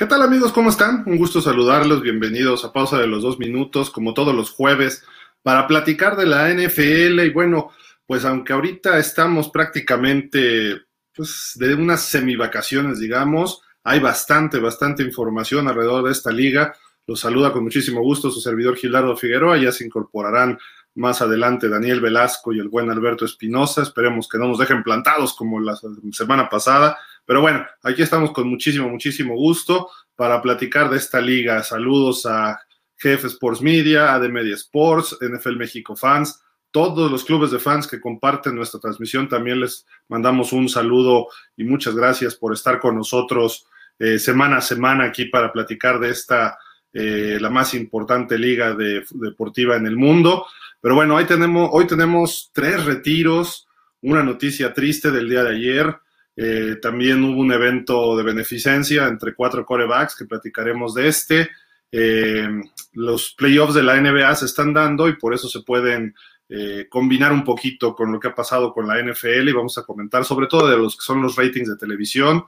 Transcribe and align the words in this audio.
¿Qué 0.00 0.06
tal 0.06 0.22
amigos? 0.22 0.50
¿Cómo 0.52 0.70
están? 0.70 1.02
Un 1.04 1.18
gusto 1.18 1.42
saludarlos. 1.42 2.00
Bienvenidos 2.00 2.64
a 2.64 2.72
Pausa 2.72 2.96
de 2.96 3.06
los 3.06 3.22
Dos 3.22 3.38
Minutos, 3.38 3.90
como 3.90 4.14
todos 4.14 4.34
los 4.34 4.48
jueves, 4.50 5.04
para 5.42 5.66
platicar 5.66 6.16
de 6.16 6.24
la 6.24 6.48
NFL. 6.48 7.20
Y 7.20 7.28
bueno, 7.28 7.70
pues 8.06 8.24
aunque 8.24 8.54
ahorita 8.54 8.96
estamos 8.96 9.50
prácticamente 9.50 10.84
pues, 11.14 11.52
de 11.56 11.74
unas 11.74 12.00
semivacaciones, 12.00 12.98
digamos, 12.98 13.60
hay 13.84 14.00
bastante, 14.00 14.58
bastante 14.58 15.02
información 15.02 15.68
alrededor 15.68 16.06
de 16.06 16.12
esta 16.12 16.30
liga. 16.30 16.74
Los 17.06 17.20
saluda 17.20 17.52
con 17.52 17.64
muchísimo 17.64 18.00
gusto 18.00 18.30
su 18.30 18.40
servidor 18.40 18.76
Gilardo 18.76 19.18
Figueroa. 19.18 19.58
Ya 19.58 19.70
se 19.70 19.84
incorporarán 19.84 20.58
más 20.94 21.20
adelante 21.20 21.68
Daniel 21.68 22.00
Velasco 22.00 22.54
y 22.54 22.58
el 22.58 22.70
buen 22.70 22.88
Alberto 22.90 23.26
Espinosa. 23.26 23.82
Esperemos 23.82 24.30
que 24.30 24.38
no 24.38 24.48
nos 24.48 24.56
dejen 24.56 24.82
plantados 24.82 25.34
como 25.34 25.60
la 25.60 25.78
semana 26.10 26.48
pasada. 26.48 26.96
Pero 27.26 27.40
bueno, 27.40 27.66
aquí 27.82 28.02
estamos 28.02 28.32
con 28.32 28.48
muchísimo, 28.48 28.88
muchísimo 28.88 29.34
gusto 29.34 29.88
para 30.16 30.40
platicar 30.42 30.90
de 30.90 30.96
esta 30.96 31.20
liga. 31.20 31.62
Saludos 31.62 32.26
a 32.26 32.60
Jefe 32.96 33.28
Sports 33.28 33.62
Media, 33.62 34.14
AD 34.14 34.28
Media 34.28 34.54
Sports, 34.54 35.16
NFL 35.20 35.56
México 35.56 35.96
Fans, 35.96 36.42
todos 36.70 37.10
los 37.10 37.24
clubes 37.24 37.50
de 37.50 37.58
fans 37.58 37.86
que 37.86 38.00
comparten 38.00 38.54
nuestra 38.54 38.80
transmisión. 38.80 39.28
También 39.28 39.60
les 39.60 39.86
mandamos 40.08 40.52
un 40.52 40.68
saludo 40.68 41.28
y 41.56 41.64
muchas 41.64 41.94
gracias 41.94 42.34
por 42.34 42.52
estar 42.52 42.78
con 42.78 42.96
nosotros 42.96 43.66
eh, 43.98 44.18
semana 44.18 44.58
a 44.58 44.60
semana 44.60 45.04
aquí 45.04 45.26
para 45.26 45.52
platicar 45.52 45.98
de 45.98 46.10
esta, 46.10 46.58
eh, 46.92 47.38
la 47.40 47.50
más 47.50 47.74
importante 47.74 48.38
liga 48.38 48.74
deportiva 48.74 49.76
en 49.76 49.86
el 49.86 49.96
mundo. 49.96 50.46
Pero 50.80 50.94
bueno, 50.94 51.16
hoy 51.16 51.24
tenemos, 51.24 51.70
hoy 51.72 51.86
tenemos 51.86 52.50
tres 52.52 52.84
retiros, 52.84 53.68
una 54.02 54.22
noticia 54.22 54.72
triste 54.72 55.10
del 55.10 55.28
día 55.28 55.44
de 55.44 55.56
ayer. 55.56 55.96
Eh, 56.42 56.76
también 56.80 57.22
hubo 57.22 57.38
un 57.38 57.52
evento 57.52 58.16
de 58.16 58.22
beneficencia 58.22 59.06
entre 59.06 59.34
cuatro 59.34 59.66
corebacks 59.66 60.16
que 60.16 60.24
platicaremos 60.24 60.94
de 60.94 61.06
este. 61.06 61.50
Eh, 61.92 62.48
los 62.94 63.34
playoffs 63.34 63.74
de 63.74 63.82
la 63.82 64.00
NBA 64.00 64.34
se 64.36 64.46
están 64.46 64.72
dando 64.72 65.06
y 65.06 65.16
por 65.16 65.34
eso 65.34 65.50
se 65.50 65.60
pueden 65.60 66.14
eh, 66.48 66.86
combinar 66.88 67.30
un 67.32 67.44
poquito 67.44 67.94
con 67.94 68.10
lo 68.10 68.18
que 68.18 68.28
ha 68.28 68.34
pasado 68.34 68.72
con 68.72 68.88
la 68.88 69.02
NFL 69.02 69.50
y 69.50 69.52
vamos 69.52 69.76
a 69.76 69.82
comentar 69.82 70.24
sobre 70.24 70.46
todo 70.46 70.66
de 70.70 70.78
los 70.78 70.96
que 70.96 71.02
son 71.02 71.20
los 71.20 71.36
ratings 71.36 71.68
de 71.68 71.76
televisión. 71.76 72.42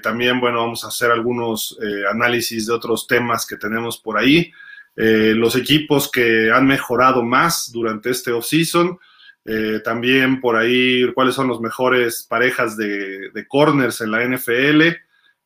también, 0.00 0.38
bueno, 0.38 0.58
vamos 0.58 0.84
a 0.84 0.88
hacer 0.88 1.10
algunos 1.10 1.76
análisis 2.08 2.66
de 2.66 2.72
otros 2.72 3.08
temas 3.08 3.46
que 3.46 3.56
tenemos 3.56 3.98
por 3.98 4.16
ahí. 4.16 4.52
los 4.94 5.56
equipos 5.56 6.08
que 6.08 6.52
han 6.52 6.68
mejorado 6.68 7.24
más 7.24 7.72
durante 7.72 8.10
este 8.10 8.30
offseason. 8.30 8.96
Eh, 9.48 9.80
también 9.84 10.40
por 10.40 10.56
ahí 10.56 11.12
cuáles 11.14 11.36
son 11.36 11.46
los 11.46 11.60
mejores 11.60 12.26
parejas 12.28 12.76
de, 12.76 13.46
corners 13.48 14.00
en 14.00 14.10
la 14.10 14.24
NFL, 14.24 14.82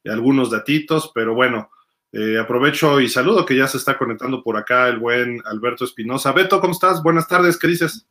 y 0.02 0.08
algunos 0.08 0.50
datitos, 0.50 1.12
pero 1.14 1.34
bueno, 1.34 1.70
eh, 2.12 2.38
aprovecho 2.38 3.00
y 3.00 3.08
saludo 3.08 3.44
que 3.44 3.56
ya 3.56 3.66
se 3.66 3.76
está 3.76 3.98
conectando 3.98 4.42
por 4.42 4.56
acá 4.56 4.88
el 4.88 4.98
buen 4.98 5.42
Alberto 5.44 5.84
Espinosa. 5.84 6.32
Beto, 6.32 6.60
¿cómo 6.60 6.72
estás? 6.72 7.02
Buenas 7.02 7.28
tardes, 7.28 7.58
¿qué 7.58 7.66
dices? 7.66 8.06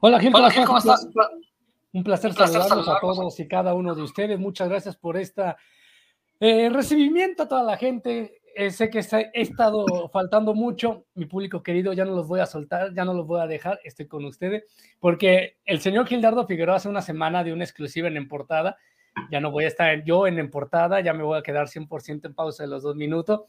Hola, 0.00 0.20
Gil, 0.20 0.32
¿cómo, 0.32 0.78
estás? 0.78 1.08
Un 1.92 2.04
placer, 2.04 2.32
saludarlos, 2.32 2.88
a 2.88 3.00
todos 3.00 3.40
y 3.40 3.48
cada 3.48 3.74
uno 3.74 3.94
de 3.94 4.02
ustedes. 4.02 4.38
Muchas 4.38 4.68
gracias 4.68 4.96
por 4.96 5.16
este 5.16 5.56
recibimiento 6.38 7.42
a 7.42 7.48
toda 7.48 7.64
la 7.64 7.76
gente. 7.76 8.40
Eh, 8.56 8.70
sé 8.70 8.88
que 8.88 9.00
he 9.00 9.40
estado 9.40 10.08
faltando 10.12 10.54
mucho, 10.54 11.06
mi 11.14 11.26
público 11.26 11.62
querido, 11.62 11.92
ya 11.92 12.04
no 12.04 12.14
los 12.14 12.28
voy 12.28 12.38
a 12.38 12.46
soltar, 12.46 12.94
ya 12.94 13.04
no 13.04 13.12
los 13.12 13.26
voy 13.26 13.40
a 13.40 13.48
dejar, 13.48 13.80
estoy 13.82 14.06
con 14.06 14.24
ustedes, 14.24 14.64
porque 15.00 15.56
el 15.64 15.80
señor 15.80 16.06
Gildardo 16.06 16.46
Figueroa 16.46 16.76
hace 16.76 16.88
una 16.88 17.02
semana 17.02 17.42
de 17.42 17.52
una 17.52 17.64
exclusiva 17.64 18.06
en 18.06 18.16
Emportada, 18.16 18.76
ya 19.30 19.40
no 19.40 19.50
voy 19.50 19.64
a 19.64 19.68
estar 19.68 20.04
yo 20.04 20.28
en 20.28 20.38
Emportada, 20.38 21.00
ya 21.00 21.12
me 21.12 21.24
voy 21.24 21.36
a 21.36 21.42
quedar 21.42 21.66
100% 21.66 22.26
en 22.26 22.34
pausa 22.34 22.62
de 22.62 22.68
los 22.68 22.84
dos 22.84 22.94
minutos, 22.94 23.42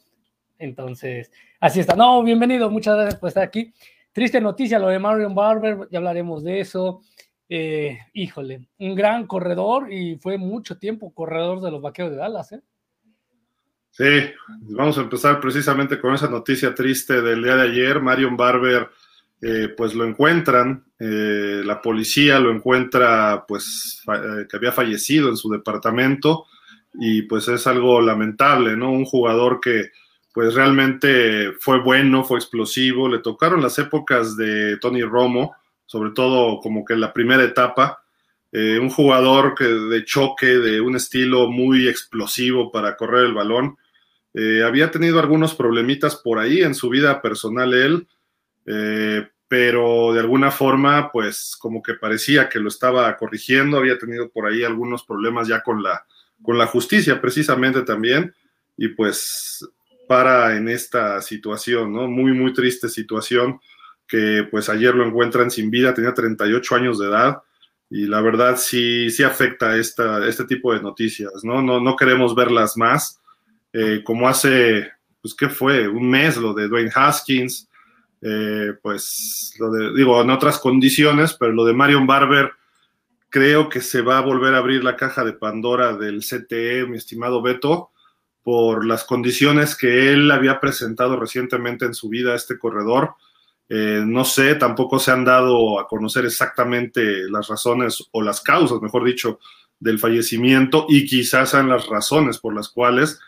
entonces, 0.57 1.31
así 1.59 1.81
está. 1.81 1.95
No, 1.95 2.23
bienvenido, 2.23 2.71
muchas 2.71 2.95
gracias 2.95 3.19
por 3.19 3.27
estar 3.27 3.43
aquí. 3.43 3.73
Triste 4.11 4.39
noticia 4.41 4.79
lo 4.79 4.87
de 4.87 4.97
Marion 4.97 5.35
Barber, 5.35 5.87
ya 5.91 5.99
hablaremos 5.99 6.43
de 6.43 6.61
eso. 6.61 7.01
Eh, 7.47 7.99
híjole, 8.13 8.69
un 8.79 8.95
gran 8.95 9.27
corredor 9.27 9.93
y 9.93 10.15
fue 10.15 10.37
mucho 10.37 10.79
tiempo 10.79 11.13
corredor 11.13 11.61
de 11.61 11.69
los 11.69 11.81
vaqueros 11.81 12.11
de 12.11 12.17
Dallas, 12.17 12.53
¿eh? 12.53 12.61
Sí, 13.97 14.03
vamos 14.63 14.97
a 14.97 15.03
empezar 15.03 15.39
precisamente 15.39 16.01
con 16.01 16.13
esa 16.13 16.29
noticia 16.29 16.75
triste 16.75 17.21
del 17.21 17.41
día 17.41 17.55
de 17.55 17.69
ayer. 17.69 18.01
Marion 18.01 18.35
Barber, 18.35 18.89
eh, 19.41 19.69
pues 19.69 19.95
lo 19.95 20.03
encuentran, 20.03 20.83
eh, 20.99 21.61
la 21.63 21.81
policía 21.81 22.37
lo 22.41 22.51
encuentra, 22.51 23.45
pues 23.47 24.03
eh, 24.13 24.47
que 24.49 24.57
había 24.57 24.73
fallecido 24.73 25.29
en 25.29 25.37
su 25.37 25.49
departamento 25.49 26.45
y 26.93 27.21
pues 27.21 27.47
es 27.47 27.67
algo 27.67 28.01
lamentable, 28.01 28.75
¿no? 28.75 28.91
Un 28.91 29.05
jugador 29.05 29.61
que 29.61 29.91
pues 30.33 30.53
realmente 30.55 31.53
fue 31.61 31.79
bueno, 31.79 32.25
fue 32.25 32.37
explosivo, 32.37 33.07
le 33.07 33.19
tocaron 33.19 33.61
las 33.61 33.79
épocas 33.79 34.35
de 34.35 34.75
Tony 34.75 35.03
Romo, 35.03 35.55
sobre 35.85 36.11
todo 36.11 36.59
como 36.59 36.83
que 36.83 36.95
en 36.95 36.99
la 36.99 37.13
primera 37.13 37.45
etapa, 37.45 38.01
un 38.51 38.89
jugador 38.89 39.53
que 39.53 39.65
de 39.65 40.05
choque, 40.05 40.45
de 40.45 40.79
un 40.79 40.95
estilo 40.95 41.49
muy 41.49 41.89
explosivo 41.89 42.71
para 42.71 42.95
correr 42.95 43.25
el 43.25 43.33
balón 43.33 43.77
eh, 44.37 44.63
había 44.63 44.91
tenido 44.91 45.19
algunos 45.21 45.55
problemitas 45.55 46.17
por 46.17 46.39
ahí 46.39 46.61
en 46.61 46.75
su 46.75 46.89
vida 46.89 47.21
personal 47.21 47.73
él, 47.73 48.07
eh, 48.65 49.29
pero 49.47 50.11
de 50.11 50.19
alguna 50.19 50.51
forma, 50.51 51.09
pues 51.09 51.55
como 51.57 51.81
que 51.81 51.93
parecía 51.93 52.49
que 52.49 52.59
lo 52.59 52.67
estaba 52.67 53.15
corrigiendo, 53.15 53.77
había 53.77 53.97
tenido 53.97 54.29
por 54.29 54.45
ahí 54.45 54.65
algunos 54.65 55.05
problemas 55.05 55.47
ya 55.47 55.61
con 55.61 55.81
la, 55.81 56.05
con 56.41 56.57
la 56.57 56.67
justicia 56.67 57.21
precisamente 57.21 57.83
también, 57.83 58.35
y 58.75 58.89
pues 58.89 59.65
para 60.05 60.57
en 60.57 60.67
esta 60.67 61.21
situación, 61.21 61.93
¿no? 61.93 62.09
Muy, 62.09 62.33
muy 62.33 62.51
triste 62.51 62.89
situación, 62.89 63.61
que 64.05 64.45
pues 64.51 64.67
ayer 64.67 64.93
lo 64.95 65.05
encuentran 65.07 65.49
sin 65.49 65.71
vida, 65.71 65.93
tenía 65.93 66.13
38 66.13 66.75
años 66.75 66.99
de 66.99 67.07
edad, 67.07 67.41
y 67.89 68.05
la 68.07 68.19
verdad 68.19 68.57
sí, 68.57 69.09
sí 69.11 69.23
afecta 69.23 69.77
esta, 69.77 70.27
este 70.27 70.43
tipo 70.43 70.73
de 70.73 70.81
noticias, 70.81 71.31
¿no? 71.43 71.61
No, 71.61 71.79
no 71.79 71.95
queremos 71.95 72.35
verlas 72.35 72.75
más 72.75 73.21
eh, 73.77 74.03
como 74.05 74.29
hace, 74.29 74.89
pues, 75.21 75.33
¿qué 75.35 75.49
fue? 75.49 75.85
Un 75.85 76.09
mes 76.09 76.37
lo 76.37 76.53
de 76.53 76.69
Dwayne 76.69 76.91
Haskins, 76.95 77.69
eh, 78.21 78.71
pues, 78.81 79.53
lo 79.59 79.69
de, 79.69 79.93
digo, 79.93 80.21
en 80.21 80.29
otras 80.29 80.59
condiciones, 80.59 81.35
pero 81.37 81.51
lo 81.51 81.65
de 81.65 81.73
Marion 81.73 82.07
Barber, 82.07 82.51
creo 83.29 83.67
que 83.67 83.81
se 83.81 83.99
va 84.01 84.19
a 84.19 84.21
volver 84.21 84.53
a 84.53 84.59
abrir 84.59 84.81
la 84.81 84.95
caja 84.95 85.25
de 85.25 85.33
Pandora 85.33 85.97
del 85.97 86.21
CTE, 86.21 86.87
mi 86.87 86.95
estimado 86.95 87.41
Beto, 87.41 87.91
por 88.43 88.85
las 88.85 89.03
condiciones 89.03 89.75
que 89.75 90.13
él 90.13 90.31
había 90.31 90.61
presentado 90.61 91.19
recientemente 91.19 91.83
en 91.83 91.93
su 91.93 92.07
vida 92.07 92.31
a 92.31 92.37
este 92.37 92.57
corredor. 92.57 93.15
Eh, 93.67 94.03
no 94.05 94.23
sé, 94.23 94.55
tampoco 94.55 94.99
se 94.99 95.11
han 95.11 95.25
dado 95.25 95.81
a 95.81 95.87
conocer 95.89 96.23
exactamente 96.23 97.29
las 97.29 97.49
razones 97.49 98.07
o 98.11 98.21
las 98.21 98.39
causas, 98.39 98.81
mejor 98.81 99.03
dicho, 99.03 99.39
del 99.81 99.99
fallecimiento 99.99 100.85
y 100.87 101.05
quizás 101.05 101.49
sean 101.49 101.67
las 101.67 101.87
razones 101.87 102.39
por 102.39 102.55
las 102.55 102.69
cuales 102.69 103.19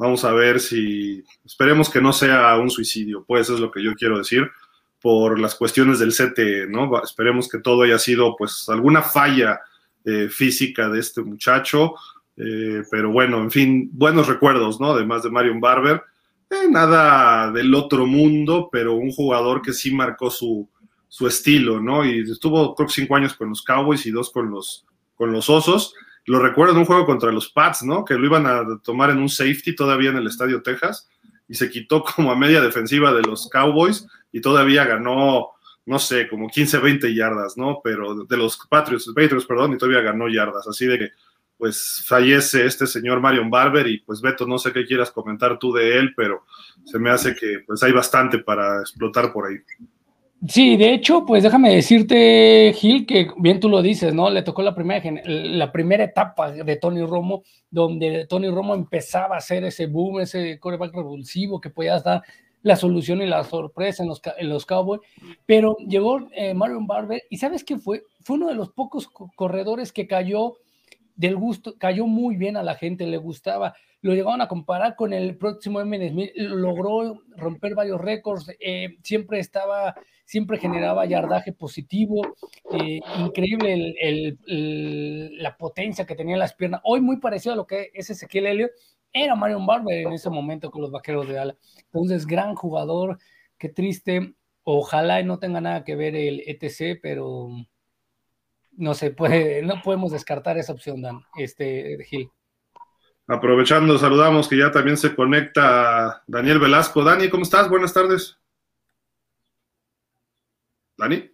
Vamos 0.00 0.24
a 0.24 0.32
ver 0.32 0.60
si, 0.60 1.22
esperemos 1.44 1.90
que 1.90 2.00
no 2.00 2.14
sea 2.14 2.56
un 2.56 2.70
suicidio, 2.70 3.22
pues 3.28 3.50
es 3.50 3.60
lo 3.60 3.70
que 3.70 3.84
yo 3.84 3.94
quiero 3.94 4.16
decir, 4.16 4.50
por 4.98 5.38
las 5.38 5.54
cuestiones 5.54 5.98
del 5.98 6.14
CTE, 6.14 6.68
¿no? 6.68 7.02
Esperemos 7.02 7.50
que 7.50 7.58
todo 7.58 7.82
haya 7.82 7.98
sido, 7.98 8.34
pues, 8.34 8.66
alguna 8.70 9.02
falla 9.02 9.60
eh, 10.06 10.30
física 10.30 10.88
de 10.88 11.00
este 11.00 11.20
muchacho, 11.20 11.96
eh, 12.38 12.82
pero 12.90 13.12
bueno, 13.12 13.42
en 13.42 13.50
fin, 13.50 13.90
buenos 13.92 14.26
recuerdos, 14.26 14.80
¿no? 14.80 14.92
Además 14.92 15.22
de 15.22 15.30
Marion 15.30 15.60
Barber, 15.60 16.02
eh, 16.48 16.66
nada 16.70 17.52
del 17.52 17.74
otro 17.74 18.06
mundo, 18.06 18.70
pero 18.72 18.94
un 18.94 19.12
jugador 19.12 19.60
que 19.60 19.74
sí 19.74 19.92
marcó 19.92 20.30
su, 20.30 20.66
su 21.08 21.26
estilo, 21.26 21.78
¿no? 21.78 22.06
Y 22.06 22.20
estuvo, 22.20 22.74
creo 22.74 22.88
cinco 22.88 23.16
años 23.16 23.34
con 23.34 23.50
los 23.50 23.60
Cowboys 23.60 24.06
y 24.06 24.12
dos 24.12 24.30
con 24.30 24.50
los, 24.50 24.86
con 25.14 25.30
los 25.30 25.50
Osos 25.50 25.92
lo 26.26 26.40
recuerdo 26.40 26.74
en 26.74 26.80
un 26.80 26.84
juego 26.84 27.06
contra 27.06 27.32
los 27.32 27.50
Pats, 27.50 27.82
¿no? 27.82 28.04
Que 28.04 28.14
lo 28.14 28.26
iban 28.26 28.46
a 28.46 28.80
tomar 28.82 29.10
en 29.10 29.18
un 29.18 29.28
safety 29.28 29.74
todavía 29.74 30.10
en 30.10 30.16
el 30.16 30.26
Estadio 30.26 30.62
Texas 30.62 31.08
y 31.48 31.54
se 31.54 31.70
quitó 31.70 32.04
como 32.16 32.30
a 32.30 32.36
media 32.36 32.60
defensiva 32.60 33.12
de 33.12 33.22
los 33.22 33.48
Cowboys 33.48 34.06
y 34.32 34.40
todavía 34.40 34.84
ganó, 34.84 35.50
no 35.86 35.98
sé, 35.98 36.28
como 36.28 36.48
15, 36.48 36.78
20 36.78 37.14
yardas, 37.14 37.56
¿no? 37.56 37.80
Pero 37.82 38.24
de 38.24 38.36
los 38.36 38.56
Patriots, 38.68 39.06
Patriots, 39.14 39.46
perdón, 39.46 39.72
y 39.72 39.78
todavía 39.78 40.02
ganó 40.02 40.28
yardas. 40.28 40.66
Así 40.68 40.86
de 40.86 40.98
que, 40.98 41.08
pues, 41.58 42.04
fallece 42.06 42.64
este 42.64 42.86
señor 42.86 43.20
Marion 43.20 43.50
Barber 43.50 43.86
y 43.88 43.98
pues, 43.98 44.20
Beto, 44.20 44.46
no 44.46 44.58
sé 44.58 44.72
qué 44.72 44.86
quieras 44.86 45.10
comentar 45.10 45.58
tú 45.58 45.72
de 45.72 45.98
él, 45.98 46.14
pero 46.16 46.44
se 46.84 46.98
me 46.98 47.10
hace 47.10 47.34
que, 47.34 47.64
pues, 47.66 47.82
hay 47.82 47.92
bastante 47.92 48.38
para 48.38 48.80
explotar 48.80 49.32
por 49.32 49.48
ahí. 49.48 49.56
Sí, 50.48 50.78
de 50.78 50.94
hecho, 50.94 51.26
pues 51.26 51.42
déjame 51.42 51.74
decirte, 51.74 52.72
Gil, 52.74 53.04
que 53.04 53.28
bien 53.36 53.60
tú 53.60 53.68
lo 53.68 53.82
dices, 53.82 54.14
¿no? 54.14 54.30
Le 54.30 54.42
tocó 54.42 54.62
la 54.62 54.74
primera, 54.74 55.02
la 55.24 55.70
primera 55.70 56.04
etapa 56.04 56.50
de 56.50 56.76
Tony 56.76 57.04
Romo, 57.04 57.42
donde 57.70 58.26
Tony 58.26 58.48
Romo 58.48 58.74
empezaba 58.74 59.34
a 59.34 59.38
hacer 59.38 59.64
ese 59.64 59.86
boom, 59.86 60.20
ese 60.20 60.58
coreback 60.58 60.94
revulsivo 60.94 61.60
que 61.60 61.68
podía 61.68 61.98
dar 61.98 62.22
la 62.62 62.76
solución 62.76 63.20
y 63.20 63.26
la 63.26 63.44
sorpresa 63.44 64.02
en 64.02 64.08
los, 64.08 64.22
en 64.38 64.48
los 64.48 64.64
Cowboys, 64.64 65.02
pero 65.44 65.76
llegó 65.78 66.20
eh, 66.32 66.54
Marion 66.54 66.86
Barber 66.86 67.22
y 67.28 67.36
¿sabes 67.36 67.62
qué 67.62 67.76
fue? 67.76 68.04
Fue 68.22 68.36
uno 68.36 68.48
de 68.48 68.54
los 68.54 68.70
pocos 68.70 69.08
corredores 69.08 69.92
que 69.92 70.06
cayó 70.06 70.56
del 71.20 71.36
gusto, 71.36 71.76
cayó 71.76 72.06
muy 72.06 72.36
bien 72.36 72.56
a 72.56 72.62
la 72.62 72.76
gente, 72.76 73.06
le 73.06 73.18
gustaba. 73.18 73.74
lo 74.00 74.14
llegaron 74.14 74.40
a 74.40 74.48
comparar 74.48 74.96
con 74.96 75.12
el 75.12 75.36
próximo 75.36 75.78
M. 75.82 76.32
Logró 76.34 77.22
romper 77.36 77.74
varios 77.74 78.00
récords, 78.00 78.50
eh, 78.58 78.96
siempre 79.02 79.38
estaba, 79.38 79.94
siempre 80.24 80.56
generaba 80.56 81.04
yardaje 81.04 81.52
positivo, 81.52 82.22
eh, 82.72 83.00
increíble 83.18 84.38
la 84.46 85.58
potencia 85.58 86.06
que 86.06 86.14
tenía 86.14 86.36
en 86.36 86.38
las 86.38 86.54
piernas, 86.54 86.80
hoy 86.84 87.02
muy 87.02 87.18
parecido 87.18 87.52
a 87.52 87.56
lo 87.56 87.66
que 87.66 87.90
es 87.92 88.08
Ezequiel 88.08 88.46
Elliott, 88.46 88.70
era 89.12 89.34
Marion 89.34 89.66
Barber 89.66 90.06
en 90.06 90.12
ese 90.14 90.30
momento 90.30 90.70
con 90.70 90.80
los 90.80 90.90
vaqueros 90.90 91.28
de 91.28 91.38
Ala. 91.38 91.56
Entonces, 91.92 92.26
gran 92.26 92.54
jugador, 92.54 93.18
qué 93.58 93.68
triste. 93.68 94.34
Ojalá 94.62 95.22
no 95.22 95.38
tenga 95.38 95.60
nada 95.60 95.84
que 95.84 95.96
ver 95.96 96.16
el 96.16 96.42
ETC, 96.46 96.98
pero 97.02 97.50
no 98.80 98.94
se 98.94 99.10
puede, 99.10 99.62
no 99.62 99.74
podemos 99.84 100.10
descartar 100.10 100.58
esa 100.58 100.72
opción, 100.72 101.02
Dan, 101.02 101.20
este 101.36 101.98
Gil. 102.04 102.30
Aprovechando, 103.26 103.96
saludamos 103.98 104.48
que 104.48 104.58
ya 104.58 104.72
también 104.72 104.96
se 104.96 105.14
conecta 105.14 106.24
Daniel 106.26 106.58
Velasco. 106.58 107.04
Dani, 107.04 107.28
¿cómo 107.28 107.44
estás? 107.44 107.68
Buenas 107.68 107.94
tardes. 107.94 108.38
Dani. 110.96 111.30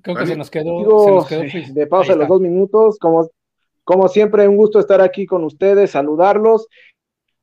Creo 0.00 0.16
que 0.16 0.26
se 0.26 0.36
nos 0.36 0.50
quedó, 0.50 1.26
de 1.28 1.86
pausa 1.86 2.14
los 2.14 2.28
dos 2.28 2.40
minutos. 2.40 2.98
Como, 2.98 3.28
como 3.82 4.08
siempre, 4.08 4.48
un 4.48 4.56
gusto 4.56 4.78
estar 4.78 5.00
aquí 5.02 5.26
con 5.26 5.44
ustedes, 5.44 5.90
saludarlos. 5.90 6.68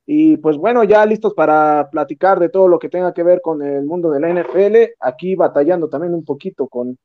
Y 0.06 0.38
pues 0.38 0.58
bueno, 0.58 0.84
ya 0.84 1.06
listos 1.06 1.34
para 1.34 1.90
platicar 1.92 2.40
de 2.40 2.50
todo 2.50 2.68
lo 2.68 2.80
que 2.80 2.90
tenga 2.90 3.14
que 3.14 3.24
ver 3.24 3.42
con 3.42 3.62
el 3.62 3.86
mundo 3.86 4.10
de 4.10 4.20
la 4.20 4.30
NFL. 4.30 4.94
Aquí 5.00 5.36
batallando 5.36 5.90
también 5.90 6.14
un 6.16 6.26
poquito 6.26 6.68
con, 6.68 6.98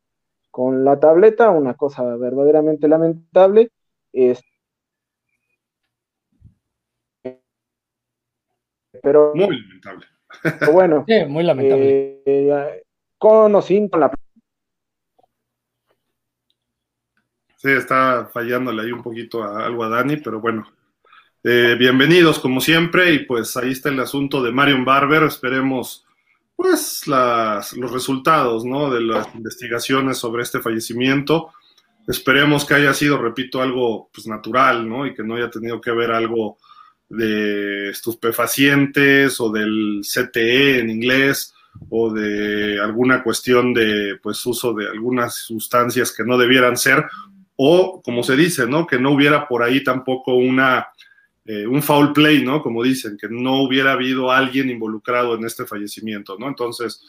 con 0.57 0.87
la 0.87 0.99
tableta, 0.99 1.51
una 1.51 1.75
cosa 1.75 2.17
verdaderamente 2.17 2.89
lamentable. 2.89 3.73
pero 9.03 9.35
muy 9.35 9.61
lamentable. 9.61 10.07
bueno, 10.73 11.05
muy 11.29 11.45
lamentable. 11.45 12.23
Eh, 12.25 12.83
con 13.19 13.55
o 13.55 13.61
sin 13.61 13.91
la 13.93 14.11
Sí, 17.57 17.71
está 17.73 18.31
fallándole 18.33 18.81
ahí 18.81 18.93
un 18.93 19.03
poquito 19.03 19.45
a, 19.45 19.67
algo 19.67 19.85
a 19.85 19.91
Dani, 19.91 20.17
pero 20.17 20.41
bueno. 20.41 20.67
Eh, 21.45 21.77
bienvenidos 21.79 22.39
como 22.39 22.63
siempre 22.63 23.13
y 23.13 23.27
pues 23.27 23.55
ahí 23.59 23.73
está 23.73 23.91
el 23.91 24.01
asunto 24.01 24.43
de 24.43 24.53
Marion 24.53 24.87
Barber. 24.87 25.25
Esperemos 25.25 26.06
pues 26.57 27.03
los 27.07 27.93
resultados 27.93 28.65
¿no? 28.65 28.91
de 28.91 29.03
las 29.03 29.33
investigaciones 29.35 30.19
sobre 30.19 30.43
este 30.43 30.61
fallecimiento. 30.61 31.53
Esperemos 32.09 32.65
que 32.65 32.75
haya 32.75 32.95
sido, 32.95 33.19
repito, 33.19 33.61
algo 33.61 34.09
pues, 34.13 34.27
natural 34.27 34.89
¿no? 34.89 35.07
y 35.07 35.15
que 35.15 35.23
no 35.23 35.37
haya 35.37 35.51
tenido 35.51 35.81
que 35.81 35.93
ver 35.93 36.11
algo 36.11 36.57
de 37.09 37.91
estupefacientes 37.91 39.41
o 39.41 39.53
del 39.53 40.01
CTE 40.03 40.81
en 40.81 40.91
inglés 40.91 41.55
o 41.91 42.13
de 42.13 42.81
alguna 42.81 43.23
cuestión 43.23 43.75
de 43.75 44.19
pues 44.23 44.45
uso 44.47 44.73
de 44.73 44.89
algunas 44.89 45.35
sustancias 45.35 46.11
que 46.11 46.25
no 46.25 46.39
debieran 46.39 46.77
ser 46.77 47.05
o 47.55 48.03
como 48.03 48.23
se 48.23 48.37
dice, 48.37 48.67
¿no? 48.67 48.87
Que 48.87 48.99
no 48.99 49.13
hubiera 49.13 49.47
por 49.47 49.63
ahí 49.63 49.85
tampoco 49.85 50.35
una 50.35 50.89
eh, 51.49 51.65
un 51.65 51.81
foul 51.81 52.13
play, 52.13 52.45
¿no? 52.45 52.61
Como 52.61 52.83
dicen, 52.83 53.17
que 53.17 53.29
no 53.29 53.63
hubiera 53.63 53.93
habido 53.93 54.33
alguien 54.33 54.69
involucrado 54.69 55.37
en 55.37 55.45
este 55.45 55.65
fallecimiento, 55.65 56.37
¿no? 56.37 56.49
Entonces, 56.49 57.05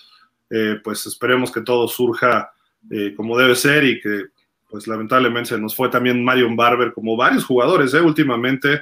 eh, 0.52 0.80
pues 0.84 1.08
esperemos 1.08 1.52
que 1.52 1.62
todo 1.62 1.88
surja 1.88 2.52
eh, 2.92 3.16
como 3.16 3.36
debe 3.36 3.56
ser 3.56 3.84
y 3.84 4.00
que, 4.00 4.26
pues 4.70 4.86
lamentablemente 4.86 5.50
se 5.50 5.60
nos 5.60 5.76
fue 5.76 5.90
también 5.90 6.24
Marion 6.24 6.56
Barber, 6.56 6.94
como 6.94 7.18
varios 7.18 7.46
jugadores, 7.46 7.94
¿eh? 7.96 8.02
Últimamente, 8.02 8.82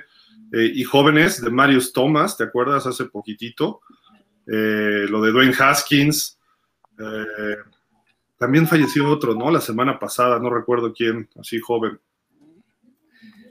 y 0.52 0.84
jóvenes 0.84 1.42
de 1.42 1.50
Marius 1.50 1.92
Thomas, 1.92 2.38
¿te 2.38 2.46
acuerdas? 2.46 2.86
Hace 2.86 3.06
poquitito, 3.06 3.82
lo 4.46 5.22
de 5.22 5.32
Dwayne 5.32 5.54
Haskins, 5.58 6.40
también 8.38 8.66
falleció 8.68 9.10
otro, 9.10 9.36
¿no? 9.36 9.52
La 9.52 9.60
semana 9.60 10.00
pasada, 10.00 10.40
no 10.40 10.50
recuerdo 10.50 10.94
quién, 10.94 11.28
así 11.38 11.60
joven. 11.60 12.00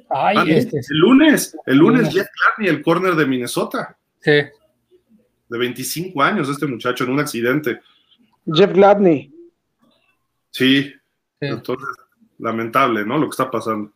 Ay, 0.08 0.36
ah, 0.38 0.44
este, 0.46 0.78
el 0.78 0.98
lunes, 0.98 1.56
el 1.66 1.78
lunes 1.78 2.12
Jeff 2.12 2.26
Gladney, 2.26 2.74
el 2.74 2.82
corner 2.82 3.14
de 3.14 3.26
Minnesota. 3.26 3.96
Sí. 4.20 4.32
De 5.48 5.58
25 5.58 6.22
años, 6.22 6.48
este 6.48 6.66
muchacho 6.66 7.04
en 7.04 7.10
un 7.10 7.20
accidente. 7.20 7.80
Jeff 8.52 8.72
Gladney. 8.72 9.32
Sí. 10.50 10.92
Entonces, 11.40 11.88
lamentable, 12.38 13.04
¿no? 13.04 13.18
Lo 13.18 13.26
que 13.26 13.30
está 13.30 13.50
pasando. 13.50 13.92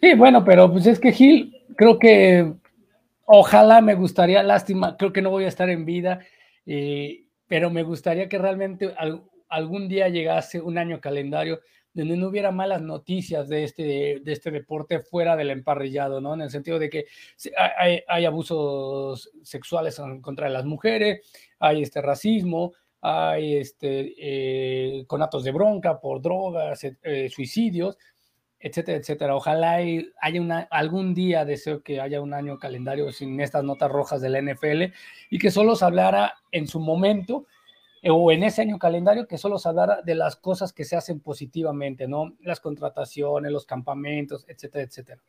Sí, 0.00 0.14
bueno, 0.14 0.44
pero 0.44 0.70
pues 0.70 0.86
es 0.86 1.00
que 1.00 1.12
Gil, 1.12 1.54
creo 1.76 1.98
que 1.98 2.52
ojalá 3.26 3.80
me 3.80 3.94
gustaría, 3.94 4.42
lástima, 4.42 4.96
creo 4.96 5.12
que 5.12 5.22
no 5.22 5.30
voy 5.30 5.44
a 5.44 5.48
estar 5.48 5.68
en 5.68 5.84
vida, 5.84 6.20
eh, 6.66 7.24
pero 7.46 7.70
me 7.70 7.82
gustaría 7.82 8.28
que 8.28 8.38
realmente 8.38 8.94
algún 9.48 9.88
día 9.88 10.08
llegase 10.08 10.60
un 10.60 10.78
año 10.78 11.00
calendario 11.00 11.60
donde 12.02 12.16
no 12.16 12.28
hubiera 12.28 12.52
malas 12.52 12.82
noticias 12.82 13.48
de 13.48 13.64
este, 13.64 14.20
de 14.22 14.32
este 14.32 14.50
deporte 14.50 15.00
fuera 15.00 15.36
del 15.36 15.50
emparrillado, 15.50 16.20
¿no? 16.20 16.34
En 16.34 16.42
el 16.42 16.50
sentido 16.50 16.78
de 16.78 16.90
que 16.90 17.06
hay, 18.06 18.24
abusos 18.24 19.30
sexuales 19.42 19.98
en 19.98 20.20
contra 20.20 20.46
de 20.46 20.52
las 20.52 20.64
mujeres, 20.64 21.20
hay 21.58 21.82
este 21.82 22.00
racismo, 22.00 22.72
hay 23.00 23.56
este 23.56 24.14
eh, 24.18 25.04
conatos 25.06 25.44
de 25.44 25.52
bronca 25.52 26.00
por 26.00 26.20
drogas, 26.22 26.84
eh, 26.84 27.28
suicidios, 27.30 27.98
etcétera, 28.60 28.98
etcétera. 28.98 29.36
Ojalá 29.36 29.74
haya 30.20 30.68
algún 30.70 31.14
día 31.14 31.44
deseo 31.44 31.82
que 31.82 32.00
haya 32.00 32.20
un 32.20 32.34
año 32.34 32.58
calendario 32.58 33.10
sin 33.12 33.40
estas 33.40 33.64
notas 33.64 33.90
rojas 33.90 34.20
de 34.20 34.30
la 34.30 34.40
NFL 34.40 34.92
y 35.30 35.38
que 35.38 35.50
solo 35.50 35.76
se 35.76 35.84
hablara 35.84 36.34
en 36.52 36.66
su 36.66 36.80
momento 36.80 37.46
o 38.04 38.32
en 38.32 38.44
ese 38.44 38.62
año 38.62 38.78
calendario 38.78 39.26
que 39.26 39.38
solo 39.38 39.58
se 39.58 39.68
hablara 39.68 40.02
de 40.02 40.14
las 40.14 40.36
cosas 40.36 40.72
que 40.72 40.84
se 40.84 40.96
hacen 40.96 41.20
positivamente, 41.20 42.06
¿no? 42.06 42.36
Las 42.40 42.60
contrataciones, 42.60 43.50
los 43.50 43.66
campamentos, 43.66 44.44
etcétera, 44.48 44.84
etcétera. 44.84 45.20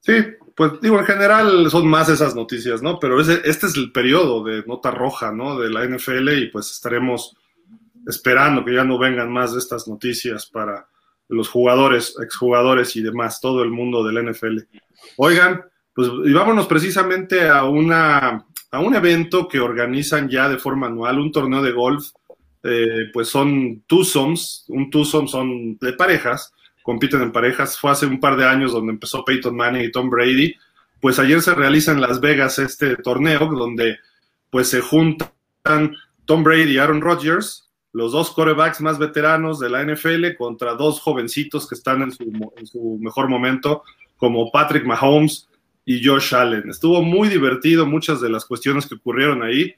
Sí, 0.00 0.14
pues 0.56 0.80
digo, 0.80 0.98
en 0.98 1.04
general 1.04 1.70
son 1.70 1.86
más 1.86 2.08
esas 2.08 2.34
noticias, 2.34 2.80
¿no? 2.80 2.98
Pero 2.98 3.20
este 3.20 3.66
es 3.66 3.76
el 3.76 3.92
periodo 3.92 4.42
de 4.42 4.64
nota 4.66 4.90
roja, 4.90 5.30
¿no? 5.30 5.58
De 5.58 5.68
la 5.68 5.84
NFL 5.84 6.28
y 6.38 6.46
pues 6.46 6.70
estaremos 6.70 7.36
esperando 8.06 8.64
que 8.64 8.74
ya 8.74 8.84
no 8.84 8.98
vengan 8.98 9.30
más 9.30 9.52
de 9.52 9.58
estas 9.58 9.86
noticias 9.88 10.46
para 10.46 10.88
los 11.28 11.48
jugadores, 11.48 12.16
exjugadores 12.20 12.96
y 12.96 13.02
demás, 13.02 13.40
todo 13.40 13.62
el 13.62 13.70
mundo 13.70 14.02
del 14.02 14.30
NFL. 14.30 14.58
Oigan, 15.18 15.64
pues 15.94 16.08
y 16.24 16.32
vámonos 16.32 16.66
precisamente 16.66 17.48
a 17.48 17.64
una 17.64 18.46
a 18.70 18.80
un 18.80 18.94
evento 18.94 19.48
que 19.48 19.60
organizan 19.60 20.28
ya 20.28 20.48
de 20.48 20.58
forma 20.58 20.86
anual, 20.86 21.18
un 21.18 21.32
torneo 21.32 21.62
de 21.62 21.72
golf, 21.72 22.10
eh, 22.62 23.10
pues 23.12 23.28
son 23.28 23.82
twosomes, 23.86 24.64
un 24.68 24.90
twosome 24.90 25.28
son 25.28 25.78
de 25.78 25.92
parejas, 25.94 26.52
compiten 26.82 27.22
en 27.22 27.32
parejas, 27.32 27.78
fue 27.78 27.90
hace 27.90 28.06
un 28.06 28.20
par 28.20 28.36
de 28.36 28.46
años 28.46 28.72
donde 28.72 28.92
empezó 28.92 29.24
Peyton 29.24 29.56
Manning 29.56 29.84
y 29.84 29.90
Tom 29.90 30.10
Brady, 30.10 30.54
pues 31.00 31.18
ayer 31.18 31.40
se 31.40 31.54
realiza 31.54 31.92
en 31.92 32.00
Las 32.00 32.20
Vegas 32.20 32.58
este 32.58 32.96
torneo 32.96 33.46
donde 33.46 33.98
pues 34.50 34.68
se 34.68 34.80
juntan 34.80 35.96
Tom 36.26 36.44
Brady 36.44 36.72
y 36.72 36.78
Aaron 36.78 37.00
Rodgers, 37.00 37.70
los 37.92 38.12
dos 38.12 38.30
corebacks 38.30 38.80
más 38.80 38.98
veteranos 38.98 39.58
de 39.58 39.70
la 39.70 39.82
NFL 39.82 40.36
contra 40.36 40.74
dos 40.74 41.00
jovencitos 41.00 41.68
que 41.68 41.74
están 41.74 42.02
en 42.02 42.12
su, 42.12 42.52
en 42.56 42.66
su 42.66 42.98
mejor 43.00 43.28
momento, 43.28 43.82
como 44.16 44.52
Patrick 44.52 44.84
Mahomes 44.84 45.48
y 45.84 46.04
Josh 46.04 46.34
Allen. 46.34 46.68
Estuvo 46.68 47.02
muy 47.02 47.28
divertido 47.28 47.86
muchas 47.86 48.20
de 48.20 48.28
las 48.28 48.44
cuestiones 48.44 48.86
que 48.86 48.94
ocurrieron 48.94 49.42
ahí. 49.42 49.74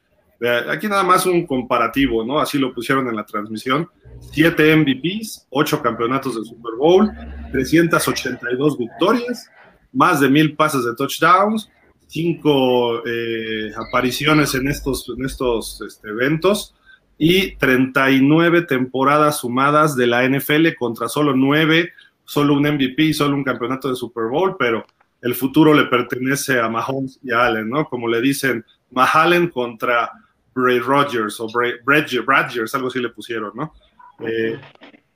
Aquí 0.68 0.88
nada 0.88 1.04
más 1.04 1.24
un 1.24 1.46
comparativo, 1.46 2.24
¿no? 2.24 2.40
Así 2.40 2.58
lo 2.58 2.74
pusieron 2.74 3.08
en 3.08 3.14
la 3.14 3.24
transmisión. 3.24 3.88
Siete 4.32 4.74
MVPs, 4.74 5.46
ocho 5.50 5.80
campeonatos 5.80 6.34
de 6.34 6.44
Super 6.44 6.74
Bowl, 6.76 7.10
382 7.52 8.78
victorias, 8.78 9.48
más 9.92 10.20
de 10.20 10.28
mil 10.28 10.56
pases 10.56 10.84
de 10.84 10.94
touchdowns, 10.96 11.70
cinco 12.08 13.06
eh, 13.06 13.72
apariciones 13.88 14.54
en 14.54 14.68
estos, 14.68 15.08
en 15.16 15.24
estos 15.24 15.80
este, 15.86 16.08
eventos 16.08 16.74
y 17.16 17.56
39 17.56 18.62
temporadas 18.62 19.38
sumadas 19.38 19.96
de 19.96 20.08
la 20.08 20.28
NFL 20.28 20.74
contra 20.78 21.08
solo 21.08 21.34
nueve, 21.36 21.92
solo 22.24 22.54
un 22.54 22.62
MVP 22.62 23.14
solo 23.14 23.36
un 23.36 23.44
campeonato 23.44 23.88
de 23.88 23.96
Super 23.96 24.24
Bowl, 24.24 24.56
pero 24.58 24.84
el 25.22 25.34
futuro 25.36 25.72
le 25.72 25.86
pertenece 25.86 26.60
a 26.60 26.68
Mahomes 26.68 27.20
y 27.22 27.32
a 27.32 27.46
Allen, 27.46 27.70
¿no? 27.70 27.88
Como 27.88 28.08
le 28.08 28.20
dicen, 28.20 28.64
Mahalen 28.90 29.48
contra 29.48 30.10
Bray 30.52 30.80
Rogers 30.80 31.40
o 31.40 31.46
Bray 31.48 31.74
Rodgers, 32.26 32.74
algo 32.74 32.88
así 32.88 33.00
le 33.00 33.08
pusieron, 33.08 33.52
¿no? 33.54 33.72
Eh, 34.18 34.60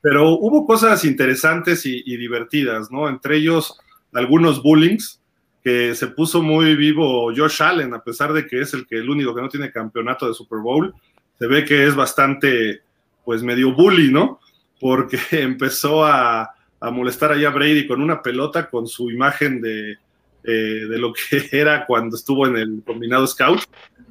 pero 0.00 0.30
hubo 0.30 0.64
cosas 0.64 1.04
interesantes 1.04 1.84
y, 1.84 2.16
divertidas, 2.16 2.90
¿no? 2.92 3.08
Entre 3.08 3.36
ellos 3.38 3.76
algunos 4.12 4.62
bullings 4.62 5.20
que 5.62 5.96
se 5.96 6.06
puso 6.06 6.40
muy 6.40 6.76
vivo 6.76 7.32
Josh 7.36 7.60
Allen, 7.60 7.92
a 7.92 8.02
pesar 8.02 8.32
de 8.32 8.46
que 8.46 8.60
es 8.60 8.72
el 8.72 8.86
que 8.86 8.98
el 8.98 9.10
único 9.10 9.34
que 9.34 9.42
no 9.42 9.48
tiene 9.48 9.72
campeonato 9.72 10.28
de 10.28 10.34
Super 10.34 10.60
Bowl, 10.60 10.94
se 11.36 11.48
ve 11.48 11.64
que 11.64 11.84
es 11.84 11.96
bastante, 11.96 12.82
pues 13.24 13.42
medio 13.42 13.74
bully, 13.74 14.12
¿no? 14.12 14.38
Porque 14.80 15.18
empezó 15.32 16.04
a, 16.04 16.55
a 16.80 16.90
molestar 16.90 17.32
allá 17.32 17.48
a 17.48 17.52
Brady 17.52 17.86
con 17.86 18.02
una 18.02 18.22
pelota 18.22 18.68
con 18.68 18.86
su 18.86 19.10
imagen 19.10 19.60
de, 19.60 19.98
eh, 20.44 20.86
de 20.88 20.98
lo 20.98 21.12
que 21.12 21.48
era 21.52 21.84
cuando 21.86 22.16
estuvo 22.16 22.46
en 22.46 22.56
el 22.56 22.82
combinado 22.84 23.26
scout. 23.26 23.60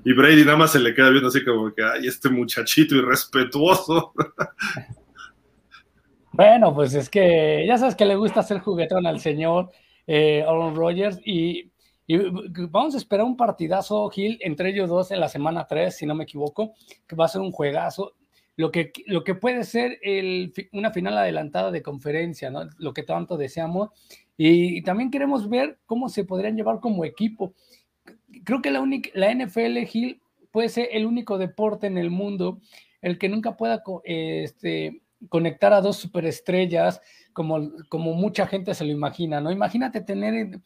Y 0.03 0.13
Brady 0.13 0.43
nada 0.45 0.57
más 0.57 0.71
se 0.71 0.79
le 0.79 0.93
queda 0.93 1.09
viendo 1.09 1.29
así 1.29 1.43
como 1.43 1.73
que, 1.73 1.83
ay, 1.83 2.07
este 2.07 2.29
muchachito 2.29 2.95
irrespetuoso. 2.95 4.13
Bueno, 6.37 6.75
pues 6.75 6.93
es 6.93 7.09
que 7.09 7.63
ya 7.65 7.77
sabes 7.77 7.95
que 7.95 8.03
le 8.03 8.17
gusta 8.17 8.41
hacer 8.41 8.59
juguetón 8.59 9.07
al 9.07 9.21
señor 9.21 9.71
eh, 10.05 10.43
Aaron 10.43 10.75
Rodgers 10.75 11.17
y, 11.25 11.71
vamos 12.69 12.93
a 12.93 12.97
esperar 12.97 13.25
un 13.25 13.37
partidazo, 13.37 14.09
Gil, 14.09 14.37
entre 14.41 14.71
ellos 14.71 14.89
dos 14.89 15.11
en 15.11 15.21
la 15.21 15.29
semana 15.29 15.65
3, 15.65 15.95
si 15.95 16.05
no 16.05 16.13
me 16.13 16.25
equivoco, 16.25 16.73
que 17.07 17.15
va 17.15 17.23
a 17.23 17.29
ser 17.29 17.39
un 17.39 17.53
juegazo. 17.53 18.15
Lo 18.57 18.71
que, 18.71 18.93
lo 19.05 19.23
que 19.23 19.35
puede 19.35 19.63
ser 19.65 19.99
el, 20.01 20.53
una 20.71 20.91
final 20.91 21.17
adelantada 21.17 21.71
de 21.71 21.81
conferencia, 21.81 22.49
¿no? 22.49 22.69
Lo 22.77 22.93
que 22.93 23.03
tanto 23.03 23.37
deseamos. 23.37 23.89
Y, 24.37 24.81
también 24.83 25.11
queremos 25.11 25.49
ver 25.49 25.77
cómo 25.85 26.09
se 26.09 26.23
podrían 26.23 26.55
llevar 26.55 26.79
como 26.79 27.05
equipo. 27.05 27.53
Creo 28.43 28.61
que 28.61 28.71
la, 28.71 28.81
única, 28.81 29.09
la 29.13 29.33
NFL, 29.33 29.77
Gil, 29.85 30.21
puede 30.51 30.69
ser 30.69 30.89
el 30.91 31.05
único 31.05 31.37
deporte 31.37 31.87
en 31.87 31.97
el 31.97 32.09
mundo 32.09 32.59
el 33.01 33.19
que 33.19 33.29
nunca 33.29 33.55
pueda 33.55 33.83
este, 34.03 35.01
conectar 35.29 35.73
a 35.73 35.81
dos 35.81 35.97
superestrellas 35.97 37.01
como, 37.33 37.71
como 37.89 38.13
mucha 38.13 38.47
gente 38.47 38.73
se 38.73 38.85
lo 38.85 38.91
imagina, 38.91 39.41
¿no? 39.41 39.51
Imagínate 39.51 40.01
tener 40.01 40.59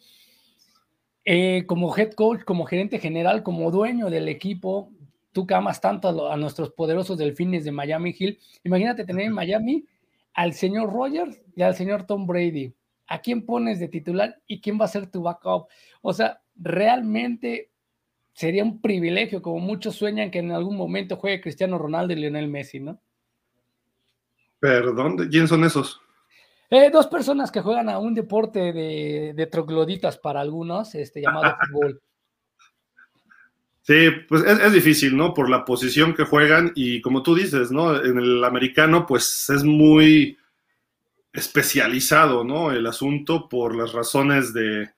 eh, 1.25 1.65
como 1.67 1.96
head 1.96 2.13
coach, 2.13 2.43
como 2.43 2.65
gerente 2.65 3.00
general, 3.00 3.43
como 3.43 3.72
dueño 3.72 4.10
del 4.10 4.29
equipo, 4.29 4.91
tú 5.39 5.48
que 5.48 5.53
amas 5.53 5.79
tanto 5.79 6.29
a, 6.29 6.36
nuestros 6.36 6.72
poderosos 6.72 7.17
delfines 7.17 7.63
de 7.63 7.72
Miami 7.72 8.13
Hill, 8.17 8.38
imagínate 8.65 9.05
tener 9.05 9.25
en 9.25 9.31
Miami 9.31 9.86
al 10.34 10.51
señor 10.51 10.91
Rogers 10.91 11.41
y 11.55 11.62
al 11.62 11.75
señor 11.75 12.03
Tom 12.03 12.27
Brady. 12.27 12.74
¿A 13.08 13.22
quién 13.22 13.46
pones 13.46 13.79
de 13.79 13.88
titular 13.88 14.38
y 14.48 14.60
quién 14.60 14.77
va 14.77 14.84
a 14.84 14.89
ser 14.89 15.08
tu 15.10 15.22
backup? 15.24 15.67
O 16.01 16.12
sea, 16.12 16.41
realmente 16.58 17.72
sería 18.34 18.65
un 18.65 18.81
privilegio, 18.81 19.41
como 19.41 19.60
muchos 19.60 19.96
sueñan 19.96 20.29
que 20.29 20.39
en 20.39 20.51
algún 20.51 20.75
momento 20.75 21.15
juegue 21.15 21.39
Cristiano 21.39 21.77
Ronaldo 21.77 22.12
y 22.12 22.17
Lionel 22.17 22.50
Messi, 22.50 22.81
¿no? 22.81 23.00
Perdón, 24.60 25.29
¿quién 25.31 25.48
son 25.48 25.63
esos? 25.63 26.01
Eh, 26.69 26.89
dos 26.91 27.08
personas 27.08 27.50
que 27.50 27.62
juegan 27.62 27.88
a 27.88 27.98
un 27.98 28.13
deporte 28.13 28.74
de, 28.74 29.48
trogloditas 29.50 30.17
para 30.17 30.41
algunos, 30.41 30.96
este, 30.96 31.22
llamado 31.22 31.55
fútbol. 31.72 32.01
Sí, 33.89 34.12
pues 34.27 34.43
es, 34.43 34.72
difícil, 34.72 35.17
¿no? 35.17 35.34
Por 35.34 35.50
la 35.50 35.65
posición 35.65 36.13
que 36.13 36.24
juegan 36.24 36.72
y 36.75 37.01
como 37.01 37.24
tú 37.24 37.34
dices, 37.34 37.72
¿no? 37.72 38.00
En 38.00 38.19
el 38.19 38.43
americano, 38.43 39.08
pues 39.08 39.50
es 39.50 39.63
muy 39.63 40.38
especializado, 41.34 42.43
¿no? 42.43 42.69
El 42.69 42.86
asunto 42.86 43.50
por 43.50 43.74
las 43.74 43.91
razones 43.91 44.53
de, 44.53 44.91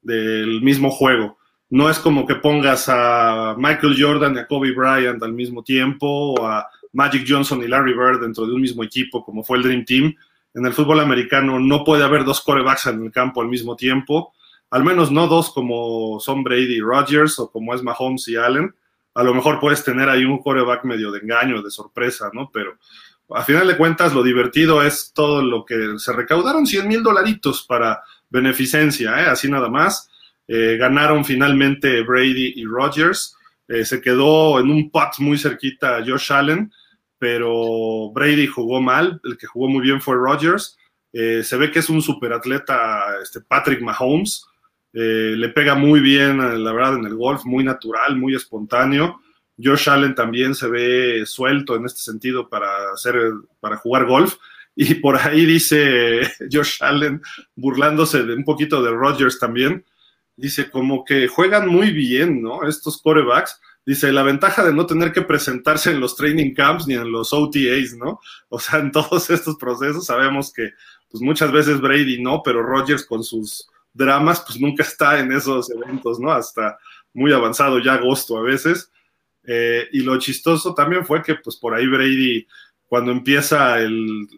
del 0.00 0.62
mismo 0.62 0.92
juego. 0.92 1.38
No 1.70 1.90
es 1.90 1.98
como 1.98 2.24
que 2.24 2.36
pongas 2.36 2.84
a 2.88 3.56
Michael 3.58 3.96
Jordan 3.98 4.36
y 4.36 4.38
a 4.38 4.46
Kobe 4.46 4.70
Bryant 4.70 5.20
al 5.24 5.32
mismo 5.32 5.64
tiempo 5.64 6.06
o 6.06 6.46
a 6.46 6.68
Magic 6.92 7.26
Johnson 7.28 7.64
y 7.64 7.66
Larry 7.66 7.94
Bird 7.94 8.20
dentro 8.20 8.46
de 8.46 8.52
un 8.52 8.60
mismo 8.60 8.84
equipo, 8.84 9.24
como 9.24 9.42
fue 9.42 9.56
el 9.56 9.64
Dream 9.64 9.84
Team. 9.84 10.14
En 10.54 10.64
el 10.64 10.72
fútbol 10.72 11.00
americano 11.00 11.58
no 11.58 11.82
puede 11.82 12.04
haber 12.04 12.24
dos 12.24 12.42
corebacks 12.42 12.86
en 12.86 13.06
el 13.06 13.10
campo 13.10 13.42
al 13.42 13.48
mismo 13.48 13.74
tiempo, 13.74 14.34
al 14.70 14.84
menos 14.84 15.10
no 15.10 15.26
dos 15.26 15.52
como 15.52 16.18
son 16.20 16.42
Brady 16.42 16.76
y 16.76 16.80
Rodgers 16.80 17.38
o 17.38 17.50
como 17.50 17.74
es 17.74 17.82
Mahomes 17.82 18.28
y 18.28 18.36
Allen. 18.36 18.74
A 19.14 19.22
lo 19.22 19.34
mejor 19.34 19.60
puedes 19.60 19.82
tener 19.84 20.08
ahí 20.08 20.24
un 20.24 20.38
coreback 20.38 20.84
medio 20.84 21.10
de 21.10 21.20
engaño, 21.20 21.62
de 21.62 21.70
sorpresa, 21.70 22.30
¿no? 22.32 22.50
Pero 22.52 22.76
a 23.30 23.42
final 23.42 23.66
de 23.66 23.76
cuentas 23.76 24.12
lo 24.12 24.22
divertido 24.22 24.82
es 24.82 25.12
todo 25.14 25.42
lo 25.42 25.64
que 25.64 25.98
se 25.98 26.12
recaudaron 26.12 26.66
100 26.66 26.88
mil 26.88 27.02
dolaritos 27.02 27.62
para 27.62 28.02
beneficencia, 28.28 29.20
¿eh? 29.20 29.26
así 29.26 29.50
nada 29.50 29.68
más. 29.68 30.10
Eh, 30.48 30.76
ganaron 30.78 31.24
finalmente 31.24 32.02
Brady 32.02 32.54
y 32.56 32.64
Rodgers. 32.64 33.36
Eh, 33.68 33.84
se 33.84 34.00
quedó 34.00 34.60
en 34.60 34.70
un 34.70 34.90
pot 34.90 35.18
muy 35.18 35.38
cerquita 35.38 36.04
Josh 36.06 36.32
Allen 36.32 36.70
pero 37.18 38.10
Brady 38.12 38.46
jugó 38.46 38.80
mal, 38.80 39.20
el 39.24 39.38
que 39.38 39.46
jugó 39.46 39.68
muy 39.68 39.82
bien 39.82 40.00
fue 40.00 40.16
Rodgers. 40.16 40.76
Eh, 41.12 41.42
se 41.42 41.56
ve 41.56 41.70
que 41.70 41.78
es 41.78 41.88
un 41.88 42.02
superatleta, 42.02 43.20
este 43.22 43.40
Patrick 43.40 43.80
Mahomes. 43.80 44.44
Eh, 44.92 45.34
le 45.36 45.48
pega 45.50 45.74
muy 45.74 46.00
bien, 46.00 46.38
la 46.38 46.72
verdad, 46.72 46.96
en 46.96 47.04
el 47.06 47.14
golf, 47.14 47.44
muy 47.44 47.64
natural, 47.64 48.16
muy 48.16 48.34
espontáneo. 48.34 49.20
Josh 49.62 49.88
Allen 49.88 50.14
también 50.14 50.54
se 50.54 50.68
ve 50.68 51.24
suelto 51.26 51.76
en 51.76 51.86
este 51.86 52.00
sentido 52.00 52.48
para, 52.48 52.92
hacer, 52.92 53.14
para 53.60 53.76
jugar 53.76 54.06
golf. 54.06 54.36
Y 54.74 54.94
por 54.96 55.16
ahí 55.16 55.46
dice 55.46 56.20
Josh 56.52 56.78
Allen, 56.80 57.22
burlándose 57.54 58.24
de 58.24 58.34
un 58.34 58.44
poquito 58.44 58.82
de 58.82 58.90
Rodgers 58.90 59.38
también, 59.38 59.84
dice 60.36 60.70
como 60.70 61.04
que 61.04 61.28
juegan 61.28 61.68
muy 61.68 61.90
bien, 61.92 62.42
¿no? 62.42 62.66
Estos 62.68 63.00
corebacks 63.00 63.60
Dice, 63.86 64.10
la 64.10 64.24
ventaja 64.24 64.64
de 64.64 64.74
no 64.74 64.84
tener 64.84 65.12
que 65.12 65.22
presentarse 65.22 65.92
en 65.92 66.00
los 66.00 66.16
training 66.16 66.54
camps 66.54 66.88
ni 66.88 66.94
en 66.94 67.12
los 67.12 67.32
OTAs, 67.32 67.94
¿no? 67.96 68.18
O 68.48 68.58
sea, 68.58 68.80
en 68.80 68.90
todos 68.92 69.30
estos 69.30 69.56
procesos 69.56 70.06
sabemos 70.06 70.52
que 70.52 70.72
pues 71.08 71.22
muchas 71.22 71.52
veces 71.52 71.80
Brady 71.80 72.20
no, 72.20 72.42
pero 72.44 72.64
Rogers 72.64 73.06
con 73.06 73.22
sus 73.22 73.68
dramas 73.96 74.42
pues 74.46 74.60
nunca 74.60 74.82
está 74.82 75.18
en 75.18 75.32
esos 75.32 75.70
eventos, 75.70 76.20
¿no? 76.20 76.30
Hasta 76.30 76.78
muy 77.14 77.32
avanzado 77.32 77.78
ya 77.78 77.94
agosto 77.94 78.36
a 78.36 78.42
veces. 78.42 78.92
Eh, 79.44 79.88
y 79.92 80.00
lo 80.00 80.18
chistoso 80.18 80.74
también 80.74 81.06
fue 81.06 81.22
que 81.22 81.36
pues 81.36 81.56
por 81.56 81.74
ahí 81.74 81.86
Brady, 81.86 82.46
cuando 82.86 83.10
empieza 83.12 83.78
el, 83.80 84.28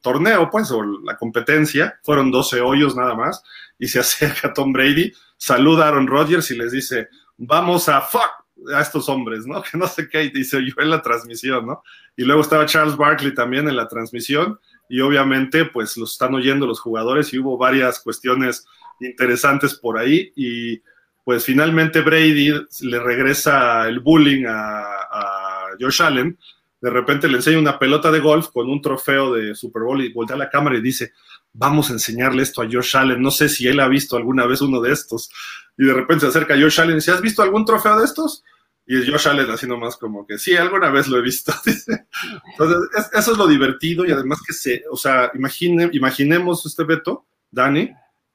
torneo, 0.00 0.48
pues, 0.50 0.70
o 0.70 0.82
la 1.04 1.16
competencia, 1.16 1.98
fueron 2.02 2.30
12 2.30 2.60
hoyos 2.60 2.96
nada 2.96 3.14
más, 3.14 3.42
y 3.78 3.88
se 3.88 3.98
acerca 4.00 4.52
Tom 4.52 4.72
Brady, 4.72 5.12
saluda 5.36 5.84
a 5.84 5.88
Aaron 5.88 6.06
Rodgers 6.06 6.50
y 6.50 6.56
les 6.56 6.72
dice, 6.72 7.08
vamos 7.36 7.88
a 7.88 8.00
fuck 8.00 8.30
a 8.74 8.80
estos 8.80 9.08
hombres, 9.08 9.46
¿no? 9.46 9.62
Que 9.70 9.78
no 9.78 9.86
sé 9.86 10.08
qué, 10.08 10.30
y 10.32 10.44
se 10.44 10.58
oyó 10.58 10.74
en 10.78 10.90
la 10.90 11.02
transmisión, 11.02 11.66
¿no? 11.66 11.82
Y 12.16 12.24
luego 12.24 12.42
estaba 12.42 12.66
Charles 12.66 12.96
Barkley 12.96 13.34
también 13.34 13.68
en 13.68 13.76
la 13.76 13.88
transmisión, 13.88 14.58
y 14.88 15.00
obviamente, 15.00 15.64
pues 15.64 15.96
los 15.96 16.12
están 16.12 16.34
oyendo 16.34 16.66
los 16.66 16.80
jugadores, 16.80 17.32
y 17.32 17.38
hubo 17.38 17.56
varias 17.56 18.00
cuestiones 18.00 18.66
interesantes 19.00 19.74
por 19.74 19.98
ahí, 19.98 20.32
y 20.36 20.80
pues 21.24 21.44
finalmente 21.44 22.00
Brady 22.00 22.52
le 22.80 22.98
regresa 22.98 23.86
el 23.88 24.00
bullying 24.00 24.44
a, 24.46 24.80
a 25.10 25.68
Josh 25.78 26.02
Allen, 26.02 26.38
de 26.80 26.90
repente 26.90 27.28
le 27.28 27.36
enseña 27.36 27.58
una 27.58 27.78
pelota 27.78 28.10
de 28.10 28.20
golf 28.20 28.48
con 28.48 28.70
un 28.70 28.80
trofeo 28.80 29.34
de 29.34 29.54
Super 29.54 29.82
Bowl 29.82 30.02
y 30.02 30.12
voltea 30.12 30.36
a 30.36 30.38
la 30.38 30.48
cámara 30.48 30.78
y 30.78 30.80
dice, 30.80 31.12
vamos 31.52 31.90
a 31.90 31.92
enseñarle 31.92 32.42
esto 32.42 32.62
a 32.62 32.68
Josh 32.70 32.96
Allen, 32.96 33.20
no 33.20 33.30
sé 33.30 33.48
si 33.48 33.66
él 33.66 33.80
ha 33.80 33.88
visto 33.88 34.16
alguna 34.16 34.46
vez 34.46 34.62
uno 34.62 34.80
de 34.80 34.92
estos. 34.92 35.30
Y 35.76 35.84
de 35.84 35.92
repente 35.92 36.22
se 36.22 36.28
acerca 36.28 36.54
a 36.54 36.60
Josh 36.60 36.80
Allen 36.80 36.92
y 36.92 36.96
dice, 36.96 37.12
¿has 37.12 37.20
visto 37.20 37.42
algún 37.42 37.64
trofeo 37.64 37.98
de 37.98 38.04
estos? 38.04 38.44
Y 38.86 38.98
es 38.98 39.08
Josh 39.08 39.28
Allen 39.28 39.50
así 39.50 39.66
nomás 39.66 39.96
como 39.96 40.26
que, 40.26 40.38
sí, 40.38 40.56
alguna 40.56 40.90
vez 40.90 41.06
lo 41.06 41.18
he 41.18 41.22
visto. 41.22 41.52
Entonces, 41.66 43.10
eso 43.12 43.32
es 43.32 43.38
lo 43.38 43.46
divertido 43.46 44.06
y 44.06 44.12
además 44.12 44.40
que 44.46 44.54
se, 44.54 44.84
o 44.90 44.96
sea, 44.96 45.30
imagine, 45.34 45.90
imaginemos 45.92 46.64
este 46.64 46.84
veto, 46.84 47.26
Dani, 47.50 47.90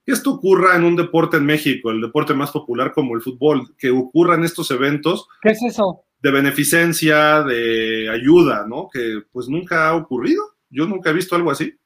que 0.06 0.14
esto 0.14 0.32
ocurra 0.32 0.76
en 0.76 0.84
un 0.84 0.96
deporte 0.96 1.38
en 1.38 1.46
México, 1.46 1.90
el 1.92 2.02
deporte 2.02 2.34
más 2.34 2.52
popular 2.52 2.94
como 2.94 3.16
el 3.16 3.22
fútbol, 3.22 3.76
que 3.78 3.90
ocurran 3.90 4.44
estos 4.44 4.70
eventos. 4.72 5.28
¿Qué 5.42 5.50
es 5.50 5.64
eso? 5.64 6.06
de 6.26 6.32
beneficencia, 6.32 7.44
de 7.44 8.10
ayuda, 8.10 8.66
¿no? 8.68 8.90
Que 8.92 9.22
pues 9.32 9.48
nunca 9.48 9.90
ha 9.90 9.96
ocurrido. 9.96 10.42
Yo 10.72 10.88
nunca 10.88 11.12
he 11.12 11.14
visto 11.14 11.36
algo 11.36 11.52
así. 11.52 11.78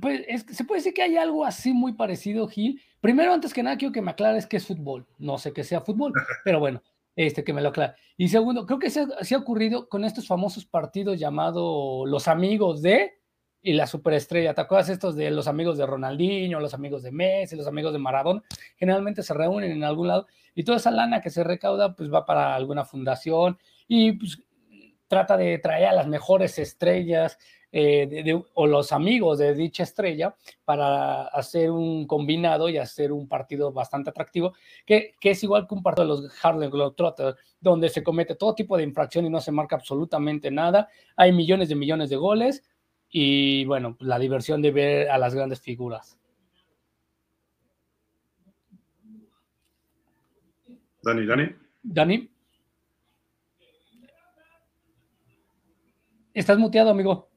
Pues 0.00 0.44
se 0.48 0.64
puede 0.64 0.78
decir 0.78 0.94
que 0.94 1.02
hay 1.02 1.16
algo 1.16 1.44
así 1.44 1.72
muy 1.72 1.94
parecido, 1.94 2.46
Gil. 2.46 2.80
Primero, 3.00 3.32
antes 3.32 3.52
que 3.52 3.64
nada, 3.64 3.76
quiero 3.76 3.90
que 3.90 4.02
me 4.02 4.12
aclares 4.12 4.46
qué 4.46 4.58
es 4.58 4.66
fútbol. 4.68 5.04
No 5.18 5.36
sé 5.36 5.52
qué 5.52 5.64
sea 5.64 5.80
fútbol, 5.80 6.12
pero 6.44 6.60
bueno, 6.60 6.80
este 7.16 7.42
que 7.42 7.52
me 7.52 7.60
lo 7.60 7.70
aclare. 7.70 7.94
Y 8.16 8.28
segundo, 8.28 8.64
creo 8.66 8.78
que 8.78 8.90
se, 8.90 9.04
se 9.22 9.34
ha 9.34 9.38
ocurrido 9.38 9.88
con 9.88 10.04
estos 10.04 10.28
famosos 10.28 10.64
partidos 10.64 11.18
llamados 11.18 12.08
los 12.08 12.28
amigos 12.28 12.82
de, 12.82 13.19
y 13.62 13.74
la 13.74 13.86
superestrella. 13.86 14.54
¿Te 14.54 14.60
acuerdas 14.60 14.88
estos 14.88 15.16
de 15.16 15.30
los 15.30 15.46
amigos 15.46 15.76
de 15.76 15.86
Ronaldinho, 15.86 16.60
los 16.60 16.74
amigos 16.74 17.02
de 17.02 17.12
Messi, 17.12 17.56
los 17.56 17.66
amigos 17.66 17.92
de 17.92 17.98
Maradona? 17.98 18.42
Generalmente 18.76 19.22
se 19.22 19.34
reúnen 19.34 19.70
en 19.70 19.84
algún 19.84 20.08
lado 20.08 20.26
y 20.54 20.64
toda 20.64 20.78
esa 20.78 20.90
lana 20.90 21.20
que 21.20 21.30
se 21.30 21.44
recauda 21.44 21.94
pues 21.94 22.12
va 22.12 22.24
para 22.24 22.54
alguna 22.54 22.84
fundación 22.84 23.58
y 23.86 24.12
pues 24.12 24.42
trata 25.08 25.36
de 25.36 25.58
traer 25.58 25.86
a 25.86 25.92
las 25.92 26.06
mejores 26.06 26.58
estrellas 26.58 27.36
eh, 27.72 28.34
o 28.54 28.66
los 28.66 28.90
amigos 28.90 29.38
de 29.38 29.54
dicha 29.54 29.84
estrella 29.84 30.34
para 30.64 31.24
hacer 31.26 31.70
un 31.70 32.06
combinado 32.06 32.68
y 32.68 32.78
hacer 32.78 33.12
un 33.12 33.28
partido 33.28 33.72
bastante 33.72 34.10
atractivo, 34.10 34.54
que, 34.84 35.14
que 35.20 35.30
es 35.30 35.42
igual 35.44 35.68
que 35.68 35.74
un 35.74 35.82
partido 35.82 36.16
de 36.16 36.22
los 36.22 36.44
Harlem 36.44 36.70
Globetrotters, 36.70 37.36
donde 37.60 37.88
se 37.88 38.02
comete 38.02 38.34
todo 38.34 38.54
tipo 38.54 38.76
de 38.76 38.82
infracción 38.82 39.24
y 39.26 39.30
no 39.30 39.40
se 39.40 39.52
marca 39.52 39.76
absolutamente 39.76 40.50
nada. 40.50 40.88
Hay 41.16 41.32
millones 41.32 41.68
de 41.68 41.76
millones 41.76 42.10
de 42.10 42.16
goles 42.16 42.64
y 43.10 43.64
bueno, 43.64 43.96
la 44.00 44.18
diversión 44.18 44.62
de 44.62 44.70
ver 44.70 45.10
a 45.10 45.18
las 45.18 45.34
grandes 45.34 45.60
figuras. 45.60 46.16
Dani, 51.02 51.26
Dani. 51.26 51.48
Dani. 51.82 52.30
Estás 56.32 56.58
muteado, 56.58 56.90
amigo. 56.90 57.28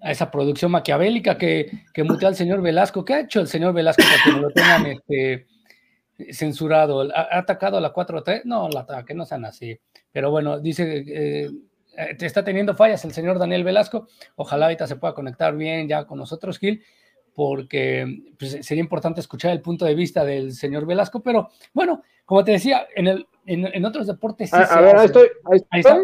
a 0.00 0.12
esa 0.12 0.30
producción 0.30 0.70
maquiavélica 0.70 1.36
que, 1.36 1.84
que 1.92 2.04
mutea 2.04 2.28
al 2.28 2.36
señor 2.36 2.62
Velasco. 2.62 3.04
¿Qué 3.04 3.14
ha 3.14 3.20
hecho 3.20 3.40
el 3.40 3.48
señor 3.48 3.74
Velasco 3.74 4.02
para 4.04 4.22
que 4.24 4.30
no 4.30 4.40
lo 4.40 4.50
tengan 4.52 4.86
este, 5.08 5.46
censurado? 6.30 7.02
¿Ha, 7.12 7.38
atacado 7.38 7.78
a 7.78 7.80
la 7.80 7.92
4T? 7.92 8.42
No, 8.44 8.68
la 8.68 8.80
ataque, 8.80 9.14
no 9.14 9.24
sean 9.24 9.44
así. 9.44 9.78
Pero 10.12 10.30
bueno, 10.30 10.60
dice, 10.60 11.04
eh, 11.08 11.50
está 12.20 12.44
teniendo 12.44 12.74
fallas 12.74 13.04
el 13.04 13.12
señor 13.12 13.38
Daniel 13.38 13.64
Velasco. 13.64 14.08
Ojalá 14.36 14.66
ahorita 14.66 14.86
se 14.86 14.96
pueda 14.96 15.14
conectar 15.14 15.56
bien 15.56 15.88
ya 15.88 16.04
con 16.06 16.18
nosotros, 16.18 16.58
Gil, 16.58 16.82
porque 17.34 18.34
pues, 18.38 18.64
sería 18.66 18.82
importante 18.82 19.20
escuchar 19.20 19.52
el 19.52 19.60
punto 19.60 19.84
de 19.84 19.94
vista 19.94 20.24
del 20.24 20.52
señor 20.52 20.86
Velasco. 20.86 21.20
Pero 21.20 21.50
bueno, 21.72 22.02
como 22.24 22.44
te 22.44 22.52
decía, 22.52 22.86
en, 22.94 23.06
el, 23.06 23.26
en, 23.46 23.84
otros 23.84 24.06
deportes... 24.06 24.52
a, 24.52 24.80
ver, 24.80 24.96
ahí 24.96 25.06
estoy. 25.06 25.28
Ahí, 25.50 25.80
está. 25.80 25.98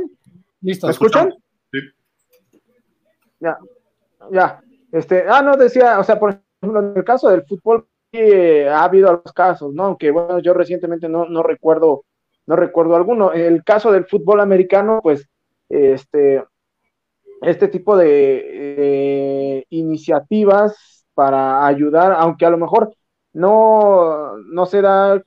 Listo. 0.61 0.87
¿Me 0.87 0.93
escuchan? 0.93 1.35
Sí. 1.71 1.79
Ya, 3.41 3.59
ya. 4.33 4.61
Este, 4.91 5.25
ah, 5.29 5.43
no, 5.43 5.57
decía, 5.57 5.99
o 5.99 6.05
sea, 6.05 6.19
por 6.19 6.41
ejemplo, 6.63 6.81
en 6.81 6.97
el 6.97 7.05
caso 7.05 7.29
del 7.29 7.45
fútbol, 7.45 7.87
eh, 8.13 8.69
ha 8.69 8.85
habido 8.85 9.09
algunos 9.09 9.33
casos, 9.33 9.75
¿no? 9.75 9.85
Aunque, 9.85 10.11
bueno, 10.11 10.39
yo 10.39 10.55
recientemente 10.55 11.09
no, 11.09 11.27
no 11.27 11.43
recuerdo, 11.43 12.05
no 12.47 12.57
recuerdo 12.57 12.95
alguno. 12.95 13.35
En 13.35 13.53
el 13.53 13.65
caso 13.65 13.91
del 13.91 14.07
fútbol 14.07 14.41
americano, 14.41 15.01
pues, 15.03 15.29
este, 15.75 16.45
este 17.43 17.69
tipo 17.69 17.97
de 17.97 19.67
iniciativas 19.71 21.07
para 21.15 21.67
ayudar, 21.67 22.13
aunque 22.13 22.47
a 22.47 22.51
lo 22.51 22.59
mejor 22.59 22.95
no, 23.33 24.37
no 24.39 24.67
se 24.67 24.81
da 24.81 25.23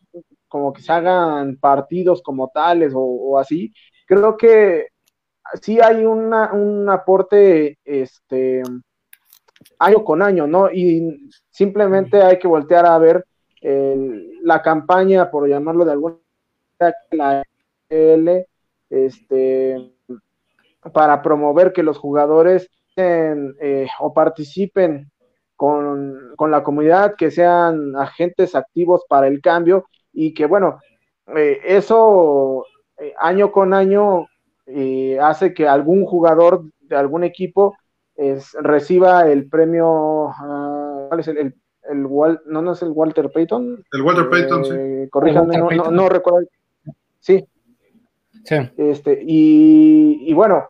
como 0.47 0.71
que 0.71 0.81
se 0.81 0.91
hagan 0.91 1.57
partidos 1.57 2.21
como 2.21 2.49
tales 2.49 2.93
o, 2.95 3.01
o 3.01 3.37
así, 3.37 3.73
creo 4.05 4.37
que 4.37 4.87
sí 5.61 5.79
hay 5.81 6.05
una, 6.05 6.53
un 6.53 6.89
aporte 6.89 7.77
este, 7.83 8.63
año 9.79 10.03
con 10.03 10.21
año, 10.21 10.47
¿no? 10.47 10.71
Y 10.71 11.29
simplemente 11.49 12.21
hay 12.21 12.39
que 12.39 12.47
voltear 12.47 12.85
a 12.85 12.97
ver 12.97 13.25
la 14.43 14.61
campaña, 14.61 15.29
por 15.29 15.47
llamarlo 15.47 15.83
de 15.83 15.91
alguna 15.91 16.17
manera, 16.79 16.97
la 17.11 17.43
L, 17.89 18.47
este, 18.89 19.96
para 20.93 21.21
promover 21.21 21.73
que 21.73 21.83
los 21.83 21.97
jugadores 21.97 22.69
eh, 22.99 23.87
o 23.99 24.11
participen 24.11 25.11
con, 25.55 26.35
la 26.49 26.63
comunidad, 26.63 27.15
que 27.15 27.29
sean 27.29 27.95
agentes 27.95 28.55
activos 28.55 29.05
para 29.07 29.27
el 29.27 29.39
cambio 29.41 29.85
y 30.11 30.33
que, 30.33 30.47
bueno, 30.47 30.79
eh, 31.35 31.59
eso 31.63 32.65
eh, 32.97 33.13
año 33.19 33.51
con 33.51 33.73
año 33.73 34.27
hace 35.21 35.53
que 35.53 35.67
algún 35.67 36.05
jugador 36.05 36.63
de 36.81 36.95
algún 36.97 37.23
equipo 37.23 37.77
reciba 38.59 39.29
el 39.29 39.47
premio, 39.47 40.29
ah, 40.29 41.05
¿cuál 41.07 41.19
es 41.21 41.27
el, 41.29 41.37
el, 41.37 42.03
no, 42.03 42.61
no 42.61 42.71
es 42.71 42.81
el 42.81 42.89
Walter 42.89 43.31
Payton? 43.31 43.85
El 43.91 44.01
Walter 44.01 44.29
Payton, 44.29 44.65
sí. 44.65 45.09
Corríjanme, 45.09 45.57
no, 45.91 46.09
recuerdo. 46.09 46.47
Sí. 47.19 47.47
Sí. 48.47 48.55
Este, 48.77 49.19
y, 49.27 50.23
y 50.25 50.33
bueno, 50.33 50.69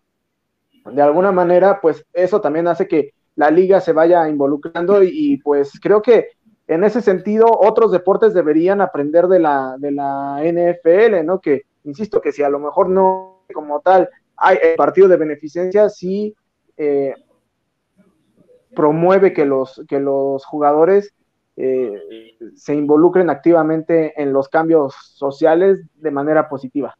de 0.92 1.02
alguna 1.02 1.32
manera, 1.32 1.80
pues 1.80 2.04
eso 2.12 2.42
también 2.42 2.68
hace 2.68 2.88
que 2.88 3.13
la 3.36 3.52
liga 3.52 3.80
se 3.82 3.94
vaya 3.94 4.28
involucrando 4.28 5.04
y, 5.04 5.38
pues 5.44 5.80
creo 5.80 6.02
que 6.02 6.30
en 6.68 6.84
ese 6.84 7.02
sentido 7.02 7.46
otros 7.48 7.92
deportes 7.92 8.34
deberían 8.34 8.82
aprender 8.82 9.28
de 9.28 9.40
la, 9.40 9.76
de 9.78 9.92
la 9.92 10.40
NFL, 10.42 11.24
¿no? 11.24 11.40
Que, 11.40 11.62
insisto, 11.84 12.20
que 12.20 12.32
si 12.32 12.42
a 12.42 12.50
lo 12.50 12.60
mejor 12.60 12.90
no 12.90 13.44
como 13.54 13.80
tal 13.82 14.10
hay 14.36 14.58
el 14.62 14.76
partido 14.76 15.08
de 15.08 15.18
beneficencia, 15.18 15.88
sí 15.90 16.36
eh, 16.78 17.13
promueve 18.76 19.34
que 19.34 19.46
los, 19.46 19.84
que 19.88 20.00
los 20.00 20.44
jugadores 20.44 21.13
eh, 21.58 22.36
se 22.56 22.74
involucren 22.74 23.30
activamente 23.30 24.20
en 24.22 24.34
los 24.34 24.50
cambios 24.50 24.96
sociales 25.13 25.80
de 25.96 26.12
manera 26.12 26.50
positiva. 26.50 26.98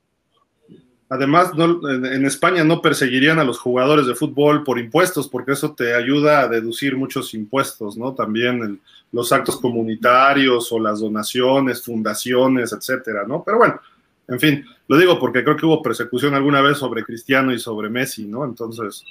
Además, 1.10 1.52
en, 1.58 2.26
España 2.26 2.65
no 2.65 2.82
perseguirían 2.82 3.39
a 3.39 3.46
los 3.46 3.60
jugadores 3.60 4.08
de 4.08 4.15
fútbol 4.15 4.63
por 4.63 4.78
impuestos, 4.78 5.30
porque 5.30 5.54
eso 5.54 5.74
te 5.74 5.96
ayuda 5.96 6.41
a 6.41 6.48
deducir 6.50 6.98
muchos 6.98 7.34
impuestos, 7.34 7.96
¿no? 7.98 8.13
También 8.13 8.82
los 9.13 9.32
actos 9.32 9.58
comunitarios 9.58 10.70
o 10.72 10.80
las 10.80 11.00
donaciones, 11.00 11.82
fundaciones, 11.82 12.74
etcétera, 12.74 13.24
¿no? 13.26 13.41
Pero 13.46 13.58
bueno, 13.58 13.80
en 14.28 14.39
fin, 14.39 14.65
lo 14.89 14.98
digo 14.98 15.17
porque 15.17 15.46
creo 15.46 15.56
que 15.56 15.65
hubo 15.65 15.82
persecución 15.82 16.36
alguna 16.36 16.62
vez 16.62 16.78
sobre 16.78 17.06
Cristiano 17.06 17.54
y 17.54 17.60
sobre 17.60 17.89
Messi, 17.89 18.26
¿no? 18.26 18.43
Entonces, 18.43 19.06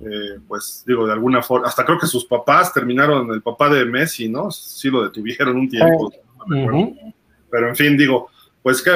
eh, 0.00 0.38
pues 0.46 0.84
digo, 0.86 1.06
de 1.06 1.12
alguna 1.12 1.42
forma, 1.42 1.68
hasta 1.68 1.86
creo 1.86 1.98
que 1.98 2.06
sus 2.06 2.26
papás 2.26 2.72
terminaron, 2.74 3.32
el 3.32 3.40
papá 3.40 3.70
de 3.70 3.86
Messi, 3.86 4.28
¿no? 4.28 4.50
Sí 4.50 4.90
lo 4.90 5.04
detuvieron 5.04 5.56
un 5.56 5.70
tiempo. 5.70 6.12
Pero 7.50 7.68
en 7.68 7.76
fin, 7.76 7.96
digo, 7.96 8.28
pues 8.62 8.82
que, 8.82 8.90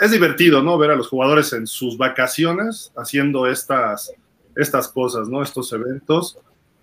es 0.00 0.10
divertido, 0.10 0.62
¿no? 0.62 0.76
Ver 0.78 0.90
a 0.90 0.96
los 0.96 1.08
jugadores 1.08 1.52
en 1.52 1.66
sus 1.66 1.96
vacaciones 1.96 2.92
haciendo 2.96 3.46
estas, 3.46 4.12
estas 4.56 4.88
cosas, 4.88 5.28
¿no? 5.28 5.42
Estos 5.42 5.72
eventos. 5.72 6.38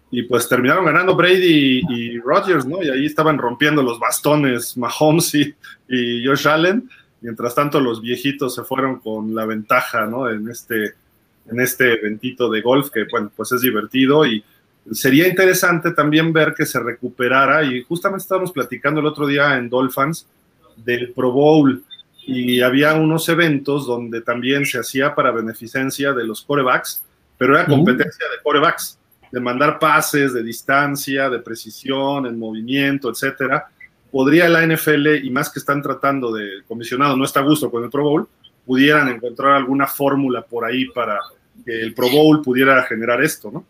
Y 0.09 0.23
pues 0.23 0.47
terminaron 0.49 0.85
ganando 0.85 1.15
Brady 1.15 1.81
y, 1.89 2.19
Rodgers, 2.19 2.65
¿no? 2.65 2.83
Y 2.83 2.89
ahí 2.89 3.05
estaban 3.05 3.37
rompiendo 3.37 3.81
los 3.81 3.99
bastones 3.99 4.77
Mahomes 4.77 5.33
y, 5.35 5.55
y 5.87 6.25
Josh 6.25 6.47
Allen 6.47 6.89
Mientras 7.21 7.53
tanto, 7.53 7.79
los 7.79 8.01
viejitos 8.01 8.55
se 8.55 8.63
fueron 8.63 8.99
con 8.99 9.33
la 9.35 9.45
ventaja, 9.45 10.07
¿no? 10.07 10.27
En 10.27 10.49
este, 10.49 10.95
en 11.45 11.59
este 11.59 11.93
eventito 11.93 12.49
de 12.49 12.61
golf, 12.61 12.89
que, 12.89 13.05
bueno, 13.09 13.31
pues 13.35 13.51
es 13.51 13.61
divertido 13.61 14.25
y 14.25 14.43
sería 14.91 15.27
interesante 15.27 15.91
también 15.91 16.33
ver 16.33 16.55
que 16.55 16.65
se 16.65 16.79
recuperara, 16.79 17.63
y 17.63 17.83
justamente 17.83 18.23
estábamos 18.23 18.51
platicando 18.51 18.99
el 18.99 19.05
otro 19.05 19.27
día 19.27 19.55
en 19.55 19.69
Dolphins 19.69 20.27
del 20.77 21.11
Pro 21.13 21.31
Bowl, 21.31 21.83
y 22.31 22.61
había 22.61 22.93
unos 22.93 23.27
eventos 23.29 23.85
donde 23.85 24.21
también 24.21 24.65
se 24.65 24.79
hacía 24.79 25.13
para 25.13 25.31
beneficencia 25.31 26.13
de 26.13 26.23
los 26.23 26.41
corebacks, 26.41 27.03
pero 27.37 27.55
era 27.55 27.65
competencia 27.65 28.25
de 28.29 28.41
corebacks, 28.43 28.97
de 29.31 29.39
mandar 29.39 29.79
pases 29.79 30.33
de 30.33 30.43
distancia, 30.43 31.29
de 31.29 31.39
precisión, 31.39 32.25
en 32.25 32.37
movimiento, 32.37 33.09
etcétera 33.09 33.67
podría 34.11 34.49
la 34.49 34.65
NFL, 34.65 35.23
y 35.23 35.29
más 35.29 35.49
que 35.49 35.59
están 35.59 35.81
tratando 35.81 36.31
de, 36.33 36.63
comisionado 36.67 37.15
no 37.15 37.23
está 37.23 37.39
a 37.39 37.43
gusto 37.43 37.71
con 37.71 37.83
el 37.83 37.89
Pro 37.89 38.03
Bowl, 38.03 38.27
pudieran 38.65 39.07
encontrar 39.07 39.53
alguna 39.53 39.87
fórmula 39.87 40.41
por 40.43 40.65
ahí 40.65 40.85
para 40.89 41.17
que 41.65 41.81
el 41.81 41.93
Pro 41.93 42.09
Bowl 42.09 42.41
pudiera 42.41 42.83
generar 42.83 43.23
esto, 43.23 43.49
¿no? 43.51 43.65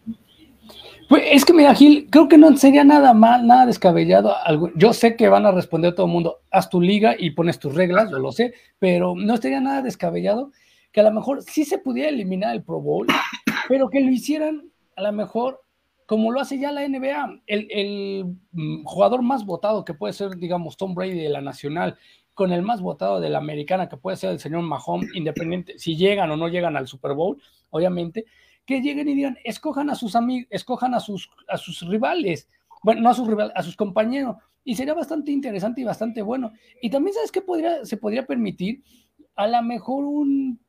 Pues 1.10 1.24
es 1.26 1.46
que 1.46 1.54
mira, 1.54 1.76
Gil, 1.76 2.08
creo 2.10 2.28
que 2.28 2.38
no 2.38 2.56
sería 2.56 2.84
nada 2.84 3.14
mal, 3.14 3.46
nada 3.46 3.66
descabellado. 3.66 4.34
Yo 4.76 4.94
sé 4.94 5.16
que 5.16 5.28
van 5.28 5.46
a 5.46 5.52
responder 5.52 5.94
todo 5.94 6.06
el 6.06 6.12
mundo, 6.12 6.40
haz 6.52 6.70
tu 6.70 6.82
liga 6.82 7.16
y 7.18 7.32
pones 7.32 7.60
tus 7.60 7.76
reglas, 7.76 8.10
yo 8.10 8.20
lo 8.20 8.32
sé, 8.32 8.54
pero 8.80 9.14
no 9.16 9.38
sería 9.38 9.60
nada 9.60 9.82
descabellado 9.82 10.52
que 10.92 11.00
a 11.00 11.04
lo 11.04 11.12
mejor 11.12 11.42
sí 11.42 11.66
se 11.66 11.78
pudiera 11.78 12.10
eliminar 12.10 12.54
el 12.54 12.64
Pro 12.64 12.82
Bowl, 12.82 13.08
pero 13.68 13.90
que 13.90 14.02
lo 14.02 14.12
hicieran 14.12 14.72
a 14.96 15.02
lo 15.04 15.12
mejor 15.14 15.62
como 16.06 16.32
lo 16.32 16.42
hace 16.42 16.60
ya 16.60 16.74
la 16.74 16.86
NBA. 16.86 17.42
El, 17.48 18.36
mm, 18.52 18.84
jugador 18.84 19.22
más 19.22 19.46
votado 19.46 19.86
que 19.86 19.94
puede 19.94 20.12
ser, 20.14 20.36
digamos, 20.36 20.76
Tom 20.76 20.94
Brady 20.94 21.18
de 21.18 21.30
la 21.30 21.40
Nacional, 21.40 21.98
con 22.34 22.52
el 22.52 22.64
más 22.64 22.82
votado 22.82 23.22
de 23.22 23.30
la 23.30 23.38
Americana, 23.38 23.88
que 23.88 23.96
puede 23.96 24.18
ser 24.18 24.32
el 24.32 24.40
señor 24.40 24.62
Mahomes, 24.64 25.10
independiente, 25.14 25.80
si 25.80 25.96
llegan 25.96 26.30
o 26.32 26.36
no 26.36 26.50
llegan 26.50 26.76
al 26.76 26.88
Super 26.88 27.14
Bowl, 27.14 27.42
obviamente, 27.70 28.26
que 28.66 28.82
lleguen 28.82 29.10
y 29.10 29.16
digan, 29.16 29.38
escojan 29.44 29.90
a 29.90 29.96
sus 29.96 30.16
amigos, 30.16 30.48
escojan 30.52 30.94
a 30.94 31.00
sus, 31.00 31.30
a 31.48 31.58
sus 31.58 31.82
rivales, 31.88 32.48
bueno, 32.84 33.02
no 33.02 33.10
a 33.10 33.14
sus 33.14 33.28
rivales, 33.28 33.54
a 33.56 33.64
sus 33.64 33.76
compañeros, 33.76 34.38
y 34.64 34.76
sería 34.76 34.94
bastante 34.94 35.32
interesante 35.32 35.82
y 35.82 35.84
bastante 35.84 36.22
bueno. 36.22 36.52
Y 36.82 36.90
también, 36.90 37.16
¿sabes 37.16 37.32
qué 37.32 37.42
podría, 37.42 37.84
se 37.86 37.98
podría 37.98 38.26
permitir? 38.26 38.84
A 39.36 39.48
lo 39.48 39.62
mejor 39.64 40.06
un, 40.06 40.60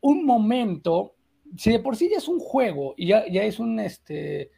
un 0.00 0.24
momento 0.24 1.14
si 1.56 1.70
de 1.72 1.78
por 1.78 1.96
sí 1.96 2.08
ya 2.10 2.18
es 2.18 2.28
un 2.28 2.40
juego 2.40 2.94
y 2.96 3.08
ya, 3.08 3.26
ya 3.28 3.44
es 3.44 3.58
un, 3.58 3.80
este, 3.80 4.50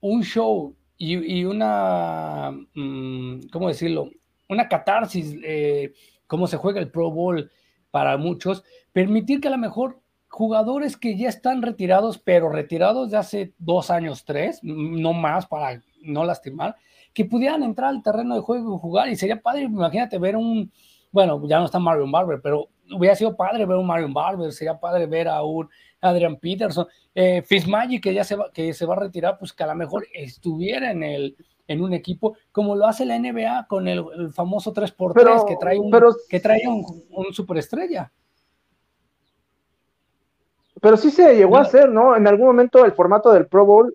un 0.00 0.22
show 0.22 0.74
y, 0.96 1.44
una, 1.44 2.50
mm, 2.74 3.48
¿cómo 3.50 3.68
decirlo? 3.68 4.10
Una 4.50 4.68
catarsis, 4.68 5.34
eh, 5.42 5.94
cómo 6.26 6.46
se 6.46 6.58
juega 6.58 6.78
el 6.78 6.90
Pro 6.90 7.10
Bowl 7.10 7.50
para 7.90 8.18
muchos, 8.18 8.64
permitir 8.92 9.40
que 9.40 9.48
a 9.48 9.52
lo 9.52 9.56
mejor 9.56 9.99
jugadores 10.30 10.96
que 10.96 11.16
ya 11.16 11.28
están 11.28 11.60
retirados, 11.60 12.18
pero 12.18 12.48
retirados 12.48 13.10
de 13.10 13.18
hace 13.18 13.52
dos 13.58 13.90
años, 13.90 14.24
tres, 14.24 14.60
no 14.62 15.12
más 15.12 15.46
para 15.46 15.82
no 16.02 16.24
lastimar, 16.24 16.76
que 17.12 17.24
pudieran 17.24 17.62
entrar 17.62 17.90
al 17.90 18.02
terreno 18.02 18.36
de 18.36 18.40
juego 18.40 18.74
y 18.74 18.78
jugar. 18.80 19.08
Y 19.08 19.16
sería 19.16 19.42
padre, 19.42 19.62
imagínate 19.62 20.18
ver 20.18 20.36
un, 20.36 20.72
bueno, 21.10 21.46
ya 21.46 21.58
no 21.58 21.66
está 21.66 21.78
Mario 21.78 22.10
Barber, 22.10 22.40
pero 22.42 22.68
hubiera 22.96 23.14
sido 23.14 23.36
padre 23.36 23.66
ver 23.66 23.76
un 23.76 23.86
Mario 23.86 24.08
Barber, 24.12 24.52
sería 24.52 24.78
padre 24.78 25.06
ver 25.06 25.28
a 25.28 25.42
un 25.42 25.68
Adrian 26.00 26.36
Peterson, 26.36 26.86
eh, 27.14 27.42
Fitzmagic 27.42 28.02
que 28.02 28.14
ya 28.14 28.24
se 28.24 28.36
va, 28.36 28.50
que 28.52 28.72
se 28.72 28.86
va 28.86 28.94
a 28.94 29.00
retirar, 29.00 29.36
pues 29.38 29.52
que 29.52 29.64
a 29.64 29.66
lo 29.66 29.74
mejor 29.74 30.06
estuviera 30.14 30.90
en 30.92 31.02
el 31.02 31.36
en 31.70 31.82
un 31.82 31.92
equipo, 31.92 32.36
como 32.50 32.74
lo 32.74 32.84
hace 32.84 33.04
la 33.04 33.16
NBA 33.16 33.66
con 33.68 33.86
el, 33.86 34.04
famoso 34.32 34.74
3x3 34.74 35.46
que 35.46 35.56
trae 35.56 35.78
un, 35.78 35.92
que 36.28 36.40
trae 36.40 36.62
un, 36.66 37.32
superestrella. 37.32 38.10
Pero 40.80 40.96
sí 40.96 41.10
se 41.10 41.36
llegó 41.36 41.56
a 41.56 41.62
hacer, 41.62 41.90
¿no? 41.90 42.16
En 42.16 42.26
algún 42.26 42.46
momento 42.46 42.84
el 42.84 42.92
formato 42.92 43.32
del 43.32 43.46
Pro 43.46 43.66
Bowl 43.66 43.94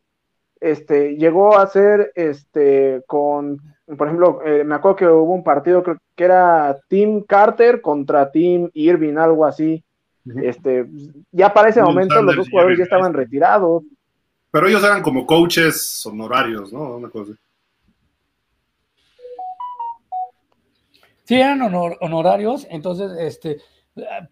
este, 0.60 1.15
llegó 1.15 1.58
a 1.58 1.67
ser 1.67 2.12
este, 2.15 3.04
con, 3.08 3.62
por 3.98 4.08
ejemplo, 4.08 4.39
eh, 4.45 4.63
me 4.63 4.76
acuerdo 4.76 4.95
que 4.95 5.08
hubo 5.08 5.34
un 5.34 5.43
partido 5.43 5.84
creo 5.84 5.98
que 6.15 6.24
era 6.24 6.78
Team 6.88 7.24
Carter 7.24 7.82
contra 7.82 8.32
Team 8.32 8.69
Irving, 8.74 9.17
algo 9.17 9.45
así. 9.45 9.84
Este, 10.41 10.88
ya 11.32 11.54
para 11.54 11.69
ese 11.69 11.84
momento 11.84 12.19
los 12.21 12.36
dos 12.36 12.50
jugadores 12.50 12.80
ya 12.80 12.84
estaban 12.86 13.13
retirados. 13.13 13.84
Pero 14.50 14.67
ellos 14.67 14.84
eran 14.84 15.04
como 15.04 15.26
coaches 15.26 16.04
honorarios, 16.06 16.74
¿no? 16.74 16.95
Una 16.95 17.10
cosa. 17.10 17.34
Sí, 21.26 21.36
eran 21.36 21.62
honorarios, 21.62 22.65
entonces, 22.69 23.12
este, 23.19 23.58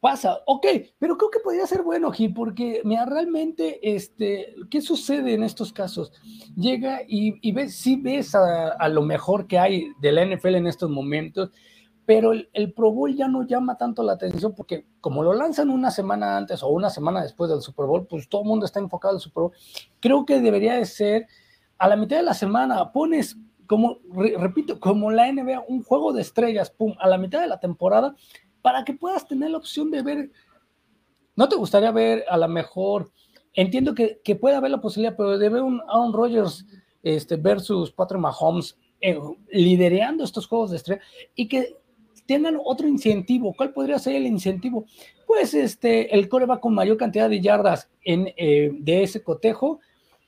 pasa, 0.01 0.39
ok, 0.45 0.65
pero 0.99 1.17
creo 1.17 1.31
que 1.31 1.39
podría 1.39 1.65
ser 1.65 1.83
bueno, 1.83 2.11
Gil, 2.11 2.33
porque 2.33 2.81
mira, 2.83 3.05
realmente, 3.05 3.95
este, 3.95 4.55
¿qué 4.69 4.81
sucede 4.81 5.33
en 5.33 5.43
estos 5.43 5.71
casos? 5.71 6.11
Llega 6.55 7.01
y, 7.07 7.51
ves, 7.53 7.75
sí 7.75 7.95
ves 7.95 8.35
a, 8.35 8.89
lo 8.89 9.01
mejor 9.03 9.47
que 9.47 9.59
hay 9.59 9.91
de 10.01 10.11
la 10.11 10.25
NFL 10.25 10.55
en 10.55 10.67
estos 10.67 10.89
momentos, 10.89 11.51
pero 12.05 12.33
el, 12.33 12.73
Pro 12.73 12.91
Bowl 12.91 13.15
ya 13.15 13.29
no 13.29 13.43
llama 13.43 13.77
tanto 13.77 14.03
la 14.03 14.13
atención 14.13 14.53
porque 14.53 14.85
como 14.99 15.23
lo 15.23 15.33
lanzan 15.33 15.69
una 15.69 15.89
semana 15.89 16.35
antes 16.35 16.61
o 16.61 16.67
una 16.67 16.89
semana 16.89 17.23
después 17.23 17.49
del 17.49 17.61
Super 17.61 17.85
Bowl, 17.85 18.05
pues 18.05 18.27
todo 18.27 18.41
el 18.41 18.47
mundo 18.47 18.65
está 18.65 18.81
enfocado 18.81 19.13
en 19.13 19.17
el 19.17 19.21
Super 19.21 19.43
Bowl. 19.43 19.53
Creo 20.01 20.25
que 20.25 20.41
debería 20.41 20.73
de 20.73 20.85
ser 20.85 21.27
a 21.77 21.87
la 21.87 21.95
mitad 21.95 22.17
de 22.17 22.23
la 22.23 22.33
semana, 22.33 22.91
pones 22.91 23.37
como, 23.65 23.99
repito, 24.37 24.79
como 24.81 25.09
la 25.11 25.31
NBA, 25.31 25.63
un 25.69 25.83
juego 25.83 26.11
de 26.11 26.21
estrellas, 26.21 26.69
pum, 26.69 26.93
a 26.99 27.07
la 27.07 27.17
mitad 27.17 27.39
de 27.39 27.47
la 27.47 27.61
temporada, 27.61 28.15
para 28.63 28.83
que 28.83 28.93
puedas 28.93 29.27
tener 29.27 29.51
la 29.51 29.57
opción 29.57 29.91
de 29.91 30.01
ver, 30.01 30.31
¿no 31.35 31.47
te 31.47 31.55
gustaría 31.55 31.91
ver 31.91 32.25
a 32.27 32.37
lo 32.37 32.47
mejor, 32.47 33.11
entiendo 33.53 33.93
que, 33.93 34.19
que 34.23 34.35
puede 34.35 34.55
haber 34.55 34.71
la 34.71 34.81
posibilidad, 34.81 35.15
pero 35.15 35.37
de 35.37 35.49
ver 35.49 35.61
un 35.61 35.81
Aaron 35.81 36.13
Rodgers 36.13 36.65
este, 37.03 37.35
versus 37.35 37.91
Patrick 37.91 38.21
Mahomes 38.21 38.75
eh, 39.01 39.19
liderando 39.51 40.23
estos 40.23 40.47
juegos 40.47 40.71
de 40.71 40.77
estrella 40.77 41.01
y 41.35 41.47
que 41.47 41.75
tengan 42.25 42.57
otro 42.63 42.87
incentivo. 42.87 43.53
¿Cuál 43.53 43.73
podría 43.73 43.99
ser 43.99 44.15
el 44.15 44.25
incentivo? 44.25 44.85
Pues 45.27 45.53
este, 45.53 46.15
el 46.15 46.29
core 46.29 46.45
va 46.45 46.61
con 46.61 46.73
mayor 46.73 46.95
cantidad 46.95 47.29
de 47.29 47.41
yardas 47.41 47.89
en, 48.05 48.33
eh, 48.37 48.71
de 48.73 49.03
ese 49.03 49.21
cotejo, 49.21 49.81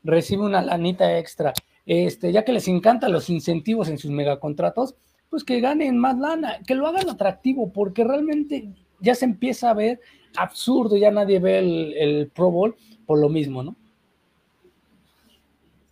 recibe 0.03 0.43
una 0.43 0.61
lanita 0.61 1.17
extra. 1.17 1.53
Este, 1.85 2.33
ya 2.33 2.43
que 2.43 2.51
les 2.51 2.67
encantan 2.67 3.13
los 3.13 3.29
incentivos 3.29 3.87
en 3.87 3.97
sus 3.97 4.11
megacontratos, 4.11 4.95
pues 5.35 5.43
que 5.43 5.59
ganen 5.59 5.97
más 5.97 6.17
lana, 6.17 6.59
que 6.65 6.75
lo 6.75 6.87
hagan 6.87 7.09
atractivo, 7.09 7.69
porque 7.73 8.05
realmente 8.05 8.69
ya 9.01 9.13
se 9.15 9.25
empieza 9.25 9.69
a 9.69 9.73
ver 9.73 9.99
absurdo, 10.37 10.95
ya 10.95 11.11
nadie 11.11 11.41
ve 11.41 11.59
el, 11.59 12.31
Pro 12.33 12.49
Bowl 12.49 12.73
por 13.05 13.19
lo 13.19 13.27
mismo, 13.27 13.61
¿no? 13.61 13.75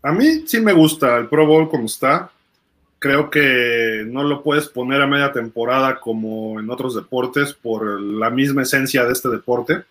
A 0.01 0.13
mí 0.13 0.47
sí 0.47 0.61
me 0.61 0.71
gusta 0.71 1.17
el 1.17 1.27
Pro 1.27 1.45
Bowl 1.45 1.67
como 1.67 1.87
está. 1.87 2.31
Creo 2.99 3.29
que 3.29 4.05
no 4.07 4.23
lo 4.23 4.43
puedes 4.43 4.69
poner 4.69 5.01
a 5.01 5.07
media 5.07 5.33
temporada 5.33 5.99
como 5.99 6.57
en 6.61 6.69
otros 6.69 6.95
deportes 6.95 7.51
por 7.51 7.99
la 7.99 8.29
misma 8.29 8.61
esencia 8.61 9.03
de 9.03 9.11
este 9.11 9.27
deporte. 9.27 9.83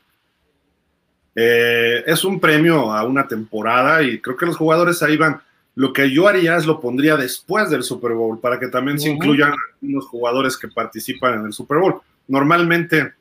Eh, 1.35 2.05
es 2.07 2.25
un 2.25 2.41
premio 2.41 2.91
a 2.91 3.05
una 3.05 3.29
temporada 3.29 4.03
y 4.03 4.19
creo 4.19 4.35
que 4.35 4.47
los 4.47 4.57
jugadores 4.57 5.03
ahí 5.03 5.19
van 5.19 5.43
lo 5.75 5.93
que 5.93 6.11
yo 6.11 6.29
haría 6.29 6.57
es 6.57 6.67
lo 6.67 6.81
pondría 6.81 7.17
después 7.17 7.71
del 7.71 7.83
Super 7.83 8.13
Bowl 8.13 8.41
para 8.41 8.59
que 8.61 8.69
también 8.69 8.99
se 8.99 9.11
incluyan 9.11 9.53
los 9.81 10.07
jugadores 10.07 10.57
que 10.57 10.69
participan 10.69 11.41
en 11.41 11.47
el 11.47 11.53
Super 11.53 11.79
Bowl. 11.79 12.01
Normalmente 12.29 13.15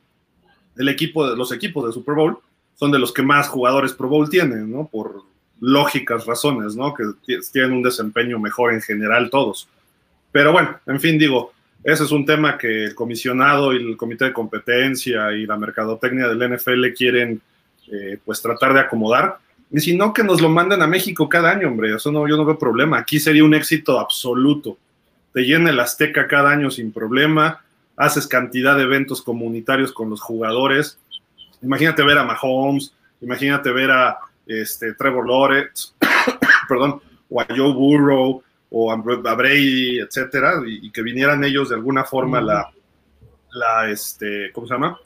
el 0.76 0.88
equipo 0.88 1.28
de, 1.28 1.36
los 1.36 1.52
equipos 1.52 1.84
del 1.84 1.92
Super 1.92 2.14
Bowl 2.14 2.38
son 2.74 2.92
de 2.92 2.98
los 2.98 3.12
que 3.12 3.22
más 3.22 3.48
jugadores 3.48 3.92
Pro 3.94 4.08
Bowl 4.08 4.28
tienen, 4.28 4.70
¿no? 4.70 4.86
Por 4.86 5.22
lógicas 5.60 6.26
razones, 6.26 6.76
¿no? 6.76 6.92
Que 6.94 7.04
tienen 7.52 7.72
un 7.72 7.82
desempeño 7.82 8.38
mejor 8.38 8.74
en 8.74 8.82
general 8.82 9.30
todos. 9.30 9.68
Pero 10.30 10.52
bueno, 10.52 10.78
en 10.86 11.00
fin, 11.00 11.18
digo, 11.18 11.52
ese 11.84 12.04
es 12.04 12.10
un 12.10 12.26
tema 12.26 12.58
que 12.58 12.84
el 12.84 12.94
comisionado 12.94 13.72
y 13.72 13.76
el 13.76 13.96
comité 13.96 14.26
de 14.26 14.32
competencia 14.32 15.32
y 15.32 15.46
la 15.46 15.56
mercadotecnia 15.56 16.28
del 16.28 16.56
NFL 16.56 16.92
quieren 16.96 17.40
eh, 17.90 18.18
pues 18.24 18.40
tratar 18.42 18.74
de 18.74 18.80
acomodar 18.80 19.38
si 19.80 19.96
no, 19.96 20.12
que 20.12 20.22
nos 20.22 20.40
lo 20.40 20.48
manden 20.48 20.82
a 20.82 20.86
México 20.86 21.28
cada 21.28 21.50
año, 21.50 21.68
hombre. 21.68 21.94
Eso 21.94 22.12
no, 22.12 22.28
yo 22.28 22.36
no 22.36 22.44
veo 22.44 22.58
problema. 22.58 22.98
Aquí 22.98 23.18
sería 23.18 23.44
un 23.44 23.54
éxito 23.54 23.98
absoluto. 23.98 24.76
Te 25.32 25.42
llena 25.42 25.70
el 25.70 25.80
Azteca 25.80 26.26
cada 26.28 26.50
año 26.50 26.70
sin 26.70 26.92
problema. 26.92 27.62
Haces 27.96 28.26
cantidad 28.26 28.76
de 28.76 28.82
eventos 28.82 29.22
comunitarios 29.22 29.92
con 29.92 30.10
los 30.10 30.20
jugadores. 30.20 30.98
Imagínate 31.62 32.02
ver 32.02 32.18
a 32.18 32.24
Mahomes, 32.24 32.92
imagínate 33.20 33.70
ver 33.72 33.90
a 33.90 34.18
este, 34.46 34.94
Trevor 34.94 35.28
Lawrence, 35.28 35.92
perdón, 36.68 37.00
o 37.30 37.40
a 37.40 37.46
Joe 37.48 37.72
Burrow, 37.72 38.42
o 38.70 38.92
a 38.92 38.96
Brady, 38.96 40.00
etcétera, 40.00 40.54
y, 40.66 40.90
que 40.90 41.02
vinieran 41.02 41.44
ellos 41.44 41.68
de 41.68 41.76
alguna 41.76 42.04
forma 42.04 42.40
la, 42.40 42.70
la, 43.52 43.90
este, 43.90 44.50
¿cómo 44.52 44.66
se 44.66 44.74
llama? 44.74 44.98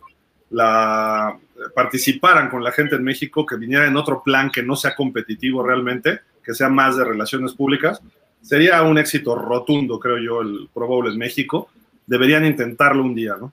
La 0.50 1.38
participaran 1.74 2.48
con 2.48 2.62
la 2.62 2.72
gente 2.72 2.96
en 2.96 3.04
México, 3.04 3.44
que 3.46 3.56
viniera 3.56 3.86
en 3.86 3.96
otro 3.96 4.22
plan 4.22 4.50
que 4.50 4.62
no 4.62 4.76
sea 4.76 4.94
competitivo 4.94 5.62
realmente, 5.62 6.20
que 6.42 6.54
sea 6.54 6.68
más 6.68 6.96
de 6.96 7.04
relaciones 7.04 7.54
públicas, 7.54 8.00
sería 8.40 8.82
un 8.82 8.98
éxito 8.98 9.34
rotundo, 9.34 9.98
creo 9.98 10.18
yo, 10.18 10.40
el 10.42 10.68
Pro 10.72 10.86
Bowl 10.86 11.10
en 11.10 11.18
México. 11.18 11.68
Deberían 12.06 12.44
intentarlo 12.44 13.02
un 13.02 13.14
día, 13.14 13.34
¿no? 13.40 13.52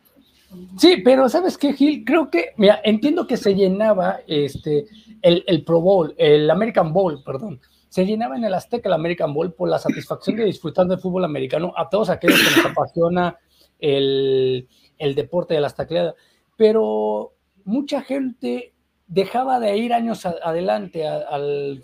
Sí, 0.77 1.01
pero 1.03 1.27
¿sabes 1.29 1.57
qué, 1.57 1.73
Gil? 1.73 2.03
Creo 2.05 2.29
que, 2.29 2.51
mira, 2.57 2.79
entiendo 2.83 3.25
que 3.25 3.37
se 3.37 3.55
llenaba 3.55 4.19
este, 4.27 4.85
el, 5.23 5.43
el 5.47 5.63
Pro 5.63 5.81
Bowl, 5.81 6.13
el 6.17 6.47
American 6.51 6.93
Bowl, 6.93 7.23
perdón, 7.23 7.59
se 7.89 8.05
llenaba 8.05 8.35
en 8.35 8.43
el 8.43 8.53
Azteca 8.53 8.89
el 8.89 8.93
American 8.93 9.33
Bowl 9.33 9.53
por 9.53 9.69
la 9.69 9.79
satisfacción 9.79 10.35
de 10.35 10.45
disfrutar 10.45 10.85
del 10.85 10.99
fútbol 10.99 11.25
americano 11.25 11.73
a 11.75 11.89
todos 11.89 12.09
aquellos 12.09 12.39
que 12.39 12.57
nos 12.57 12.65
apasiona 12.71 13.37
el, 13.79 14.67
el 14.97 15.15
deporte 15.15 15.55
de 15.55 15.61
las 15.61 15.75
tacleadas 15.75 16.15
pero 16.57 17.33
mucha 17.63 18.01
gente 18.01 18.73
dejaba 19.07 19.59
de 19.59 19.77
ir 19.77 19.93
años 19.93 20.25
adelante 20.25 21.07
al, 21.07 21.83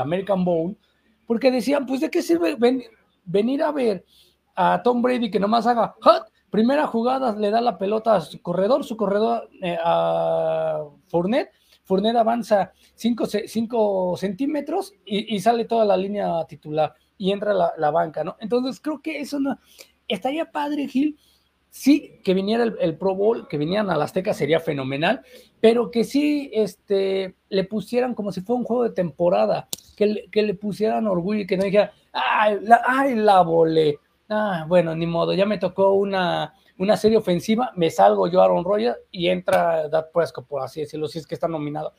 American 0.00 0.44
Bowl 0.44 0.76
porque 1.26 1.50
decían, 1.50 1.86
pues 1.86 2.00
de 2.00 2.10
qué 2.10 2.22
sirve 2.22 2.56
venir 3.24 3.62
a 3.62 3.72
ver 3.72 4.04
a 4.56 4.82
Tom 4.82 5.00
Brady 5.00 5.30
que 5.30 5.40
nomás 5.40 5.66
haga 5.66 5.94
primera 6.50 6.86
jugada, 6.86 7.34
le 7.36 7.50
da 7.50 7.60
la 7.60 7.78
pelota 7.78 8.16
a 8.16 8.20
su 8.20 8.42
corredor, 8.42 8.84
su 8.84 8.96
corredor 8.96 9.48
eh, 9.62 9.78
a 9.82 10.82
Fournette, 11.06 11.52
Fournette 11.84 12.16
avanza 12.16 12.72
5 12.94 14.16
centímetros 14.16 14.92
y, 15.04 15.38
sale 15.40 15.64
toda 15.64 15.84
la 15.84 15.96
línea 15.96 16.44
titular 16.46 16.94
y 17.16 17.32
entra 17.32 17.54
la, 17.54 17.72
la 17.78 17.90
banca, 17.90 18.24
¿no? 18.24 18.36
Entonces 18.40 18.80
creo 18.80 19.00
que 19.00 19.20
eso 19.20 19.40
no, 19.40 19.58
estaría 20.08 20.50
padre, 20.50 20.88
Gil, 20.88 21.18
sí, 21.70 22.20
que 22.24 22.34
viniera 22.34 22.64
el, 22.64 22.96
Pro 22.96 23.14
Bowl, 23.14 23.48
que 23.48 23.56
vinieran 23.58 23.90
a 23.90 23.96
la 23.96 24.04
Azteca 24.04 24.34
sería 24.34 24.60
fenomenal, 24.60 25.22
pero 25.60 25.90
que 25.90 26.04
sí 26.04 26.50
este, 26.52 27.34
le 27.48 27.64
pusieran 27.64 28.14
como 28.14 28.32
si 28.32 28.40
fuera 28.40 28.58
un 28.58 28.64
juego 28.64 28.84
de 28.84 28.90
temporada, 28.90 29.68
que 29.96 30.06
le, 30.06 30.28
que 30.30 30.42
le 30.42 30.54
pusieran 30.54 31.06
orgullo 31.06 31.40
y 31.40 31.46
que 31.46 31.56
no 31.56 31.64
dijera, 31.64 31.92
ay, 32.12 32.58
la, 32.62 32.82
ay, 32.86 33.14
la 33.14 33.42
volé. 33.42 33.98
Ah, 34.28 34.64
bueno, 34.68 34.94
ni 34.94 35.06
modo, 35.06 35.32
ya 35.32 35.46
me 35.46 35.58
tocó 35.58 35.92
una, 35.92 36.54
una 36.78 36.96
serie 36.96 37.18
ofensiva, 37.18 37.72
me 37.76 37.90
salgo 37.90 38.28
yo 38.28 38.42
Aaron 38.42 38.64
Rodgers 38.64 38.98
y 39.10 39.28
entra 39.28 39.88
Dak 39.88 40.12
Prescott, 40.12 40.46
por 40.46 40.62
así 40.62 40.80
decirlo, 40.80 41.08
si 41.08 41.18
es 41.18 41.26
que 41.26 41.34
está 41.34 41.48
nominado 41.48 41.94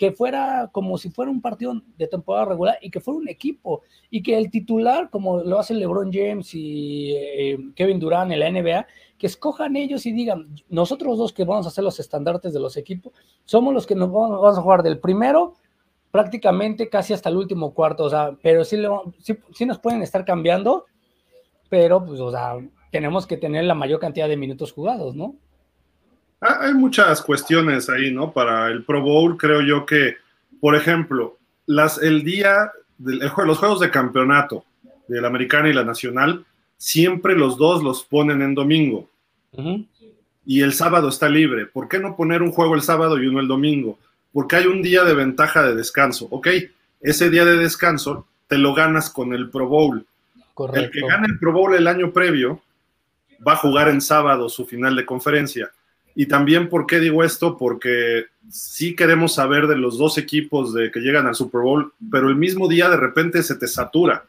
que 0.00 0.12
fuera 0.12 0.70
como 0.72 0.96
si 0.96 1.10
fuera 1.10 1.30
un 1.30 1.42
partido 1.42 1.74
de 1.98 2.06
temporada 2.06 2.46
regular 2.46 2.78
y 2.80 2.90
que 2.90 3.00
fuera 3.00 3.18
un 3.18 3.28
equipo 3.28 3.82
y 4.08 4.22
que 4.22 4.38
el 4.38 4.50
titular, 4.50 5.10
como 5.10 5.42
lo 5.42 5.58
hace 5.58 5.74
LeBron 5.74 6.10
James 6.10 6.54
y 6.54 7.12
eh, 7.14 7.58
Kevin 7.76 8.00
Durant 8.00 8.32
en 8.32 8.40
la 8.40 8.50
NBA, 8.50 8.86
que 9.20 9.26
escojan 9.26 9.76
ellos 9.76 10.06
y 10.06 10.12
digan, 10.12 10.48
nosotros 10.70 11.18
dos 11.18 11.34
que 11.34 11.44
vamos 11.44 11.66
a 11.66 11.70
ser 11.70 11.84
los 11.84 12.00
estandartes 12.00 12.54
de 12.54 12.58
los 12.58 12.78
equipos, 12.78 13.12
somos 13.44 13.74
los 13.74 13.86
que 13.86 13.94
nos 13.94 14.10
vamos, 14.10 14.56
a 14.56 14.62
jugar 14.62 14.82
del 14.82 14.98
primero 14.98 15.56
prácticamente 16.10 16.88
casi 16.88 17.12
hasta 17.12 17.28
el 17.28 17.36
último 17.36 17.74
cuarto, 17.74 18.04
o 18.04 18.10
sea, 18.10 18.32
pero 18.42 18.64
sí, 18.64 18.78
sí, 19.52 19.66
nos 19.66 19.78
pueden 19.78 20.00
estar 20.02 20.24
cambiando, 20.24 20.86
pero 21.68 22.04
pues, 22.04 22.18
o 22.18 22.30
sea, 22.30 22.54
tenemos 22.90 23.26
que 23.26 23.36
tener 23.36 23.64
la 23.64 23.74
mayor 23.74 24.00
cantidad 24.00 24.26
de 24.26 24.38
minutos 24.38 24.72
jugados, 24.72 25.14
¿no? 25.14 25.36
Ah, 26.40 26.56
hay 26.62 26.72
muchas 26.72 27.20
cuestiones 27.20 27.90
ahí, 27.90 28.10
¿no? 28.10 28.32
Para 28.32 28.68
el 28.68 28.84
Pro 28.84 29.02
Bowl, 29.02 29.36
creo 29.36 29.60
yo 29.60 29.84
que, 29.84 30.14
por 30.60 30.74
ejemplo, 30.74 31.36
las, 31.66 32.02
el 32.02 32.24
día, 32.24 32.72
de 32.96 33.16
los 33.16 33.58
juegos 33.58 33.80
de 33.80 33.90
campeonato 33.90 34.64
de 35.08 35.20
la 35.20 35.28
americana 35.28 35.68
y 35.68 35.74
la 35.74 35.84
nacional, 35.84 36.46
siempre 36.80 37.36
los 37.36 37.58
dos 37.58 37.82
los 37.82 38.02
ponen 38.02 38.40
en 38.40 38.54
domingo. 38.54 39.09
Y 40.44 40.62
el 40.62 40.72
sábado 40.72 41.08
está 41.08 41.28
libre. 41.28 41.66
¿Por 41.66 41.88
qué 41.88 41.98
no 41.98 42.16
poner 42.16 42.42
un 42.42 42.52
juego 42.52 42.74
el 42.74 42.82
sábado 42.82 43.20
y 43.22 43.26
uno 43.26 43.40
el 43.40 43.48
domingo? 43.48 43.98
Porque 44.32 44.56
hay 44.56 44.66
un 44.66 44.82
día 44.82 45.04
de 45.04 45.14
ventaja 45.14 45.62
de 45.62 45.74
descanso. 45.74 46.28
Ok, 46.30 46.48
ese 47.00 47.30
día 47.30 47.44
de 47.44 47.56
descanso 47.56 48.26
te 48.46 48.58
lo 48.58 48.74
ganas 48.74 49.10
con 49.10 49.32
el 49.32 49.50
Pro 49.50 49.68
Bowl. 49.68 50.06
Correcto. 50.54 50.80
El 50.80 50.90
que 50.90 51.08
gane 51.08 51.26
el 51.28 51.38
Pro 51.38 51.52
Bowl 51.52 51.74
el 51.74 51.86
año 51.86 52.12
previo 52.12 52.60
va 53.46 53.52
a 53.54 53.56
jugar 53.56 53.88
en 53.88 54.00
sábado 54.00 54.48
su 54.48 54.66
final 54.66 54.96
de 54.96 55.06
conferencia 55.06 55.70
Y 56.14 56.26
también, 56.26 56.68
¿por 56.68 56.86
qué 56.86 57.00
digo 57.00 57.24
esto? 57.24 57.56
Porque 57.56 58.26
sí 58.50 58.94
queremos 58.94 59.34
saber 59.34 59.66
de 59.66 59.76
los 59.76 59.96
dos 59.96 60.18
equipos 60.18 60.74
de 60.74 60.90
que 60.90 61.00
llegan 61.00 61.26
al 61.26 61.34
Super 61.34 61.62
Bowl, 61.62 61.92
pero 62.10 62.28
el 62.28 62.36
mismo 62.36 62.68
día 62.68 62.88
de 62.90 62.96
repente 62.96 63.42
se 63.42 63.54
te 63.54 63.66
satura. 63.66 64.24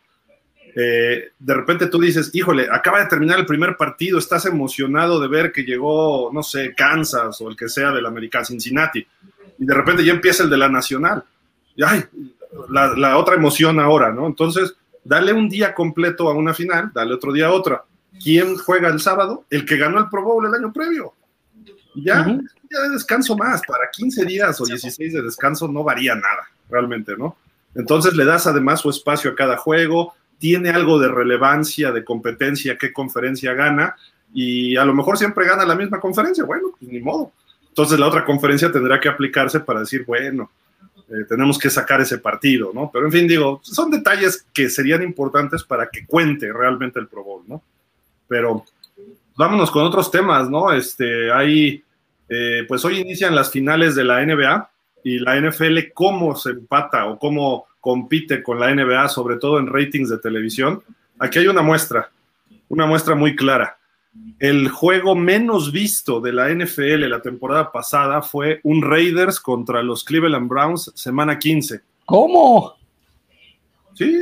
Eh, 0.74 1.32
de 1.38 1.54
repente 1.54 1.88
tú 1.88 2.00
dices, 2.00 2.30
híjole, 2.34 2.68
acaba 2.72 3.00
de 3.00 3.08
terminar 3.08 3.40
el 3.40 3.46
primer 3.46 3.76
partido, 3.76 4.18
estás 4.18 4.46
emocionado 4.46 5.20
de 5.20 5.28
ver 5.28 5.52
que 5.52 5.64
llegó, 5.64 6.32
no 6.34 6.44
sé, 6.44 6.74
Kansas 6.76 7.42
o 7.42 7.50
el 7.50 7.56
que 7.56 7.68
sea 7.68 7.92
del 7.92 8.06
Americano, 8.06 8.46
Cincinnati, 8.46 9.06
y 9.60 9.66
de 9.66 9.74
repente 9.74 10.06
ya 10.06 10.14
empieza 10.14 10.44
el 10.44 10.50
de 10.50 10.58
la 10.58 10.70
Nacional. 10.70 11.24
Y, 11.76 11.84
ay, 11.84 12.04
la, 12.70 12.96
la, 12.96 13.18
otra 13.18 13.36
emoción 13.36 13.80
ahora, 13.80 14.12
¿no? 14.12 14.28
Entonces, 14.28 14.76
dale 15.04 15.34
un 15.34 15.50
día 15.50 15.74
completo 15.74 16.30
a 16.30 16.34
una 16.34 16.54
final, 16.54 16.92
dale 16.94 17.14
otro 17.14 17.34
día 17.34 17.48
a 17.48 17.52
otra. 17.52 17.84
¿Quién 18.24 18.58
juega 18.58 18.90
el 18.90 19.00
sábado? 19.00 19.46
El 19.50 19.66
que 19.66 19.78
ganó 19.78 20.00
el 20.00 20.10
Pro 20.10 20.24
Bowl 20.24 20.46
el 20.46 20.54
año 20.54 20.72
previo. 20.72 21.14
Ya, 21.96 22.26
ya 22.26 22.82
de 22.84 22.90
descanso 22.90 23.36
más, 23.36 23.62
para 23.68 23.90
15 23.92 24.26
días 24.26 24.62
o 24.62 24.66
16 24.66 25.14
de 25.14 25.22
descanso 25.22 25.68
no 25.68 25.84
varía 25.84 26.16
nada, 26.16 26.48
realmente, 26.70 27.18
¿no? 27.18 27.36
Entonces 27.76 28.14
le 28.16 28.26
das 28.26 28.48
además 28.48 28.82
su 28.82 28.90
espacio 28.90 29.32
a 29.32 29.36
cada 29.36 29.58
juego, 29.58 30.14
tiene 30.42 30.72
algo 30.72 30.98
de 30.98 31.08
relevancia, 31.08 31.92
de 31.92 32.04
competencia, 32.04 32.76
qué 32.76 32.92
conferencia 32.92 33.54
gana, 33.54 33.96
y 34.34 34.76
a 34.76 34.84
lo 34.84 34.96
mejor 34.96 35.16
siempre 35.16 35.46
gana 35.46 35.66
la 35.66 35.76
misma 35.76 36.00
conferencia, 36.00 36.44
bueno, 36.44 36.70
pues 36.80 36.92
ni 36.92 37.00
modo. 37.00 37.32
Entonces 37.70 38.00
la 38.00 38.08
otra 38.08 38.26
conferencia 38.26 38.72
tendrá 38.72 39.00
que 39.00 39.08
aplicarse 39.08 39.60
para 39.60 39.82
decir, 39.82 40.04
bueno, 40.04 40.50
eh, 40.98 41.26
tenemos 41.30 41.60
que 41.60 41.70
sacar 41.70 42.02
ese 42.02 42.18
partido, 42.18 42.72
¿no? 42.74 42.90
Pero 42.92 43.06
en 43.06 43.12
fin, 43.12 43.28
digo, 43.28 43.62
son 43.64 43.92
detalles 43.92 44.48
que 44.52 44.68
serían 44.68 45.04
importantes 45.04 45.64
para 45.64 45.88
que 45.92 46.08
cuente 46.08 46.52
realmente 46.52 47.00
el 47.00 47.08
Pro 47.08 47.24
Bowl, 47.24 47.44
¿no? 47.48 47.62
Pero 48.28 48.66
vámonos 49.38 49.70
con 49.70 49.84
otros 49.84 50.10
temas, 50.10 50.50
¿no? 50.50 50.74
Este, 50.74 51.32
hay, 51.32 51.84
eh, 52.28 52.66
pues 52.68 52.84
hoy 52.84 53.00
inician 53.00 53.36
las 53.36 53.52
finales 53.52 53.94
de 53.94 54.06
la 54.06 54.26
NBA 54.26 54.72
y 55.04 55.20
la 55.20 55.36
NFL, 55.40 55.94
cómo 55.94 56.36
se 56.36 56.50
empata 56.50 57.06
o 57.06 57.20
cómo 57.20 57.68
compite 57.82 58.42
con 58.42 58.60
la 58.60 58.74
NBA, 58.74 59.10
sobre 59.10 59.36
todo 59.36 59.60
en 59.60 59.68
ratings 59.68 60.10
de 60.10 60.20
televisión. 60.20 60.82
Aquí 61.20 61.40
hay 61.40 61.48
una 61.48 61.62
muestra, 61.62 62.10
una 62.70 62.86
muestra 62.86 63.16
muy 63.16 63.36
clara. 63.36 63.78
El 64.40 64.70
juego 64.70 65.16
menos 65.16 65.72
visto 65.72 66.22
de 66.22 66.32
la 66.32 66.50
NFL 66.50 67.10
la 67.10 67.22
temporada 67.22 67.72
pasada 67.72 68.22
fue 68.22 68.62
un 68.64 68.82
Raiders 68.82 69.40
contra 69.40 69.84
los 69.84 70.04
Cleveland 70.04 70.48
Browns, 70.48 70.92
semana 70.96 71.38
15. 71.38 71.82
¿Cómo? 72.06 72.76
Sí, 73.94 74.18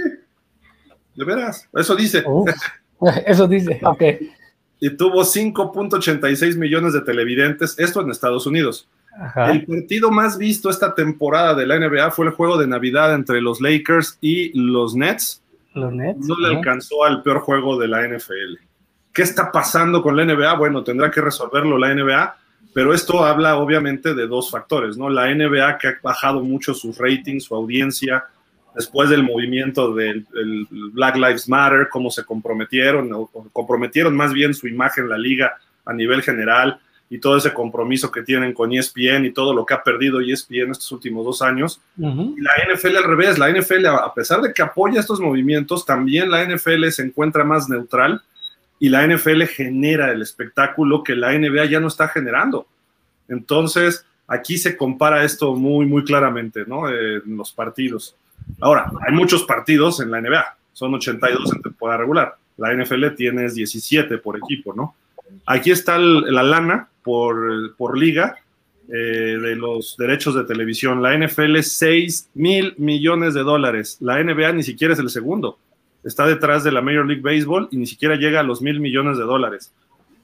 de 1.15 1.25
veras, 1.25 1.69
eso 1.73 1.95
dice. 1.95 2.23
eso 3.27 3.47
dice, 3.47 3.79
ok 3.83 4.03
y 4.79 4.89
tuvo 4.95 5.23
5.86 5.23 6.57
millones 6.57 6.93
de 6.93 7.01
televidentes, 7.01 7.77
esto 7.77 8.01
en 8.01 8.11
Estados 8.11 8.47
Unidos. 8.47 8.87
El 9.35 9.65
partido 9.65 10.11
más 10.11 10.37
visto 10.37 10.69
esta 10.69 10.95
temporada 10.95 11.53
de 11.53 11.67
la 11.67 11.77
NBA 11.77 12.11
fue 12.11 12.27
el 12.27 12.31
juego 12.31 12.57
de 12.57 12.67
Navidad 12.67 13.13
entre 13.13 13.41
los 13.41 13.59
Lakers 13.59 14.17
y 14.21 14.57
los 14.57 14.95
Nets. 14.95 15.43
Los 15.73 15.91
Nets. 15.91 16.25
No 16.25 16.35
le 16.37 16.55
alcanzó 16.55 17.03
al 17.03 17.21
peor 17.21 17.39
juego 17.39 17.77
de 17.77 17.87
la 17.87 18.07
NFL. 18.07 18.55
¿Qué 19.13 19.21
está 19.23 19.51
pasando 19.51 20.01
con 20.01 20.15
la 20.15 20.23
NBA? 20.23 20.53
Bueno, 20.55 20.83
tendrá 20.83 21.11
que 21.11 21.19
resolverlo 21.19 21.77
la 21.77 21.93
NBA, 21.93 22.37
pero 22.73 22.93
esto 22.93 23.25
habla 23.25 23.57
obviamente 23.57 24.13
de 24.13 24.27
dos 24.27 24.49
factores, 24.51 24.97
¿no? 24.97 25.09
La 25.09 25.33
NBA 25.33 25.77
que 25.77 25.87
ha 25.89 25.99
bajado 26.01 26.41
mucho 26.41 26.73
sus 26.73 26.97
ratings, 26.97 27.43
su 27.43 27.55
audiencia, 27.55 28.25
después 28.73 29.09
del 29.09 29.23
movimiento 29.23 29.93
del, 29.93 30.25
Black 30.93 31.17
Lives 31.17 31.49
Matter, 31.49 31.89
cómo 31.89 32.09
se 32.09 32.23
comprometieron, 32.23 33.11
o 33.11 33.27
comprometieron 33.51 34.15
más 34.15 34.31
bien 34.31 34.53
su 34.53 34.67
imagen 34.67 35.09
la 35.09 35.17
liga 35.17 35.57
a 35.83 35.93
nivel 35.93 36.21
general 36.21 36.79
y 37.09 37.19
todo 37.19 37.37
ese 37.37 37.53
compromiso 37.53 38.11
que 38.11 38.21
tienen 38.21 38.53
con 38.53 38.71
ESPN 38.71 39.25
y 39.25 39.31
todo 39.31 39.53
lo 39.53 39.65
que 39.65 39.73
ha 39.73 39.83
perdido 39.83 40.21
ESPN 40.21 40.71
estos 40.71 40.91
últimos 40.91 41.25
dos 41.25 41.41
años. 41.41 41.81
Y 41.97 42.41
la 42.41 42.51
NFL 42.71 42.97
al 42.97 43.03
revés, 43.03 43.39
la 43.39 43.49
NFL, 43.49 43.87
a 43.87 44.13
pesar 44.13 44.41
de 44.41 44.53
que 44.53 44.61
apoya 44.61 44.99
estos 44.99 45.19
movimientos, 45.19 45.85
también 45.85 46.29
la 46.29 46.45
NFL 46.45 46.87
se 46.89 47.01
encuentra 47.01 47.43
más 47.43 47.67
neutral 47.67 48.21
y 48.77 48.89
la 48.89 49.05
NFL 49.07 49.43
genera 49.43 50.11
el 50.11 50.21
espectáculo 50.21 51.03
que 51.03 51.15
la 51.15 51.37
NBA 51.37 51.65
ya 51.65 51.79
no 51.79 51.87
está 51.87 52.07
generando. 52.09 52.67
Entonces, 53.27 54.05
aquí 54.27 54.59
se 54.59 54.77
compara 54.77 55.23
esto 55.23 55.55
muy, 55.55 55.87
muy 55.87 56.03
claramente, 56.03 56.63
¿no? 56.67 56.89
en 56.89 57.37
los 57.37 57.51
partidos. 57.51 58.15
Ahora, 58.61 58.91
hay 59.05 59.13
muchos 59.13 59.43
partidos 59.43 59.99
en 59.99 60.11
la 60.11 60.21
NBA, 60.21 60.57
son 60.73 60.93
82 60.93 61.53
en 61.55 61.61
temporada 61.63 61.99
regular. 61.99 62.35
La 62.57 62.73
NFL 62.73 63.15
tiene 63.15 63.49
17 63.49 64.17
por 64.19 64.37
equipo, 64.37 64.73
¿no? 64.73 64.95
Aquí 65.45 65.71
está 65.71 65.97
la 65.97 66.43
lana 66.43 66.88
por, 67.03 67.75
por 67.75 67.97
liga 67.97 68.37
eh, 68.91 69.37
de 69.39 69.55
los 69.55 69.95
derechos 69.97 70.33
de 70.35 70.45
televisión. 70.45 71.01
La 71.01 71.15
NFL 71.15 71.59
6 71.61 72.29
mil 72.33 72.73
millones 72.77 73.33
de 73.33 73.43
dólares. 73.43 73.97
La 73.99 74.23
NBA 74.23 74.53
ni 74.53 74.63
siquiera 74.63 74.93
es 74.93 74.99
el 74.99 75.09
segundo. 75.09 75.59
Está 76.03 76.25
detrás 76.25 76.63
de 76.63 76.71
la 76.71 76.81
Major 76.81 77.05
League 77.05 77.21
Baseball 77.21 77.67
y 77.71 77.77
ni 77.77 77.85
siquiera 77.85 78.15
llega 78.15 78.39
a 78.39 78.43
los 78.43 78.61
mil 78.61 78.79
millones 78.79 79.17
de 79.17 79.23
dólares. 79.23 79.71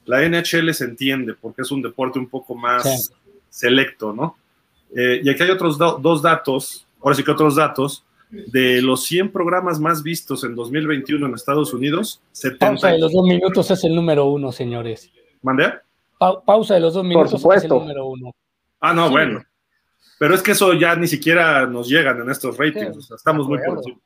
La 0.04 0.26
NHL 0.28 0.72
se 0.72 0.84
entiende 0.84 1.34
porque 1.34 1.62
es 1.62 1.70
un 1.70 1.82
deporte 1.82 2.18
un 2.18 2.28
poco 2.28 2.54
más 2.54 3.12
selecto, 3.50 4.12
¿no? 4.12 4.36
Eh, 4.96 5.20
y 5.22 5.28
aquí 5.28 5.42
hay 5.42 5.50
otros 5.50 5.78
dos 5.78 6.22
datos, 6.22 6.86
ahora 7.00 7.14
sí 7.14 7.22
que 7.22 7.30
otros 7.30 7.56
datos 7.56 8.04
de 8.30 8.82
los 8.82 9.04
100 9.04 9.30
programas 9.30 9.78
más 9.78 10.02
vistos 10.02 10.44
en 10.44 10.54
2021 10.54 11.26
en 11.26 11.34
Estados 11.34 11.72
Unidos, 11.72 12.20
70. 12.32 12.66
Pausa 12.66 12.88
de 12.88 12.98
los 12.98 13.12
dos 13.12 13.26
minutos 13.26 13.70
es 13.70 13.84
el 13.84 13.94
número 13.94 14.26
uno, 14.26 14.52
señores. 14.52 15.10
¿Mandé? 15.42 15.72
Pausa 16.18 16.74
de 16.74 16.80
los 16.80 16.94
dos 16.94 17.04
minutos 17.04 17.44
es 17.54 17.64
el 17.64 17.68
número 17.68 18.06
uno. 18.06 18.34
Ah, 18.80 18.92
no, 18.92 19.10
bueno. 19.10 19.44
Pero 20.18 20.34
es 20.34 20.42
que 20.42 20.52
eso 20.52 20.72
ya 20.72 20.96
ni 20.96 21.06
siquiera 21.06 21.66
nos 21.66 21.88
llegan 21.88 22.20
en 22.20 22.30
estos 22.30 22.56
ratings. 22.56 23.10
estamos 23.10 23.48
muy 23.48 23.58
por 23.58 23.78
encima. 23.78 23.98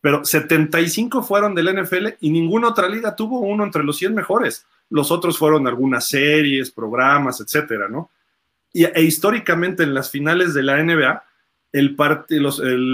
Pero 0.00 0.24
75 0.24 1.22
fueron 1.22 1.54
del 1.54 1.82
NFL 1.82 2.08
y 2.20 2.30
ninguna 2.30 2.68
otra 2.68 2.88
liga 2.88 3.14
tuvo 3.14 3.40
uno 3.40 3.64
entre 3.64 3.84
los 3.84 3.98
100 3.98 4.14
mejores. 4.14 4.66
Los 4.88 5.10
otros 5.10 5.36
fueron 5.36 5.66
algunas 5.66 6.08
series, 6.08 6.70
programas, 6.70 7.40
etcétera, 7.40 7.86
¿no? 7.88 8.10
Y, 8.72 8.84
e 8.84 9.02
históricamente 9.02 9.82
en 9.82 9.92
las 9.92 10.10
finales 10.10 10.54
de 10.54 10.62
la 10.62 10.82
NBA, 10.82 11.22
el 11.72 11.96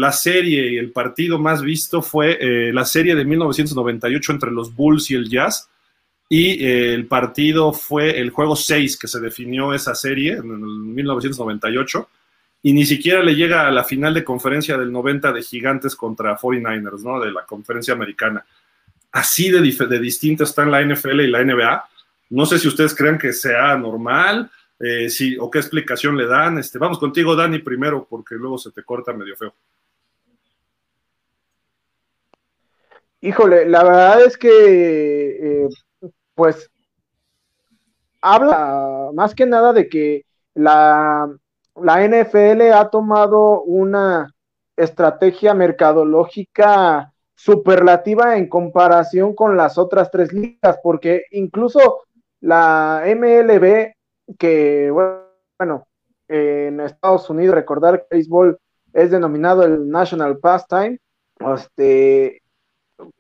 la 0.00 0.12
serie 0.12 0.72
y 0.72 0.76
el 0.78 0.90
partido 0.90 1.38
más 1.38 1.62
visto 1.62 2.02
fue 2.02 2.38
eh, 2.40 2.72
la 2.72 2.84
serie 2.84 3.14
de 3.14 3.24
1998 3.24 4.32
entre 4.32 4.50
los 4.50 4.74
Bulls 4.74 5.10
y 5.10 5.14
el 5.14 5.30
Jazz. 5.30 5.70
Y 6.28 6.64
eh, 6.64 6.94
el 6.94 7.06
partido 7.06 7.72
fue 7.72 8.18
el 8.18 8.30
juego 8.30 8.56
6 8.56 8.98
que 8.98 9.06
se 9.08 9.20
definió 9.20 9.72
esa 9.72 9.94
serie 9.94 10.32
en 10.32 10.94
1998. 10.94 12.08
Y 12.62 12.72
ni 12.72 12.84
siquiera 12.84 13.22
le 13.22 13.36
llega 13.36 13.68
a 13.68 13.70
la 13.70 13.84
final 13.84 14.12
de 14.12 14.24
conferencia 14.24 14.76
del 14.76 14.90
90 14.90 15.32
de 15.32 15.42
Gigantes 15.42 15.94
contra 15.94 16.36
49ers, 16.36 17.02
¿no? 17.02 17.20
De 17.20 17.30
la 17.30 17.44
conferencia 17.44 17.94
americana. 17.94 18.44
Así 19.12 19.50
de, 19.50 19.60
de 19.60 19.98
distinto 20.00 20.44
están 20.44 20.70
la 20.70 20.82
NFL 20.82 21.20
y 21.20 21.30
la 21.30 21.44
NBA. 21.44 21.88
No 22.30 22.44
sé 22.44 22.58
si 22.58 22.66
ustedes 22.66 22.94
creen 22.94 23.18
que 23.18 23.32
sea 23.32 23.76
normal 23.76 24.50
eh, 24.78 25.08
sí, 25.08 25.36
o 25.38 25.50
qué 25.50 25.58
explicación 25.58 26.16
le 26.16 26.26
dan. 26.26 26.58
Este, 26.58 26.78
vamos 26.78 26.98
contigo, 26.98 27.34
Dani, 27.34 27.58
primero, 27.60 28.06
porque 28.08 28.34
luego 28.34 28.58
se 28.58 28.70
te 28.70 28.82
corta 28.82 29.12
medio 29.12 29.36
feo. 29.36 29.54
Híjole, 33.22 33.66
la 33.68 33.82
verdad 33.82 34.22
es 34.22 34.36
que, 34.36 35.64
eh, 35.64 35.68
pues, 36.36 36.70
habla 38.20 39.10
más 39.14 39.34
que 39.34 39.46
nada 39.46 39.72
de 39.72 39.88
que 39.88 40.24
la, 40.54 41.28
la 41.74 42.04
NFL 42.06 42.72
ha 42.72 42.88
tomado 42.90 43.62
una 43.62 44.32
estrategia 44.76 45.54
mercadológica 45.54 47.12
superlativa 47.34 48.36
en 48.36 48.48
comparación 48.48 49.34
con 49.34 49.56
las 49.56 49.78
otras 49.78 50.10
tres 50.10 50.32
ligas, 50.32 50.78
porque 50.82 51.24
incluso 51.32 52.02
la 52.40 53.02
MLB 53.06 53.92
que, 54.38 54.90
bueno, 54.90 55.86
en 56.28 56.80
Estados 56.80 57.28
Unidos, 57.30 57.54
recordar 57.54 58.00
que 58.00 58.16
béisbol 58.16 58.58
es 58.92 59.10
denominado 59.10 59.62
el 59.62 59.88
National 59.88 60.38
Pastime. 60.38 60.98
Este, 61.54 62.42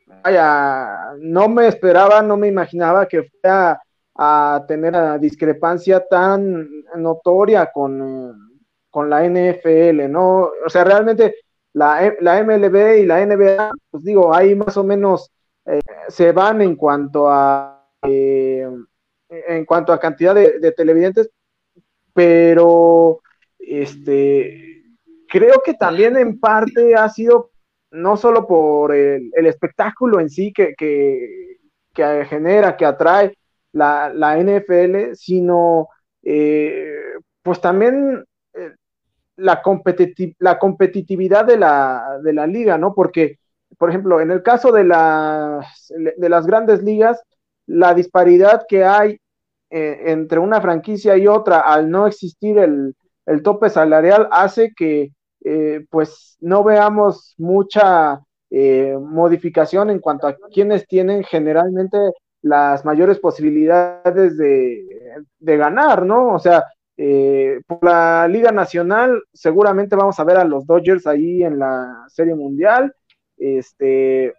vaya, 0.06 1.14
no 1.18 1.48
me 1.48 1.68
esperaba, 1.68 2.22
no 2.22 2.36
me 2.36 2.48
imaginaba 2.48 3.06
que 3.06 3.24
fuera 3.24 3.80
a 4.14 4.64
tener 4.66 4.90
una 4.90 5.18
discrepancia 5.18 6.06
tan 6.06 6.68
notoria 6.96 7.70
con, 7.72 8.60
con 8.90 9.10
la 9.10 9.24
NFL, 9.24 10.10
¿no? 10.10 10.50
O 10.64 10.68
sea, 10.68 10.84
realmente 10.84 11.36
la, 11.74 12.14
la, 12.20 12.42
MLB 12.42 13.00
y 13.00 13.06
la 13.06 13.24
NBA, 13.24 13.70
pues 13.90 14.04
digo, 14.04 14.34
ahí 14.34 14.54
más 14.54 14.76
o 14.76 14.84
menos 14.84 15.30
eh, 15.66 15.80
se 16.08 16.32
van 16.32 16.62
en 16.62 16.76
cuanto 16.76 17.28
a 17.28 17.76
eh, 18.02 18.66
en 19.28 19.64
cuanto 19.64 19.92
a 19.92 19.98
cantidad 19.98 20.34
de, 20.34 20.72
televidentes, 20.72 21.30
pero 22.12 23.20
este 23.58 24.84
creo 25.28 25.60
que 25.64 25.74
también 25.74 26.16
en 26.16 26.38
parte 26.38 26.94
ha 26.94 27.08
sido 27.08 27.50
no 27.96 28.16
solo 28.16 28.46
por 28.46 28.94
el, 28.94 29.30
espectáculo 29.34 30.20
en 30.20 30.30
sí 30.30 30.52
que, 30.52 30.74
que, 30.76 32.24
genera, 32.26 32.76
que 32.76 32.84
atrae 32.84 33.36
la, 33.72 34.36
NFL, 34.38 35.14
sino 35.14 35.88
pues 37.42 37.60
también 37.60 38.24
la, 39.36 39.62
la 40.38 40.58
competitividad 40.58 41.44
de 41.44 41.58
la, 41.58 42.18
de 42.22 42.32
la 42.32 42.46
liga, 42.46 42.78
¿no? 42.78 42.94
Porque, 42.94 43.38
por 43.78 43.90
ejemplo, 43.90 44.20
en 44.20 44.30
el 44.30 44.42
caso 44.42 44.72
de 44.72 44.84
las, 44.84 45.92
de 46.16 46.28
las 46.28 46.46
grandes 46.46 46.82
ligas, 46.82 47.22
la 47.66 47.94
disparidad 47.94 48.64
que 48.68 48.84
hay 48.84 49.20
eh, 49.70 50.02
entre 50.06 50.38
una 50.38 50.60
franquicia 50.60 51.16
y 51.16 51.26
otra 51.26 51.60
al 51.60 51.90
no 51.90 52.06
existir 52.06 52.58
el, 52.58 52.94
tope 53.42 53.68
salarial 53.68 54.28
hace 54.30 54.72
que 54.76 55.10
eh, 55.44 55.86
pues 55.90 56.36
no 56.40 56.64
veamos 56.64 57.34
mucha 57.38 58.20
eh, 58.50 58.96
modificación 58.98 59.90
en 59.90 60.00
cuanto 60.00 60.26
a 60.26 60.36
quienes 60.52 60.86
tienen 60.86 61.22
generalmente 61.24 61.98
las 62.42 62.84
mayores 62.84 63.18
posibilidades 63.18 64.36
de, 64.36 64.84
de 65.38 65.56
ganar, 65.56 66.04
¿no? 66.04 66.34
O 66.34 66.38
sea, 66.38 66.64
eh, 66.96 67.60
por 67.66 67.84
la 67.84 68.26
Liga 68.28 68.52
Nacional, 68.52 69.22
seguramente 69.32 69.96
vamos 69.96 70.18
a 70.18 70.24
ver 70.24 70.38
a 70.38 70.44
los 70.44 70.66
Dodgers 70.66 71.06
ahí 71.06 71.42
en 71.42 71.58
la 71.58 72.04
Serie 72.08 72.34
Mundial. 72.34 72.94
Este, 73.36 74.34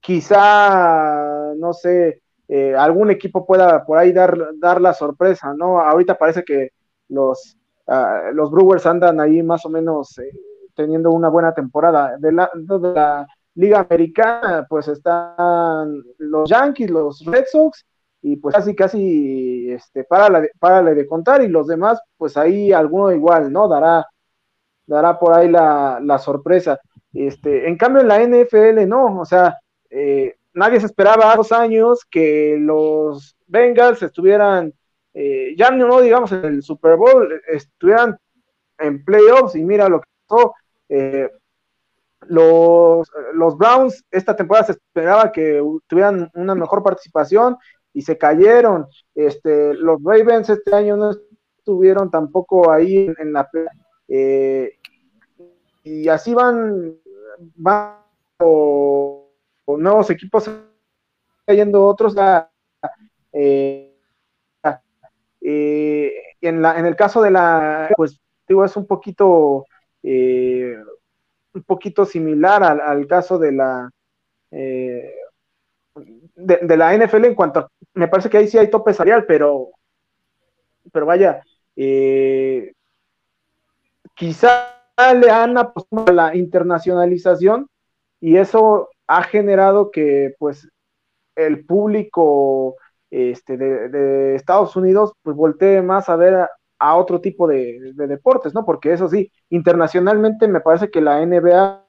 quizá, 0.00 1.52
no 1.56 1.72
sé, 1.72 2.22
algún 2.76 3.10
equipo 3.10 3.46
pueda 3.46 3.84
por 3.84 3.98
ahí 3.98 4.12
dar, 4.12 4.36
dar 4.56 4.80
la 4.80 4.94
sorpresa, 4.94 5.52
¿no? 5.54 5.80
Ahorita 5.80 6.16
parece 6.16 6.44
que 6.44 6.70
los, 7.08 7.57
ah, 7.88 8.30
los 8.32 8.50
Brewers 8.50 8.86
andan 8.86 9.20
ahí 9.20 9.42
más 9.42 9.64
o 9.66 9.70
menos 9.70 10.18
eh, 10.18 10.30
teniendo 10.74 11.10
una 11.10 11.28
buena 11.28 11.52
temporada. 11.52 12.16
De 12.18 12.32
la, 12.32 13.26
Liga 13.54 13.80
Americana, 13.90 14.66
pues 14.68 14.86
están 14.86 16.00
los 16.18 16.48
Yankees, 16.48 16.90
los 16.90 17.24
Red 17.24 17.44
Sox 17.50 17.84
y 18.22 18.36
pues 18.36 18.54
casi, 18.54 18.76
casi, 18.76 19.72
este, 19.72 20.04
párale, 20.04 20.94
de 20.94 21.06
contar 21.08 21.42
y 21.42 21.48
los 21.48 21.66
demás, 21.66 22.00
pues 22.16 22.36
ahí 22.36 22.70
alguno 22.72 23.10
igual, 23.10 23.52
¿no? 23.52 23.66
Dará, 23.66 24.06
dará 24.86 25.18
por 25.18 25.34
ahí 25.34 25.48
la, 25.48 26.18
sorpresa. 26.20 26.78
Este, 27.12 27.68
en 27.68 27.76
cambio 27.76 28.02
en 28.02 28.08
la 28.08 28.22
NFL, 28.22 28.86
no, 28.86 29.20
o 29.20 29.24
sea, 29.24 29.58
eh, 29.90 30.36
nadie 30.52 30.78
se 30.78 30.86
esperaba 30.86 31.34
dos 31.34 31.50
años 31.50 32.04
que 32.08 32.56
los 32.60 33.36
Bengals 33.48 34.02
estuvieran, 34.02 34.72
eh, 35.20 35.56
ya 35.56 35.72
no 35.72 36.00
digamos 36.00 36.30
en 36.30 36.44
el 36.44 36.62
Super 36.62 36.96
Bowl, 36.96 37.42
estuvieran 37.48 38.16
en 38.78 39.04
playoffs 39.04 39.56
y 39.56 39.64
mira 39.64 39.88
lo 39.88 40.00
que 40.00 40.08
pasó. 40.28 40.54
Eh, 40.88 41.28
los, 42.28 43.10
los 43.34 43.58
Browns 43.58 44.04
esta 44.12 44.36
temporada 44.36 44.66
se 44.66 44.72
esperaba 44.72 45.32
que 45.32 45.60
tuvieran 45.88 46.30
una 46.34 46.54
mejor 46.54 46.84
participación 46.84 47.56
y 47.92 48.02
se 48.02 48.16
cayeron. 48.16 48.86
Este, 49.12 49.74
los 49.74 50.00
Ravens 50.04 50.50
este 50.50 50.72
año 50.72 50.96
no 50.96 51.10
estuvieron 51.58 52.12
tampoco 52.12 52.70
ahí 52.70 53.12
en, 53.18 53.32
la 53.32 53.48
eh, 54.06 54.78
y 55.82 56.08
así 56.08 56.32
van, 56.32 56.94
van 57.56 57.96
nuevos 59.66 60.10
equipos 60.10 60.48
cayendo 61.44 61.84
otros 61.84 62.14
eh, 63.32 63.97
eh, 65.50 66.12
en, 66.40 66.64
el 66.64 66.96
caso 66.96 67.22
de 67.22 67.30
la 67.30 67.90
pues 67.96 68.20
digo 68.46 68.64
es 68.64 68.76
un 68.76 68.86
poquito 68.86 69.66
un 70.02 71.62
poquito 71.66 72.04
similar 72.04 72.62
al, 72.62 73.06
caso 73.06 73.38
de 73.38 73.52
la 73.52 73.90
de, 76.38 76.76
la 76.76 76.96
NFL 76.96 77.24
en 77.24 77.34
cuanto 77.34 77.60
a, 77.60 77.68
me 77.94 78.08
parece 78.08 78.30
que 78.30 78.38
ahí 78.38 78.48
sí 78.48 78.58
hay 78.58 78.70
tope 78.70 78.92
salarial, 78.94 79.24
pero, 79.26 79.70
pero 80.92 81.06
vaya, 81.06 81.42
eh, 81.76 82.72
quizá 84.14 84.74
le 85.14 85.30
han 85.30 85.58
apostado 85.58 86.06
a 86.08 86.12
la 86.12 86.36
internacionalización 86.36 87.68
y 88.20 88.36
eso 88.36 88.88
ha 89.06 89.22
generado 89.22 89.90
que 89.90 90.34
pues 90.38 90.68
el 91.36 91.64
público 91.64 92.76
este, 93.10 93.56
de, 93.56 94.34
Estados 94.34 94.76
Unidos 94.76 95.12
pues 95.22 95.36
voltee 95.36 95.82
más 95.82 96.08
a 96.08 96.16
ver 96.16 96.48
a, 96.78 96.96
otro 96.96 97.20
tipo 97.20 97.48
de, 97.48 97.92
deportes, 97.94 98.54
¿no? 98.54 98.64
Porque 98.64 98.92
eso 98.92 99.08
sí, 99.08 99.32
internacionalmente 99.50 100.46
me 100.48 100.60
parece 100.60 100.90
que 100.90 101.00
la 101.00 101.24
NBA 101.24 101.84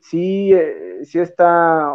sí, 0.00 0.52
eh, 0.54 1.04
sí 1.04 1.18
está 1.18 1.94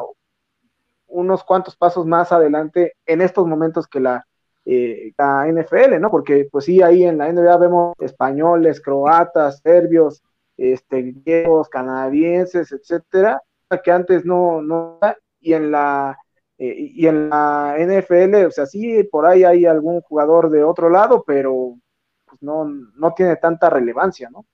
unos 1.08 1.44
cuantos 1.44 1.76
pasos 1.76 2.06
más 2.06 2.32
adelante 2.32 2.94
en 3.06 3.22
estos 3.22 3.48
momentos 3.48 3.88
que 3.88 4.00
la, 4.00 4.26
eh, 4.66 5.12
la 5.18 5.48
NFL, 5.48 6.00
¿no? 6.00 6.12
Porque 6.12 6.48
pues 6.52 6.66
sí, 6.66 6.82
ahí 6.82 7.04
en 7.04 7.18
la 7.18 7.32
NBA 7.32 7.58
vemos 7.58 7.96
españoles, 8.00 8.82
croatas, 8.82 9.60
serbios, 9.64 10.22
este, 10.58 11.14
griegos, 11.24 11.70
canadienses, 11.70 12.72
etcétera, 12.72 13.42
que 13.84 13.92
antes 13.92 14.26
no, 14.26 14.62
no, 14.62 15.00
y 15.40 15.54
en 15.54 15.72
la 15.72 16.18
eh, 16.64 16.92
y 16.94 17.08
en 17.08 17.28
la 17.28 17.76
NFL, 17.80 18.46
o 18.46 18.52
sea, 18.52 18.68
sí, 18.68 19.04
por 19.06 19.26
ahí 19.26 19.44
hay 19.44 19.66
algún 19.66 20.00
jugador 20.02 20.52
de 20.52 20.64
otro 20.64 20.92
lado, 20.92 21.24
pero 21.26 21.76
pues 22.24 22.40
no, 22.44 22.66
no 22.66 23.14
tiene 23.16 23.36
tanta 23.38 23.68
relevancia, 23.68 24.30
¿no? 24.30 24.46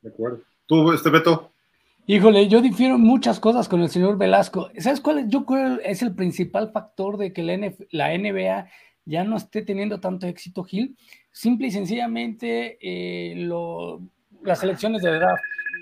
De 0.00 0.08
acuerdo. 0.08 0.40
¿Tú, 0.64 0.90
este 0.92 1.10
Beto? 1.10 1.52
Híjole, 2.06 2.48
yo 2.48 2.62
difiero 2.62 2.96
muchas 2.96 3.38
cosas 3.38 3.68
con 3.68 3.82
el 3.82 3.90
señor 3.90 4.16
Velasco. 4.16 4.70
¿Sabes 4.78 5.02
cuál 5.02 5.18
es? 5.18 5.28
Yo 5.28 5.44
creo 5.44 5.78
es 5.84 6.00
el 6.00 6.14
principal 6.14 6.72
factor 6.72 7.18
de 7.18 7.34
que 7.34 7.42
la, 7.42 7.70
la 7.90 8.16
NBA 8.16 8.70
ya 9.04 9.24
no 9.24 9.36
esté 9.36 9.60
teniendo 9.60 10.00
tanto 10.00 10.26
éxito, 10.26 10.64
Gil. 10.64 10.96
Simple 11.30 11.66
y 11.66 11.70
sencillamente 11.70 12.78
eh, 12.80 13.46
las 14.42 14.62
elecciones 14.62 15.02
de 15.02 15.10
edad. 15.10 15.36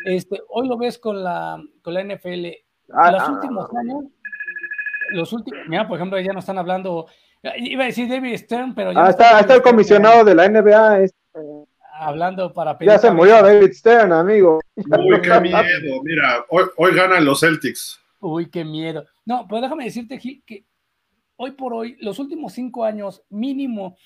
Este, 0.05 0.41
hoy 0.49 0.67
lo 0.67 0.77
ves 0.77 0.99
con 0.99 1.23
la, 1.23 1.63
con 1.81 1.95
la 1.95 2.03
NFL. 2.03 2.47
Ah, 2.93 3.11
los 3.13 3.23
ah, 3.23 3.33
últimos 3.33 3.67
ah. 3.73 3.79
años, 3.81 4.05
los 5.11 5.33
últimos, 5.33 5.61
mira, 5.69 5.87
por 5.87 5.97
ejemplo, 5.97 6.19
ya 6.21 6.33
no 6.33 6.41
están 6.41 6.59
hablando, 6.59 7.07
iba 7.59 7.85
a 7.85 7.87
decir 7.87 8.09
David 8.09 8.37
Stern, 8.37 8.75
pero 8.75 8.93
ya. 8.93 9.07
Ah, 9.07 9.11
está, 9.11 9.41
está 9.41 9.55
el 9.55 9.63
comisionado 9.63 10.25
de 10.25 10.35
la 10.35 10.49
NBA. 10.49 11.01
Este, 11.01 11.17
hablando 11.99 12.53
para 12.53 12.77
pedir. 12.77 12.93
Ya 12.93 12.99
se 12.99 13.11
murió 13.11 13.43
David 13.43 13.73
Stern, 13.73 14.13
amigo. 14.13 14.61
Uy, 14.77 15.21
qué 15.21 15.41
miedo. 15.41 16.03
Mira, 16.03 16.45
hoy, 16.51 16.65
hoy 16.77 16.95
ganan 16.95 17.25
los 17.25 17.41
Celtics. 17.41 18.01
Uy, 18.21 18.51
qué 18.51 18.65
miedo. 18.65 19.05
No, 19.25 19.47
pero 19.49 19.63
déjame 19.63 19.85
decirte, 19.85 20.19
Gil, 20.19 20.43
que 20.47 20.65
hoy 21.37 21.53
por 21.53 21.73
hoy, 21.75 21.97
los 22.01 22.19
últimos 22.19 22.53
cinco 22.53 22.85
años, 22.85 23.23
mínimo 23.29 23.97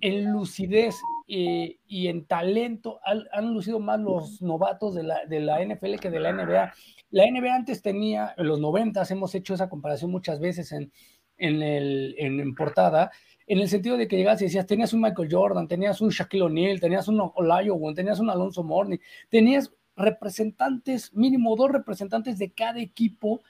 en 0.00 0.32
lucidez 0.32 0.96
eh, 1.28 1.78
y 1.86 2.08
en 2.08 2.24
talento, 2.26 3.00
han, 3.04 3.52
lucido 3.52 3.80
más 3.80 4.00
los 4.00 4.42
novatos 4.42 4.94
de 4.94 5.02
la, 5.02 5.24
de 5.26 5.40
la 5.40 5.64
NFL 5.64 5.96
que 5.96 6.10
de 6.10 6.20
la 6.20 6.32
NBA. 6.32 6.72
La 7.10 7.30
NBA 7.30 7.54
antes 7.54 7.82
tenía, 7.82 8.34
en 8.36 8.46
los 8.46 8.60
noventas, 8.60 9.10
hemos 9.10 9.34
hecho 9.34 9.54
esa 9.54 9.68
comparación 9.68 10.10
muchas 10.10 10.40
veces 10.40 10.72
en, 10.72 10.92
en, 11.38 11.62
el, 11.62 12.14
en 12.18 12.54
portada, 12.54 13.10
en 13.46 13.58
el 13.58 13.68
sentido 13.68 13.96
de 13.96 14.06
que 14.06 14.16
llegas 14.16 14.40
y 14.40 14.44
decías, 14.44 14.66
tenías 14.66 14.92
un 14.92 15.00
Michael 15.00 15.28
Jordan, 15.28 15.66
tenías 15.66 16.00
un 16.00 16.10
Shaquille 16.10 16.44
O'Neal, 16.44 16.78
tenías 16.78 17.08
un 17.08 17.20
Olajuwon, 17.34 17.96
tenías 17.96 18.20
un 18.20 18.30
Alonso 18.30 18.62
Mourning, 18.62 19.00
tenías 19.28 19.72
representantes, 19.96 21.12
mínimo 21.14 21.56
dos 21.56 21.72
representantes 21.72 22.38
de 22.38 22.52
cada 22.52 22.80
equipo 22.80 23.42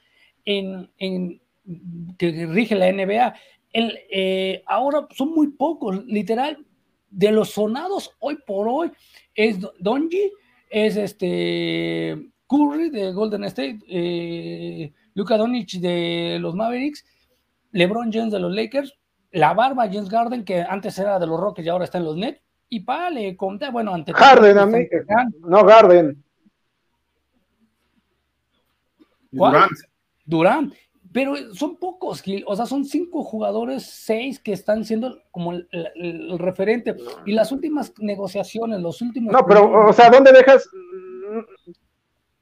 en, 0.45 0.91
que 2.19 2.47
rige 2.47 2.75
la 2.75 2.91
NBA. 2.91 3.35
El, 3.73 3.99
eh, 4.11 4.63
ahora 4.67 5.07
son 5.11 5.31
muy 5.35 5.49
pocos, 5.49 6.05
literal, 6.07 6.65
de 7.11 7.33
los 7.33 7.51
sonados 7.51 8.13
hoy 8.21 8.39
por 8.47 8.69
hoy 8.69 8.93
es 9.35 9.59
Donji, 9.79 10.33
es 10.69 10.97
este 10.97 12.31
Curry 12.47 12.91
de 12.91 13.13
Golden 13.13 13.45
State, 13.45 13.81
eh, 13.89 14.93
Luka 15.15 15.37
Doncic 15.37 15.81
de 15.81 16.39
los 16.41 16.55
Mavericks, 16.55 17.05
LeBron 17.73 18.13
James 18.13 18.33
de 18.33 18.41
los 18.41 18.53
Lakers, 18.53 18.95
la 19.33 19.55
barba 19.55 19.89
James 19.89 20.09
Garden, 20.09 20.45
que 20.45 20.63
antes 20.63 20.99
era 20.99 21.19
de 21.19 21.27
los 21.27 21.39
Rockets 21.39 21.67
y 21.67 21.69
ahora 21.69 21.85
está 21.85 21.99
en 21.99 22.05
los 22.05 22.17
Nets, 22.17 22.41
y 22.69 22.81
para 22.81 23.11
le 23.11 23.37
conté, 23.37 23.71
bueno, 23.71 23.93
ante 23.95 24.13
Garden, 24.13 24.59
a 24.59 24.67
mí, 24.67 24.87
no 25.41 25.65
Garden. 25.65 26.23
Durant. 29.33 29.73
Durant. 30.25 30.75
Pero 31.13 31.35
son 31.55 31.77
pocos, 31.77 32.23
o 32.47 32.57
sea, 32.57 32.67
son 32.67 32.85
cinco 32.85 33.25
jugadores, 33.25 33.85
seis 33.85 34.39
que 34.39 34.53
están 34.53 34.85
siendo 34.85 35.19
como 35.33 35.53
el, 35.53 36.39
referente. 36.39 36.97
Y 37.27 37.33
las 37.33 37.51
últimas 37.51 37.93
negociaciones, 37.99 38.81
los 38.81 39.03
últimos. 39.03 39.33
No, 39.33 39.45
pero, 39.45 39.89
o 39.89 39.93
sea, 39.93 40.09
¿dónde 40.09 40.31
dejas? 40.31 40.69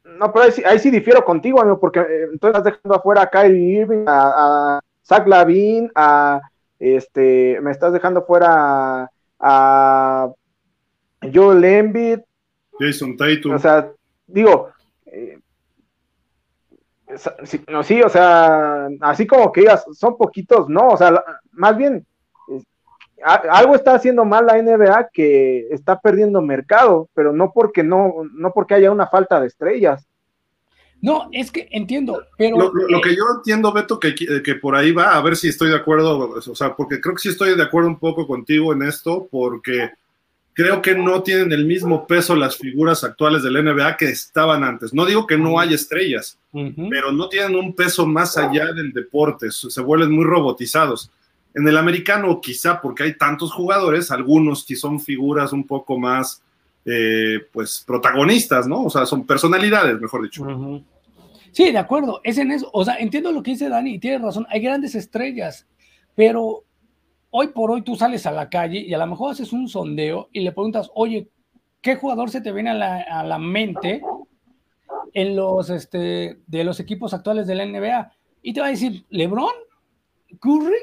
No, 0.04 0.32
pero 0.32 0.52
ahí 0.66 0.78
sí, 0.78 0.90
difiero 0.90 1.24
contigo, 1.24 1.60
amigo, 1.60 1.80
porque 1.80 2.00
eh, 2.00 2.28
entonces 2.32 2.58
estás 2.58 2.64
dejando 2.64 2.96
afuera 2.96 3.22
a 3.22 3.30
Kyrie 3.30 3.80
Irving, 3.80 4.04
a, 4.06 4.76
a 4.76 4.80
Zach 5.02 5.26
Lavin, 5.26 5.90
a 5.94 6.40
este, 6.78 7.58
me 7.62 7.70
estás 7.70 7.92
dejando 7.92 8.24
fuera 8.24 9.10
a, 9.38 10.28
Joel 11.34 11.64
Embiid. 11.64 12.20
Jason 12.78 13.16
Tatum. 13.16 13.54
O 13.54 13.58
sea, 13.58 13.90
digo, 14.26 14.68
eh, 15.06 15.38
sí, 17.44 17.60
no, 17.68 17.82
sí, 17.82 18.02
o 18.02 18.08
sea, 18.08 18.88
así 19.00 19.26
como 19.26 19.52
que 19.52 19.62
digas, 19.62 19.84
son 19.92 20.16
poquitos, 20.16 20.68
no, 20.68 20.88
o 20.88 20.96
sea, 20.96 21.22
más 21.52 21.76
bien, 21.76 22.06
algo 23.22 23.74
está 23.74 23.94
haciendo 23.94 24.24
mal 24.24 24.46
la 24.46 24.62
NBA 24.62 25.08
que 25.12 25.68
está 25.70 25.98
perdiendo 25.98 26.40
mercado, 26.40 27.08
pero 27.14 27.32
no 27.32 27.52
porque 27.52 27.82
no, 27.82 28.14
no 28.32 28.52
porque 28.52 28.74
haya 28.74 28.90
una 28.90 29.06
falta 29.06 29.40
de 29.40 29.48
estrellas. 29.48 30.06
No, 31.00 31.28
es 31.30 31.52
que 31.52 31.68
entiendo, 31.70 32.24
pero... 32.36 32.56
Lo, 32.58 33.00
que 33.00 33.14
yo 33.14 33.22
entiendo, 33.36 33.72
Beto, 33.72 34.00
que, 34.00 34.14
que, 34.14 34.54
por 34.56 34.74
ahí 34.74 34.90
va, 34.90 35.14
a 35.14 35.22
ver 35.22 35.36
si 35.36 35.48
estoy 35.48 35.70
de 35.70 35.76
acuerdo, 35.76 36.30
o 36.30 36.54
sea, 36.56 36.74
porque 36.74 37.00
creo 37.00 37.14
que 37.14 37.20
sí 37.20 37.28
estoy 37.28 37.56
de 37.56 37.62
acuerdo 37.62 37.88
un 37.88 38.00
poco 38.00 38.26
contigo 38.26 38.72
en 38.72 38.82
esto, 38.82 39.28
porque 39.30 39.92
creo 40.58 40.82
que 40.82 40.96
no 40.96 41.22
tienen 41.22 41.52
el 41.52 41.64
mismo 41.66 42.04
peso 42.04 42.34
las 42.34 42.56
figuras 42.56 43.04
actuales 43.04 43.44
del 43.44 43.64
NBA 43.64 43.96
que 43.96 44.06
estaban 44.06 44.64
antes. 44.64 44.92
No 44.92 45.06
digo 45.06 45.24
que 45.24 45.38
no 45.38 45.60
hay 45.60 45.72
estrellas, 45.72 46.36
pero 46.90 47.12
no 47.12 47.28
tienen 47.28 47.54
un 47.54 47.76
peso 47.76 48.04
más 48.04 48.36
allá 48.36 48.72
del 48.72 48.92
deporte, 48.92 49.52
se 49.52 49.80
vuelven 49.80 50.10
muy 50.10 50.24
robotizados. 50.24 51.12
En 51.54 51.68
el 51.68 51.76
americano, 51.76 52.40
quizá 52.40 52.80
porque 52.80 53.04
hay 53.04 53.16
tantos 53.16 53.52
jugadores, 53.52 54.10
algunos 54.10 54.64
que 54.64 54.74
son 54.74 54.98
figuras 54.98 55.52
un 55.52 55.64
poco 55.64 55.96
más, 55.96 56.42
eh, 56.84 57.38
pues, 57.52 57.84
protagonistas, 57.86 58.66
¿no? 58.66 58.82
O 58.82 58.90
sea, 58.90 59.06
son 59.06 59.24
personalidades, 59.24 60.00
mejor 60.00 60.24
dicho. 60.24 60.44
Sí, 61.52 61.70
de 61.70 61.78
acuerdo, 61.78 62.20
es 62.24 62.36
en 62.36 62.50
eso. 62.50 62.68
O 62.72 62.84
sea, 62.84 62.96
entiendo 62.96 63.30
lo 63.30 63.44
que 63.44 63.52
dice 63.52 63.68
Dani 63.68 63.94
y 63.94 63.98
tiene 64.00 64.18
razón. 64.18 64.44
Hay 64.50 64.60
grandes 64.60 64.96
estrellas, 64.96 65.68
pero 66.16 66.64
hoy 67.38 67.48
por 67.48 67.70
hoy 67.70 67.82
tú 67.82 67.94
sales 67.94 68.26
a 68.26 68.32
la 68.32 68.50
calle 68.50 68.80
y 68.80 68.92
a 68.92 68.98
lo 68.98 69.06
mejor 69.06 69.30
haces 69.30 69.52
un 69.52 69.68
sondeo 69.68 70.28
y 70.32 70.40
le 70.40 70.50
preguntas, 70.50 70.90
oye, 70.96 71.28
¿qué 71.80 71.94
jugador 71.94 72.30
se 72.30 72.40
te 72.40 72.50
viene 72.50 72.70
a 72.70 72.74
la, 72.74 73.00
a 73.02 73.22
la 73.22 73.38
mente 73.38 74.02
en 75.14 75.36
los, 75.36 75.70
este, 75.70 76.40
de 76.48 76.64
los 76.64 76.80
equipos 76.80 77.14
actuales 77.14 77.46
de 77.46 77.54
la 77.54 77.64
NBA? 77.64 78.12
Y 78.42 78.52
te 78.52 78.60
va 78.60 78.66
a 78.66 78.70
decir, 78.70 79.04
LeBron, 79.10 79.52
Curry, 80.40 80.80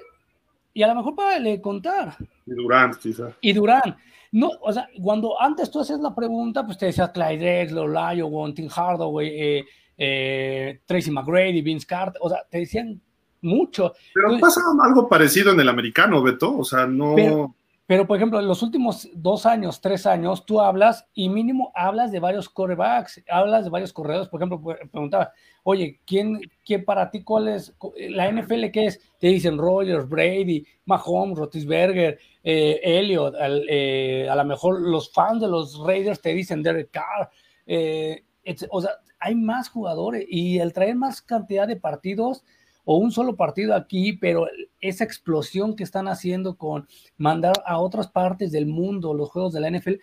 y 0.74 0.82
a 0.82 0.88
lo 0.88 0.96
mejor 0.96 1.16
para 1.16 1.40
le 1.40 1.60
contar. 1.60 2.16
Y 2.46 2.52
Durant, 2.52 2.96
quizás. 3.00 3.34
Y 3.42 3.52
Durant. 3.52 3.98
No, 4.32 4.52
o 4.62 4.72
sea, 4.72 4.88
cuando 5.04 5.42
antes 5.42 5.70
tú 5.70 5.82
haces 5.82 6.00
la 6.00 6.16
pregunta, 6.16 6.66
pues 6.66 6.78
te 6.78 6.86
decías 6.86 7.10
Clyde 7.10 7.38
Drexler, 7.38 7.90
Lyle, 7.90 8.54
Tim 8.54 8.70
Hardaway, 8.70 9.28
eh, 9.28 9.66
eh, 9.98 10.80
Tracy 10.86 11.12
McGrady, 11.12 11.62
Vince 11.62 11.86
Carter, 11.86 12.22
o 12.22 12.30
sea, 12.30 12.46
te 12.50 12.60
decían 12.60 13.02
mucho. 13.46 13.94
Pero 14.14 14.40
pasa 14.40 14.62
algo 14.84 15.08
parecido 15.08 15.52
en 15.52 15.60
el 15.60 15.70
americano, 15.70 16.22
Beto, 16.22 16.58
o 16.58 16.64
sea, 16.64 16.86
no... 16.86 17.56
Pero, 17.88 18.08
por 18.08 18.18
ejemplo, 18.18 18.40
en 18.40 18.48
los 18.48 18.64
últimos 18.64 19.08
dos 19.14 19.46
años, 19.46 19.80
tres 19.80 20.08
años, 20.08 20.44
tú 20.44 20.60
hablas 20.60 21.08
y 21.14 21.30
mínimo 21.30 21.72
hablas 21.76 22.12
de 22.12 22.20
varios 22.20 22.50
corebacks, 22.50 23.24
hablas 23.30 23.64
de 23.64 23.70
varios 23.70 23.94
corredores. 23.94 24.28
Por 24.28 24.42
ejemplo, 24.42 24.60
preguntaba, 24.92 25.32
oye, 25.62 26.00
¿quién, 26.04 26.42
quién 26.66 26.84
para 26.84 27.12
ti, 27.12 27.24
cuál 27.24 27.48
es 27.48 27.76
la 28.10 28.32
NFL 28.32 28.72
qué 28.74 28.88
es? 28.88 29.00
Te 29.20 29.28
dicen 29.28 29.60
Rogers, 29.60 30.10
Brady, 30.10 30.66
Mahomes, 30.86 31.38
Rotisberger, 31.38 32.18
eh, 32.44 32.80
Elliot, 32.84 33.36
eh, 33.70 34.28
a 34.30 34.36
lo 34.36 34.46
mejor 34.46 34.82
los 34.82 35.14
fans 35.14 35.42
de 35.42 35.48
los 35.48 35.78
Raiders 35.78 36.22
te 36.22 36.34
dicen 36.34 36.64
Derek 36.64 36.90
Carr. 36.90 37.30
Eh, 37.68 38.24
o 38.72 38.82
sea, 38.82 38.92
hay 39.20 39.36
más 39.36 39.70
jugadores 39.70 40.26
y 40.28 40.58
el 40.58 40.74
traer 40.74 40.96
más 40.96 41.22
cantidad 41.22 41.68
de 41.68 41.76
partidos 41.76 42.44
o 42.86 42.98
un 42.98 43.12
solo 43.12 43.36
partido 43.36 43.76
aquí, 43.76 44.14
pero 44.14 44.48
esa 44.80 45.04
explosión 45.04 45.76
que 45.76 45.84
están 45.84 46.08
haciendo 46.08 46.56
con 46.56 46.88
mandar 47.18 47.54
a 47.66 47.80
otras 47.80 48.08
partes 48.08 48.52
del 48.52 48.68
mundo 48.68 49.14
los 49.14 49.30
juegos 49.30 49.54
de 49.54 49.60
la 49.60 49.70
NFL, 49.70 49.96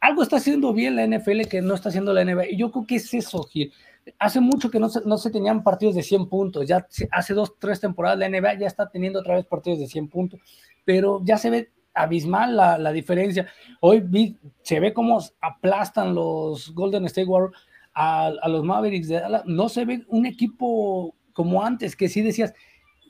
algo 0.00 0.22
está 0.22 0.36
haciendo 0.36 0.72
bien 0.72 0.94
la 0.94 1.06
NFL 1.06 1.42
que 1.50 1.60
no 1.60 1.74
está 1.74 1.88
haciendo 1.88 2.12
la 2.12 2.24
NBA. 2.24 2.50
Y 2.50 2.56
yo 2.56 2.70
creo 2.70 2.86
que 2.86 2.96
es 2.96 3.12
eso, 3.14 3.42
Gil. 3.44 3.72
Hace 4.18 4.40
mucho 4.40 4.70
que 4.70 4.78
no 4.78 4.88
se, 4.88 5.00
no 5.04 5.18
se 5.18 5.30
tenían 5.30 5.62
partidos 5.62 5.94
de 5.94 6.02
100 6.02 6.28
puntos. 6.28 6.66
Ya 6.66 6.86
hace 7.10 7.34
dos, 7.34 7.54
tres 7.58 7.80
temporadas 7.80 8.18
la 8.18 8.28
NBA 8.28 8.54
ya 8.54 8.66
está 8.66 8.88
teniendo 8.88 9.20
otra 9.20 9.34
vez 9.34 9.46
partidos 9.46 9.80
de 9.80 9.86
100 9.86 10.08
puntos, 10.08 10.40
pero 10.84 11.20
ya 11.24 11.36
se 11.36 11.50
ve 11.50 11.72
abismal 11.94 12.56
la, 12.56 12.78
la 12.78 12.92
diferencia. 12.92 13.48
Hoy 13.80 14.36
se 14.62 14.80
ve 14.80 14.92
cómo 14.92 15.18
aplastan 15.40 16.14
los 16.14 16.72
Golden 16.74 17.06
State 17.06 17.26
Warriors 17.26 17.56
a, 17.92 18.26
a 18.26 18.48
los 18.48 18.64
Mavericks 18.64 19.08
de 19.08 19.20
Dallas. 19.20 19.42
No 19.46 19.68
se 19.68 19.84
ve 19.84 20.04
un 20.08 20.24
equipo 20.24 21.14
como 21.38 21.64
antes, 21.64 21.94
que 21.94 22.08
sí 22.08 22.20
decías, 22.20 22.52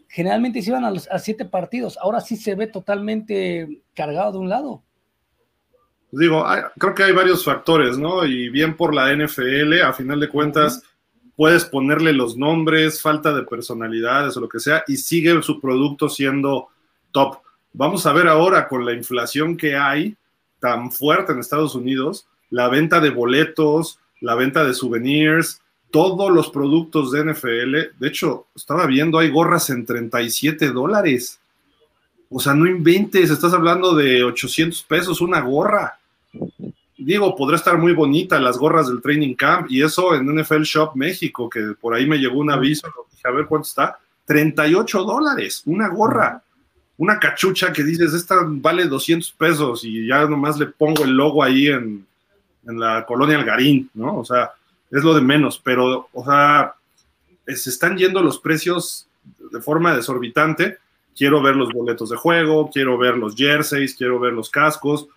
generalmente 0.07 0.61
se 0.61 0.69
iban 0.69 0.85
a, 0.85 0.91
los, 0.91 1.11
a 1.11 1.19
siete 1.19 1.47
partidos, 1.47 1.97
ahora 1.97 2.21
sí 2.21 2.37
se 2.37 2.55
ve 2.55 2.67
totalmente 2.67 3.81
cargado 3.95 4.33
de 4.33 4.39
un 4.39 4.51
lado. 4.51 4.83
Digo, 6.11 6.45
creo 6.77 6.95
que 6.95 7.05
hay 7.05 7.13
varios 7.13 7.43
factores, 7.43 7.97
¿no? 7.97 8.27
Y 8.27 8.51
bien 8.51 8.77
por 8.77 8.95
la 8.95 9.17
NFL, 9.17 9.81
a 9.83 9.95
final 9.95 10.21
de 10.21 10.29
cuentas, 10.29 10.83
puedes 11.37 11.65
ponerle 11.65 12.13
los 12.13 12.37
nombres, 12.37 13.01
falta 13.01 13.33
de 13.33 13.45
personalidades 13.45 14.37
o 14.37 14.41
lo 14.41 14.49
que 14.51 14.61
sea, 14.61 14.85
y 14.87 14.99
sigue 14.99 15.43
su 15.43 15.59
producto 15.59 16.11
siendo 16.11 16.69
top. 17.13 17.39
Vamos 17.73 18.05
a 18.05 18.13
ver 18.13 18.29
ahora 18.29 18.69
con 18.69 18.85
la 18.85 18.93
inflación 18.93 19.57
que 19.57 19.75
hay 19.75 20.19
tan 20.61 20.93
fuerte 20.93 21.33
en 21.33 21.39
Estados 21.39 21.75
Unidos, 21.75 22.29
la 22.51 22.69
venta 22.69 23.01
de 23.01 23.09
boletos, 23.09 23.99
la 24.21 24.35
venta 24.35 24.65
de 24.65 24.75
souvenirs, 24.75 25.63
todos 25.91 26.31
los 26.33 26.51
productos 26.51 27.13
de 27.13 27.25
NFL. 27.25 27.99
De 27.99 28.09
hecho, 28.09 28.47
estaba 28.55 28.87
viendo, 28.87 29.19
hay 29.19 29.31
gorras 29.31 29.71
en 29.71 29.85
37 29.85 30.69
dólares. 30.69 31.39
O 32.31 32.41
sea, 32.41 32.55
no 32.55 32.67
inventes, 32.67 33.31
estás 33.31 33.55
hablando 33.55 33.95
de 33.95 34.23
800 34.23 34.83
pesos 34.83 35.21
una 35.21 35.41
gorra. 35.41 35.99
Digo, 36.97 37.35
podrá 37.37 37.57
estar 37.57 37.79
muy 37.79 37.95
bonita 37.95 38.41
las 38.41 38.59
gorras 38.59 38.89
del 38.89 39.01
Training 39.01 39.35
Camp 39.35 39.71
y 39.71 39.83
eso 39.83 40.15
en 40.15 40.27
NFL 40.27 40.63
Shop 40.63 40.95
México, 40.95 41.49
que 41.49 41.75
por 41.81 41.95
ahí 41.95 42.07
me 42.07 42.19
llegó 42.19 42.41
un 42.41 42.51
aviso, 42.51 42.89
a 43.25 43.31
ver 43.31 43.47
cuánto 43.47 43.69
está. 43.69 43.99
38 44.27 45.05
dólares, 45.05 45.63
una 45.65 45.89
gorra, 45.89 46.43
una 46.99 47.19
cachucha 47.19 47.73
que 47.73 47.85
dices, 47.85 48.13
esta 48.13 48.37
vale 48.47 48.85
200 48.87 49.31
pesos 49.33 49.85
y 49.85 50.07
ya 50.07 50.27
nomás 50.27 50.59
le 50.59 50.67
pongo 50.67 51.05
el 51.05 51.13
logo 51.13 51.43
ahí 51.43 51.69
en, 51.69 52.05
en 52.67 52.79
la 52.79 53.07
colonia 53.07 53.39
Algarín, 53.39 53.89
¿no? 53.95 54.19
O 54.19 54.25
sea, 54.25 54.51
es 54.91 55.05
lo 55.05 55.15
de 55.15 55.21
menos, 55.21 55.61
pero, 55.63 56.09
o 56.13 56.25
sea, 56.25 56.75
se 57.47 57.71
están 57.71 57.97
yendo 57.97 58.23
los 58.23 58.39
precios 58.39 59.09
de 59.53 59.61
forma 59.61 59.95
desorbitante. 59.95 60.79
Quiero 61.17 61.43
ver 61.43 61.57
los 61.57 61.73
boletos 61.73 62.11
de 62.11 62.17
juego, 62.17 62.71
quiero 62.73 62.97
ver 62.97 63.17
los 63.17 63.35
jerseys, 63.35 63.95
quiero 63.95 64.21
ver 64.21 64.33
los 64.33 64.51
cascos. 64.51 65.09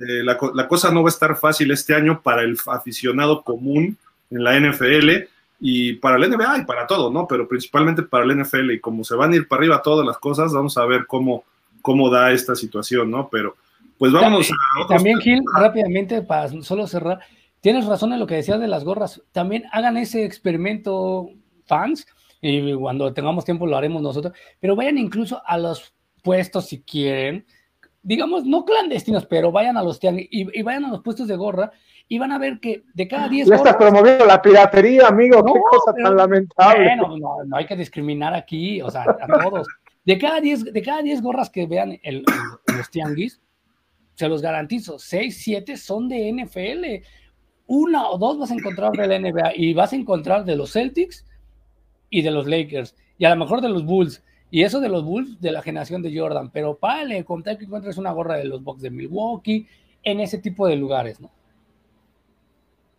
Eh, 0.00 0.24
la, 0.24 0.36
cosa 0.36 0.90
no 0.90 1.02
va 1.02 1.08
a 1.08 1.12
estar 1.12 1.36
fácil 1.36 1.70
este 1.70 1.94
año 1.94 2.20
para 2.22 2.42
el 2.42 2.58
aficionado 2.66 3.42
común 3.42 3.96
en 4.30 4.42
la 4.42 4.58
NFL 4.58 5.28
y 5.60 5.94
para 5.94 6.18
la 6.18 6.26
NBA 6.28 6.58
y 6.58 6.64
para 6.64 6.86
todo, 6.86 7.12
¿no? 7.12 7.28
Pero 7.28 7.46
principalmente 7.46 8.02
para 8.02 8.24
la 8.24 8.34
NFL 8.34 8.72
y 8.72 8.80
como 8.80 9.04
se 9.04 9.14
van 9.14 9.32
a 9.32 9.36
ir 9.36 9.46
para 9.46 9.60
arriba 9.60 9.82
todas 9.82 10.04
las 10.04 10.18
cosas, 10.18 10.52
vamos 10.52 10.76
a 10.78 10.84
ver 10.86 11.06
cómo, 11.06 11.44
cómo 11.80 12.10
da 12.10 12.32
esta 12.32 12.56
situación, 12.56 13.10
¿no? 13.10 13.28
Pero 13.28 13.56
pues 13.98 14.10
vámonos 14.12 14.50
a... 14.50 14.86
También, 14.88 15.20
Gil, 15.20 15.42
rápidamente, 15.54 16.22
para 16.22 16.48
solo 16.62 16.86
cerrar, 16.86 17.20
tienes 17.64 17.86
razón 17.86 18.12
en 18.12 18.20
lo 18.20 18.26
que 18.26 18.34
decías 18.34 18.60
de 18.60 18.68
las 18.68 18.84
gorras. 18.84 19.22
También 19.32 19.64
hagan 19.72 19.96
ese 19.96 20.22
experimento, 20.26 21.30
fans, 21.64 22.06
y 22.42 22.74
cuando 22.74 23.14
tengamos 23.14 23.46
tiempo 23.46 23.66
lo 23.66 23.78
haremos 23.78 24.02
nosotros, 24.02 24.34
pero 24.60 24.76
vayan 24.76 24.98
incluso 24.98 25.40
a 25.46 25.56
los 25.56 25.94
puestos 26.22 26.66
si 26.66 26.82
quieren, 26.82 27.46
digamos, 28.02 28.44
no 28.44 28.66
clandestinos, 28.66 29.24
pero 29.24 29.50
vayan 29.50 29.78
a 29.78 29.82
los 29.82 29.98
y, 30.02 30.28
y, 30.30 30.62
vayan 30.62 30.84
a 30.84 30.90
los 30.90 31.00
puestos 31.00 31.26
de 31.26 31.36
gorra 31.36 31.72
y 32.06 32.18
van 32.18 32.32
a 32.32 32.38
ver 32.38 32.60
que 32.60 32.84
de 32.92 33.08
cada 33.08 33.30
10 33.30 33.48
gorras... 33.48 33.60
estás 33.60 33.76
promoviendo 33.76 34.26
la 34.26 34.42
piratería, 34.42 35.06
amigo, 35.06 35.42
qué 35.42 35.60
cosa 35.70 35.94
tan 35.94 36.16
lamentable. 36.18 36.84
Bueno, 36.84 37.44
no, 37.46 37.56
hay 37.56 37.64
que 37.64 37.76
discriminar 37.76 38.34
aquí, 38.34 38.82
o 38.82 38.90
sea, 38.90 39.04
a 39.04 39.42
todos. 39.42 39.66
De 40.04 40.18
cada 40.18 40.38
10 40.38 40.64
de 40.64 40.82
cada 40.82 41.00
diez 41.00 41.22
gorras 41.22 41.48
que 41.48 41.66
vean 41.66 41.98
el, 42.02 42.26
los 42.76 42.90
tianguis, 42.90 43.40
se 44.16 44.28
los 44.28 44.42
garantizo, 44.42 44.98
6, 44.98 45.38
7 45.42 45.78
son 45.78 46.10
de 46.10 46.30
NFL 46.30 47.23
una 47.66 48.08
o 48.08 48.18
dos 48.18 48.38
vas 48.38 48.50
a 48.50 48.54
encontrar 48.54 48.92
de 48.92 49.06
la 49.06 49.18
NBA 49.18 49.52
y 49.56 49.74
vas 49.74 49.92
a 49.92 49.96
encontrar 49.96 50.44
de 50.44 50.56
los 50.56 50.72
Celtics 50.72 51.24
y 52.10 52.22
de 52.22 52.30
los 52.30 52.46
Lakers 52.46 52.94
y 53.18 53.24
a 53.24 53.30
lo 53.30 53.36
mejor 53.36 53.60
de 53.60 53.68
los 53.68 53.84
Bulls. 53.84 54.22
Y 54.50 54.62
eso 54.62 54.80
de 54.80 54.88
los 54.88 55.04
Bulls 55.04 55.40
de 55.40 55.50
la 55.50 55.62
generación 55.62 56.02
de 56.02 56.16
Jordan. 56.16 56.50
Pero 56.50 56.76
párale, 56.76 57.24
contar 57.24 57.58
que 57.58 57.64
encuentres 57.64 57.96
una 57.96 58.12
gorra 58.12 58.36
de 58.36 58.44
los 58.44 58.62
Bucks 58.62 58.82
de 58.82 58.90
Milwaukee 58.90 59.66
en 60.02 60.20
ese 60.20 60.38
tipo 60.38 60.66
de 60.66 60.76
lugares, 60.76 61.20
¿no? 61.20 61.30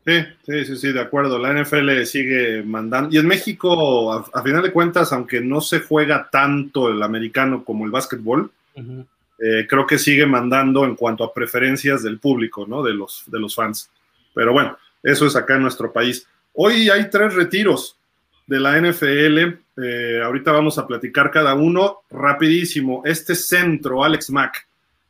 Sí, 0.05 0.19
sí, 0.45 0.65
sí, 0.65 0.75
sí, 0.75 0.91
de 0.91 1.01
acuerdo. 1.01 1.39
La 1.39 1.53
NFL 1.53 2.03
sigue 2.03 2.61
mandando. 2.61 3.09
Y 3.11 3.17
en 3.17 3.27
México, 3.27 4.11
a, 4.13 4.43
final 4.43 4.61
de 4.61 4.71
cuentas, 4.71 5.11
aunque 5.13 5.41
no 5.41 5.61
se 5.61 5.79
juega 5.79 6.29
tanto 6.29 6.89
el 6.89 7.01
americano 7.01 7.63
como 7.63 7.85
el 7.85 7.91
básquetbol, 7.91 8.51
eh, 8.75 9.65
creo 9.67 9.87
que 9.87 9.97
sigue 9.97 10.25
mandando 10.27 10.85
en 10.85 10.95
cuanto 10.95 11.23
a 11.23 11.33
preferencias 11.33 12.03
del 12.03 12.19
público, 12.19 12.65
¿no? 12.67 12.83
De 12.83 12.93
los, 12.93 13.23
de 13.27 13.39
los 13.39 13.55
fans. 13.55 13.89
Pero 14.35 14.53
bueno, 14.53 14.77
eso 15.01 15.25
es 15.25 15.35
acá 15.35 15.55
en 15.55 15.63
nuestro 15.63 15.91
país. 15.91 16.27
Hoy 16.53 16.89
hay 16.89 17.09
tres 17.09 17.33
retiros 17.33 17.97
de 18.45 18.59
la 18.59 18.79
NFL. 18.79 19.37
Eh, 19.83 20.21
ahorita 20.23 20.51
vamos 20.51 20.77
a 20.77 20.85
platicar 20.85 21.31
cada 21.31 21.55
uno 21.55 22.01
rapidísimo. 22.09 23.01
Este 23.05 23.33
centro, 23.35 24.03
Alex 24.03 24.29
Mack, 24.29 24.67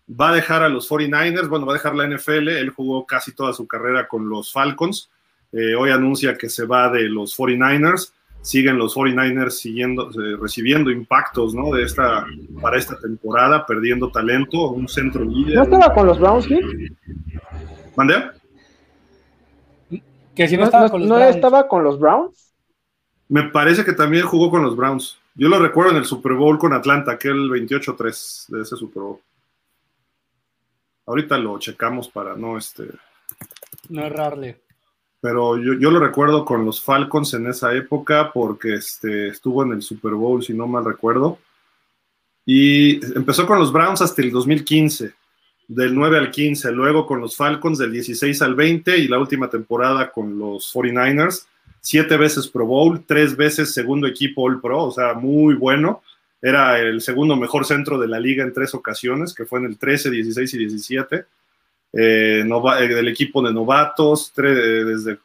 va 0.09 0.29
a 0.29 0.35
dejar 0.35 0.63
a 0.63 0.69
los 0.69 0.89
49ers, 0.89 1.47
bueno, 1.49 1.65
va 1.65 1.73
a 1.73 1.77
dejar 1.77 1.95
la 1.95 2.07
NFL. 2.07 2.49
Él 2.49 2.69
jugó 2.69 3.05
casi 3.05 3.33
toda 3.33 3.53
su 3.53 3.67
carrera 3.67 4.07
con 4.07 4.29
los 4.29 4.51
Falcons. 4.51 5.09
Eh, 5.51 5.75
hoy 5.75 5.91
anuncia 5.91 6.37
que 6.37 6.49
se 6.49 6.65
va 6.65 6.89
de 6.89 7.03
los 7.09 7.37
49ers. 7.37 8.11
siguen 8.41 8.77
los 8.77 8.95
49ers 8.95 9.51
siguiendo, 9.51 10.11
eh, 10.11 10.37
recibiendo 10.39 10.91
impactos 10.91 11.55
¿no? 11.55 11.71
de 11.71 11.83
esta, 11.83 12.27
para 12.61 12.77
esta 12.77 12.99
temporada, 12.99 13.65
perdiendo 13.65 14.11
talento, 14.11 14.69
un 14.69 14.87
centro 14.87 15.23
líder. 15.23 15.55
¿No 15.55 15.63
estaba 15.63 15.93
con 15.93 16.05
los 16.05 16.19
Browns? 16.19 16.47
¿Mandé? 17.95 18.15
Que 20.35 20.47
si 20.47 20.57
no, 20.57 20.65
estaba, 20.65 20.89
con 20.89 21.01
los 21.01 21.09
¿no 21.09 21.19
estaba 21.19 21.67
con 21.67 21.83
los 21.83 21.99
Browns? 21.99 22.53
Me 23.29 23.43
parece 23.43 23.85
que 23.85 23.93
también 23.93 24.25
jugó 24.25 24.51
con 24.51 24.63
los 24.63 24.75
Browns. 24.75 25.17
Yo 25.33 25.49
lo 25.49 25.59
recuerdo 25.59 25.91
en 25.91 25.97
el 25.97 26.05
Super 26.05 26.33
Bowl 26.33 26.57
con 26.57 26.73
Atlanta, 26.73 27.13
aquel 27.13 27.49
28-3 27.49 28.47
de 28.47 28.61
ese 28.61 28.75
Super 28.75 29.03
Bowl. 29.03 29.19
Ahorita 31.05 31.37
lo 31.37 31.57
checamos 31.59 32.09
para 32.09 32.35
no 32.35 32.57
este. 32.57 32.89
No 33.89 34.05
errarle. 34.05 34.61
Pero 35.21 35.57
yo, 35.57 35.73
yo, 35.73 35.91
lo 35.91 35.99
recuerdo 35.99 36.45
con 36.45 36.65
los 36.65 36.83
Falcons 36.83 37.33
en 37.33 37.47
esa 37.47 37.73
época 37.73 38.31
porque 38.33 38.75
este, 38.75 39.29
estuvo 39.29 39.63
en 39.63 39.73
el 39.73 39.81
Super 39.81 40.13
Bowl, 40.13 40.43
si 40.43 40.53
no 40.53 40.67
mal 40.67 40.85
recuerdo. 40.85 41.39
Y 42.45 43.03
empezó 43.15 43.47
con 43.47 43.57
los 43.57 43.73
Browns 43.73 44.01
hasta 44.01 44.21
el 44.21 44.31
2015, 44.31 45.13
del 45.67 45.95
9 45.95 46.17
al 46.17 46.31
15, 46.31 46.71
luego 46.71 47.05
con 47.05 47.19
los 47.21 47.35
Falcons 47.35 47.77
del 47.77 47.91
16 47.91 48.41
al 48.41 48.55
20 48.55 48.97
y 48.97 49.07
la 49.07 49.19
última 49.19 49.49
temporada 49.49 50.11
con 50.11 50.37
los 50.37 50.73
49ers 50.73 51.47
siete 51.85 52.17
veces 52.17 52.47
Pro 52.47 52.65
Bowl, 52.65 53.03
tres 53.05 53.37
veces 53.37 53.71
segundo 53.71 54.07
equipo 54.07 54.41
All 54.41 54.59
Pro, 54.59 54.85
o 54.85 54.91
sea, 54.91 55.13
muy 55.13 55.53
bueno. 55.53 56.01
Era 56.41 56.79
el 56.79 56.99
segundo 56.99 57.35
mejor 57.35 57.63
centro 57.63 57.99
de 57.99 58.07
la 58.07 58.19
liga 58.19 58.43
en 58.43 58.53
tres 58.53 58.73
ocasiones, 58.73 59.35
que 59.35 59.45
fue 59.45 59.59
en 59.59 59.65
el 59.65 59.77
13, 59.77 60.09
16 60.09 60.53
y 60.55 60.57
17. 60.57 61.15
Eh, 61.93 62.43
eh, 62.43 62.87
del 62.87 63.07
equipo 63.07 63.43
de 63.43 63.53
novatos, 63.53 64.33
desde, 64.35 65.19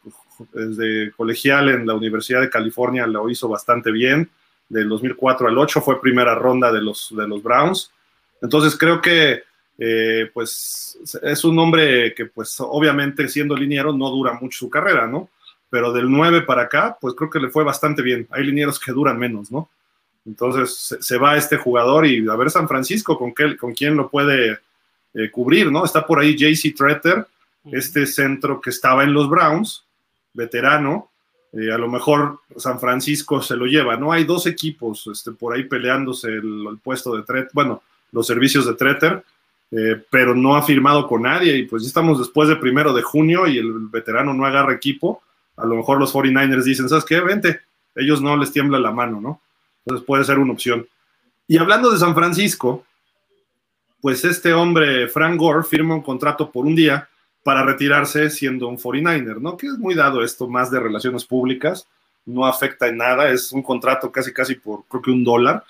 desde 0.53 1.11
colegial 1.12 1.70
en 1.70 1.86
la 1.86 1.95
Universidad 1.95 2.43
de 2.43 2.51
California 2.51 3.07
lo 3.07 3.30
hizo 3.30 3.49
bastante 3.49 3.91
bien. 3.91 4.28
Del 4.68 4.86
2004 4.91 5.49
al 5.49 5.57
8 5.57 5.80
fue 5.80 5.99
primera 5.99 6.34
ronda 6.34 6.70
de 6.70 6.82
los, 6.82 7.09
de 7.16 7.26
los 7.26 7.43
Browns. 7.43 7.91
Entonces 8.43 8.76
creo 8.76 9.01
que 9.01 9.45
eh, 9.81 10.31
pues 10.33 10.97
es 11.22 11.45
un 11.45 11.59
hombre 11.59 12.14
que 12.14 12.26
pues 12.26 12.55
obviamente 12.61 13.26
siendo 13.28 13.57
liniero 13.57 13.93
no 13.93 14.09
dura 14.11 14.35
mucho 14.41 14.59
su 14.59 14.70
carrera, 14.70 15.09
¿no? 15.09 15.28
pero 15.70 15.93
del 15.93 16.11
9 16.11 16.43
para 16.43 16.62
acá, 16.62 16.99
pues 17.01 17.14
creo 17.14 17.31
que 17.31 17.39
le 17.39 17.49
fue 17.49 17.62
bastante 17.62 18.03
bien. 18.03 18.26
Hay 18.31 18.45
linieros 18.45 18.78
que 18.78 18.93
duran 18.93 19.18
menos, 19.18 19.51
¿no? 19.53 19.70
Entonces 20.26 20.99
se, 21.01 21.16
va 21.16 21.37
este 21.37 21.57
jugador 21.57 22.07
y 22.07 22.28
a 22.28 22.37
ver 22.37 22.51
San 22.51 22.68
Francisco 22.68 23.16
con, 23.16 23.33
qué, 23.33 23.57
con 23.57 23.72
quién 23.72 23.97
lo 23.97 24.11
puede 24.11 24.59
eh, 25.14 25.31
cubrir, 25.31 25.70
¿no? 25.70 25.85
Está 25.85 26.05
por 26.05 26.18
ahí 26.18 26.37
JC 26.37 26.74
Tretter, 26.76 27.26
este 27.72 28.05
centro 28.05 28.61
que 28.61 28.70
estaba 28.70 29.05
en 29.05 29.14
los 29.14 29.31
Browns, 29.31 29.85
veterano. 30.35 31.09
Eh, 31.53 31.72
a 31.72 31.78
lo 31.78 31.89
mejor 31.89 32.41
San 32.57 32.78
Francisco 32.78 33.41
se 33.41 33.57
lo 33.57 33.66
lleva, 33.66 33.97
¿no? 33.97 34.12
Hay 34.12 34.24
dos 34.24 34.47
equipos 34.47 35.09
este, 35.11 35.31
por 35.31 35.55
ahí 35.55 35.64
peleándose 35.64 36.28
el, 36.28 36.78
puesto 36.83 37.16
de 37.16 37.22
Tretter, 37.22 37.51
bueno, 37.53 37.83
los 38.12 38.26
servicios 38.26 38.66
de 38.66 38.74
Tretter, 38.74 39.22
eh, 39.71 40.03
pero 40.11 40.35
no 40.35 40.57
ha 40.57 40.62
firmado 40.62 41.07
con 41.07 41.23
nadie 41.23 41.57
y 41.57 41.62
pues 41.64 41.83
ya 41.83 41.89
estamos 41.89 42.18
después 42.18 42.49
de 42.49 42.57
primero 42.57 42.93
de 42.93 43.03
junio 43.03 43.47
y 43.47 43.59
el 43.59 43.73
veterano 43.89 44.35
no 44.35 44.45
agarra 44.45 44.75
equipo 44.75 45.23
a 45.61 45.66
lo 45.66 45.77
mejor 45.77 45.99
los 45.99 46.14
49ers 46.14 46.64
dicen, 46.64 46.89
¿sabes 46.89 47.05
qué? 47.05 47.21
Vente, 47.21 47.61
ellos 47.95 48.23
no 48.23 48.37
les 48.37 48.53
tiembla 48.53 48.79
la 48.79 48.93
mano, 48.93 49.21
¿no? 49.21 49.41
Entonces 49.85 50.07
puede 50.07 50.25
ser 50.25 50.39
una 50.39 50.53
opción. 50.53 50.87
Y 51.47 51.59
hablando 51.59 51.91
de 51.91 51.99
San 51.99 52.14
Francisco, 52.14 52.85
pues 54.01 54.25
este 54.25 54.53
hombre, 54.53 55.09
Frank 55.09 55.39
Gore, 55.39 55.64
firma 55.64 55.95
un 55.95 56.03
contrato 56.03 56.51
por 56.51 56.66
un 56.66 56.75
día 56.75 57.09
para 57.43 57.64
retirarse 57.64 58.31
siendo 58.31 58.68
un 58.68 58.79
49er, 58.79 59.41
¿no? 59.41 59.57
Que 59.57 59.66
es 59.66 59.79
muy 59.79 59.95
dado 59.95 60.23
esto 60.23 60.49
más 60.49 60.71
de 60.71 60.81
relaciones 60.81 61.25
públicas, 61.25 61.87
no 62.25 62.47
afecta 62.47 62.89
en 62.89 62.99
nada, 62.99 63.31
es 63.31 63.53
un 63.53 63.62
contrato 63.62 64.11
casi 64.12 64.33
casi 64.33 64.55
por 64.55 64.85
creo 64.85 65.03
que 65.03 65.11
un 65.11 65.25
dólar. 65.25 65.64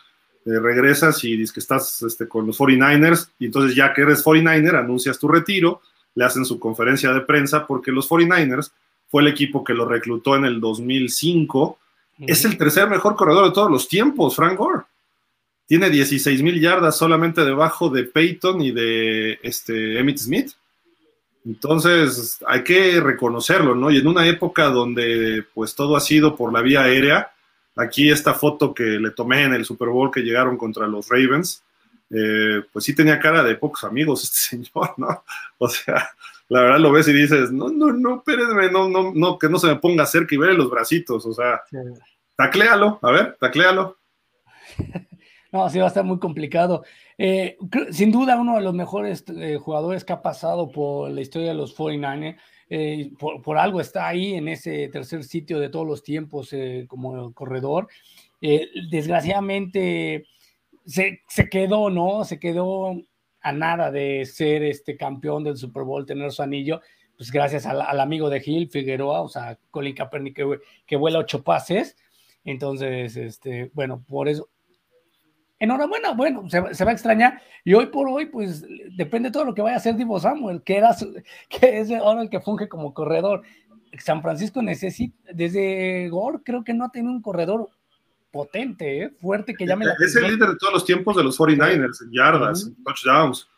Eh, 0.47 0.59
regresas 0.59 1.23
y 1.23 1.37
dices 1.37 1.53
que 1.53 1.61
estás 1.61 2.03
este, 2.03 2.27
con 2.27 2.47
los 2.47 2.59
49ers 2.59 3.29
y 3.39 3.47
entonces 3.47 3.77
ya 3.77 3.93
que 3.93 4.01
eres 4.01 4.25
49er 4.25 4.79
anuncias 4.79 5.19
tu 5.19 5.29
retiro, 5.29 5.83
le 6.15 6.25
hacen 6.25 6.47
su 6.47 6.59
conferencia 6.59 7.13
de 7.13 7.21
prensa 7.21 7.67
porque 7.67 7.93
los 7.93 8.09
49ers 8.09 8.71
fue 9.11 9.21
el 9.23 9.29
equipo 9.29 9.63
que 9.63 9.75
lo 9.75 9.87
reclutó 9.87 10.37
en 10.37 10.47
el 10.47 10.59
2005. 10.61 11.79
Es 12.21 12.45
el 12.45 12.57
tercer 12.57 12.89
mejor 12.89 13.17
corredor 13.17 13.47
de 13.47 13.53
todos 13.53 13.71
los 13.71 13.89
tiempos, 13.89 14.37
Frank 14.37 14.57
Gore. 14.57 14.85
Tiene 15.67 15.91
16 15.91 16.43
mil 16.43 16.61
yardas 16.61 16.97
solamente 16.97 17.45
debajo 17.45 17.91
de 17.91 18.05
Peyton 18.05 18.63
y 18.63 18.73
de 18.73 19.39
este, 19.43 19.99
Emmett 19.99 20.19
Smith. 20.19 20.53
Entonces, 21.45 22.39
hay 22.47 22.63
que 22.65 23.01
reconocerlo, 23.01 23.75
¿no? 23.75 23.91
Y 23.91 23.99
en 23.99 24.07
una 24.07 24.27
época 24.27 24.65
donde 24.67 25.45
pues 25.55 25.75
todo 25.75 25.97
ha 25.97 26.01
sido 26.01 26.37
por 26.37 26.53
la 26.53 26.61
vía 26.61 26.83
aérea, 26.83 27.31
aquí 27.81 28.11
esta 28.11 28.35
foto 28.35 28.75
que 28.75 28.83
le 28.83 29.11
tomé 29.11 29.45
en 29.45 29.55
el 29.55 29.65
Super 29.65 29.89
Bowl 29.89 30.11
que 30.11 30.21
llegaron 30.21 30.57
contra 30.57 30.87
los 30.87 31.09
Ravens, 31.09 31.63
eh, 32.11 32.63
pues 32.73 32.85
sí 32.85 32.95
tenía 32.95 33.19
cara 33.19 33.43
de 33.43 33.55
pocos 33.55 33.85
amigos 33.85 34.25
este 34.25 34.57
señor, 34.57 34.95
¿no? 34.97 35.25
O 35.59 35.69
sea, 35.69 36.11
la 36.49 36.63
verdad 36.63 36.81
lo 36.81 36.93
ves 36.93 37.09
y 37.09 37.13
dices, 37.13 37.51
no, 37.53 37.69
no, 37.69 37.93
no, 37.93 38.17
espérenme, 38.17 38.71
no, 38.71 38.89
no, 38.89 39.13
no, 39.15 39.39
que 39.39 39.49
no 39.49 39.59
se 39.59 39.69
me 39.69 39.77
ponga 39.77 40.07
cerca 40.07 40.35
y 40.35 40.39
verle 40.39 40.57
los 40.57 40.71
bracitos, 40.71 41.25
o 41.25 41.33
sea, 41.33 41.63
tacléalo, 42.37 42.99
a 43.03 43.11
ver, 43.11 43.37
tacléalo. 43.41 43.97
No, 45.53 45.69
sí 45.69 45.81
va 45.81 45.87
a 45.87 45.89
estar 45.89 46.05
muy 46.05 46.21
complicado. 46.21 46.85
Eh, 47.19 47.59
sin 47.91 48.13
duda, 48.13 48.41
uno 48.41 48.55
de 48.55 48.61
los 48.61 48.73
mejores 48.73 49.25
eh, 49.37 49.59
jugadores 49.61 50.05
que 50.05 50.13
ha 50.13 50.23
pasado 50.23 50.71
por 50.71 51.11
la 51.11 51.21
historia 51.21 51.49
de 51.49 51.55
los 51.55 51.77
49ers. 51.77 52.37
Eh, 52.71 53.11
por, 53.19 53.59
algo 53.59 53.81
está 53.81 54.07
ahí 54.07 54.35
en 54.35 54.47
ese 54.49 54.89
tercer 54.89 55.25
sitio 55.25 55.59
de 55.59 55.69
todos 55.69 55.87
los 55.87 56.03
tiempos 56.03 56.55
como 56.87 57.35
corredor. 57.35 57.89
desgraciadamente 58.41 60.25
se, 60.87 61.21
se, 61.29 61.49
quedó, 61.49 61.91
¿no? 61.91 62.25
Se 62.25 62.39
quedó 62.39 62.97
a 63.43 63.53
nada 63.53 63.91
de 63.91 64.25
ser 64.27 64.63
este 64.63 64.97
campeón 64.97 65.45
del 65.45 65.57
Super 65.57 65.83
Bowl, 65.83 66.07
tener 66.07 66.31
su 66.33 66.43
anillo, 66.43 66.81
pues 67.21 67.31
gracias 67.31 67.67
al, 67.67 68.01
amigo 68.01 68.31
de 68.31 68.41
Gil, 68.41 68.71
Figueroa, 68.71 69.21
o 69.21 69.29
sea, 69.29 69.59
Colin 69.71 69.95
Kaepernick 69.95 70.37
que, 70.37 70.59
que, 70.87 70.97
vuela 70.97 71.19
ocho 71.19 71.43
pases. 71.43 71.95
Entonces, 72.45 73.15
este, 73.17 73.71
bueno, 73.75 74.03
por 74.09 74.27
eso. 74.27 74.49
Enhorabuena, 75.61 76.13
bueno, 76.13 76.49
se, 76.49 76.61
va 76.61 76.91
a 76.91 76.95
extrañar. 76.95 77.41
Y 77.65 77.75
hoy 77.75 77.87
por 77.87 78.09
hoy, 78.09 78.27
pues 78.27 78.65
depende 78.97 79.31
todo 79.31 79.45
lo 79.45 79.55
que 79.55 79.61
vaya 79.61 79.77
a 79.77 79.79
hacer 79.79 79.95
Divo 79.95 80.19
Samuel, 80.19 80.63
que, 80.63 80.79
era 80.79 80.97
que 81.49 81.81
es 81.81 81.91
ahora 81.93 82.23
el 82.23 82.31
que 82.31 82.41
funge 82.41 82.69
como 82.69 82.95
corredor. 82.95 83.43
San 83.99 84.23
Francisco 84.23 84.63
necesita, 84.63 85.17
desde 85.33 86.09
Gore, 86.09 86.39
creo 86.45 86.65
que 86.65 86.73
no 86.73 86.87
ha 86.87 86.91
tenido 86.91 87.13
un 87.13 87.23
corredor 87.23 87.69
potente, 88.31 89.03
¿eh? 89.03 89.11
fuerte, 89.21 89.55
que 89.55 89.67
ya 89.67 89.77
me 89.77 89.85
Es 89.99 90.17
el 90.17 90.25
líder 90.25 90.51
de 90.51 90.57
todos 90.57 90.73
los 90.73 90.85
tiempos 90.85 91.17
de 91.17 91.25
los 91.25 91.39
49ers, 91.39 92.03
en 92.05 92.13
yardas, 92.13 92.67
en 92.67 92.83
touchdowns. 92.83 93.49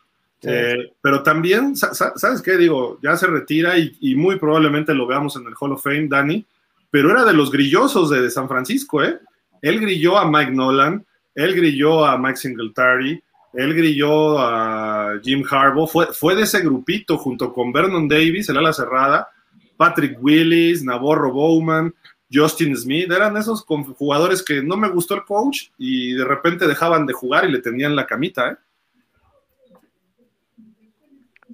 Eh, 0.41 0.91
pero 1.01 1.23
también, 1.23 1.75
¿sabes 1.75 2.41
qué? 2.41 2.57
Digo, 2.57 2.99
ya 3.01 3.15
se 3.15 3.27
retira 3.27 3.77
y, 3.77 4.15
muy 4.15 4.37
probablemente 4.37 4.93
lo 4.93 5.07
veamos 5.07 5.37
en 5.37 5.47
el 5.47 5.53
Hall 5.57 5.71
of 5.71 5.83
Fame, 5.83 6.07
Danny, 6.09 6.45
pero 6.91 7.11
era 7.11 7.23
de 7.23 7.33
los 7.33 7.49
grillosos 7.49 8.09
de, 8.09 8.29
San 8.29 8.49
Francisco, 8.49 9.01
¿eh? 9.03 9.19
Él 9.61 9.79
grilló 9.79 10.17
a 10.17 10.29
Mike 10.29 10.51
Nolan, 10.51 11.05
él 11.35 11.55
grilló 11.55 12.05
a 12.05 12.17
Mike 12.17 12.37
Singletary, 12.37 13.23
él 13.53 13.73
grilló 13.75 14.39
a 14.39 15.19
Jim 15.23 15.43
Harbaugh, 15.49 15.87
fue, 15.87 16.07
fue 16.07 16.35
de 16.35 16.43
ese 16.43 16.61
grupito 16.61 17.17
junto 17.17 17.53
con 17.53 17.71
Vernon 17.71 18.07
Davis, 18.07 18.49
el 18.49 18.57
ala 18.57 18.73
cerrada, 18.73 19.29
Patrick 19.77 20.17
Willis, 20.21 20.83
Navarro 20.83 21.31
Bowman, 21.31 21.93
Justin 22.31 22.75
Smith, 22.75 23.11
eran 23.11 23.37
esos 23.37 23.63
jugadores 23.63 24.43
que 24.43 24.63
no 24.63 24.75
me 24.75 24.89
gustó 24.89 25.13
el 25.13 25.23
coach 25.23 25.69
y 25.77 26.13
de 26.13 26.25
repente 26.25 26.67
dejaban 26.67 27.05
de 27.05 27.13
jugar 27.13 27.45
y 27.45 27.51
le 27.51 27.59
tenían 27.59 27.95
la 27.95 28.07
camita, 28.07 28.51
¿eh? 28.51 28.57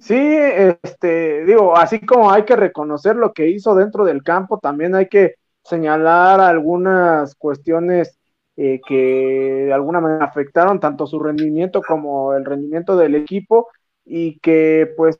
Sí, 0.00 0.16
este, 0.16 1.44
digo, 1.44 1.76
así 1.76 2.00
como 2.00 2.32
hay 2.32 2.44
que 2.44 2.56
reconocer 2.56 3.16
lo 3.16 3.34
que 3.34 3.50
hizo 3.50 3.74
dentro 3.74 4.06
del 4.06 4.22
campo, 4.22 4.58
también 4.58 4.94
hay 4.94 5.08
que 5.08 5.34
señalar 5.62 6.40
algunas 6.40 7.34
cuestiones 7.34 8.18
eh, 8.62 8.78
que 8.86 9.64
de 9.64 9.72
alguna 9.72 10.02
manera 10.02 10.26
afectaron 10.26 10.80
tanto 10.80 11.06
su 11.06 11.18
rendimiento 11.18 11.80
como 11.80 12.34
el 12.34 12.44
rendimiento 12.44 12.94
del 12.94 13.14
equipo 13.14 13.68
y 14.04 14.38
que 14.40 14.92
pues 14.98 15.18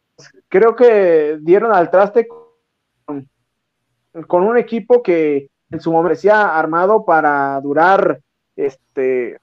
creo 0.51 0.77
que 0.77 1.39
dieron 1.41 1.73
al 1.73 1.91
traste 1.91 2.29
con 4.27 4.43
un 4.43 4.59
equipo 4.59 5.03
que 5.03 5.49
en 5.71 5.81
su 5.81 5.91
momento 5.91 6.11
decía 6.11 6.59
armado 6.59 7.07
para 7.07 7.59
durar 7.63 8.21
este 8.57 9.39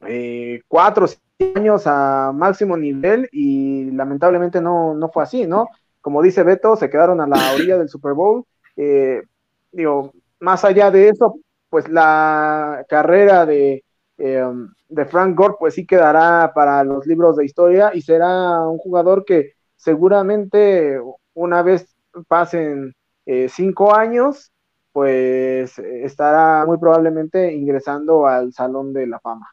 eh, 0.00 0.62
cuatro 0.66 1.06
años 1.54 1.84
a 1.86 2.32
máximo 2.34 2.76
nivel 2.76 3.28
y 3.30 3.92
lamentablemente 3.92 4.60
no, 4.60 4.92
no 4.94 5.08
fue 5.08 5.22
así, 5.22 5.46
¿no? 5.46 5.68
Como 6.00 6.20
dice 6.20 6.42
Beto, 6.42 6.74
se 6.74 6.90
quedaron 6.90 7.20
a 7.20 7.28
la 7.28 7.54
orilla 7.54 7.78
del 7.78 7.88
Super 7.88 8.14
Bowl. 8.14 8.44
Eh, 8.74 9.22
digo, 9.70 10.12
más 10.40 10.64
allá 10.64 10.90
de 10.90 11.10
eso, 11.10 11.36
pues 11.72 11.88
la 11.88 12.84
carrera 12.86 13.46
de, 13.46 13.82
eh, 14.18 14.44
de 14.90 15.06
Frank 15.06 15.34
Gore, 15.34 15.54
pues 15.58 15.72
sí 15.72 15.86
quedará 15.86 16.52
para 16.54 16.84
los 16.84 17.06
libros 17.06 17.38
de 17.38 17.46
historia 17.46 17.92
y 17.94 18.02
será 18.02 18.60
un 18.68 18.76
jugador 18.76 19.24
que 19.24 19.54
seguramente 19.74 21.00
una 21.32 21.62
vez 21.62 21.96
pasen 22.28 22.94
eh, 23.24 23.48
cinco 23.50 23.96
años, 23.96 24.52
pues 24.92 25.78
estará 25.78 26.66
muy 26.66 26.76
probablemente 26.76 27.54
ingresando 27.54 28.26
al 28.26 28.52
Salón 28.52 28.92
de 28.92 29.06
la 29.06 29.18
Fama. 29.18 29.48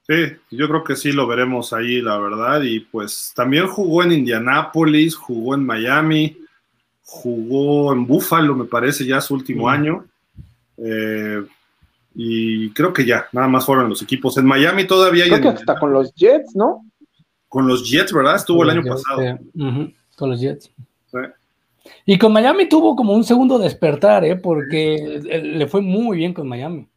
Sí, 0.00 0.14
yo 0.50 0.66
creo 0.66 0.82
que 0.82 0.96
sí 0.96 1.12
lo 1.12 1.26
veremos 1.26 1.74
ahí, 1.74 2.00
la 2.00 2.16
verdad. 2.16 2.62
Y 2.62 2.80
pues 2.80 3.34
también 3.36 3.66
jugó 3.66 4.02
en 4.02 4.12
Indianápolis, 4.12 5.14
jugó 5.14 5.56
en 5.56 5.66
Miami, 5.66 6.38
jugó 7.02 7.92
en 7.92 8.06
Buffalo, 8.06 8.54
me 8.54 8.64
parece, 8.64 9.04
ya 9.04 9.20
su 9.20 9.34
último 9.34 9.68
año. 9.68 10.06
Eh, 10.78 11.44
y 12.14 12.70
creo 12.70 12.92
que 12.92 13.04
ya, 13.04 13.26
nada 13.32 13.48
más 13.48 13.66
fueron 13.66 13.88
los 13.88 14.02
equipos. 14.02 14.36
En 14.38 14.46
Miami 14.46 14.86
todavía 14.86 15.24
hay. 15.24 15.30
Creo 15.30 15.42
que 15.42 15.48
hasta 15.48 15.78
con 15.78 15.92
los 15.92 16.14
Jets, 16.14 16.54
¿no? 16.54 16.84
Con 17.48 17.68
los 17.68 17.88
Jets, 17.88 18.12
¿verdad? 18.12 18.36
Estuvo 18.36 18.62
el 18.62 18.70
año 18.70 18.82
pasado. 18.82 19.38
Con 20.16 20.30
los 20.30 20.40
Jets. 20.40 20.70
Y 22.04 22.18
con 22.18 22.32
Miami 22.32 22.68
tuvo 22.68 22.96
como 22.96 23.12
un 23.14 23.24
segundo 23.24 23.58
despertar, 23.58 24.24
¿eh? 24.24 24.36
Porque 24.36 25.20
le 25.22 25.66
fue 25.66 25.80
muy 25.80 26.16
bien 26.16 26.32
con 26.32 26.48
Miami. 26.48 26.88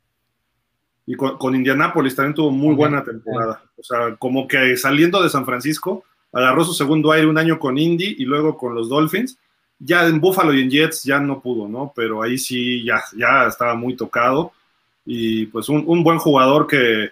Y 1.05 1.15
con, 1.15 1.55
Indianápolis 1.55 2.15
también 2.15 2.35
tuvo 2.35 2.51
muy 2.51 2.75
buena 2.75 3.03
temporada. 3.03 3.63
O 3.77 3.83
sea, 3.83 4.15
como 4.17 4.47
que 4.47 4.77
saliendo 4.77 5.21
de 5.23 5.29
San 5.29 5.45
Francisco, 5.45 6.03
agarró 6.31 6.63
su 6.63 6.73
segundo 6.73 7.11
aire 7.11 7.27
un 7.27 7.37
año 7.37 7.57
con 7.57 7.77
Indy 7.77 8.15
y 8.19 8.25
luego 8.25 8.57
con 8.57 8.75
los 8.75 8.89
Dolphins. 8.89 9.39
Ya 9.79 10.05
en 10.05 10.19
Buffalo 10.19 10.53
y 10.53 10.61
en 10.61 10.69
Jets 10.69 11.03
ya 11.03 11.19
no 11.19 11.41
pudo, 11.41 11.67
¿no? 11.67 11.93
Pero 11.95 12.21
ahí 12.21 12.37
sí 12.37 12.83
ya, 12.83 13.01
ya 13.15 13.47
estaba 13.47 13.75
muy 13.75 13.95
tocado. 13.95 14.51
Y 15.05 15.45
pues 15.47 15.69
un, 15.69 16.03
buen 16.03 16.19
jugador 16.19 16.67
que 16.67 17.11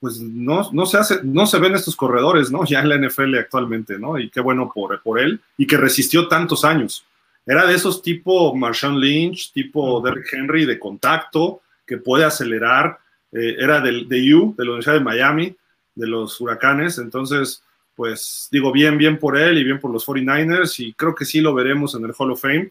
pues 0.00 0.20
no, 0.20 0.68
no, 0.72 0.86
se 0.86 0.98
hace, 0.98 1.20
no 1.22 1.46
se 1.46 1.58
ven 1.58 1.74
estos 1.74 1.96
corredores, 1.96 2.50
¿no? 2.50 2.64
Ya 2.66 2.80
en 2.80 2.88
la 2.88 2.98
NFL 2.98 3.36
actualmente, 3.38 3.98
¿no? 3.98 4.18
Y 4.18 4.30
qué 4.30 4.40
bueno 4.40 4.70
por, 4.74 5.00
por 5.02 5.20
él 5.20 5.40
y 5.56 5.66
que 5.66 5.76
resistió 5.76 6.28
tantos 6.28 6.64
años. 6.64 7.04
Era 7.46 7.64
de 7.64 7.74
esos 7.74 8.02
tipo 8.02 8.54
Marshawn 8.56 8.98
Lynch, 8.98 9.52
tipo 9.52 10.00
Derrick 10.00 10.32
Henry 10.32 10.66
de 10.66 10.80
contacto, 10.80 11.62
que 11.86 11.98
puede 11.98 12.24
acelerar, 12.24 12.98
eh, 13.32 13.56
era 13.58 13.80
del, 13.80 14.08
de 14.08 14.34
U, 14.34 14.54
de 14.58 14.64
la 14.64 14.70
Universidad 14.70 14.94
de 14.94 15.04
Miami, 15.04 15.56
de 15.94 16.06
los 16.06 16.40
Huracanes, 16.40 16.98
entonces, 16.98 17.62
pues 17.96 18.48
digo, 18.52 18.70
bien, 18.70 18.98
bien 18.98 19.18
por 19.18 19.38
él 19.38 19.56
y 19.58 19.64
bien 19.64 19.80
por 19.80 19.90
los 19.90 20.06
49ers 20.06 20.78
y 20.80 20.92
creo 20.92 21.14
que 21.14 21.24
sí 21.24 21.40
lo 21.40 21.54
veremos 21.54 21.94
en 21.94 22.04
el 22.04 22.14
Hall 22.16 22.30
of 22.30 22.42
Fame. 22.42 22.70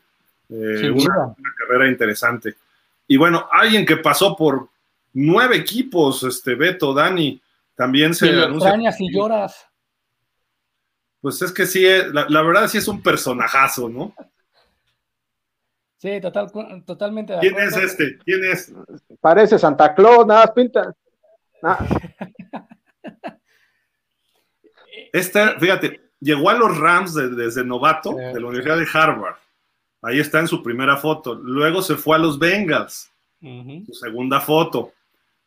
Eh, 0.50 0.92
una, 0.92 1.36
carrera 1.58 1.90
interesante. 1.90 2.56
Y 3.08 3.18
bueno, 3.18 3.50
alguien 3.52 3.86
que 3.86 3.98
pasó 3.98 4.36
por 4.36 4.70
nueve 5.14 5.58
equipos, 5.58 6.22
este 6.24 6.54
Beto, 6.54 6.94
Dani, 6.94 7.42
también 7.74 8.14
se 8.14 8.28
y 8.28 8.40
extrañas 8.40 9.02
y 9.02 9.12
lloras. 9.12 9.68
Pues 11.22 11.42
es 11.42 11.52
que 11.52 11.66
sí, 11.66 11.84
eh, 11.84 12.08
la, 12.14 12.28
la, 12.30 12.44
verdad 12.44 12.68
sí 12.68 12.78
es 12.78 12.88
un 12.88 13.02
personajazo, 13.02 13.90
¿no? 13.90 14.14
Sí, 15.98 16.22
total, 16.22 16.52
totalmente. 16.86 17.34
De 17.34 17.40
¿Quién 17.40 17.58
es 17.58 17.76
este? 17.76 18.20
¿Quién 18.20 18.44
es? 18.44 18.72
Parece 19.20 19.58
Santa 19.58 19.96
Claus, 19.96 20.28
nada, 20.28 20.54
pinta. 20.54 20.94
Este, 25.16 25.60
fíjate, 25.60 26.02
llegó 26.20 26.50
a 26.50 26.56
los 26.56 26.78
Rams 26.78 27.14
desde 27.14 27.64
novato 27.64 28.14
de 28.14 28.40
la 28.40 28.48
Universidad 28.48 28.78
de 28.78 28.88
Harvard. 28.92 29.36
Ahí 30.02 30.20
está 30.20 30.40
en 30.40 30.48
su 30.48 30.62
primera 30.62 30.98
foto. 30.98 31.36
Luego 31.36 31.82
se 31.82 31.96
fue 31.96 32.16
a 32.16 32.20
los 32.20 32.38
Bengals, 32.38 33.10
su 33.42 33.94
segunda 33.94 34.40
foto. 34.42 34.92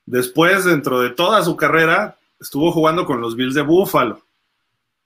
Después, 0.07 0.65
dentro 0.65 1.01
de 1.01 1.11
toda 1.11 1.43
su 1.43 1.57
carrera, 1.57 2.17
estuvo 2.41 2.73
jugando 2.73 3.05
con 3.05 3.21
los 3.21 3.37
Bills 3.37 3.55
de 3.55 3.63
Buffalo. 3.63 4.23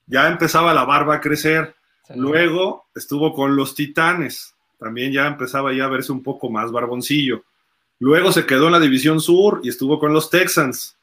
Ya 0.07 0.29
empezaba 0.29 0.75
la 0.75 0.85
barba 0.85 1.17
a 1.17 1.21
crecer. 1.21 1.75
Luego 2.15 2.87
estuvo 2.95 3.33
con 3.35 3.57
los 3.57 3.75
Titanes 3.75 4.53
también 4.83 5.13
ya 5.13 5.29
empezaba 5.29 5.73
ya 5.73 5.85
a 5.85 5.89
verse 5.89 6.11
un 6.11 6.25
poco 6.25 6.51
más 6.51 6.73
barboncillo. 6.73 7.45
Luego 8.01 8.33
se 8.33 8.47
quedó 8.47 8.67
en 8.67 8.73
la 8.73 8.81
División 8.81 9.21
Sur 9.21 9.61
y 9.63 9.69
estuvo 9.69 10.01
con 10.01 10.13
los 10.13 10.29
Texans, 10.29 10.97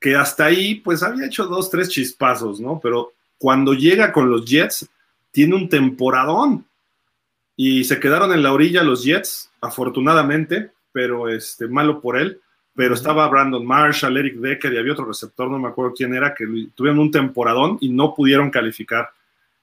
que 0.00 0.14
hasta 0.14 0.46
ahí 0.46 0.76
pues 0.76 1.02
había 1.02 1.26
hecho 1.26 1.46
dos, 1.46 1.70
tres 1.70 1.88
chispazos, 1.88 2.60
¿no? 2.60 2.80
Pero 2.82 3.12
cuando 3.38 3.74
llega 3.74 4.12
con 4.12 4.30
los 4.30 4.44
Jets, 4.44 4.88
tiene 5.30 5.54
un 5.54 5.68
temporadón. 5.68 6.64
Y 7.56 7.84
se 7.84 7.98
quedaron 7.98 8.32
en 8.32 8.42
la 8.42 8.52
orilla 8.52 8.84
los 8.84 9.04
Jets, 9.04 9.50
afortunadamente, 9.60 10.70
pero 10.92 11.28
este, 11.28 11.66
malo 11.66 12.00
por 12.00 12.16
él. 12.16 12.40
Pero 12.74 12.94
estaba 12.94 13.26
Brandon 13.28 13.66
Marshall, 13.66 14.16
Eric 14.16 14.36
Decker 14.36 14.72
y 14.72 14.78
había 14.78 14.92
otro 14.92 15.06
receptor, 15.06 15.50
no 15.50 15.58
me 15.58 15.68
acuerdo 15.68 15.94
quién 15.96 16.14
era, 16.14 16.32
que 16.32 16.46
tuvieron 16.76 17.00
un 17.00 17.10
temporadón 17.10 17.78
y 17.80 17.88
no 17.88 18.14
pudieron 18.14 18.50
calificar. 18.50 19.10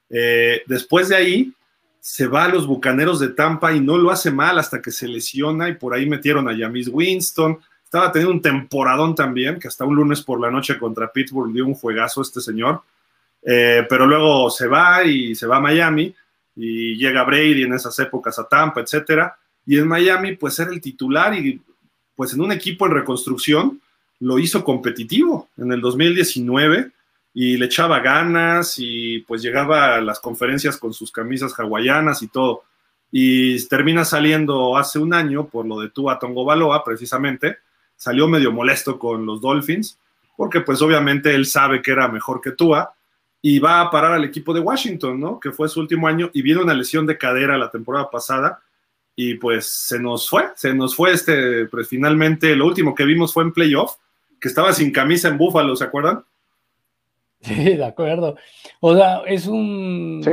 Eh, 0.09 0.63
después 0.67 1.07
de 1.09 1.15
ahí, 1.15 1.53
se 2.01 2.27
va 2.27 2.43
a 2.43 2.49
los 2.49 2.67
Bucaneros 2.67 3.19
de 3.19 3.29
Tampa 3.29 3.73
y 3.73 3.79
no 3.79 3.97
lo 3.97 4.11
hace 4.11 4.29
mal 4.29 4.59
hasta 4.59 4.81
que 4.81 4.91
se 4.91 5.07
lesiona 5.07 5.69
y 5.69 5.73
por 5.73 5.93
ahí 5.93 6.05
metieron 6.05 6.47
a 6.47 6.55
Jamis 6.55 6.87
Winston. 6.87 7.57
Estaba 7.95 8.11
teniendo 8.11 8.33
un 8.33 8.41
temporadón 8.41 9.15
también, 9.15 9.57
que 9.57 9.69
hasta 9.69 9.85
un 9.85 9.95
lunes 9.95 10.21
por 10.21 10.41
la 10.41 10.51
noche 10.51 10.77
contra 10.77 11.13
Pittsburgh 11.13 11.53
dio 11.53 11.65
un 11.65 11.75
juegazo 11.75 12.21
este 12.21 12.41
señor. 12.41 12.81
Eh, 13.41 13.87
pero 13.87 14.05
luego 14.05 14.49
se 14.49 14.67
va 14.67 15.05
y 15.05 15.33
se 15.33 15.47
va 15.47 15.55
a 15.55 15.61
Miami 15.61 16.13
y 16.57 16.97
llega 16.97 17.23
Brady 17.23 17.63
en 17.63 17.71
esas 17.71 17.97
épocas 17.99 18.37
a 18.37 18.49
Tampa, 18.49 18.81
etcétera. 18.81 19.37
Y 19.65 19.77
en 19.77 19.87
Miami, 19.87 20.35
pues 20.35 20.59
era 20.59 20.71
el 20.71 20.81
titular 20.81 21.33
y 21.35 21.61
pues 22.17 22.33
en 22.33 22.41
un 22.41 22.51
equipo 22.51 22.85
en 22.85 22.95
reconstrucción 22.95 23.79
lo 24.19 24.39
hizo 24.39 24.61
competitivo. 24.65 25.47
En 25.55 25.71
el 25.71 25.79
2019 25.79 26.91
y 27.33 27.55
le 27.55 27.67
echaba 27.67 28.01
ganas 28.01 28.75
y 28.77 29.19
pues 29.19 29.41
llegaba 29.41 29.95
a 29.95 30.01
las 30.01 30.19
conferencias 30.19 30.75
con 30.75 30.93
sus 30.93 31.13
camisas 31.13 31.57
hawaianas 31.57 32.21
y 32.23 32.27
todo. 32.27 32.63
Y 33.09 33.65
termina 33.67 34.03
saliendo 34.03 34.75
hace 34.75 34.99
un 34.99 35.13
año 35.13 35.47
por 35.47 35.65
lo 35.65 35.79
de 35.79 35.91
Tua 35.91 36.19
Tongo 36.19 36.43
Baloa, 36.43 36.83
precisamente, 36.83 37.59
salió 37.95 38.27
medio 38.27 38.51
molesto 38.51 38.99
con 38.99 39.25
los 39.25 39.41
Dolphins, 39.41 39.99
porque 40.35 40.61
pues 40.61 40.81
obviamente 40.81 41.33
él 41.33 41.45
sabe 41.45 41.81
que 41.81 41.91
era 41.91 42.07
mejor 42.07 42.41
que 42.41 42.51
Tua 42.51 42.93
y 43.41 43.59
va 43.59 43.81
a 43.81 43.91
parar 43.91 44.13
al 44.13 44.23
equipo 44.23 44.53
de 44.53 44.59
Washington, 44.59 45.19
¿no? 45.19 45.39
Que 45.39 45.51
fue 45.51 45.69
su 45.69 45.79
último 45.79 46.07
año 46.07 46.29
y 46.33 46.41
viene 46.41 46.61
una 46.61 46.73
lesión 46.73 47.05
de 47.05 47.17
cadera 47.17 47.57
la 47.57 47.69
temporada 47.69 48.09
pasada 48.09 48.61
y 49.15 49.35
pues 49.35 49.67
se 49.67 49.99
nos 49.99 50.29
fue, 50.29 50.49
se 50.55 50.73
nos 50.73 50.95
fue 50.95 51.13
este, 51.13 51.65
pues 51.67 51.87
finalmente 51.87 52.55
lo 52.55 52.65
último 52.65 52.93
que 52.93 53.05
vimos 53.05 53.33
fue 53.33 53.43
en 53.43 53.53
playoff, 53.53 53.95
que 54.39 54.47
estaba 54.47 54.73
sin 54.73 54.91
camisa 54.91 55.29
en 55.29 55.37
Buffalo, 55.37 55.75
¿se 55.75 55.85
acuerdan? 55.85 56.23
Sí, 57.41 57.75
de 57.75 57.85
acuerdo. 57.85 58.35
O 58.79 58.95
sea, 58.95 59.21
es 59.27 59.45
un 59.47 60.23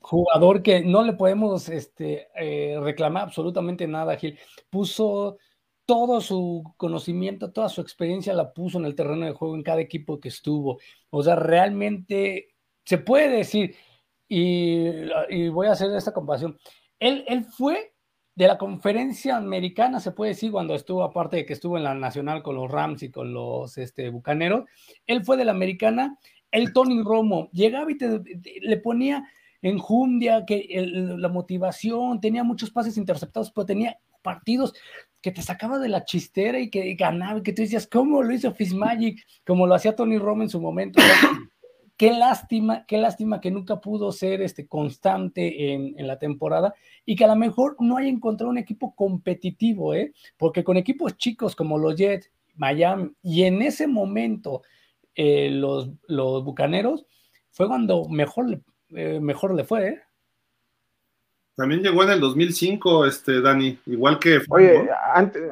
jugador 0.00 0.62
que 0.62 0.82
no 0.82 1.04
le 1.04 1.12
podemos 1.12 1.68
este, 1.68 2.28
eh, 2.36 2.78
reclamar 2.80 3.24
absolutamente 3.24 3.86
nada, 3.86 4.16
Gil. 4.16 4.38
Puso 4.68 5.38
todo 5.86 6.20
su 6.20 6.74
conocimiento, 6.76 7.52
toda 7.52 7.68
su 7.68 7.80
experiencia 7.80 8.34
la 8.34 8.52
puso 8.52 8.78
en 8.78 8.84
el 8.86 8.94
terreno 8.94 9.24
de 9.24 9.32
juego 9.32 9.54
en 9.54 9.62
cada 9.62 9.80
equipo 9.80 10.20
que 10.20 10.28
estuvo. 10.28 10.78
O 11.10 11.22
sea, 11.22 11.36
realmente 11.36 12.48
se 12.84 12.98
puede 12.98 13.28
decir, 13.30 13.74
y, 14.28 15.48
voy 15.48 15.68
a 15.68 15.72
hacer 15.72 15.90
esta 15.92 16.12
comparación, 16.12 16.58
él, 16.98 17.24
él 17.28 17.44
fue 17.44 17.94
de 18.34 18.48
la 18.48 18.58
conferencia 18.58 19.36
americana, 19.36 20.00
se 20.00 20.12
puede 20.12 20.32
decir, 20.32 20.52
cuando 20.52 20.74
estuvo, 20.74 21.02
aparte 21.02 21.36
de 21.36 21.46
que 21.46 21.54
estuvo 21.54 21.78
en 21.78 21.84
la 21.84 21.94
nacional 21.94 22.42
con 22.42 22.56
los 22.56 22.70
Rams 22.70 23.02
y 23.02 23.10
con 23.10 23.32
los 23.32 23.78
este, 23.78 24.10
Bucaneros, 24.10 24.64
él 25.06 25.24
fue 25.24 25.36
de 25.38 25.46
la 25.46 25.52
americana 25.52 26.18
el 26.50 26.72
Tony 26.72 27.02
Romo 27.02 27.50
llegaba 27.52 27.90
y 27.90 27.98
te, 27.98 28.20
le 28.62 28.76
ponía 28.78 29.24
enjundia, 29.62 30.44
que 30.46 30.66
la 31.18 31.28
motivación, 31.28 32.20
tenía 32.20 32.44
muchos 32.44 32.70
pases 32.70 32.96
interceptados, 32.96 33.50
pero 33.50 33.66
tenía 33.66 33.98
partidos 34.22 34.74
que 35.20 35.32
te 35.32 35.42
sacaba 35.42 35.78
de 35.78 35.88
la 35.88 36.04
chistera 36.04 36.60
y 36.60 36.70
que 36.70 36.94
ganaba, 36.94 37.40
y 37.40 37.42
que 37.42 37.52
tú 37.52 37.62
decías, 37.62 37.86
¿cómo 37.86 38.22
lo 38.22 38.32
hizo 38.32 38.52
Fitzmagic? 38.52 39.24
Como 39.44 39.66
lo 39.66 39.74
hacía 39.74 39.96
Tony 39.96 40.18
Romo 40.18 40.42
en 40.42 40.48
su 40.48 40.60
momento. 40.60 41.00
qué 41.96 42.12
lástima, 42.12 42.84
qué 42.86 42.98
lástima 42.98 43.40
que 43.40 43.50
nunca 43.50 43.80
pudo 43.80 44.12
ser 44.12 44.42
este, 44.42 44.66
constante 44.66 45.72
en, 45.72 45.98
en, 45.98 46.06
la 46.06 46.18
temporada 46.18 46.74
y 47.06 47.16
que 47.16 47.24
a 47.24 47.28
lo 47.28 47.36
mejor 47.36 47.76
no 47.80 47.96
haya 47.96 48.08
encontrado 48.08 48.50
un 48.50 48.58
equipo 48.58 48.94
competitivo, 48.94 49.94
¿eh? 49.94 50.12
porque 50.36 50.62
con 50.62 50.76
equipos 50.76 51.16
chicos 51.16 51.56
como 51.56 51.78
los 51.78 51.96
Jets, 51.96 52.30
Miami, 52.54 53.10
y 53.22 53.44
en 53.44 53.62
ese 53.62 53.86
momento 53.86 54.62
eh, 55.14 55.50
los, 55.50 55.90
los 56.06 56.44
Bucaneros, 56.44 57.06
fue 57.50 57.68
cuando 57.68 58.06
mejor, 58.08 58.60
eh, 58.90 59.18
mejor 59.18 59.54
le 59.54 59.64
fue. 59.64 59.88
¿eh? 59.88 60.00
También 61.56 61.82
llegó 61.82 62.02
en 62.02 62.10
el 62.10 62.20
2005, 62.20 63.06
este, 63.06 63.40
Dani, 63.40 63.78
igual 63.86 64.18
que... 64.18 64.40
Oye, 64.50 64.88
antes... 65.14 65.42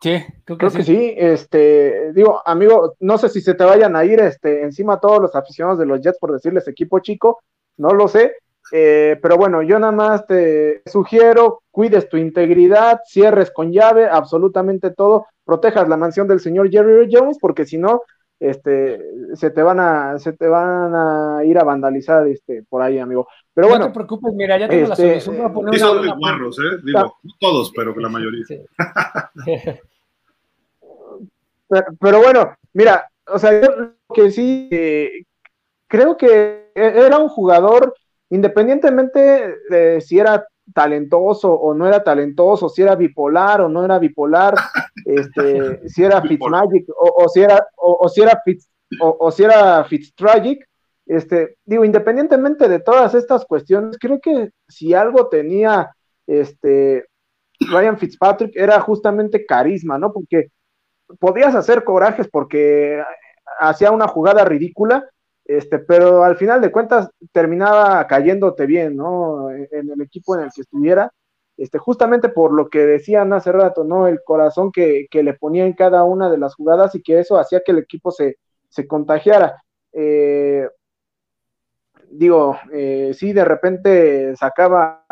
Sí, 0.00 0.24
creo, 0.44 0.56
que, 0.56 0.70
sí. 0.70 0.82
sí. 0.82 1.14
Este, 1.16 2.12
digo, 2.14 2.40
amigo, 2.46 2.94
no 3.00 3.18
sé 3.18 3.28
si 3.28 3.42
se 3.42 3.52
te 3.52 3.64
vayan 3.64 3.96
a 3.96 4.04
ir 4.04 4.18
este, 4.20 4.62
encima 4.62 4.98
todos 4.98 5.20
los 5.20 5.34
aficionados 5.34 5.78
de 5.78 5.84
los 5.84 6.00
Jets 6.00 6.18
por 6.18 6.32
decirles 6.32 6.66
equipo 6.68 7.00
chico, 7.00 7.42
no 7.76 7.92
lo 7.92 8.08
sé, 8.08 8.36
eh, 8.72 9.18
pero 9.20 9.36
bueno, 9.36 9.62
yo 9.62 9.78
nada 9.78 9.92
más 9.92 10.26
te 10.26 10.82
sugiero, 10.86 11.62
cuides 11.70 12.08
tu 12.08 12.16
integridad, 12.16 13.00
cierres 13.04 13.50
con 13.50 13.72
llave 13.72 14.08
absolutamente 14.08 14.90
todo, 14.90 15.26
protejas 15.44 15.88
la 15.88 15.96
mansión 15.96 16.28
del 16.28 16.40
señor 16.40 16.70
Jerry 16.70 17.10
Jones, 17.12 17.36
porque 17.38 17.66
si 17.66 17.76
no, 17.76 18.02
este, 18.40 18.98
se 19.34 19.50
te 19.50 19.62
van 19.62 19.78
a, 19.78 20.18
se 20.18 20.32
te 20.32 20.48
van 20.48 20.94
a 20.94 21.44
ir 21.44 21.58
a 21.58 21.64
vandalizar 21.64 22.26
este, 22.26 22.62
por 22.62 22.80
ahí, 22.80 22.98
amigo. 22.98 23.28
Pero 23.52 23.68
bueno. 23.68 23.84
No 23.84 23.92
te 23.92 23.94
preocupes, 23.94 24.32
mira, 24.34 24.58
ya 24.58 24.66
tengo 24.66 24.88
la 24.88 24.94
este, 24.94 25.20
solución 25.20 25.52
son 25.78 25.98
una, 25.98 26.14
guarros, 26.14 26.58
¿eh? 26.58 26.78
Digo, 26.82 27.18
no 27.22 27.32
todos, 27.38 27.70
pero 27.76 27.94
la 27.94 28.08
mayoría. 28.08 28.44
pero, 32.00 32.22
bueno, 32.22 32.56
mira, 32.72 33.10
o 33.26 33.38
sea, 33.38 33.60
yo 33.60 33.92
que 34.14 34.30
sí, 34.30 34.68
eh, 34.72 35.24
creo 35.86 36.16
que 36.16 36.70
e-, 36.74 37.06
era 37.06 37.18
un 37.18 37.28
jugador, 37.28 37.94
independientemente 38.30 39.54
de 39.68 40.00
si 40.00 40.18
era 40.18 40.46
talentoso 40.74 41.52
o 41.52 41.74
no 41.74 41.86
era 41.86 42.02
talentoso, 42.02 42.68
si 42.68 42.82
era 42.82 42.94
bipolar 42.94 43.60
o 43.62 43.68
no 43.68 43.84
era 43.84 43.98
bipolar, 43.98 44.54
este, 45.04 45.88
si 45.88 46.04
era 46.04 46.22
Fitzmagic 46.22 46.88
o, 46.90 47.24
o 47.24 47.28
si 47.28 47.40
era 47.40 47.66
o, 47.76 48.08
si 48.08 48.22
era 48.22 48.40
Fitz, 48.44 48.68
o, 49.00 49.30
si 49.30 49.44
era 49.44 49.84
Fitztragic, 49.84 50.66
este, 51.06 51.56
digo, 51.64 51.84
independientemente 51.84 52.68
de 52.68 52.80
todas 52.80 53.14
estas 53.14 53.44
cuestiones, 53.44 53.98
creo 53.98 54.20
que 54.20 54.50
si 54.68 54.94
algo 54.94 55.28
tenía 55.28 55.90
este 56.26 57.06
Ryan 57.60 57.98
Fitzpatrick 57.98 58.56
era 58.56 58.80
justamente 58.80 59.44
carisma, 59.44 59.98
¿no? 59.98 60.12
Porque 60.12 60.50
podías 61.18 61.54
hacer 61.54 61.84
corajes 61.84 62.28
porque 62.28 63.02
hacía 63.58 63.90
una 63.90 64.08
jugada 64.08 64.44
ridícula, 64.44 65.08
este, 65.50 65.80
pero 65.80 66.22
al 66.22 66.36
final 66.36 66.60
de 66.60 66.70
cuentas 66.70 67.10
terminaba 67.32 68.06
cayéndote 68.06 68.66
bien, 68.66 68.94
¿no? 68.94 69.50
En 69.50 69.90
el 69.90 70.00
equipo 70.00 70.36
en 70.36 70.44
el 70.44 70.50
que 70.54 70.60
estuviera, 70.60 71.12
este, 71.56 71.76
justamente 71.78 72.28
por 72.28 72.52
lo 72.52 72.70
que 72.70 72.86
decían 72.86 73.32
hace 73.32 73.50
rato, 73.50 73.82
¿no? 73.82 74.06
El 74.06 74.22
corazón 74.24 74.70
que, 74.70 75.08
le 75.12 75.34
ponía 75.34 75.66
en 75.66 75.72
cada 75.72 76.04
una 76.04 76.30
de 76.30 76.38
las 76.38 76.54
jugadas 76.54 76.94
y 76.94 77.02
que 77.02 77.18
eso 77.18 77.36
hacía 77.36 77.62
que 77.64 77.72
el 77.72 77.78
equipo 77.78 78.12
se, 78.12 78.36
contagiara. 78.86 79.60
Eh, 79.92 80.68
digo, 82.10 82.56
eh, 82.72 83.10
sí, 83.12 83.32
de 83.32 83.44
repente 83.44 84.36
sacaba, 84.36 85.04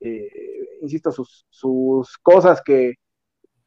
eh, 0.00 0.28
insisto, 0.82 1.12
sus, 1.12 1.46
sus 1.48 2.18
cosas 2.18 2.60
que, 2.60 2.94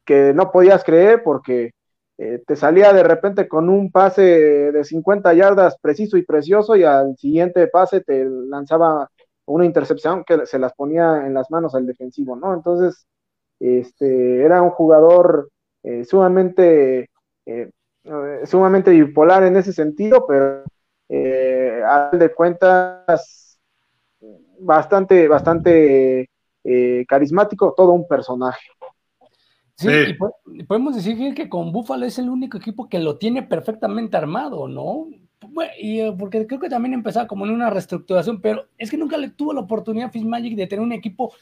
que 0.04 0.34
no 0.34 0.50
podías 0.52 0.84
creer 0.84 1.22
porque 1.22 1.70
eh, 2.16 2.42
te 2.46 2.54
salía 2.54 2.92
de 2.92 3.02
repente 3.02 3.48
con 3.48 3.68
un 3.68 3.90
pase 3.90 4.22
de 4.22 4.84
50 4.84 5.34
yardas 5.34 5.76
preciso 5.80 6.16
y 6.16 6.22
precioso 6.24 6.76
y 6.76 6.84
al 6.84 7.16
siguiente 7.16 7.66
pase 7.66 8.02
te 8.02 8.24
lanzaba 8.24 9.10
una 9.46 9.64
intercepción 9.64 10.22
que 10.24 10.46
se 10.46 10.58
las 10.58 10.72
ponía 10.74 11.26
en 11.26 11.34
las 11.34 11.50
manos 11.50 11.74
al 11.74 11.86
defensivo, 11.86 12.36
¿no? 12.36 12.54
Entonces, 12.54 13.06
este, 13.58 14.42
era 14.42 14.62
un 14.62 14.70
jugador 14.70 15.50
eh, 15.82 16.04
sumamente, 16.04 17.10
eh, 17.46 17.70
sumamente 18.44 18.92
bipolar 18.92 19.42
en 19.44 19.56
ese 19.56 19.72
sentido, 19.72 20.26
pero 20.26 20.62
a 21.86 22.10
de 22.16 22.34
cuentas, 22.34 23.58
bastante, 24.60 25.28
bastante 25.28 26.30
carismático, 27.06 27.74
todo 27.76 27.92
un 27.92 28.06
personaje. 28.08 28.64
Sí, 29.76 29.88
Y 30.52 30.62
podemos 30.64 30.94
decir 30.94 31.34
que 31.34 31.48
con 31.48 31.72
Buffalo 31.72 32.06
es 32.06 32.18
el 32.18 32.28
único 32.28 32.58
equipo 32.58 32.88
que 32.88 33.00
lo 33.00 33.18
tiene 33.18 33.42
perfectamente 33.42 34.16
armado, 34.16 34.68
¿no? 34.68 35.08
y 35.78 36.00
eh, 36.00 36.14
porque 36.18 36.46
creo 36.46 36.60
que 36.60 36.68
también 36.68 36.94
empezaba 36.94 37.26
como 37.26 37.44
en 37.44 37.52
una 37.52 37.70
reestructuración, 37.70 38.40
pero 38.40 38.66
es 38.78 38.90
que 38.90 38.96
nunca 38.96 39.16
le 39.16 39.30
tuvo 39.30 39.52
la 39.52 39.60
oportunidad 39.60 40.08
a 40.08 40.10
Fitzmagic 40.10 40.56
de 40.56 40.66
tener 40.66 40.82
un 40.82 40.92
equipo 40.92 41.32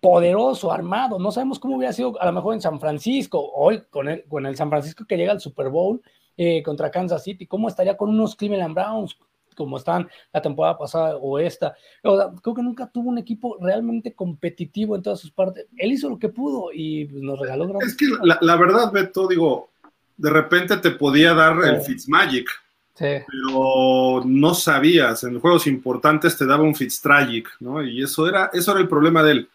poderoso, 0.00 0.72
armado. 0.72 1.18
No 1.18 1.30
sabemos 1.32 1.58
cómo 1.58 1.76
hubiera 1.76 1.92
sido 1.92 2.20
a 2.20 2.26
lo 2.26 2.32
mejor 2.32 2.54
en 2.54 2.60
San 2.60 2.80
Francisco, 2.80 3.52
hoy 3.54 3.82
con 3.90 4.08
el, 4.08 4.24
con 4.24 4.46
el 4.46 4.56
San 4.56 4.68
Francisco 4.68 5.04
que 5.06 5.16
llega 5.16 5.32
al 5.32 5.40
Super 5.40 5.68
Bowl 5.68 6.02
eh, 6.36 6.62
contra 6.62 6.90
Kansas 6.90 7.24
City, 7.24 7.46
cómo 7.46 7.68
estaría 7.68 7.96
con 7.96 8.10
unos 8.10 8.36
Cleveland 8.36 8.74
Browns, 8.74 9.18
como 9.56 9.78
están 9.78 10.08
la 10.32 10.42
temporada 10.42 10.78
pasada 10.78 11.16
o 11.16 11.38
esta. 11.38 11.74
creo 12.02 12.54
que 12.54 12.62
nunca 12.62 12.86
tuvo 12.86 13.10
un 13.10 13.18
equipo 13.18 13.56
realmente 13.60 14.14
competitivo 14.14 14.94
en 14.94 15.02
todas 15.02 15.20
sus 15.20 15.32
partes. 15.32 15.66
Él 15.76 15.92
hizo 15.92 16.08
lo 16.08 16.18
que 16.18 16.28
pudo 16.28 16.70
y 16.72 17.06
pues, 17.06 17.22
nos 17.22 17.38
regaló 17.38 17.80
Es 17.80 17.96
que 17.96 18.06
la, 18.22 18.56
verdad, 18.56 18.92
Beto, 18.92 19.26
digo, 19.26 19.70
de 20.16 20.30
repente 20.30 20.76
te 20.76 20.92
podía 20.92 21.34
dar 21.34 21.56
el 21.64 21.80
Fitzmagic. 21.80 22.48
Sí. 22.94 23.04
Pero 23.26 24.22
no 24.24 24.54
sabías, 24.54 25.24
en 25.24 25.38
juegos 25.38 25.66
importantes 25.66 26.38
te 26.38 26.46
daba 26.46 26.62
un 26.62 26.74
Fitztragic, 26.74 27.48
¿no? 27.60 27.82
Y 27.82 28.02
eso 28.02 28.26
era, 28.26 28.48
eso 28.54 28.72
era 28.72 28.80
el 28.80 28.88
problema 28.88 29.22
de 29.22 29.32
él, 29.32 29.48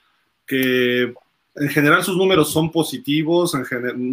que 0.46 1.14
en 1.56 1.70
general 1.70 2.04
sus 2.04 2.16
números 2.16 2.52
son 2.52 2.72
positivos, 2.72 3.54
en 3.56 3.66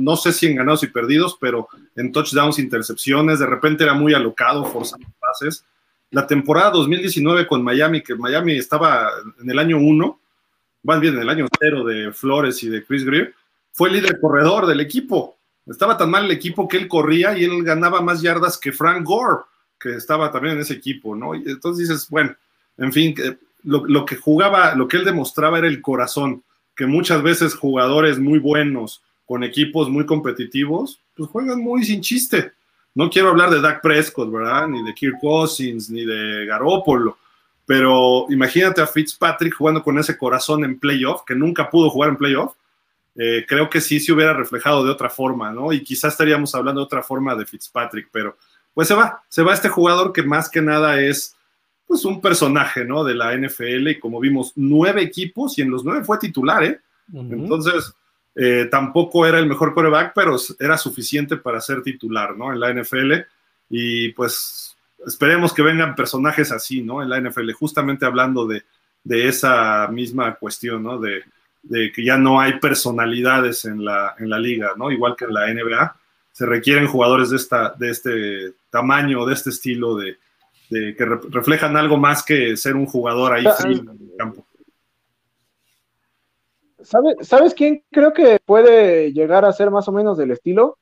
no 0.05 0.17
sé 0.17 0.33
si 0.33 0.47
en 0.47 0.57
ganados 0.57 0.83
y 0.83 0.89
perdidos, 0.89 1.37
pero 1.41 1.69
en 1.95 2.11
touchdowns, 2.11 2.59
intercepciones, 2.59 3.39
de 3.39 3.47
repente 3.47 3.85
era 3.85 3.95
muy 3.95 4.15
alocado, 4.15 4.65
forzando 4.65 5.07
pases, 5.21 5.65
la 6.11 6.27
temporada 6.27 6.71
2019 6.71 7.47
con 7.47 7.63
Miami, 7.63 8.03
que 8.03 8.15
Miami 8.15 8.57
estaba 8.57 9.11
en 9.41 9.51
el 9.51 9.59
año 9.59 9.79
1, 9.79 10.21
más 10.85 11.01
bien 11.01 11.15
en 11.15 11.23
el 11.23 11.29
año 11.29 11.47
0 11.61 11.85
de 11.85 12.13
Flores 12.13 12.63
y 12.63 12.69
de 12.69 12.85
Chris 12.85 13.05
Greer, 13.05 13.35
fue 13.73 13.89
el 13.89 13.97
líder 13.97 14.19
corredor 14.21 14.67
del 14.67 14.81
equipo. 14.81 15.37
Estaba 15.67 15.99
tan 15.99 16.11
mal 16.11 16.25
el 16.25 16.31
equipo 16.31 16.67
que 16.67 16.79
él 16.79 16.89
corría 16.89 17.37
y 17.37 17.45
él 17.45 17.63
ganaba 17.63 18.01
más 18.01 18.23
yardas 18.23 18.57
que 18.57 18.73
Frank 18.73 19.05
Gore, 19.05 19.43
que 19.79 19.95
estaba 19.95 20.31
también 20.31 20.55
en 20.55 20.63
ese 20.63 20.75
equipo, 20.75 21.15
¿no? 21.15 21.35
Y 21.35 21.43
entonces 21.47 21.89
dices, 21.89 22.09
bueno, 22.09 22.35
en 22.79 22.93
fin, 22.93 23.15
lo, 23.65 23.85
lo 23.85 24.05
que 24.05 24.17
jugaba, 24.17 24.75
lo 24.75 24.89
que 24.89 24.97
él 24.97 25.05
demostraba 25.05 25.59
era 25.59 25.69
el 25.69 25.83
corazón, 25.83 26.43
que 26.75 26.87
muchas 26.87 27.23
veces 27.23 27.55
jugadores 27.55 28.19
muy 28.19 28.39
buenos 28.39 29.03
con 29.27 29.45
equipos 29.45 29.91
muy 29.91 30.07
competitivos, 30.07 31.03
pues 31.15 31.29
juegan 31.29 31.61
muy 31.61 31.85
sin 31.85 32.01
chiste 32.01 32.53
no 32.99 33.09
quiero 33.09 33.29
hablar 33.29 33.49
de 33.51 33.61
Dak 33.61 33.81
Prescott, 33.81 34.29
¿verdad? 34.29 34.67
Ni 34.67 34.83
de 34.83 34.93
Kirk 34.93 35.21
Cousins, 35.21 35.89
ni 35.89 36.05
de 36.05 36.45
Garoppolo, 36.47 37.17
pero 37.65 38.27
imagínate 38.29 38.81
a 38.81 38.89
Fitzpatrick 38.89 39.55
jugando 39.55 39.85
con 39.85 39.97
ese 40.01 40.19
corazón 40.19 40.65
en 40.65 40.81
playoff, 40.81 41.23
que 41.25 41.37
nunca 41.37 41.71
pudo 41.71 41.91
jugar 41.91 42.11
en 42.11 42.17
playoff. 42.17 42.55
Eh, 43.15 43.45
creo 43.47 43.71
que 43.71 43.81
sí 43.81 44.01
se 44.01 44.13
hubiera 44.13 44.33
reflejado 44.33 44.85
de 44.85 44.91
otra 44.91 45.09
forma, 45.11 45.53
¿no? 45.53 45.73
Y 45.73 45.85
quizás 45.85 46.15
estaríamos 46.15 46.53
hablando 46.57 46.81
de 46.81 46.87
otra 46.87 47.05
forma 47.05 47.37
de 47.37 47.47
Fitzpatrick, 47.47 48.09
pero 48.11 48.37
pues 48.75 48.89
se 48.89 48.95
va, 48.95 49.23
se 49.29 49.45
va 49.45 49.55
este 49.55 49.69
jugador 49.69 50.13
que 50.13 50.25
más 50.25 50.51
que 50.51 50.61
nada 50.61 51.01
es 51.01 51.37
pues 51.87 52.05
un 52.05 52.21
personaje, 52.21 52.85
¿no? 52.85 53.05
De 53.05 53.15
la 53.15 53.33
NFL 53.33 53.91
y 53.91 54.01
como 54.01 54.19
vimos, 54.19 54.55
nueve 54.57 55.03
equipos 55.03 55.57
y 55.57 55.63
en 55.63 55.71
los 55.71 55.85
nueve 55.85 56.05
fue 56.05 56.19
titular, 56.19 56.65
¿eh? 56.65 56.81
Entonces, 57.15 57.95
eh, 58.41 58.69
tampoco 58.71 59.27
era 59.27 59.41
el 59.41 59.49
mejor 59.49 59.75
coreback, 59.75 60.13
pero 60.15 60.37
era 60.61 60.79
suficiente 60.79 61.37
para 61.37 61.61
ser 61.61 61.83
titular, 61.83 62.37
¿no? 62.37 62.53
En 62.53 62.61
la 62.61 62.73
NFL. 62.73 63.15
Y 63.69 64.11
pues 64.11 64.77
esperemos 65.05 65.53
que 65.53 65.63
vengan 65.63 65.97
personajes 65.97 66.53
así, 66.53 66.83
¿no? 66.83 67.03
En 67.03 67.09
la 67.09 67.21
NFL, 67.21 67.51
justamente 67.51 68.07
hablando 68.07 68.47
de, 68.47 68.63
esa 69.05 69.89
misma 69.89 70.37
cuestión, 70.37 70.85
¿no? 70.85 71.01
De, 71.01 71.25
que 71.93 72.05
ya 72.05 72.17
no 72.17 72.41
hay 72.41 72.61
personalidades 72.61 73.65
en 73.65 73.85
la, 73.85 74.15
en 74.21 74.31
la 74.31 74.39
liga, 74.39 74.71
¿no? 74.77 74.93
Igual 74.93 75.17
que 75.17 75.25
en 75.25 75.35
la 75.35 75.53
NBA, 75.53 75.97
se 76.31 76.47
requieren 76.47 76.87
jugadores 76.87 77.31
de, 77.31 77.37
esta, 77.37 77.75
de 77.77 77.91
este 77.91 78.53
tamaño, 78.71 79.27
de 79.27 79.35
este 79.35 79.51
estilo, 79.51 79.97
de, 79.97 80.17
que 80.71 81.05
reflejan 81.31 81.77
algo 81.77 81.97
más 81.97 82.23
que 82.23 82.57
ser 82.57 82.77
un 82.77 82.87
jugador 82.87 83.33
ahí 83.33 83.45
frío 83.59 83.81
en 83.81 83.89
el 83.89 84.17
campo. 84.17 84.47
¿Sabes 86.83 87.55
quién 87.55 87.83
creo 87.91 88.13
que 88.13 88.39
puede 88.45 89.13
llegar 89.13 89.45
a 89.45 89.53
ser 89.53 89.71
más 89.71 89.89
o 89.89 89.93
menos 89.93 90.17
del 90.17 90.31
estilo? 90.31 90.79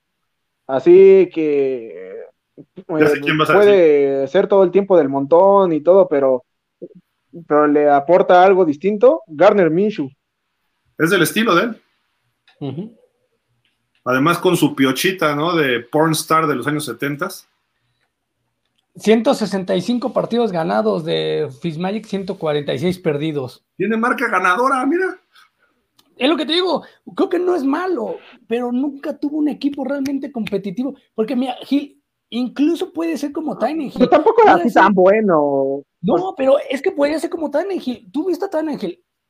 Así 0.67 1.31
que 1.33 2.19
eh, 2.87 2.87
puede 2.87 4.27
ser 4.29 4.47
todo 4.47 4.63
el 4.63 4.71
tiempo 4.71 4.99
del 4.99 5.09
montón 5.09 5.73
y 5.73 5.81
todo, 5.81 6.07
pero, 6.09 6.45
pero 7.47 7.67
le 7.67 7.89
aporta 7.89 8.45
algo 8.45 8.65
distinto. 8.65 9.23
Garner 9.27 9.71
Minshew. 9.71 10.11
Es 10.99 11.11
del 11.11 11.23
estilo 11.23 11.55
de 11.55 11.63
él. 12.61 12.97
Además 14.05 14.39
con 14.39 14.57
su 14.57 14.75
piochita, 14.75 15.35
¿no? 15.35 15.55
De 15.55 15.81
porn 15.81 16.13
star 16.13 16.47
de 16.47 16.57
los 16.57 16.67
años 16.67 16.85
70. 16.85 17.29
165 18.97 20.13
partidos 20.13 20.53
ganados 20.53 21.05
de 21.05 21.49
Fitzmagic, 21.61 22.07
146 22.07 22.99
perdidos. 22.99 23.65
Tiene 23.77 23.97
marca 23.97 24.29
ganadora, 24.29 24.85
mira 24.87 25.19
es 26.17 26.29
lo 26.29 26.37
que 26.37 26.47
te 26.47 26.55
digo, 26.55 26.83
creo 27.15 27.29
que 27.29 27.39
no 27.39 27.55
es 27.55 27.63
malo, 27.63 28.17
pero 28.47 28.73
nunca 28.73 29.19
tuvo 29.19 29.39
un 29.39 29.49
equipo 29.49 29.85
realmente 29.85 30.33
competitivo. 30.33 30.95
Porque 31.15 31.37
mira, 31.37 31.57
Gil, 31.63 32.03
incluso 32.31 32.93
puede 32.93 33.19
ser 33.19 33.33
como 33.33 33.59
Tiny 33.59 33.91
Pero 33.91 34.09
tampoco 34.09 34.43
era 34.43 34.55
así 34.55 34.73
tan 34.73 34.95
bueno. 34.95 35.83
No, 36.01 36.35
pero 36.37 36.57
es 36.71 36.81
que 36.81 36.93
podría 36.93 37.19
ser 37.19 37.31
como 37.31 37.51
Tiny 37.51 37.81
Hill. 37.85 38.11
Tú 38.11 38.27
viste 38.27 38.47
a 38.47 38.51
Tiny 38.51 38.79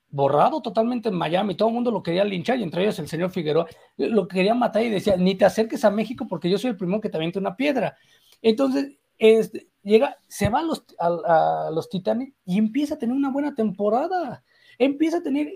borrado 0.09 0.63
totalmente 0.63 1.09
en 1.09 1.17
Miami, 1.17 1.57
todo 1.57 1.69
el 1.69 1.75
mundo 1.75 1.91
lo 1.91 2.03
quería 2.03 2.25
linchar 2.25 2.59
y 2.59 2.63
entre 2.63 2.83
ellos 2.83 2.99
el 3.01 3.09
señor 3.09 3.31
Figueroa 3.33 3.67
lo 3.97 4.29
quería 4.29 4.55
matar 4.55 4.83
y 4.83 4.89
decía, 4.89 5.17
ni 5.17 5.35
te 5.35 5.45
acerques 5.45 5.85
a 5.85 5.91
México 5.91 6.27
porque 6.29 6.49
yo 6.49 6.59
soy 6.59 6.71
el 6.71 6.77
primero 6.77 7.01
que 7.01 7.11
te 7.11 7.17
avienta 7.17 7.41
una 7.41 7.57
piedra. 7.57 7.97
Entonces, 8.41 8.93
este, 9.19 9.69
llega, 9.83 10.17
se 10.29 10.49
va 10.49 10.61
a 10.61 10.63
los, 10.63 10.85
a 10.99 11.71
los 11.73 11.89
Titanes 11.89 12.33
y 12.45 12.57
empieza 12.57 12.95
a 12.95 12.99
tener 12.99 13.17
una 13.17 13.33
buena 13.33 13.55
temporada 13.55 14.45
empieza 14.79 15.19
a 15.19 15.23
tener 15.23 15.53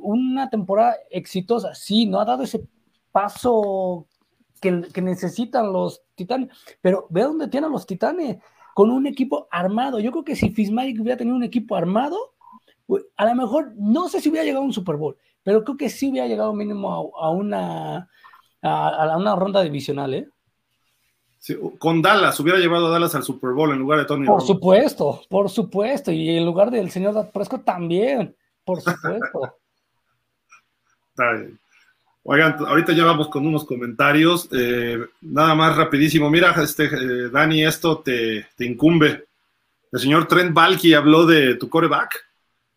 una 0.00 0.48
temporada 0.50 0.96
exitosa. 1.10 1.74
Sí, 1.74 2.06
no 2.06 2.20
ha 2.20 2.24
dado 2.24 2.42
ese 2.42 2.62
paso 3.12 4.06
que, 4.60 4.70
necesitan 5.00 5.72
los 5.72 6.02
Titanes. 6.14 6.48
Pero 6.80 7.06
ve 7.10 7.22
dónde 7.22 7.48
tienen 7.48 7.70
los 7.70 7.86
Titanes, 7.86 8.38
con 8.74 8.90
un 8.90 9.06
equipo 9.06 9.48
armado. 9.50 9.98
Yo 10.00 10.10
creo 10.10 10.24
que 10.24 10.36
si 10.36 10.50
Fitzmagic 10.50 11.00
hubiera 11.00 11.16
tenido 11.16 11.36
un 11.36 11.44
equipo 11.44 11.76
armado, 11.76 12.16
a 13.16 13.26
lo 13.26 13.34
mejor 13.34 13.72
no 13.76 14.08
sé 14.08 14.20
si 14.20 14.28
hubiera 14.28 14.44
llegado 14.44 14.62
a 14.62 14.66
un 14.66 14.72
Super 14.72 14.96
Bowl, 14.96 15.16
pero 15.42 15.64
creo 15.64 15.76
que 15.76 15.88
sí 15.88 16.10
hubiera 16.10 16.26
llegado 16.26 16.52
mínimo 16.54 17.12
a, 17.16 17.30
una, 17.30 18.08
a, 18.62 19.16
una 19.16 19.36
ronda 19.36 19.62
divisional, 19.62 20.14
¿eh? 20.14 20.28
con 21.78 22.02
Dallas, 22.02 22.38
hubiera 22.40 22.58
llevado 22.58 22.88
a 22.88 22.90
Dallas 22.90 23.14
al 23.14 23.22
Super 23.22 23.52
Bowl 23.52 23.72
en 23.72 23.78
lugar 23.78 24.00
de 24.00 24.04
Tony. 24.06 24.26
Por 24.26 24.42
supuesto, 24.42 25.22
por 25.28 25.48
supuesto, 25.48 26.10
y 26.10 26.36
en 26.36 26.44
lugar 26.44 26.70
del 26.70 26.90
señor 26.90 27.30
Prescott 27.32 27.64
también, 27.64 28.34
por 28.68 28.82
supuesto. 28.82 29.56
Está. 31.08 31.42
Oigan, 32.24 32.56
ahorita 32.58 32.92
ya 32.92 33.06
vamos 33.06 33.28
con 33.28 33.46
unos 33.46 33.64
comentarios. 33.64 34.46
Eh, 34.52 34.98
nada 35.22 35.54
más 35.54 35.74
rapidísimo. 35.74 36.28
Mira, 36.28 36.54
este, 36.62 36.84
eh, 36.84 37.30
Dani, 37.30 37.64
esto 37.64 38.00
te, 38.00 38.46
incumbe. 38.58 39.24
El 39.90 40.00
señor 40.00 40.28
Trent 40.28 40.52
Balky 40.52 40.92
habló 40.92 41.24
de 41.24 41.54
tu 41.54 41.70
coreback. 41.70 42.26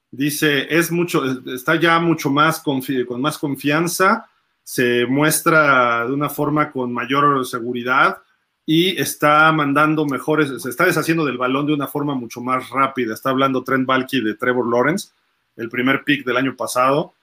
Dice, 0.09 0.73
es 0.73 0.91
mucho, 0.91 1.25
está 1.53 1.75
ya 1.75 1.99
mucho 1.99 2.29
más 2.29 2.61
con 2.61 2.81
más 3.19 3.37
confianza, 3.37 4.29
se 4.63 5.05
muestra 5.05 6.05
de 6.05 6.13
una 6.13 6.29
forma 6.29 6.71
con 6.71 6.93
mayor 6.93 7.45
seguridad 7.45 8.17
y 8.65 8.97
está 8.99 9.51
mandando 9.51 10.05
mejores, 10.05 10.61
se 10.61 10.69
está 10.69 10.85
deshaciendo 10.85 11.25
del 11.25 11.37
balón 11.37 11.65
de 11.65 11.73
una 11.73 11.87
forma 11.87 12.13
mucho 12.13 12.39
más 12.41 12.69
rápida. 12.69 13.13
Está 13.13 13.31
hablando 13.31 13.63
Trent 13.63 13.85
Balky 13.85 14.21
de 14.21 14.35
Trevor 14.35 14.69
Lawrence, 14.69 15.09
el 15.55 15.69
primer 15.69 16.03
pick 16.03 16.25
del 16.25 16.37
año 16.37 16.55
pasado. 16.55 17.13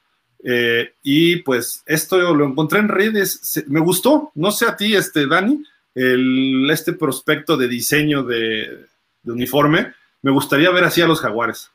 Eh, 0.42 0.92
y 1.02 1.36
pues 1.42 1.82
esto 1.86 2.34
lo 2.34 2.44
encontré 2.44 2.78
en 2.78 2.88
redes, 2.88 3.64
me 3.66 3.80
gustó, 3.80 4.30
no 4.36 4.52
sé 4.52 4.66
a 4.66 4.76
ti, 4.76 4.94
este 4.94 5.26
Dani, 5.26 5.64
el, 5.94 6.68
este 6.70 6.92
prospecto 6.92 7.56
de 7.56 7.66
diseño 7.66 8.22
de, 8.22 8.86
uniforme, 9.24 9.92
me 10.22 10.30
gustaría 10.30 10.70
ver 10.70 10.84
así 10.84 11.02
a 11.02 11.06
los 11.06 11.20
jaguares. 11.20 11.70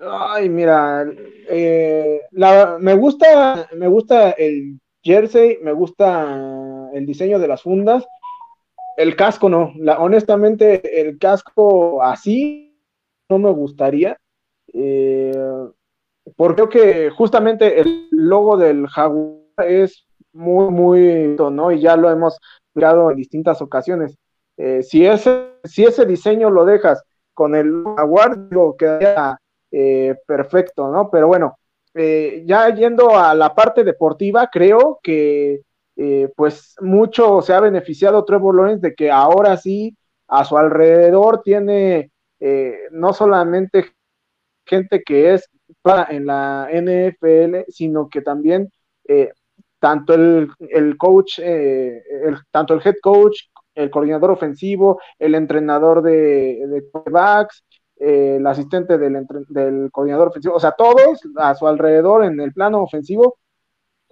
Ay, 0.00 0.48
mira, 0.48 1.06
eh, 1.48 2.22
me 2.80 2.94
gusta, 2.94 3.68
me 3.76 3.88
gusta 3.88 4.30
el 4.30 4.80
jersey, 5.02 5.58
me 5.62 5.72
gusta 5.72 6.90
el 6.94 7.04
diseño 7.04 7.38
de 7.38 7.48
las 7.48 7.62
fundas, 7.62 8.06
el 8.98 9.14
casco 9.14 9.48
no, 9.48 9.72
honestamente 9.98 11.00
el 11.00 11.18
casco 11.18 12.02
así 12.02 12.82
no 13.28 13.38
me 13.38 13.50
gustaría, 13.50 14.18
eh, 14.72 15.32
porque 16.34 17.08
justamente 17.16 17.80
el 17.80 18.08
logo 18.10 18.56
del 18.56 18.88
Jaguar 18.88 19.68
es 19.68 20.04
muy, 20.32 20.70
muy, 20.70 21.36
¿no? 21.38 21.70
Y 21.70 21.80
ya 21.80 21.96
lo 21.96 22.10
hemos 22.10 22.40
mirado 22.74 23.12
en 23.12 23.16
distintas 23.16 23.62
ocasiones. 23.62 24.16
Eh, 24.56 24.82
si, 24.82 25.06
ese, 25.06 25.52
si 25.62 25.84
ese 25.84 26.04
diseño 26.04 26.50
lo 26.50 26.64
dejas 26.64 27.00
con 27.34 27.54
el 27.54 27.84
Jaguar, 27.96 28.48
digo, 28.48 28.76
quedaría 28.76 29.38
eh, 29.70 30.16
perfecto, 30.26 30.90
¿no? 30.90 31.08
Pero 31.08 31.28
bueno, 31.28 31.56
ya 31.94 32.74
yendo 32.74 33.16
a 33.16 33.34
la 33.34 33.54
parte 33.54 33.84
deportiva, 33.84 34.48
creo 34.52 34.98
que 35.02 35.60
pues 36.36 36.76
mucho 36.80 37.42
se 37.42 37.52
ha 37.52 37.60
beneficiado 37.60 38.24
Trevor 38.24 38.54
Lawrence 38.54 38.88
de 38.88 38.94
que 38.94 39.10
ahora 39.10 39.56
sí 39.56 39.96
a 40.28 40.44
su 40.44 40.56
alrededor 40.56 41.42
tiene 41.42 42.12
eh, 42.40 42.88
no 42.92 43.12
solamente 43.12 43.86
gente 44.64 45.02
que 45.02 45.34
es 45.34 45.48
para 45.82 46.06
en 46.10 46.26
la 46.26 46.68
NFL, 46.70 47.64
sino 47.68 48.08
que 48.08 48.22
también 48.22 48.70
eh, 49.08 49.32
tanto 49.80 50.14
el, 50.14 50.96
coach, 50.98 51.40
eh, 51.42 52.02
tanto 52.50 52.74
el 52.74 52.82
head 52.84 52.96
coach, 53.02 53.40
el 53.74 53.90
coordinador 53.90 54.30
ofensivo, 54.30 55.00
el 55.18 55.34
entrenador 55.34 56.02
de, 56.02 56.84
backs, 57.10 57.64
el 57.96 58.46
asistente 58.46 58.98
del, 58.98 59.26
del 59.48 59.90
coordinador 59.90 60.28
ofensivo, 60.28 60.54
o 60.54 60.60
sea, 60.60 60.72
todos 60.72 61.20
a 61.36 61.54
su 61.54 61.66
alrededor 61.66 62.24
en 62.24 62.40
el 62.40 62.52
plano 62.52 62.82
ofensivo 62.82 63.38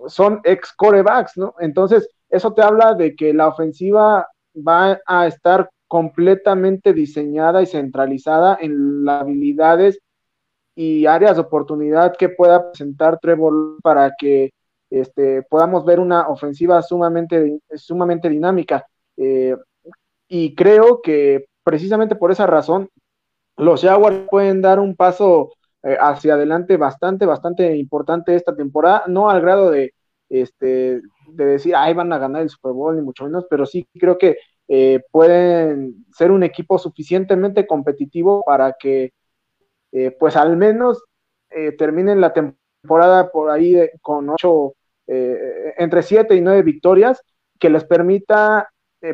son 0.09 0.41
ex 0.45 0.73
corebacks, 0.73 1.37
¿no? 1.37 1.55
Entonces, 1.61 2.09
eso 2.29 2.53
te 2.53 2.63
habla 2.63 2.95
de 2.95 3.15
que 3.15 3.33
la 3.33 3.49
ofensiva 3.49 4.29
va 4.57 4.99
a 5.07 5.27
estar 5.27 5.71
completamente 5.89 6.93
diseñada 6.93 7.63
y 7.63 7.67
centralizada 7.67 8.59
en 8.61 9.05
las 9.05 9.23
habilidades 9.23 10.01
y 10.75 11.07
áreas 11.07 11.37
de 11.37 11.43
oportunidad 11.43 12.17
que 12.17 12.29
pueda 12.29 12.71
presentar 12.71 13.19
Trevor 13.21 13.81
para 13.83 14.13
que 14.19 14.53
este, 14.91 15.43
podamos 15.43 15.85
ver 15.85 16.01
una 16.01 16.29
ofensiva 16.29 16.83
sumamente, 16.83 17.61
sumamente 17.75 18.29
dinámica. 18.29 18.87
Eh, 19.17 19.57
y 20.29 20.55
creo 20.55 21.01
que 21.03 21.47
precisamente 21.63 22.17
por 22.17 22.31
esa 22.31 22.47
razón 22.47 22.89
los 23.57 23.83
Jaguars 23.83 24.29
pueden 24.29 24.61
dar 24.61 24.79
un 24.79 24.95
paso 24.95 25.53
eh, 25.87 25.97
hacia 26.01 26.35
adelante 26.35 26.77
bastante, 26.77 27.27
bastante 27.27 27.77
importante 27.77 28.35
esta 28.35 28.57
temporada, 28.57 29.05
no 29.07 29.31
al 29.31 29.41
grado 29.41 29.71
de, 29.71 29.95
este, 30.29 31.01
de 31.29 31.45
decir, 31.47 31.77
ahí 31.77 31.95
van 31.95 32.13
a 32.13 32.19
ganar 32.19 32.43
el 32.43 32.51
Super 32.51 32.73
Bowl, 32.73 32.97
ni 32.97 33.03
mucho 33.03 33.23
menos, 33.23 33.47
pero 33.49 33.67
sí 33.67 33.87
creo 33.95 34.19
que 34.19 34.37
eh, 34.67 35.05
pueden 35.13 36.05
ser 36.13 36.33
un 36.33 36.43
equipo 36.43 36.77
suficientemente 36.81 37.69
competitivo 37.69 38.43
para 38.45 38.73
que, 38.73 39.13
eh, 39.93 40.11
pues 40.19 40.35
al 40.37 40.57
menos 40.57 41.05
terminen 41.79 42.21
la 42.21 42.33
temporada 42.33 43.31
por 43.31 43.51
ahí 43.51 43.89
con 44.03 44.29
ocho, 44.29 44.75
entre 45.07 46.03
siete 46.03 46.35
y 46.35 46.41
nueve 46.41 46.63
victorias, 46.63 47.23
que 47.59 47.71
les 47.71 47.85
permita 47.85 48.69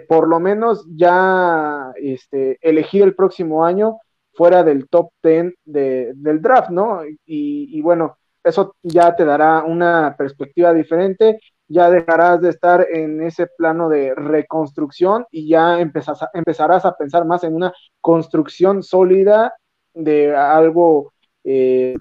por 0.09 0.27
lo 0.27 0.41
menos 0.41 0.85
ya 0.97 1.93
este, 1.97 2.59
elegir 2.63 3.03
el 3.03 3.15
próximo 3.15 3.65
año 3.65 3.99
fuera 4.35 4.63
del 4.63 4.89
top 4.89 5.11
ten 5.21 5.55
del 5.65 6.41
draft, 6.41 6.71
¿no? 6.71 7.03
y 7.27 7.81
bueno, 7.83 8.17
eso 8.43 8.75
ya 8.83 9.15
te 9.15 9.25
dará 9.25 9.63
una 9.63 10.15
perspectiva 10.17 10.73
diferente 10.73 11.39
ya 11.73 11.91
dejarás 11.91 12.41
de 12.41 12.51
estar 12.51 12.87
en 12.91 13.23
ese 13.23 13.47
plano 13.47 13.89
de 13.89 14.15
reconstrucción 14.15 15.25
y 15.31 15.49
ya 15.49 15.81
empezarás 15.81 16.85
a 16.85 16.97
pensar 16.97 17.25
más 17.25 17.45
en 17.45 17.55
una 17.55 17.73
construcción 18.01 18.83
sólida 18.83 19.55
de 19.95 20.37
algo, 20.37 21.13
eh, 21.45 21.97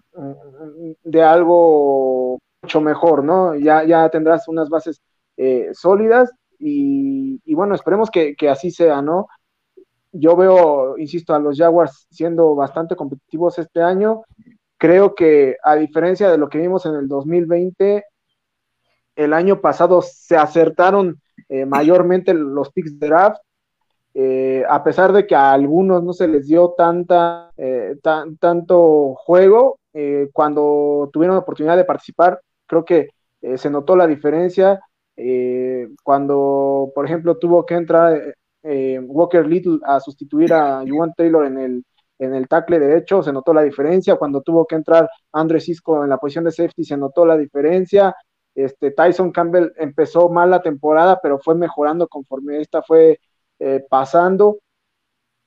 de 1.04 1.24
algo 1.24 2.38
mucho 2.62 2.82
mejor, 2.82 3.24
¿no? 3.24 3.56
Ya, 3.56 3.86
ya 3.86 4.10
tendrás 4.10 4.48
unas 4.50 4.70
bases 4.70 5.02
eh, 5.38 5.70
sólidas 5.74 6.32
y, 6.60 7.54
bueno, 7.56 7.74
esperemos 7.74 8.12
que, 8.12 8.36
que 8.36 8.50
así 8.50 8.72
sea, 8.72 9.02
¿no? 9.02 9.28
Yo 10.12 10.36
veo, 10.36 10.98
insisto, 10.98 11.34
a 11.34 11.40
los 11.40 11.58
Jaguars 11.58 12.08
siendo 12.12 12.54
bastante 12.56 12.96
competitivos 12.96 13.58
este 13.60 13.82
año. 13.82 14.24
Creo 14.78 15.16
que 15.16 15.56
a 15.64 15.76
diferencia 15.76 16.30
de 16.30 16.38
lo 16.38 16.50
que 16.50 16.58
vimos 16.58 16.86
en 16.86 16.96
el 16.96 17.08
2020, 17.08 18.04
el 19.16 19.34
año 19.34 19.62
pasado 19.62 20.02
se 20.02 20.36
acertaron 20.36 21.22
eh, 21.50 21.66
mayormente 21.66 22.34
los 22.34 22.72
picks 22.72 23.00
de 23.00 23.08
draft, 23.08 23.42
eh, 24.14 24.64
a 24.68 24.84
pesar 24.84 25.14
de 25.14 25.26
que 25.26 25.36
a 25.36 25.52
algunos 25.52 26.04
no 26.04 26.14
se 26.14 26.28
les 26.28 26.48
dio 26.48 26.74
tanta, 26.78 27.52
eh, 27.58 27.96
tanto 28.40 29.16
juego, 29.16 29.78
cuando 30.32 31.10
tuvieron 31.12 31.36
la 31.36 31.42
oportunidad 31.42 31.76
de 31.76 31.84
participar, 31.84 32.40
creo 32.66 32.86
que 32.86 33.10
se 33.58 33.70
notó 33.70 33.96
la 33.98 34.08
diferencia. 34.08 34.80
cuando, 36.04 36.92
por 36.96 37.06
ejemplo, 37.06 37.38
tuvo 37.38 37.66
que 37.66 37.76
entrar 37.76 38.36
Walker 38.64 39.46
Little 39.48 39.80
a 39.84 40.00
sustituir 40.00 40.54
a 40.54 40.84
Juan 40.88 41.14
Taylor 41.16 41.46
en 41.46 41.58
el, 41.58 41.86
en 42.20 42.36
el 42.36 42.48
tackle 42.48 42.80
derecho, 42.80 43.24
se 43.24 43.34
notó 43.34 43.54
la 43.54 43.64
diferencia. 43.64 44.16
Cuando 44.16 44.42
tuvo 44.42 44.66
que 44.66 44.76
entrar 44.76 45.10
André 45.32 45.60
Cisco 45.60 46.04
en 46.04 46.10
la 46.10 46.18
posición 46.18 46.46
de 46.46 46.52
safety, 46.52 46.84
se 46.84 46.98
notó 46.98 47.26
la 47.26 47.38
diferencia. 47.38 48.16
Este, 48.54 48.92
Tyson 48.92 49.32
Campbell 49.32 49.72
empezó 49.78 50.30
mal 50.30 50.50
la 50.52 50.62
temporada, 50.62 51.20
pero 51.22 51.40
fue 51.40 51.56
mejorando 51.56 52.08
conforme 52.08 52.60
esta 52.60 52.82
fue 52.84 53.20
eh, 53.60 53.84
pasando. 53.90 54.60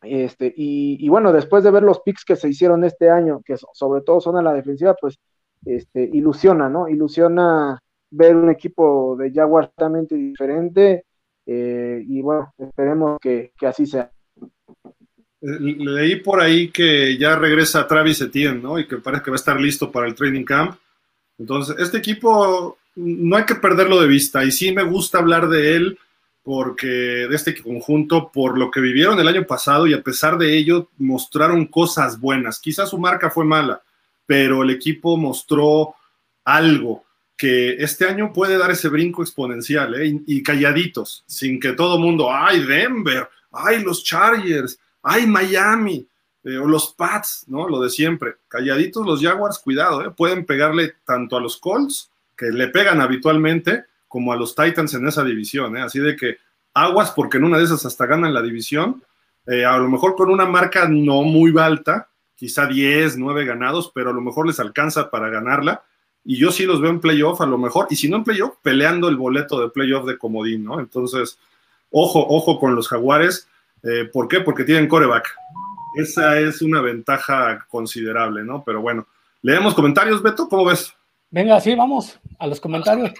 Este, 0.02 0.52
y, 0.56 1.08
bueno, 1.08 1.32
después 1.32 1.64
de 1.64 1.70
ver 1.70 1.82
los 1.82 2.00
picks 2.00 2.24
que 2.24 2.36
se 2.36 2.48
hicieron 2.48 2.84
este 2.84 3.08
año, 3.08 3.40
que 3.44 3.56
sobre 3.72 4.02
todo 4.02 4.20
son 4.20 4.36
a 4.36 4.42
la 4.42 4.52
defensiva, 4.52 4.94
pues 5.00 5.18
este, 5.64 6.02
ilusiona, 6.12 6.68
¿no? 6.68 6.88
Ilusiona 6.88 7.78
ver 8.10 8.36
un 8.36 8.50
equipo 8.50 9.16
de 9.16 9.32
Jaguars 9.32 9.70
totalmente 9.70 10.14
diferente. 10.14 11.04
Eh, 11.46 12.02
y 12.06 12.20
bueno, 12.22 12.52
esperemos 12.58 13.18
que, 13.20 13.52
así 13.62 13.86
sea. 13.86 14.10
Leí 15.40 16.16
por 16.16 16.40
ahí 16.40 16.70
que 16.70 17.18
ya 17.18 17.36
regresa 17.36 17.86
Travis 17.86 18.20
Etienne, 18.20 18.62
¿no? 18.62 18.78
Y 18.78 18.86
que 18.86 18.96
parece 18.96 19.24
que 19.24 19.30
va 19.30 19.34
a 19.34 19.36
estar 19.36 19.60
listo 19.60 19.92
para 19.92 20.06
el 20.06 20.14
training 20.14 20.44
camp. 20.44 20.78
Entonces, 21.38 21.76
este 21.78 21.98
equipo 21.98 22.78
no 22.96 23.36
hay 23.36 23.44
que 23.44 23.56
perderlo 23.56 24.00
de 24.00 24.08
vista 24.08 24.44
y 24.44 24.52
sí 24.52 24.72
me 24.72 24.84
gusta 24.84 25.18
hablar 25.18 25.48
de 25.48 25.76
él 25.76 25.98
porque 26.42 26.86
de 26.86 27.34
este 27.34 27.60
conjunto 27.60 28.30
por 28.30 28.58
lo 28.58 28.70
que 28.70 28.80
vivieron 28.80 29.18
el 29.18 29.28
año 29.28 29.46
pasado 29.46 29.86
y 29.86 29.94
a 29.94 30.02
pesar 30.02 30.36
de 30.38 30.56
ello 30.56 30.90
mostraron 30.98 31.66
cosas 31.66 32.20
buenas. 32.20 32.60
Quizás 32.60 32.90
su 32.90 32.98
marca 32.98 33.30
fue 33.30 33.44
mala, 33.44 33.82
pero 34.26 34.62
el 34.62 34.70
equipo 34.70 35.16
mostró 35.16 35.94
algo 36.44 37.04
que 37.36 37.74
este 37.82 38.06
año 38.06 38.32
puede 38.32 38.56
dar 38.58 38.70
ese 38.70 38.88
brinco 38.88 39.22
exponencial 39.22 39.94
¿eh? 40.00 40.20
y, 40.26 40.42
calladitos, 40.42 41.24
sin 41.26 41.58
que 41.58 41.72
todo 41.72 41.98
mundo, 41.98 42.32
ay 42.32 42.64
Denver, 42.64 43.28
ay 43.50 43.82
los 43.82 44.04
Chargers, 44.04 44.78
ay 45.02 45.26
Miami, 45.26 46.06
eh, 46.44 46.58
o 46.58 46.66
los 46.66 46.92
Pats, 46.94 47.44
¿no? 47.48 47.68
Lo 47.68 47.80
de 47.80 47.90
siempre. 47.90 48.36
Calladitos 48.48 49.04
los 49.04 49.20
Jaguars, 49.20 49.58
cuidado, 49.58 50.04
¿eh? 50.04 50.10
pueden 50.10 50.44
pegarle 50.44 50.94
tanto 51.04 51.36
a 51.36 51.40
los 51.40 51.56
Colts, 51.56 52.10
que 52.36 52.46
le 52.46 52.68
pegan 52.68 53.00
habitualmente, 53.00 53.84
como 54.08 54.32
a 54.32 54.36
los 54.36 54.54
Titans 54.54 54.94
en 54.94 55.06
esa 55.08 55.24
división, 55.24 55.76
¿eh? 55.76 55.80
Así 55.80 55.98
de 55.98 56.16
que 56.16 56.38
aguas 56.72 57.12
porque 57.12 57.38
en 57.38 57.44
una 57.44 57.58
de 57.58 57.64
esas 57.64 57.84
hasta 57.84 58.06
ganan 58.06 58.34
la 58.34 58.42
división, 58.42 59.02
a 59.46 59.76
lo 59.76 59.90
mejor 59.90 60.16
con 60.16 60.30
una 60.30 60.46
marca 60.46 60.88
no 60.88 61.22
muy 61.22 61.52
alta, 61.58 62.08
quizá 62.34 62.66
10, 62.66 63.18
9 63.18 63.44
ganados, 63.44 63.92
pero 63.94 64.10
a 64.10 64.12
lo 64.14 64.22
mejor 64.22 64.46
les 64.46 64.58
alcanza 64.58 65.10
para 65.10 65.28
ganarla. 65.28 65.84
Y 66.24 66.36
yo 66.36 66.50
sí 66.50 66.64
los 66.64 66.80
veo 66.80 66.90
en 66.90 67.00
playoff 67.00 67.40
a 67.40 67.46
lo 67.46 67.58
mejor, 67.58 67.86
y 67.90 67.96
si 67.96 68.08
no 68.08 68.16
en 68.16 68.24
playoff, 68.24 68.54
peleando 68.62 69.08
el 69.08 69.16
boleto 69.16 69.60
de 69.60 69.68
playoff 69.68 70.06
de 70.06 70.16
comodín, 70.16 70.64
¿no? 70.64 70.80
Entonces, 70.80 71.38
ojo, 71.90 72.26
ojo 72.28 72.58
con 72.58 72.74
los 72.74 72.88
jaguares. 72.88 73.48
Eh, 73.82 74.08
¿Por 74.10 74.28
qué? 74.28 74.40
Porque 74.40 74.64
tienen 74.64 74.88
coreback. 74.88 75.34
Esa 75.96 76.40
es 76.40 76.62
una 76.62 76.80
ventaja 76.80 77.66
considerable, 77.68 78.42
¿no? 78.42 78.64
Pero 78.64 78.80
bueno, 78.80 79.06
leemos 79.42 79.74
comentarios, 79.74 80.22
Beto, 80.22 80.48
¿cómo 80.48 80.64
ves? 80.64 80.92
Venga, 81.30 81.60
sí, 81.60 81.74
vamos 81.74 82.18
a 82.38 82.46
los 82.46 82.60
comentarios. 82.60 83.12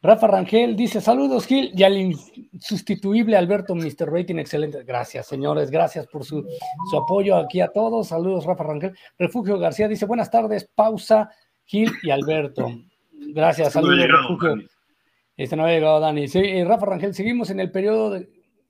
Rafa 0.00 0.28
Rangel 0.28 0.76
dice: 0.76 1.00
Saludos, 1.00 1.46
Gil, 1.46 1.72
y 1.74 1.82
al 1.82 1.96
insustituible 1.96 3.36
Alberto, 3.36 3.74
Mr. 3.74 4.10
Rating, 4.10 4.36
excelente. 4.36 4.84
Gracias, 4.84 5.26
señores, 5.26 5.70
gracias 5.70 6.06
por 6.06 6.24
su, 6.24 6.46
apoyo 6.96 7.36
aquí 7.36 7.60
a 7.60 7.68
todos. 7.68 8.08
Saludos, 8.08 8.44
Rafa 8.44 8.64
Rangel. 8.64 8.96
Refugio 9.18 9.58
García 9.58 9.88
dice: 9.88 10.06
Buenas 10.06 10.30
tardes, 10.30 10.70
pausa, 10.72 11.30
Gil 11.68 11.92
y 12.02 12.08
Alberto. 12.08 12.66
Gracias, 13.12 13.74
saludos, 13.74 14.08
Refugio. 14.08 14.56
Este 15.36 15.54
no 15.54 15.64
había 15.64 15.76
llegado 15.76 16.00
Dani. 16.00 16.26
Sí, 16.26 16.64
Rafa 16.64 16.86
Rangel, 16.86 17.12
seguimos 17.12 17.50
en 17.50 17.60
el 17.60 17.70
periodo 17.70 18.18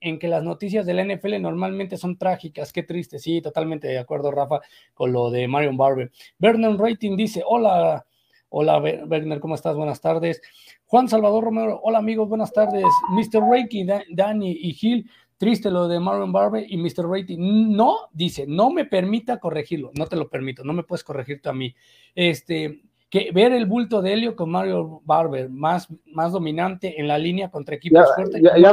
en 0.01 0.19
que 0.19 0.27
las 0.27 0.43
noticias 0.43 0.85
de 0.85 0.95
la 0.95 1.05
NFL 1.05 1.41
normalmente 1.41 1.97
son 1.97 2.19
trágicas. 2.19 2.73
Qué 2.73 2.83
triste, 2.83 3.21
sí, 3.21 3.41
totalmente 3.41 3.87
de 3.87 3.99
acuerdo, 3.99 4.33
Rafa, 4.33 4.63
con 4.95 5.13
lo 5.13 5.31
de 5.31 5.47
Marion 5.47 5.77
Barber. 5.77 6.11
Vernon 6.41 6.77
Rating 6.77 7.17
dice: 7.17 7.45
Hola, 7.47 8.05
hola, 8.49 8.79
Werner, 8.79 9.39
¿cómo 9.39 9.55
estás? 9.55 9.77
Buenas 9.77 10.01
tardes. 10.01 10.43
Juan 10.87 11.07
Salvador 11.07 11.45
Romero, 11.45 11.81
hola 11.85 11.99
amigos, 11.99 12.29
buenas 12.29 12.53
tardes. 12.53 12.85
Mr. 13.11 13.49
Reiki, 13.49 13.87
Dani 14.11 14.59
y 14.61 14.73
Gil, 14.73 15.09
triste 15.37 15.71
lo 15.71 15.87
de 15.87 16.01
Marvin 16.01 16.33
Barber 16.33 16.65
y 16.69 16.77
Mr. 16.77 17.09
Reiki. 17.09 17.37
No, 17.39 18.09
dice, 18.13 18.45
no 18.49 18.71
me 18.71 18.87
permita 18.87 19.39
corregirlo, 19.39 19.93
no 19.95 20.07
te 20.07 20.17
lo 20.17 20.29
permito, 20.29 20.65
no 20.65 20.73
me 20.73 20.83
puedes 20.83 21.05
corregir 21.05 21.41
tú 21.41 21.51
a 21.51 21.55
mí. 21.55 21.73
Este, 22.15 22.83
que 23.11 23.31
ver 23.33 23.53
el 23.53 23.67
bulto 23.67 24.03
de 24.03 24.13
Helio 24.13 24.37
con 24.37 24.51
Mario 24.51 25.01
Barber, 25.05 25.49
más, 25.49 25.89
más 26.07 26.33
dominante 26.33 27.01
en 27.01 27.09
la 27.09 27.19
línea 27.19 27.51
contra 27.51 27.75
equipos 27.75 28.07
fuertes. 28.15 28.43
Ya, 28.43 28.73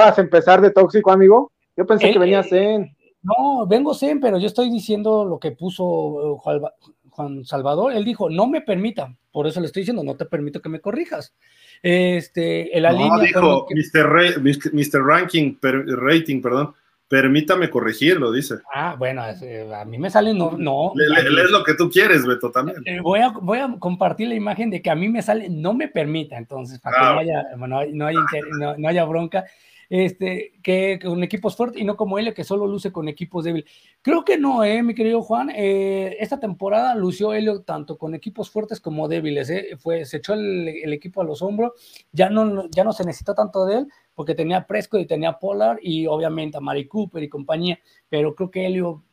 vas 0.00 0.18
a 0.18 0.20
empezar 0.20 0.60
de 0.60 0.70
tóxico, 0.70 1.10
amigo. 1.12 1.52
Yo 1.76 1.86
pensé 1.86 2.12
que 2.12 2.18
venías 2.18 2.50
eh, 2.52 2.74
en. 2.74 2.96
No, 3.22 3.66
vengo 3.66 3.94
Zen, 3.94 4.20
pero 4.20 4.38
yo 4.38 4.46
estoy 4.46 4.70
diciendo 4.70 5.24
lo 5.24 5.38
que 5.38 5.50
puso 5.52 6.38
Juan 6.38 7.44
Salvador. 7.44 7.92
Él 7.92 8.04
dijo, 8.04 8.30
no 8.30 8.46
me 8.46 8.60
permita, 8.60 9.16
por 9.32 9.46
eso 9.46 9.60
le 9.60 9.66
estoy 9.66 9.82
diciendo, 9.82 10.04
no 10.04 10.16
te 10.16 10.26
permito 10.26 10.60
que 10.60 10.68
me 10.68 10.80
corrijas. 10.80 11.34
Este, 11.82 12.70
la 12.80 12.92
no, 12.92 13.20
dijo 13.20 13.66
Mr. 13.70 15.02
Ranking, 15.04 15.58
rating, 15.60 16.40
perdón. 16.40 16.74
Permítame 17.08 17.70
corregirlo, 17.70 18.32
dice. 18.32 18.56
Ah, 18.74 18.96
bueno, 18.98 19.22
eh, 19.42 19.72
a 19.74 19.84
mí 19.84 19.96
me 19.96 20.10
sale 20.10 20.34
no. 20.34 20.56
no 20.58 20.92
es 20.96 21.50
lo 21.50 21.62
que 21.62 21.74
tú 21.74 21.88
quieres, 21.88 22.26
Beto, 22.26 22.50
también. 22.50 22.78
Eh, 22.84 23.00
voy, 23.00 23.20
a, 23.20 23.28
voy 23.28 23.58
a 23.58 23.76
compartir 23.78 24.28
la 24.28 24.34
imagen 24.34 24.70
de 24.70 24.82
que 24.82 24.90
a 24.90 24.94
mí 24.94 25.08
me 25.08 25.22
sale, 25.22 25.48
no 25.48 25.72
me 25.72 25.88
permita, 25.88 26.36
entonces, 26.36 26.80
para 26.80 26.96
que 26.96 27.04
no 27.04 27.18
haya, 27.18 27.44
no, 27.92 28.06
haya, 28.06 28.20
no 28.76 28.88
haya 28.88 29.04
bronca 29.04 29.44
este, 29.88 30.52
que, 30.62 30.98
con 31.02 31.22
equipos 31.22 31.56
fuertes 31.56 31.80
y 31.80 31.84
no 31.84 31.96
como 31.96 32.18
él, 32.18 32.32
que 32.34 32.44
solo 32.44 32.66
luce 32.66 32.92
con 32.92 33.08
equipos 33.08 33.44
débiles. 33.44 33.70
Creo 34.02 34.24
que 34.24 34.38
no, 34.38 34.64
eh, 34.64 34.82
mi 34.82 34.94
querido 34.94 35.22
Juan. 35.22 35.50
Eh, 35.54 36.16
esta 36.20 36.40
temporada 36.40 36.94
lució 36.94 37.32
Helio 37.32 37.62
tanto 37.62 37.96
con 37.98 38.14
equipos 38.14 38.50
fuertes 38.50 38.80
como 38.80 39.08
débiles. 39.08 39.50
Eh. 39.50 39.76
Fue, 39.78 40.04
se 40.04 40.18
echó 40.18 40.34
el, 40.34 40.92
equipo 40.92 41.20
a 41.20 41.24
los 41.24 41.42
hombros. 41.42 41.72
Ya 42.12 42.30
no, 42.30 42.68
ya 42.70 42.84
no 42.84 42.92
se 42.92 43.04
necesitó 43.04 43.34
tanto 43.34 43.64
de 43.66 43.78
él 43.78 43.88
porque 44.16 44.34
tenía 44.34 44.66
Presco 44.66 44.98
y 44.98 45.06
tenía 45.06 45.38
Polar 45.38 45.78
y 45.80 46.08
obviamente 46.08 46.56
a 46.56 46.60
Mari 46.60 46.88
Cooper 46.88 47.22
y 47.22 47.28
compañía. 47.28 47.78
Pero 48.08 48.34
creo 48.34 48.50
que 48.50 48.66
Helio 48.66 49.04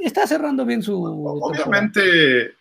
está 0.00 0.24
cerrando 0.28 0.64
bien 0.64 0.82
su. 0.82 1.02
Obviamente. 1.02 2.52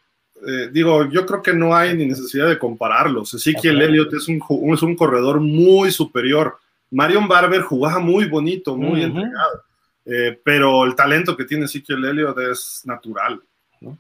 Eh, 0.42 0.70
digo, 0.72 1.08
yo 1.10 1.26
creo 1.26 1.44
que 1.44 1.54
no 1.54 1.76
hay 1.76 1.96
ni 1.96 2.06
necesidad 2.06 2.48
de 2.48 2.58
compararlos. 2.58 3.30
Sí 3.32 3.54
que 3.62 3.68
el 3.68 3.82
Elliot 3.82 4.14
es 4.14 4.28
un, 4.30 4.42
es 4.74 4.82
un 4.82 4.96
corredor 4.96 5.42
muy 5.42 5.92
superior 5.92 6.56
Marion 6.92 7.28
Barber 7.28 7.62
jugaba 7.62 8.00
muy 8.00 8.26
bonito, 8.26 8.76
muy 8.76 9.04
entregado, 9.04 9.64
eh, 10.06 10.40
pero 10.44 10.86
el 10.86 10.96
talento 10.96 11.38
que 11.38 11.46
tiene 11.46 11.66
Ezekiel 11.66 12.04
Elliott 12.06 12.38
es 12.40 12.82
natural. 12.86 13.42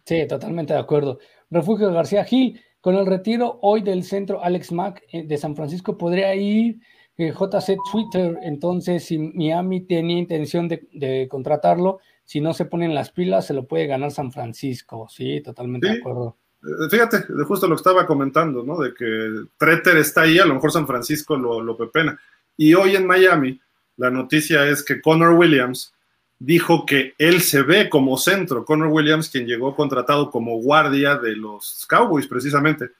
Sí, 0.06 0.28
totalmente 0.28 0.74
de 0.74 0.80
acuerdo. 0.80 1.20
Refugio 1.50 1.92
García 1.94 2.26
Gil, 2.26 2.60
con 2.82 2.96
el 2.96 3.06
retiro 3.06 3.60
hoy 3.62 3.82
del 3.82 4.04
centro 4.04 4.44
Alex 4.44 4.72
Mack 4.72 5.04
eh, 5.12 5.24
de 5.24 5.38
San 5.38 5.56
Francisco, 5.56 5.98
podría 5.98 6.34
ir 6.36 6.80
eh, 7.20 7.34
JC 7.34 7.78
Twitter. 7.92 8.38
Entonces, 8.44 9.06
si 9.06 9.20
Miami 9.20 9.82
tenía 9.82 10.18
intención 10.18 10.70
de, 10.70 11.28
contratarlo, 11.30 12.00
si 12.24 12.40
no 12.40 12.54
se 12.54 12.66
ponen 12.66 12.96
las 12.96 13.12
pilas, 13.12 13.46
se 13.46 13.54
lo 13.54 13.68
puede 13.68 13.88
ganar 13.88 14.12
San 14.12 14.32
Francisco. 14.32 15.08
Sí, 15.10 15.42
totalmente 15.42 15.88
de 15.88 16.00
acuerdo. 16.00 16.38
Fíjate, 16.90 17.26
de 17.28 17.44
justo 17.44 17.68
lo 17.68 17.76
que 17.76 17.80
estaba 17.80 18.08
comentando, 18.08 18.64
¿no? 18.64 18.78
De 18.80 18.94
que 18.94 19.48
Treter 19.58 19.98
está 19.98 20.22
ahí, 20.22 20.40
a 20.40 20.46
lo 20.46 20.56
mejor 20.56 20.72
San 20.72 20.88
Francisco 20.88 21.36
lo, 21.36 21.62
lo 21.62 21.76
pepena. 21.76 22.18
Y 22.56 22.74
hoy 22.74 22.96
en 22.96 23.06
Miami, 23.06 23.60
la 23.98 24.10
noticia 24.10 24.66
es 24.68 24.84
que 24.84 25.02
Connor 25.02 25.34
Williams 25.34 25.94
dijo 26.38 26.86
que 26.86 27.16
él 27.18 27.42
se 27.42 27.64
ve 27.64 27.90
como 27.90 28.18
centro. 28.18 28.64
Connor 28.64 28.88
Williams, 28.88 29.30
quien 29.30 29.46
llegó 29.46 29.76
contratado 29.76 30.32
como 30.32 30.58
guardia 30.62 31.18
de 31.18 31.36
los 31.36 31.86
Cowboys, 31.90 32.28
precisamente. 32.28 32.92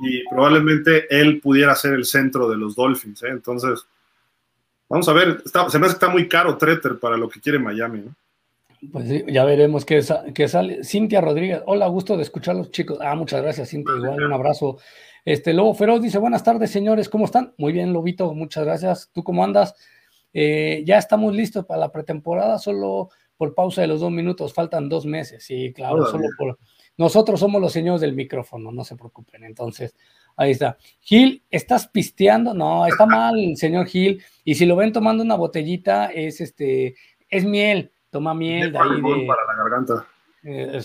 Y 0.00 0.28
probablemente 0.28 1.06
él 1.10 1.40
pudiera 1.40 1.74
ser 1.74 1.94
el 1.94 2.04
centro 2.04 2.48
de 2.48 2.56
los 2.56 2.74
Dolphins. 2.74 3.22
¿eh? 3.22 3.28
Entonces, 3.30 3.86
vamos 4.88 5.08
a 5.08 5.12
ver. 5.12 5.42
se 5.44 5.58
me 5.58 5.64
hace 5.64 5.78
que 5.78 5.86
está 5.86 6.08
muy 6.08 6.28
caro 6.28 6.56
Treter 6.56 6.98
para 6.98 7.16
lo 7.16 7.28
que 7.28 7.40
quiere 7.40 7.58
Miami. 7.58 8.00
¿no? 8.00 8.14
Pues 8.92 9.08
sí, 9.08 9.24
ya 9.28 9.44
veremos 9.44 9.84
qué, 9.84 10.02
sale. 10.02 10.84
Cintia 10.84 11.20
Rodríguez, 11.20 11.62
hola, 11.66 11.86
gusto 11.86 12.16
de 12.16 12.22
escucharlos, 12.22 12.70
chicos. 12.70 12.98
Ah, 13.00 13.14
muchas 13.14 13.42
gracias, 13.42 13.70
Cintia. 13.70 13.94
Igual 13.96 14.24
un 14.24 14.32
abrazo 14.32 14.78
este 15.26 15.52
Lobo 15.52 15.74
Feroz 15.74 16.00
dice, 16.00 16.18
buenas 16.18 16.44
tardes, 16.44 16.70
señores, 16.70 17.08
¿cómo 17.08 17.24
están? 17.24 17.52
Muy 17.58 17.72
bien, 17.72 17.92
Lobito, 17.92 18.32
muchas 18.32 18.64
gracias. 18.64 19.10
¿Tú 19.12 19.24
cómo 19.24 19.42
andas? 19.42 19.74
Eh, 20.32 20.84
ya 20.86 20.98
estamos 20.98 21.34
listos 21.34 21.66
para 21.66 21.80
la 21.80 21.90
pretemporada, 21.90 22.60
solo 22.60 23.10
por 23.36 23.52
pausa 23.52 23.80
de 23.80 23.88
los 23.88 24.00
dos 24.00 24.12
minutos, 24.12 24.54
faltan 24.54 24.88
dos 24.88 25.04
meses. 25.04 25.42
Sí, 25.42 25.72
claro, 25.74 26.06
solo 26.06 26.28
por... 26.38 26.56
Nosotros 26.98 27.40
somos 27.40 27.60
los 27.60 27.72
señores 27.72 28.00
del 28.00 28.14
micrófono, 28.14 28.72
no 28.72 28.84
se 28.84 28.96
preocupen. 28.96 29.44
Entonces, 29.44 29.94
ahí 30.36 30.52
está. 30.52 30.78
Gil, 31.00 31.42
¿estás 31.50 31.88
pisteando? 31.88 32.54
No, 32.54 32.86
está 32.86 33.06
mal, 33.06 33.34
señor 33.56 33.86
Gil. 33.86 34.22
Y 34.44 34.54
si 34.54 34.64
lo 34.66 34.76
ven 34.76 34.92
tomando 34.92 35.22
una 35.22 35.34
botellita, 35.34 36.06
es 36.06 36.40
este, 36.40 36.94
es 37.28 37.44
miel, 37.44 37.92
toma 38.10 38.34
miel 38.34 38.72
de 38.72 38.78
ahí 38.78 38.96
de... 38.96 39.26
Para 39.26 39.46
la 39.46 39.62
garganta. 39.62 40.06
Eh, 40.48 40.80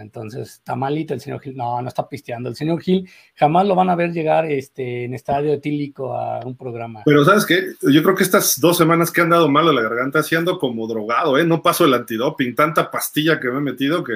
entonces, 0.00 0.54
está 0.54 0.74
malito 0.74 1.12
el 1.12 1.20
señor 1.20 1.40
Gil. 1.40 1.54
No, 1.54 1.80
no 1.82 1.88
está 1.88 2.08
pisteando. 2.08 2.48
El 2.48 2.56
señor 2.56 2.80
Gil 2.80 3.08
jamás 3.34 3.66
lo 3.66 3.74
van 3.74 3.90
a 3.90 3.94
ver 3.94 4.12
llegar 4.12 4.46
este, 4.46 5.04
en 5.04 5.12
estadio 5.12 5.52
etílico 5.52 6.16
a 6.16 6.40
un 6.40 6.56
programa. 6.56 7.02
Pero, 7.04 7.22
¿sabes 7.24 7.44
qué? 7.44 7.74
Yo 7.82 8.02
creo 8.02 8.14
que 8.14 8.22
estas 8.22 8.58
dos 8.58 8.78
semanas 8.78 9.10
que 9.12 9.20
han 9.20 9.28
dado 9.28 9.48
mal 9.48 9.68
a 9.68 9.72
la 9.72 9.82
garganta, 9.82 10.22
siendo 10.22 10.58
como 10.58 10.86
drogado, 10.86 11.38
¿eh? 11.38 11.44
No 11.44 11.62
paso 11.62 11.84
el 11.84 11.92
antidoping, 11.92 12.54
tanta 12.54 12.90
pastilla 12.90 13.38
que 13.38 13.50
me 13.50 13.58
he 13.58 13.60
metido 13.60 14.02
que. 14.02 14.14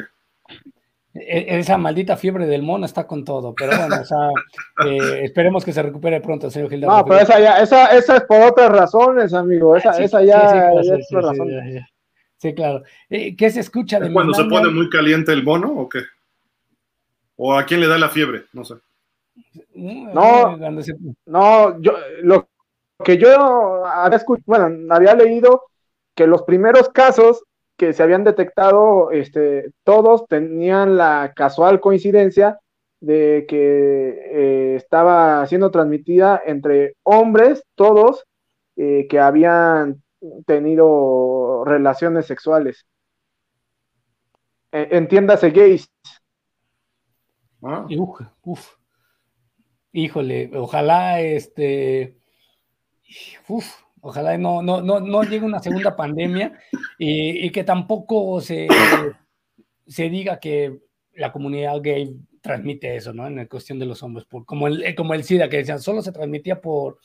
E, 1.20 1.58
esa 1.58 1.78
maldita 1.78 2.16
fiebre 2.16 2.46
del 2.46 2.62
mono 2.62 2.86
está 2.86 3.06
con 3.06 3.24
todo, 3.24 3.54
pero 3.54 3.76
bueno, 3.76 3.96
o 4.00 4.04
sea, 4.04 4.28
eh, 4.86 5.24
esperemos 5.24 5.64
que 5.64 5.72
se 5.72 5.82
recupere 5.82 6.20
pronto 6.20 6.50
señor 6.50 6.70
Gil. 6.70 6.82
No, 6.82 7.04
pero 7.04 7.20
esa, 7.20 7.40
ya, 7.40 7.60
esa, 7.60 7.96
esa 7.96 8.16
es 8.16 8.24
por 8.24 8.40
otras 8.42 8.70
razones, 8.70 9.34
amigo. 9.34 9.76
Esa, 9.76 9.92
esa 9.98 10.22
ya, 10.22 10.70
es 10.80 11.08
por 11.10 11.24
razón. 11.24 11.48
Sí, 12.36 12.54
claro. 12.54 12.82
Eh, 13.10 13.34
¿Qué 13.36 13.50
se 13.50 13.60
escucha 13.60 13.98
de 13.98 14.12
cuando 14.12 14.32
se 14.32 14.44
pone 14.44 14.70
muy 14.70 14.88
caliente 14.88 15.32
el 15.32 15.42
mono 15.42 15.72
o 15.72 15.88
qué? 15.88 16.00
¿O 17.36 17.54
a 17.54 17.64
quién 17.64 17.80
le 17.80 17.88
da 17.88 17.98
la 17.98 18.08
fiebre? 18.08 18.44
No 18.52 18.64
sé. 18.64 18.74
No, 19.74 20.56
no, 21.26 21.80
yo 21.80 21.92
lo 22.22 22.48
que 23.04 23.16
yo 23.16 23.84
había 23.86 24.20
bueno, 24.44 24.94
había 24.94 25.14
leído 25.14 25.62
que 26.14 26.26
los 26.26 26.42
primeros 26.42 26.88
casos 26.88 27.44
que 27.78 27.92
se 27.92 28.02
habían 28.02 28.24
detectado, 28.24 29.12
este, 29.12 29.70
todos 29.84 30.26
tenían 30.26 30.96
la 30.96 31.32
casual 31.34 31.80
coincidencia 31.80 32.58
de 33.00 33.46
que 33.48 33.54
eh, 33.54 34.74
estaba 34.74 35.46
siendo 35.46 35.70
transmitida 35.70 36.42
entre 36.44 36.96
hombres, 37.04 37.62
todos, 37.76 38.24
eh, 38.76 39.06
que 39.08 39.20
habían 39.20 40.02
tenido 40.44 41.64
relaciones 41.64 42.26
sexuales. 42.26 42.84
E, 44.72 44.88
entiéndase 44.90 45.50
gays. 45.50 45.88
Ah. 47.62 47.86
Uf, 48.42 48.74
híjole, 49.92 50.50
ojalá 50.54 51.20
este, 51.20 52.18
uf, 53.48 53.66
ojalá 54.00 54.36
no, 54.38 54.62
no, 54.62 54.80
no, 54.80 55.00
no 55.00 55.22
llegue 55.22 55.44
una 55.44 55.60
segunda 55.60 55.96
pandemia 55.96 56.58
y, 56.98 57.50
que 57.50 57.64
tampoco 57.64 58.40
se, 58.40 58.68
se 59.86 60.08
diga 60.08 60.38
que 60.38 60.80
la 61.14 61.32
comunidad 61.32 61.80
gay 61.82 62.16
transmite 62.40 62.96
eso, 62.96 63.12
¿no? 63.12 63.26
En 63.26 63.36
la 63.36 63.46
cuestión 63.46 63.78
de 63.78 63.86
los 63.86 64.02
hombres, 64.02 64.24
por, 64.26 64.44
como, 64.44 64.68
el, 64.68 64.94
como 64.94 65.14
el 65.14 65.24
SIDA, 65.24 65.48
que 65.48 65.58
decían, 65.58 65.80
solo 65.80 66.02
se 66.02 66.12
transmitía 66.12 66.60
por, 66.60 66.98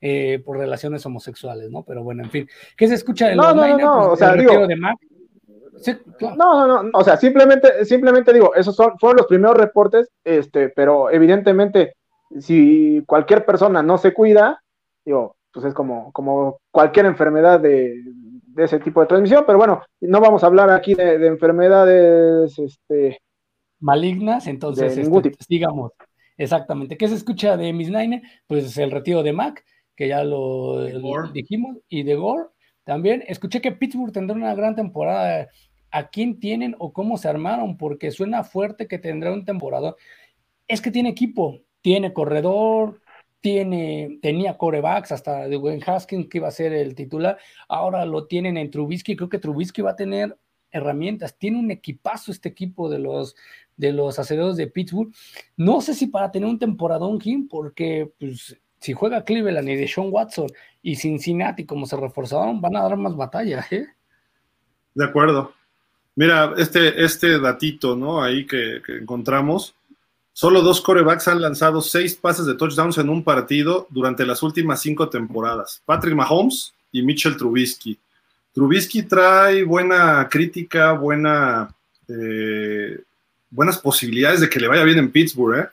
eh, 0.00 0.42
por 0.44 0.58
relaciones 0.58 1.04
homosexuales, 1.06 1.70
¿no? 1.70 1.84
Pero 1.84 2.02
bueno, 2.02 2.24
en 2.24 2.30
fin. 2.30 2.48
¿Qué 2.76 2.88
se 2.88 2.94
escucha 2.94 3.28
de 3.28 3.36
no, 3.36 3.54
no, 3.54 3.66
no, 3.66 3.78
no, 3.78 3.98
pues, 3.98 4.08
o 4.08 4.16
sea, 4.16 4.34
digo, 4.34 4.66
de? 4.66 4.76
No, 4.76 6.66
no, 6.66 6.82
no, 6.82 6.90
o 6.92 7.04
sea, 7.04 7.16
simplemente, 7.16 7.84
simplemente 7.84 8.32
digo, 8.32 8.54
esos 8.54 8.76
son, 8.76 8.98
fueron 8.98 9.18
los 9.18 9.26
primeros 9.26 9.56
reportes, 9.56 10.10
este, 10.24 10.68
pero 10.68 11.10
evidentemente, 11.10 11.94
si 12.38 13.02
cualquier 13.06 13.46
persona 13.46 13.82
no 13.82 13.96
se 13.96 14.12
cuida, 14.12 14.62
digo, 15.04 15.36
pues 15.52 15.66
es 15.66 15.74
como, 15.74 16.12
como 16.12 16.60
cualquier 16.70 17.06
enfermedad 17.06 17.60
de, 17.60 17.94
ese 18.56 18.78
tipo 18.80 19.00
de 19.00 19.06
transmisión, 19.06 19.44
pero 19.46 19.58
bueno, 19.58 19.82
no 20.00 20.20
vamos 20.20 20.42
a 20.42 20.46
hablar 20.46 20.70
aquí 20.70 20.94
de, 20.94 21.26
enfermedades, 21.26 22.58
este, 22.58 23.20
malignas, 23.78 24.46
entonces, 24.46 24.96
este, 24.96 25.32
digamos, 25.48 25.92
exactamente. 26.36 26.96
¿Qué 26.96 27.08
se 27.08 27.14
escucha 27.14 27.56
de 27.56 27.72
Miss 27.72 27.90
Nine? 27.90 28.22
Pues 28.46 28.76
el 28.76 28.90
retiro 28.90 29.22
de 29.22 29.32
Mac, 29.32 29.64
que 29.96 30.08
ya 30.08 30.24
lo, 30.24 30.84
dijimos, 31.32 31.78
y 31.88 32.02
de 32.02 32.14
Gore 32.16 32.48
también. 32.84 33.22
Escuché 33.26 33.60
que 33.60 33.72
Pittsburgh 33.72 34.12
tendrá 34.12 34.36
una 34.36 34.54
gran 34.54 34.74
temporada 34.74 35.48
a 35.90 36.08
quién 36.08 36.38
tienen 36.38 36.74
o 36.78 36.92
cómo 36.92 37.18
se 37.18 37.28
armaron, 37.28 37.76
porque 37.76 38.10
suena 38.10 38.44
fuerte 38.44 38.88
que 38.88 38.98
tendrá 38.98 39.32
un 39.32 39.44
temporada. 39.44 39.94
Es 40.68 40.80
que 40.80 40.90
tiene 40.90 41.08
equipo, 41.08 41.60
tiene 41.80 42.12
corredor, 42.12 42.99
tiene, 43.40 44.18
tenía 44.22 44.58
corebacks, 44.58 45.12
hasta 45.12 45.48
de 45.48 45.56
Wayne 45.56 45.82
Haskins 45.86 46.28
que 46.28 46.38
iba 46.38 46.48
a 46.48 46.52
ser 46.52 46.72
el 46.72 46.94
titular, 46.94 47.38
ahora 47.68 48.04
lo 48.04 48.26
tienen 48.26 48.56
en 48.56 48.70
Trubisky, 48.70 49.16
creo 49.16 49.28
que 49.28 49.38
Trubisky 49.38 49.82
va 49.82 49.92
a 49.92 49.96
tener 49.96 50.36
herramientas, 50.70 51.36
tiene 51.38 51.58
un 51.58 51.70
equipazo 51.70 52.30
este 52.30 52.48
equipo 52.48 52.88
de 52.88 52.98
los 52.98 53.34
de 53.76 53.92
los 53.92 54.18
aceleros 54.18 54.56
de 54.56 54.66
Pittsburgh. 54.66 55.10
No 55.56 55.80
sé 55.80 55.94
si 55.94 56.06
para 56.06 56.30
tener 56.30 56.48
un 56.48 56.58
temporadón, 56.58 57.18
Kim, 57.18 57.48
porque 57.48 58.12
pues, 58.18 58.58
si 58.78 58.92
juega 58.92 59.24
Cleveland 59.24 59.68
y 59.70 59.76
de 59.76 59.88
Sean 59.88 60.08
Watson 60.10 60.48
y 60.82 60.96
Cincinnati 60.96 61.64
como 61.64 61.86
se 61.86 61.96
reforzaron, 61.96 62.60
van 62.60 62.76
a 62.76 62.82
dar 62.82 62.96
más 62.98 63.16
batalla, 63.16 63.66
¿eh? 63.70 63.86
De 64.94 65.04
acuerdo. 65.04 65.54
Mira, 66.14 66.52
este, 66.58 67.02
este 67.02 67.38
datito, 67.38 67.96
¿no? 67.96 68.22
Ahí 68.22 68.46
que, 68.46 68.82
encontramos. 69.00 69.74
Solo 70.32 70.62
dos 70.62 70.80
corebacks 70.80 71.28
han 71.28 71.40
lanzado 71.40 71.80
seis 71.80 72.14
pases 72.14 72.46
de 72.46 72.54
touchdowns 72.54 72.98
en 72.98 73.08
un 73.08 73.22
partido 73.22 73.86
durante 73.90 74.24
las 74.24 74.42
últimas 74.42 74.80
cinco 74.80 75.08
temporadas. 75.08 75.82
Patrick 75.84 76.14
Mahomes 76.14 76.72
y 76.92 77.02
Mitchell 77.02 77.36
Trubisky. 77.36 77.98
Trubisky 78.52 79.02
trae 79.02 79.62
buena 79.64 80.28
crítica, 80.30 80.92
buena, 80.92 81.74
eh, 82.08 83.00
buenas 83.50 83.78
posibilidades 83.78 84.40
de 84.40 84.48
que 84.48 84.60
le 84.60 84.68
vaya 84.68 84.84
bien 84.84 84.98
en 84.98 85.10
Pittsburgh, 85.10 85.58
¿eh? 85.58 85.68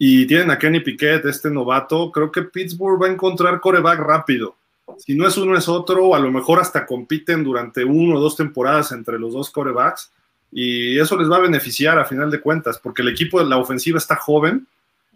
Y 0.00 0.26
tienen 0.26 0.50
a 0.50 0.58
Kenny 0.58 0.80
Piquet, 0.80 1.24
este 1.24 1.50
novato. 1.50 2.12
Creo 2.12 2.30
que 2.30 2.42
Pittsburgh 2.42 3.02
va 3.02 3.08
a 3.08 3.12
encontrar 3.12 3.60
coreback 3.60 3.98
rápido 3.98 4.54
si 4.96 5.14
no 5.14 5.26
es 5.26 5.36
uno 5.36 5.56
es 5.56 5.68
otro, 5.68 6.14
a 6.14 6.18
lo 6.18 6.30
mejor 6.30 6.60
hasta 6.60 6.86
compiten 6.86 7.44
durante 7.44 7.84
uno 7.84 8.16
o 8.16 8.20
dos 8.20 8.36
temporadas 8.36 8.92
entre 8.92 9.18
los 9.18 9.32
dos 9.32 9.50
corebacks 9.50 10.10
y 10.50 10.98
eso 10.98 11.16
les 11.16 11.30
va 11.30 11.36
a 11.36 11.40
beneficiar 11.40 11.98
a 11.98 12.04
final 12.04 12.30
de 12.30 12.40
cuentas, 12.40 12.78
porque 12.78 13.02
el 13.02 13.08
equipo 13.08 13.38
de 13.38 13.46
la 13.46 13.58
ofensiva 13.58 13.98
está 13.98 14.16
joven 14.16 14.66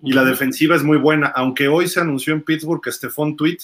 y 0.03 0.13
la 0.13 0.25
defensiva 0.25 0.75
es 0.75 0.83
muy 0.83 0.99
buena, 0.99 1.29
aunque 1.29 1.69
hoy 1.69 1.89
se 1.89 2.01
anunció 2.01 2.35
en 2.35 2.43
Pittsburgh 2.43 2.83
que 2.83 2.93
Stephon 2.93 3.37
Tweet 3.37 3.59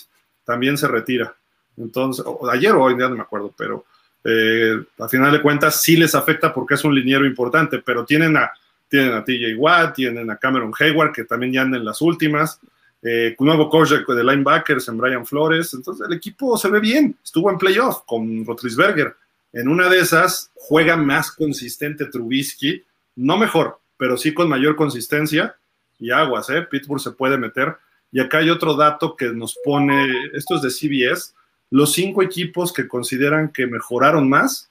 también 0.45 0.79
se 0.79 0.89
retira. 0.89 1.35
Entonces, 1.77 2.25
ayer 2.51 2.73
o 2.73 2.85
hoy, 2.85 2.95
ya 2.99 3.09
no 3.09 3.17
me 3.17 3.23
acuerdo, 3.23 3.53
pero 3.57 3.85
eh, 4.25 4.81
a 4.99 5.09
final 5.09 5.33
de 5.33 5.43
cuentas 5.43 5.81
sí 5.83 5.97
les 5.97 6.15
afecta 6.15 6.53
porque 6.53 6.75
es 6.75 6.85
un 6.85 6.95
liniero 6.95 7.27
importante, 7.27 7.81
pero 7.85 8.05
tienen 8.05 8.37
a, 8.37 8.53
tienen 8.89 9.13
a 9.13 9.25
TJ 9.25 9.57
Watt, 9.57 9.95
tienen 9.95 10.31
a 10.31 10.37
Cameron 10.37 10.73
Hayward, 10.79 11.13
que 11.13 11.25
también 11.25 11.53
ya 11.53 11.63
andan 11.63 11.81
en 11.81 11.87
las 11.87 12.01
últimas, 12.01 12.61
eh, 13.03 13.37
nuevo 13.39 13.69
coach 13.69 13.91
de, 13.91 14.25
linebackers 14.25 14.89
en 14.89 14.99
Brian 14.99 15.27
Flores. 15.27 15.73
Entonces 15.75 16.07
el 16.07 16.17
equipo 16.17 16.57
se 16.57 16.69
ve 16.69 16.81
bien. 16.81 17.17
Estuvo 17.23 17.51
en 17.51 17.59
playoff 17.59 18.03
con 18.07 18.45
Rotlisberger. 18.45 19.15
En 19.53 19.69
una 19.69 19.89
de 19.89 20.01
esas 20.01 20.51
juega 20.55 20.97
más 20.97 21.33
consistente 21.33 22.07
Trubisky, 22.07 22.85
no 23.17 23.37
mejor, 23.37 23.81
pero 23.97 24.17
sí 24.17 24.35
con 24.35 24.49
mayor 24.49 24.77
consistencia. 24.77 25.57
Y 25.99 26.11
aguas, 26.11 26.49
¿eh? 26.51 26.63
Pittsburgh 26.63 27.01
se 27.01 27.13
puede 27.13 27.39
meter. 27.39 27.77
Y 28.13 28.21
acá 28.21 28.39
hay 28.39 28.51
otro 28.51 28.75
dato 28.75 29.17
que 29.17 29.27
nos 29.33 29.57
pone, 29.65 30.31
esto 30.33 30.57
es 30.57 30.63
de 30.63 30.71
CBS, 30.71 31.35
los 31.71 31.93
cinco 31.93 32.23
equipos 32.23 32.73
que 32.73 32.89
consideran 32.89 33.53
que 33.53 33.67
mejoraron 33.67 34.29
más 34.29 34.71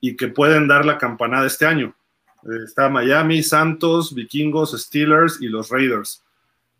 y 0.00 0.16
que 0.16 0.28
pueden 0.28 0.68
dar 0.68 0.84
la 0.84 0.98
campanada 0.98 1.46
este 1.46 1.66
año. 1.66 1.94
Eh, 2.44 2.64
está 2.64 2.88
Miami, 2.88 3.42
Santos, 3.42 4.14
Vikingos, 4.14 4.80
Steelers 4.80 5.38
y 5.40 5.48
los 5.48 5.68
Raiders. 5.68 6.22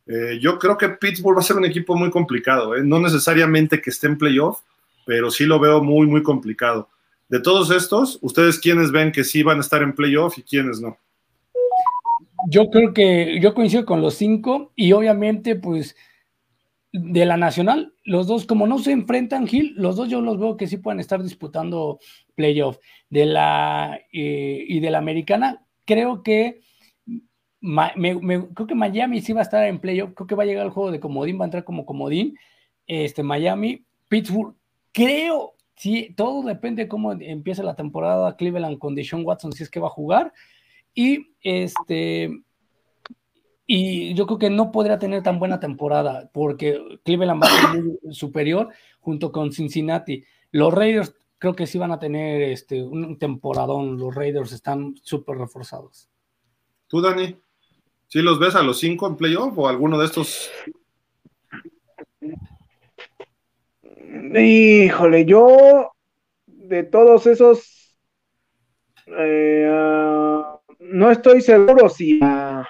Eh, 0.07 0.39
yo 0.41 0.59
creo 0.59 0.79
que 0.79 0.89
Pittsburgh 0.89 1.37
va 1.37 1.41
a 1.41 1.45
ser 1.45 1.57
un 1.57 1.67
equipo 1.67 1.95
muy 1.95 2.11
complicado, 2.11 2.75
¿eh? 2.75 2.83
no 2.83 2.99
necesariamente 2.99 3.83
que 3.83 3.91
esté 3.91 4.07
en 4.07 4.17
playoff, 4.17 4.61
pero 5.05 5.31
sí 5.31 5.45
lo 5.45 5.61
veo 5.61 5.83
muy, 5.83 6.07
muy 6.07 6.23
complicado. 6.23 6.89
De 7.29 7.41
todos 7.41 7.71
estos, 7.71 8.19
¿ustedes 8.23 8.59
quiénes 8.59 8.91
ven 8.91 9.13
que 9.13 9.25
sí 9.25 9.43
van 9.43 9.59
a 9.59 9.61
estar 9.61 9.83
en 9.83 9.95
playoff 9.95 10.39
y 10.39 10.43
quiénes 10.43 10.81
no? 10.81 10.97
Yo 12.49 12.71
creo 12.71 12.95
que 12.95 13.39
yo 13.41 13.55
coincido 13.55 13.85
con 13.85 14.01
los 14.01 14.15
cinco 14.15 14.73
y 14.77 14.93
obviamente 14.93 15.57
pues 15.57 15.95
de 16.93 17.27
la 17.27 17.37
nacional, 17.37 17.93
los 18.05 18.27
dos 18.27 18.47
como 18.47 18.67
no 18.67 18.79
se 18.79 18.93
enfrentan 18.93 19.47
Gil, 19.47 19.75
los 19.77 19.97
dos 19.97 20.09
yo 20.09 20.23
los 20.23 20.39
veo 20.39 20.57
que 20.57 20.67
sí 20.67 20.79
pueden 20.79 21.01
estar 21.01 21.23
disputando 21.23 21.99
playoff. 22.35 22.79
De 23.11 23.27
la 23.27 23.99
eh, 24.13 24.65
y 24.67 24.81
de 24.81 24.91
la 24.91 24.99
americana, 24.99 25.65
creo 25.85 26.23
que 26.23 26.61
creo 27.61 28.67
que 28.67 28.75
Miami 28.75 29.21
sí 29.21 29.33
va 29.33 29.41
a 29.41 29.43
estar 29.43 29.67
en 29.67 29.81
playoff, 29.81 30.13
creo 30.15 30.27
que 30.27 30.35
va 30.35 30.45
a 30.45 30.47
llegar 30.47 30.65
al 30.65 30.71
juego 30.71 30.91
de 30.91 31.01
comodín, 31.01 31.39
va 31.39 31.45
a 31.45 31.47
entrar 31.47 31.65
como 31.65 31.85
comodín. 31.85 32.37
Este, 32.87 33.23
Miami, 33.23 33.85
Pittsburgh, 34.09 34.55
creo, 34.93 35.55
sí, 35.79 36.15
todo 36.17 36.43
depende 36.43 36.85
de 36.85 36.89
cómo 36.89 37.13
empieza 37.13 37.63
la 37.63 37.77
temporada 37.77 38.37
Cleveland 38.37 38.79
con 38.79 38.95
Deshaun 38.95 39.25
Watson, 39.25 39.53
si 39.53 39.63
es 39.63 39.71
que 39.71 39.81
va 39.81 39.89
a 39.89 39.91
jugar. 39.91 40.33
Y 40.95 41.33
este, 41.43 42.43
y 43.67 44.15
yo 44.15 44.27
creo 44.27 44.39
que 44.39 44.51
no 44.51 44.73
podría 44.73 44.99
tener 44.99 45.23
tan 45.23 45.39
buena 45.39 45.61
temporada 45.61 46.31
porque 46.33 46.81
Cleveland 47.05 47.43
va 47.43 47.49
a 47.49 47.73
ser 47.73 47.85
superior 48.13 48.71
junto 49.01 49.31
con 49.31 49.53
Cincinnati. 49.53 50.25
Los 50.51 50.73
Raiders 50.73 51.15
creo 51.39 51.55
que 51.55 51.67
sí 51.67 51.79
van 51.79 51.93
a 51.93 51.99
tener 51.99 52.43
este, 52.43 52.83
un 52.83 53.19
temporadón. 53.19 53.99
Los 53.99 54.15
Raiders 54.15 54.53
están 54.53 54.95
súper 55.03 55.37
reforzados. 55.37 56.09
¿Tú, 56.87 57.03
Dani? 57.03 57.37
¿Sí 58.07 58.23
los 58.23 58.39
ves 58.39 58.55
a 58.55 58.63
los 58.63 58.81
cinco 58.81 59.07
en 59.07 59.17
playoff 59.17 59.53
o 59.59 59.69
alguno 59.69 59.99
de 59.99 60.07
estos? 60.07 60.51
Híjole, 64.09 65.25
yo 65.27 65.93
de 66.47 66.83
todos 66.83 67.27
esos 67.27 67.97
eh, 69.07 69.69
ah, 69.71 70.61
no 70.81 71.11
estoy 71.11 71.41
seguro 71.41 71.89
si 71.89 72.19
a, 72.23 72.67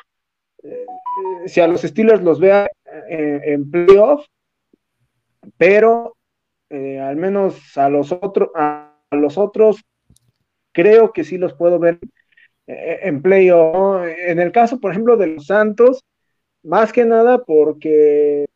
eh, 0.63 0.87
si 1.47 1.61
a 1.61 1.69
los 1.69 1.83
Steelers 1.83 2.23
los 2.23 2.41
vea 2.41 2.69
en, 3.09 3.43
en 3.45 3.71
playoff, 3.71 4.27
pero 5.57 6.17
eh, 6.71 6.99
al 6.99 7.17
menos 7.17 7.77
a 7.79 7.89
los 7.89 8.13
otros 8.13 8.51
a 8.55 8.97
los 9.13 9.39
otros 9.39 9.85
creo 10.73 11.13
que 11.13 11.25
sí 11.25 11.39
los 11.39 11.55
puedo 11.55 11.79
ver 11.79 11.99
eh, 12.67 13.01
en 13.03 13.23
playoff. 13.23 14.07
En 14.27 14.41
el 14.41 14.53
caso, 14.53 14.81
por 14.81 14.91
ejemplo, 14.91 15.17
de 15.17 15.29
los 15.29 15.47
Santos, 15.47 16.05
más 16.63 16.93
que 16.93 17.05
nada 17.05 17.45
porque 17.45 18.47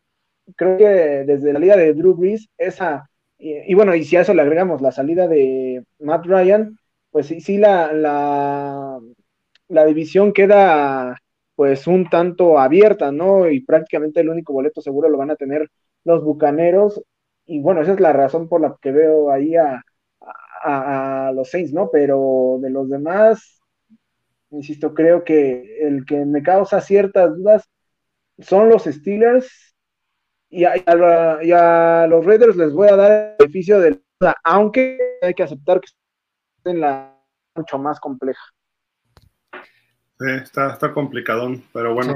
creo 0.55 0.77
que 0.77 0.85
desde 0.85 1.53
la 1.53 1.59
liga 1.59 1.75
de 1.77 1.93
Drew 1.93 2.15
Brees, 2.15 2.49
esa, 2.57 3.09
y, 3.37 3.73
bueno, 3.75 3.95
y 3.95 4.03
si 4.05 4.15
a 4.17 4.21
eso 4.21 4.33
le 4.33 4.41
agregamos 4.41 4.81
la 4.81 4.91
salida 4.91 5.27
de 5.27 5.83
Matt 5.99 6.25
Ryan, 6.25 6.77
pues 7.11 7.27
sí, 7.27 7.41
sí, 7.41 7.57
la, 7.57 7.93
la, 7.93 8.99
la 9.67 9.85
división 9.85 10.33
queda 10.33 11.17
pues 11.55 11.87
un 11.87 12.09
tanto 12.09 12.59
abierta, 12.59 13.11
¿no? 13.11 13.49
Y 13.49 13.61
prácticamente 13.65 14.21
el 14.21 14.29
único 14.29 14.53
boleto 14.53 14.81
seguro 14.81 15.09
lo 15.09 15.17
van 15.19 15.31
a 15.31 15.35
tener 15.35 15.69
los 16.03 16.23
Bucaneros. 16.23 17.01
Y 17.45 17.59
bueno, 17.61 17.81
esa 17.81 17.93
es 17.93 17.99
la 17.99 18.13
razón 18.13 18.49
por 18.49 18.61
la 18.61 18.75
que 18.81 18.91
veo 18.91 19.31
ahí 19.31 19.55
a, 19.55 19.81
a, 20.63 21.27
a 21.27 21.31
los 21.33 21.49
Saints, 21.51 21.73
¿no? 21.73 21.89
Pero 21.91 22.57
de 22.61 22.69
los 22.69 22.89
demás, 22.89 23.61
insisto, 24.51 24.93
creo 24.93 25.23
que 25.23 25.79
el 25.87 26.05
que 26.05 26.25
me 26.25 26.43
causa 26.43 26.81
ciertas 26.81 27.35
dudas 27.35 27.69
son 28.39 28.69
los 28.69 28.85
Steelers 28.85 29.72
y 30.53 31.51
a, 31.51 32.07
los 32.07 32.25
Raiders 32.25 32.55
les 32.55 32.73
voy 32.73 32.87
a 32.87 32.95
dar 32.95 33.11
el 33.11 33.35
beneficio 33.39 33.79
de 33.79 33.99
duda, 34.19 34.35
aunque 34.43 34.97
hay 35.21 35.33
que 35.33 35.43
aceptar 35.43 35.81
que 35.81 35.87
es 36.65 36.75
la 36.75 37.17
mucho 37.55 37.77
más 37.77 37.99
compleja. 37.99 38.43
Sí, 39.51 40.29
está, 40.43 40.73
está 40.73 40.93
complicadón, 40.93 41.63
pero 41.73 41.93
bueno. 41.93 42.15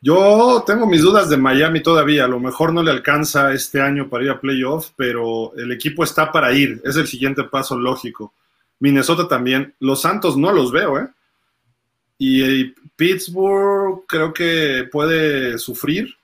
Yo 0.00 0.62
tengo 0.66 0.86
mis 0.86 1.02
dudas 1.02 1.28
de 1.28 1.36
Miami 1.36 1.82
todavía. 1.82 2.24
A 2.24 2.28
lo 2.28 2.38
mejor 2.38 2.72
no 2.72 2.82
le 2.82 2.90
alcanza 2.90 3.52
este 3.52 3.80
año 3.80 4.08
para 4.08 4.24
ir 4.24 4.30
a 4.30 4.40
playoff, 4.40 4.90
pero 4.96 5.52
el 5.56 5.72
equipo 5.72 6.04
está 6.04 6.30
para 6.30 6.52
ir. 6.52 6.80
Es 6.84 6.96
el 6.96 7.06
siguiente 7.06 7.44
paso 7.44 7.76
lógico. 7.76 8.32
Minnesota 8.78 9.26
también. 9.26 9.74
Los 9.80 10.02
Santos 10.02 10.36
no 10.36 10.52
los 10.52 10.70
veo, 10.70 10.98
¿eh? 10.98 11.08
Y, 12.18 12.74
Pittsburgh 12.96 14.04
creo 14.08 14.32
que 14.32 14.88
puede 14.90 15.56
sufrir. 15.58 16.17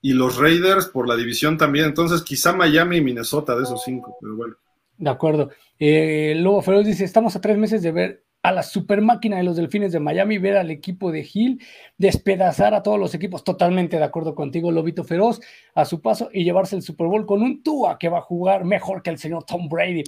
Y 0.00 0.12
los 0.12 0.38
Raiders 0.38 0.86
por 0.86 1.08
la 1.08 1.16
división 1.16 1.58
también. 1.58 1.86
Entonces, 1.86 2.22
quizá 2.22 2.52
Miami 2.52 2.98
y 2.98 3.00
Minnesota 3.00 3.56
de 3.56 3.64
esos 3.64 3.82
cinco, 3.84 4.16
pero 4.20 4.36
bueno. 4.36 4.54
De 4.96 5.10
acuerdo. 5.10 5.50
Eh, 5.78 6.34
Lobo 6.36 6.62
Feroz 6.62 6.86
dice: 6.86 7.04
Estamos 7.04 7.34
a 7.36 7.40
tres 7.40 7.58
meses 7.58 7.82
de 7.82 7.92
ver 7.92 8.24
a 8.42 8.52
la 8.52 8.62
super 8.62 9.02
máquina 9.02 9.36
de 9.36 9.42
los 9.42 9.56
Delfines 9.56 9.92
de 9.92 10.00
Miami, 10.00 10.38
ver 10.38 10.56
al 10.56 10.70
equipo 10.70 11.10
de 11.10 11.28
Hill 11.32 11.60
despedazar 11.96 12.74
a 12.74 12.82
todos 12.82 12.98
los 12.98 13.14
equipos, 13.14 13.42
totalmente 13.42 13.98
de 13.98 14.04
acuerdo 14.04 14.34
contigo, 14.34 14.70
Lobito 14.70 15.04
Feroz, 15.04 15.40
a 15.74 15.84
su 15.84 16.00
paso 16.00 16.30
y 16.32 16.44
llevarse 16.44 16.76
el 16.76 16.82
Super 16.82 17.08
Bowl 17.08 17.26
con 17.26 17.42
un 17.42 17.62
Tua 17.62 17.98
que 17.98 18.08
va 18.08 18.18
a 18.18 18.22
jugar 18.22 18.64
mejor 18.64 19.02
que 19.02 19.10
el 19.10 19.18
señor 19.18 19.44
Tom 19.44 19.68
Brady. 19.68 20.04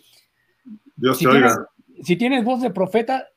Dios 0.96 1.18
si, 1.18 1.26
tienes, 1.26 1.58
si 2.02 2.16
tienes 2.16 2.44
voz 2.44 2.62
de 2.62 2.70
profeta, 2.70 3.28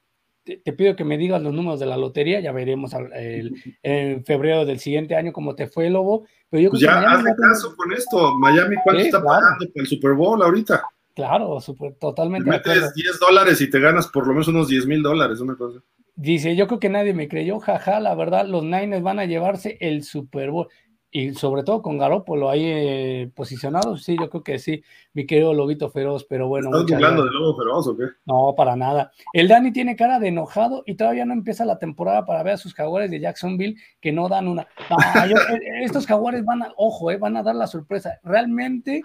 te, 0.44 0.74
pido 0.74 0.96
que 0.96 1.06
me 1.06 1.18
digas 1.18 1.42
los 1.42 1.54
números 1.54 1.80
de 1.80 1.86
la 1.86 1.98
lotería, 1.98 2.40
ya 2.40 2.52
veremos 2.52 2.92
en 3.84 4.26
febrero 4.26 4.66
del 4.66 4.80
siguiente 4.80 5.16
año 5.16 5.34
cómo 5.34 5.56
te 5.56 5.68
fue, 5.68 5.90
Lobo. 5.90 6.26
Pero 6.50 6.64
yo 6.64 6.70
pues 6.70 6.82
ya, 6.82 7.00
hazle 7.00 7.32
caso 7.36 7.76
con 7.76 7.92
esto. 7.94 8.38
Miami, 8.38 8.76
¿cuánto 8.84 9.02
está 9.02 9.24
pagando 9.24 9.66
por 9.72 9.82
el 9.82 9.88
Super 9.88 10.14
Bowl 10.14 10.42
ahorita? 10.42 10.84
Claro, 11.16 11.60
super, 11.62 11.94
totalmente. 11.96 12.50
metes 12.50 12.94
10 12.94 13.20
dólares 13.20 13.62
y 13.62 13.70
te 13.70 13.80
ganas 13.80 14.08
por 14.08 14.26
lo 14.26 14.34
menos 14.34 14.48
unos 14.48 14.68
10 14.68 14.88
mil 14.88 15.04
dólares, 15.04 15.40
una 15.40 15.56
cosa. 15.56 15.80
Dice, 16.16 16.56
yo 16.56 16.68
creo 16.68 16.80
que 16.80 16.90
nadie 16.90 17.14
me 17.14 17.28
creyó, 17.28 17.60
jaja, 17.60 18.00
la 18.00 18.14
verdad, 18.14 18.46
los 18.48 18.64
Niners 18.64 19.02
van 19.02 19.20
a 19.20 19.26
llevarse 19.26 19.78
el 19.80 20.04
Super 20.04 20.52
Bowl. 20.52 20.68
Y 21.16 21.36
sobre 21.36 21.62
todo 21.62 21.84
con 21.84 22.00
Garópolo 22.00 22.50
ahí 22.50 22.66
eh, 22.66 23.32
posicionado, 23.36 23.98
sí, 23.98 24.18
yo 24.20 24.32
creo 24.32 24.44
que 24.44 24.58
sí, 24.58 24.84
mi 25.14 25.28
querido 25.28 25.54
Lobito 25.54 25.92
Feroz, 25.92 26.26
pero 26.28 26.48
bueno. 26.48 26.76
¿Estás 26.76 26.96
hablando 26.96 27.24
de 27.24 27.32
Lobo 27.32 27.56
Feroz 27.56 27.88
o 27.88 27.96
qué? 27.96 28.06
No, 28.26 28.56
para 28.58 28.76
nada. 28.76 29.12
El 29.32 29.48
Dani 29.48 29.72
tiene 29.72 29.96
cara 29.96 30.20
de 30.20 30.30
enojado 30.30 30.82
y 30.88 30.96
todavía 30.96 31.26
no 31.26 31.34
empieza 31.34 31.66
la 31.66 31.78
temporada 31.78 32.26
para 32.26 32.42
ver 32.42 32.54
a 32.54 32.58
sus 32.58 32.74
jaguares 32.74 33.12
de 33.12 33.20
Jacksonville 33.20 33.76
que 34.02 34.12
no 34.12 34.28
dan 34.28 34.48
una. 34.48 34.64
Eh, 34.64 35.84
estos 35.84 36.08
jaguares 36.08 36.44
van 36.44 36.64
a, 36.64 36.74
ojo, 36.78 37.12
eh, 37.12 37.18
van 37.18 37.38
a 37.38 37.44
dar 37.44 37.56
la 37.56 37.68
sorpresa. 37.68 38.20
Realmente 38.24 39.02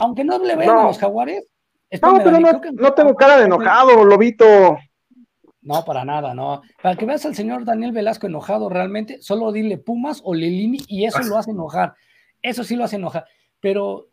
aunque 0.00 0.24
no 0.24 0.38
le 0.38 0.56
vean 0.56 0.78
a 0.78 0.84
los 0.84 0.98
jaguares. 0.98 1.46
No, 2.00 2.18
pero 2.24 2.40
no, 2.40 2.94
tengo 2.94 3.14
cara 3.14 3.36
de 3.36 3.44
enojado, 3.44 4.04
Lobito. 4.04 4.78
No, 5.62 5.84
para 5.84 6.04
nada, 6.04 6.34
no. 6.34 6.62
Para 6.82 6.96
que 6.96 7.06
veas 7.06 7.24
al 7.24 7.36
señor 7.36 7.64
Daniel 7.64 7.92
Velasco 7.92 8.26
enojado 8.26 8.68
realmente, 8.68 9.22
solo 9.22 9.52
dile 9.52 9.78
Pumas 9.78 10.20
o 10.24 10.34
Lilini 10.34 10.78
y 10.88 11.04
eso 11.04 11.22
lo 11.22 11.38
hace 11.38 11.52
enojar. 11.52 11.94
Eso 12.42 12.64
sí 12.64 12.74
lo 12.74 12.84
hace 12.84 12.96
enojar. 12.96 13.24
Pero 13.60 14.08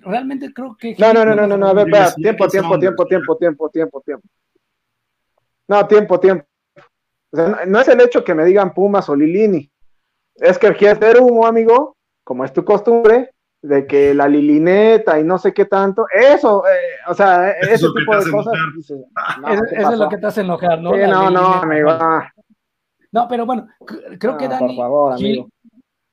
realmente 0.00 0.52
creo 0.52 0.76
que. 0.76 0.94
No, 0.98 1.14
no, 1.14 1.24
no, 1.24 1.34
no, 1.34 1.46
no, 1.46 1.56
no, 1.56 1.66
a 1.68 1.72
ver, 1.72 1.90
vea, 1.90 2.12
tiempo, 2.14 2.46
tiempo, 2.46 2.78
tiempo, 2.78 3.06
tiempo, 3.06 3.36
tiempo, 3.36 3.70
tiempo, 3.70 4.00
tiempo. 4.02 4.28
No, 5.66 5.86
tiempo, 5.86 6.20
tiempo. 6.20 6.46
O 7.32 7.36
sea, 7.36 7.64
no, 7.66 7.80
es 7.80 7.88
el 7.88 8.00
hecho 8.00 8.22
que 8.22 8.34
me 8.34 8.44
digan 8.44 8.74
Pumas 8.74 9.08
o 9.08 9.16
Lilini. 9.16 9.70
Es 10.34 10.58
que 10.58 10.74
quieres 10.74 10.98
ver 10.98 11.20
humo, 11.20 11.46
amigo, 11.46 11.96
como 12.22 12.44
es 12.44 12.52
tu 12.52 12.64
costumbre, 12.64 13.30
de 13.62 13.86
que 13.86 14.14
la 14.14 14.26
lilineta 14.26 15.18
y 15.18 15.24
no 15.24 15.38
sé 15.38 15.52
qué 15.52 15.66
tanto, 15.66 16.06
eso, 16.10 16.64
eh, 16.66 16.96
o 17.08 17.14
sea, 17.14 17.50
ese 17.50 17.86
tipo 17.96 18.16
de 18.16 18.30
cosas. 18.30 18.54
eso 19.72 19.92
es 19.92 19.98
lo 19.98 20.08
que 20.08 20.16
te 20.16 20.26
hace 20.26 20.40
enojar, 20.40 20.80
¿no? 20.80 20.96
no, 20.96 21.30
no, 21.30 21.54
amigo. 21.54 21.90
No, 23.12 23.26
pero 23.28 23.44
bueno, 23.44 23.68
creo 24.18 24.36
que 24.36 24.48
Dani, 24.48 24.68
por 24.68 24.76
favor, 24.76 25.18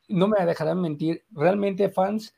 no 0.10 0.28
me 0.28 0.46
dejarán 0.46 0.82
mentir, 0.82 1.24
realmente 1.32 1.90
fans, 1.90 2.34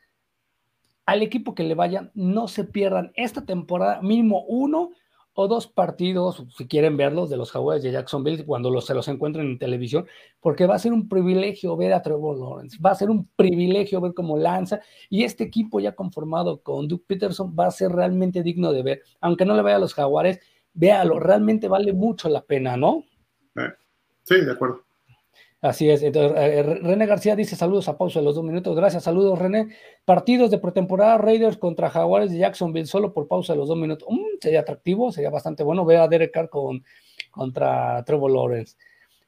al 1.06 1.22
equipo 1.23 1.56
que 1.56 1.64
le 1.64 1.76
vayan, 1.76 2.11
no 2.14 2.48
se 2.48 2.65
pierdan 2.65 3.11
esta 3.15 3.45
temporada, 3.45 4.02
mínimo 4.02 4.44
uno 4.48 4.91
o 5.41 5.48
dos 5.48 5.68
partidos, 5.68 6.44
si 6.57 6.68
quieren 6.68 6.98
verlos, 6.98 7.30
de 7.30 7.38
los 7.38 7.49
Jaguars 7.53 7.82
de 7.82 7.94
Jacksonville 7.94 8.45
cuando 8.45 8.82
se 8.82 8.94
los 8.94 9.07
encuentren 9.07 9.48
en 9.48 9.57
televisión, 9.57 10.06
porque 10.41 10.68
va 10.68 10.76
a 10.76 10.80
ser 10.80 10.91
un 10.91 11.07
privilegio 11.07 11.78
ver 11.78 11.94
a 11.94 12.02
Trevor 12.02 12.38
Lawrence, 12.38 12.78
va 12.86 12.91
a 12.91 12.95
ser 12.95 13.10
un 13.10 13.26
privilegio 13.38 14.02
ver 14.02 14.14
cómo 14.14 14.38
lanza, 14.38 14.82
y 15.10 15.24
este 15.24 15.45
equipo 15.45 15.80
ya 15.80 15.95
conformado 15.95 16.61
con 16.61 16.90
Duke 16.90 17.06
Peterson 17.07 17.56
va 17.57 17.68
a 17.68 17.72
ser 17.72 17.94
realmente 17.94 18.44
digno 18.44 18.74
de 18.74 18.84
ver, 18.84 19.02
aunque 19.22 19.45
no 19.45 19.56
le 19.56 19.61
vaya 19.61 19.78
a 19.78 19.80
los 19.80 19.94
Jaguares, 19.94 20.41
véalo, 20.74 21.20
realmente 21.20 21.70
vale 21.70 21.94
mucho 21.94 22.28
la 22.28 22.41
pena, 22.41 22.76
¿no? 22.76 23.06
Eh, 23.56 23.72
sí, 24.24 24.41
de 24.41 24.52
acuerdo. 24.52 24.89
Así 25.61 25.90
es. 25.90 26.02
Entonces, 26.03 26.38
eh, 26.38 26.64
René 26.64 27.06
García 27.06 27.36
dice 27.36 27.56
saludos 27.56 27.90
a 27.90 27.98
pausa 27.98 28.19
de 28.19 28.26
los 28.26 28.36
dos 28.36 28.44
minutos. 28.44 28.76
Gracias, 28.76 29.03
saludos 29.03 29.38
René. 29.38 29.68
Partidos 30.06 30.52
de 30.52 30.57
pretemporada 30.57 31.18
Raiders 31.18 31.57
contra 31.57 31.90
Jaguares 31.90 32.31
de 32.31 32.38
Jacksonville 32.38 32.86
solo 32.86 33.14
por 33.14 33.27
pausa 33.27 33.53
de 33.53 33.60
los 33.60 33.68
dos 33.68 33.77
minutos. 33.77 34.07
Mm, 34.10 34.40
sería 34.40 34.61
atractivo, 34.61 35.11
sería 35.11 35.30
bastante 35.30 35.64
bueno. 35.64 35.84
Ve 35.84 35.98
a 35.98 36.07
Derek 36.07 36.31
Carr 36.31 36.49
con, 36.49 36.84
contra 37.31 38.03
Trevor 38.06 38.31
Lawrence. 38.31 38.77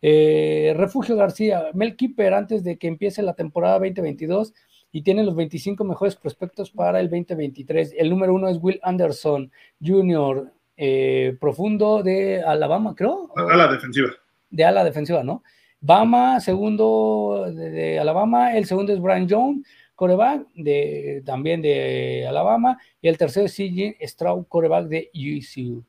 Eh, 0.01 0.73
Refugio 0.77 1.15
García, 1.17 1.65
Mel 1.73 1.95
Keeper 1.97 2.33
antes 2.33 2.63
de 2.63 2.77
que 2.77 2.87
empiece 2.87 3.21
la 3.21 3.33
temporada 3.33 3.79
2022 3.79 4.53
y 4.91 5.03
tiene 5.03 5.23
los 5.23 5.35
25 5.35 5.83
mejores 5.83 6.15
prospectos 6.15 6.71
para 6.71 7.01
el 7.01 7.09
2023. 7.09 7.93
El 7.97 8.09
número 8.09 8.33
uno 8.33 8.47
es 8.47 8.57
Will 8.61 8.79
Anderson 8.83 9.51
Jr., 9.85 10.51
eh, 10.77 11.37
profundo 11.39 12.01
de 12.01 12.41
Alabama, 12.41 12.95
creo. 12.95 13.31
A 13.35 13.55
la 13.55 13.71
defensiva. 13.71 14.09
De 14.49 14.65
ala 14.65 14.83
defensiva, 14.83 15.23
¿no? 15.23 15.43
Bama, 15.81 16.39
segundo 16.39 17.47
de, 17.51 17.99
Alabama, 17.99 18.55
el 18.55 18.65
segundo 18.65 18.93
es 18.93 19.01
Brian 19.01 19.27
Jones, 19.27 19.65
coreback 19.95 20.47
de, 20.53 21.23
también 21.25 21.61
de 21.61 22.25
Alabama, 22.27 22.77
y 23.01 23.07
el 23.07 23.17
tercero 23.17 23.47
es 23.47 23.55
CJ 23.55 23.97
Stroud, 24.07 24.45
coreback 24.47 24.85
de 24.85 25.09
UCU. 25.13 25.83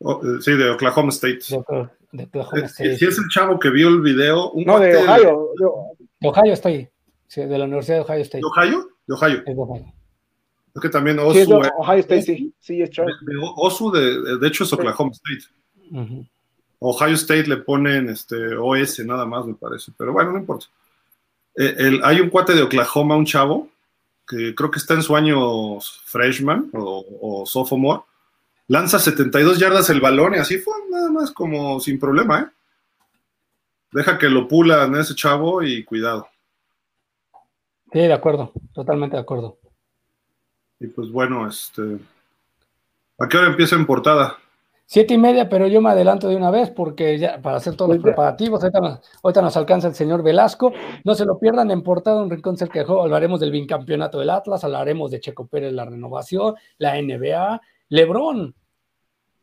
Oh, 0.00 0.20
eh, 0.22 0.40
sí, 0.40 0.52
de 0.52 0.70
Oklahoma 0.70 1.08
State. 1.08 1.38
De, 2.12 2.24
Oklahoma 2.24 2.66
State. 2.66 2.96
Si 2.98 3.06
es 3.06 3.18
el 3.18 3.24
chavo 3.28 3.58
que 3.58 3.70
vio 3.70 3.88
el 3.88 4.02
video. 4.02 4.52
no, 4.54 4.78
de 4.78 4.96
Ohio. 4.96 5.48
De 6.20 6.28
Ohio 6.28 6.52
estoy. 6.52 6.88
Sí, 7.26 7.42
de 7.42 7.58
la 7.58 7.64
Universidad 7.64 7.96
de 7.96 8.02
Ohio 8.02 8.22
State. 8.22 8.42
¿De 8.42 8.46
Ohio? 8.46 8.88
De 9.06 9.14
Ohio. 9.14 9.38
Es 9.38 9.56
de 9.56 9.62
Ohio. 9.62 9.92
Es 10.74 10.82
que 10.82 10.88
también 10.90 11.18
Osu. 11.18 11.32
Sí, 11.32 11.40
es 11.40 11.48
Ohio 11.48 12.00
State, 12.00 12.22
sí. 12.22 12.54
Sí, 12.58 12.82
es 12.82 12.90
De, 12.90 13.04
Osu, 13.56 13.90
de, 13.90 14.38
de, 14.38 14.48
hecho, 14.48 14.64
es 14.64 14.72
Oklahoma 14.72 15.12
State. 15.12 16.28
Ohio 16.80 17.14
State 17.14 17.46
le 17.46 17.58
ponen 17.58 18.08
este, 18.08 18.56
OS 18.56 19.00
nada 19.00 19.26
más, 19.26 19.46
me 19.46 19.54
parece, 19.54 19.92
pero 19.96 20.12
bueno, 20.12 20.32
no 20.32 20.38
importa. 20.38 20.66
Eh, 21.56 22.00
hay 22.04 22.20
un 22.20 22.30
cuate 22.30 22.54
de 22.54 22.62
Oklahoma, 22.62 23.16
un 23.16 23.26
chavo, 23.26 23.68
que 24.26 24.54
creo 24.54 24.70
que 24.70 24.78
está 24.78 24.94
en 24.94 25.02
su 25.02 25.16
año 25.16 25.80
freshman 25.80 26.70
o, 26.72 27.44
sophomore, 27.46 28.02
lanza 28.68 28.98
72 28.98 29.58
yardas 29.58 29.90
el 29.90 30.00
balón 30.00 30.34
y 30.34 30.38
así 30.38 30.58
fue, 30.58 30.74
nada 30.90 31.10
más 31.10 31.32
como 31.32 31.80
sin 31.80 31.98
problema, 31.98 32.40
¿eh? 32.40 32.46
Deja 33.90 34.18
que 34.18 34.28
lo 34.28 34.46
pulan 34.46 34.94
ese 34.96 35.14
chavo 35.14 35.62
y 35.62 35.82
cuidado. 35.82 36.28
Sí, 37.90 38.00
de 38.00 38.12
acuerdo, 38.12 38.52
totalmente 38.74 39.16
de 39.16 39.22
acuerdo. 39.22 39.56
Y 40.78 40.88
pues 40.88 41.10
bueno, 41.10 41.48
este. 41.48 41.98
¿A 43.18 43.26
qué 43.26 43.38
hora 43.38 43.48
empieza 43.48 43.76
en 43.76 43.86
portada? 43.86 44.36
Siete 44.90 45.12
y 45.12 45.18
media, 45.18 45.50
pero 45.50 45.66
yo 45.66 45.82
me 45.82 45.90
adelanto 45.90 46.28
de 46.28 46.36
una 46.36 46.50
vez 46.50 46.70
porque 46.70 47.18
ya 47.18 47.42
para 47.42 47.58
hacer 47.58 47.76
todos 47.76 47.90
los 47.90 47.98
pues 47.98 48.04
preparativos, 48.04 48.64
ahorita 48.64 49.42
nos, 49.42 49.56
alcanza 49.58 49.88
el 49.88 49.94
señor 49.94 50.22
Velasco. 50.22 50.72
No 51.04 51.14
se 51.14 51.26
lo 51.26 51.38
pierdan 51.38 51.70
en 51.70 51.82
portada 51.82 52.22
un 52.22 52.30
rincón 52.30 52.56
cerca 52.56 52.78
de 52.78 52.86
juego. 52.86 53.02
Hablaremos 53.02 53.38
del 53.38 53.50
bicampeonato 53.50 54.18
del 54.18 54.30
Atlas, 54.30 54.64
hablaremos 54.64 55.10
de 55.10 55.20
Checo 55.20 55.46
Pérez, 55.46 55.74
la 55.74 55.84
renovación, 55.84 56.54
la 56.78 56.94
NBA, 57.02 57.60
Lebrón, 57.90 58.54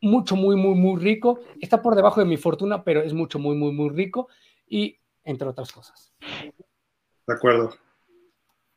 mucho, 0.01 0.35
muy, 0.35 0.55
muy, 0.55 0.73
muy 0.73 0.99
rico. 0.99 1.41
Está 1.61 1.79
por 1.79 1.93
debajo 1.93 2.21
de 2.21 2.25
mi 2.25 2.37
fortuna, 2.37 2.83
pero 2.83 3.03
es 3.03 3.13
mucho, 3.13 3.37
muy, 3.37 3.55
muy, 3.55 3.71
muy 3.71 3.89
rico. 3.89 4.29
Y 4.67 4.97
entre 5.23 5.47
otras 5.47 5.71
cosas. 5.71 6.11
De 7.27 7.33
acuerdo. 7.35 7.69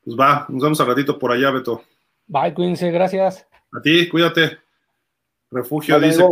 Pues 0.05 0.19
va, 0.21 0.45
nos 0.51 0.63
vemos 0.63 0.79
al 0.83 0.89
ratito 0.89 1.19
por 1.19 1.33
allá, 1.33 1.51
Beto. 1.51 1.81
Bye, 2.27 2.53
cuídense, 2.53 2.91
gracias. 2.91 3.47
A 3.73 3.81
ti, 3.81 4.07
cuídate. 4.11 4.68
Refugio 5.51 5.99
dice 5.99 6.23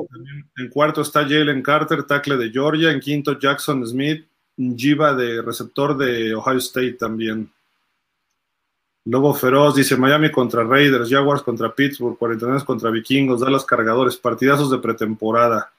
que 0.54 0.62
en 0.62 0.70
cuarto 0.70 1.00
está 1.00 1.22
Jalen 1.22 1.62
Carter, 1.62 2.04
tackle 2.04 2.36
de 2.36 2.50
Georgia. 2.50 2.90
En 2.90 3.00
quinto, 3.00 3.38
Jackson 3.38 3.86
Smith, 3.86 4.26
Jiva 4.56 5.14
de 5.14 5.42
receptor 5.42 5.96
de 5.96 6.34
Ohio 6.34 6.58
State 6.58 6.94
también. 6.94 7.50
Lobo 9.06 9.32
Feroz 9.32 9.76
dice 9.76 9.96
Miami 9.96 10.30
contra 10.30 10.64
Raiders, 10.64 11.08
Jaguars 11.08 11.42
contra 11.42 11.74
Pittsburgh, 11.74 12.18
49 12.18 12.64
contra 12.64 12.90
Vikingos, 12.90 13.40
Dallas 13.40 13.64
Cargadores, 13.64 14.16
partidazos 14.16 14.70
de 14.70 14.78
pretemporada. 14.78 15.70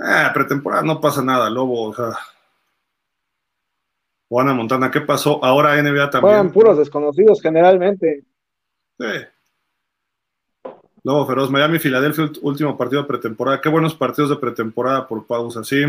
Ah, 0.00 0.30
pretemporada 0.32 0.82
no 0.82 1.00
pasa 1.00 1.22
nada, 1.22 1.50
Lobo, 1.50 1.88
o 1.88 1.94
sea. 1.94 2.16
Juana 4.28 4.54
Montana, 4.54 4.92
¿qué 4.92 5.00
pasó? 5.00 5.44
Ahora 5.44 5.74
NBA 5.82 6.08
también. 6.08 6.34
Juegan 6.34 6.52
puros 6.52 6.78
desconocidos 6.78 7.42
generalmente. 7.42 8.22
Sí. 8.96 9.06
Lobo 11.02 11.26
Feroz, 11.26 11.50
Miami, 11.50 11.78
Filadelfia, 11.78 12.30
último 12.42 12.76
partido 12.76 13.02
de 13.02 13.08
pretemporada. 13.08 13.60
Qué 13.60 13.68
buenos 13.68 13.94
partidos 13.94 14.30
de 14.30 14.36
pretemporada 14.36 15.06
por 15.08 15.26
pausa, 15.26 15.64
sí. 15.64 15.82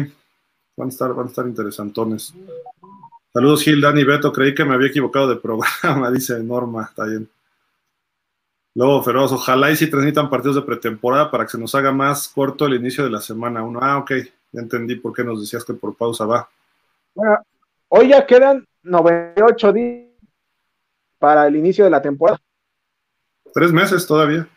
Van 0.77 0.87
a 0.87 0.89
estar, 0.89 1.13
van 1.13 1.25
a 1.25 1.29
estar 1.29 1.45
interesantones. 1.45 2.33
Saludos, 3.33 3.63
Gil, 3.63 3.81
Dani, 3.81 4.03
Beto. 4.03 4.31
Creí 4.31 4.55
que 4.55 4.63
me 4.63 4.73
había 4.73 4.87
equivocado 4.87 5.27
de 5.27 5.35
programa, 5.35 6.11
dice 6.13 6.41
Norma. 6.41 6.83
Está 6.83 7.05
bien. 7.05 7.29
Lobo 8.73 9.03
Feroz, 9.03 9.33
ojalá 9.33 9.69
y 9.69 9.75
si 9.75 9.89
transmitan 9.89 10.29
partidos 10.29 10.55
de 10.55 10.61
pretemporada 10.61 11.29
para 11.29 11.43
que 11.43 11.51
se 11.51 11.57
nos 11.57 11.75
haga 11.75 11.91
más 11.91 12.29
corto 12.29 12.65
el 12.65 12.75
inicio 12.75 13.03
de 13.03 13.09
la 13.09 13.19
semana 13.19 13.63
uno. 13.63 13.79
Ah, 13.81 13.97
ok, 13.97 14.11
ya 14.51 14.61
entendí 14.61 14.95
por 14.95 15.13
qué 15.13 15.25
nos 15.25 15.41
decías 15.41 15.65
que 15.65 15.73
por 15.73 15.93
pausa 15.95 16.25
va. 16.25 16.49
Bueno, 17.13 17.37
hoy 17.89 18.09
ya 18.09 18.25
quedan 18.25 18.65
98 18.83 19.73
días 19.73 20.07
para 21.19 21.47
el 21.47 21.57
inicio 21.57 21.83
de 21.83 21.91
la 21.91 22.01
temporada. 22.01 22.39
Tres 23.53 23.73
meses 23.73 24.07
todavía. 24.07 24.47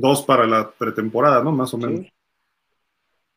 Dos 0.00 0.22
para 0.22 0.46
la 0.46 0.70
pretemporada, 0.70 1.42
¿no? 1.42 1.50
Más 1.50 1.74
o 1.74 1.78
menos. 1.78 2.06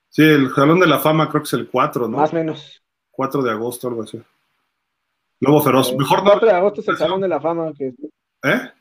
Sí, 0.09 0.21
el 0.21 0.53
Salón 0.53 0.79
de 0.79 0.85
la 0.85 0.99
Fama 0.99 1.27
creo 1.27 1.41
que 1.41 1.47
es 1.47 1.53
el 1.53 1.67
4, 1.67 2.07
¿no? 2.07 2.17
Más 2.17 2.31
o 2.31 2.35
menos. 2.35 2.83
4 3.09 3.41
de 3.41 3.49
agosto, 3.49 3.87
algo 3.87 4.03
así. 4.03 4.21
Lobo 5.39 5.59
Feroz. 5.61 5.89
El 5.91 5.97
Mejor 5.97 6.21
4 6.23 6.47
de 6.47 6.53
agosto 6.53 6.81
es 6.81 6.87
el 6.89 6.97
Salón 6.97 7.19
de 7.19 7.27
la 7.27 7.41
Fama. 7.41 7.73
Que, 7.75 7.95
¿Eh? 8.43 8.71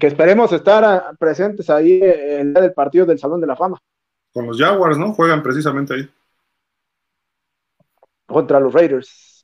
que 0.00 0.06
esperemos 0.06 0.50
estar 0.52 1.14
presentes 1.18 1.68
ahí 1.68 2.00
el 2.02 2.54
día 2.54 2.62
del 2.62 2.72
partido 2.72 3.04
del 3.04 3.18
Salón 3.18 3.40
de 3.42 3.48
la 3.48 3.56
Fama 3.56 3.78
Con 4.32 4.46
los 4.46 4.58
Jaguars, 4.58 4.96
¿no? 4.96 5.12
Juegan 5.12 5.42
precisamente 5.42 5.92
ahí. 5.92 6.08
contra 8.24 8.60
los 8.60 8.72
Raiders. 8.72 9.35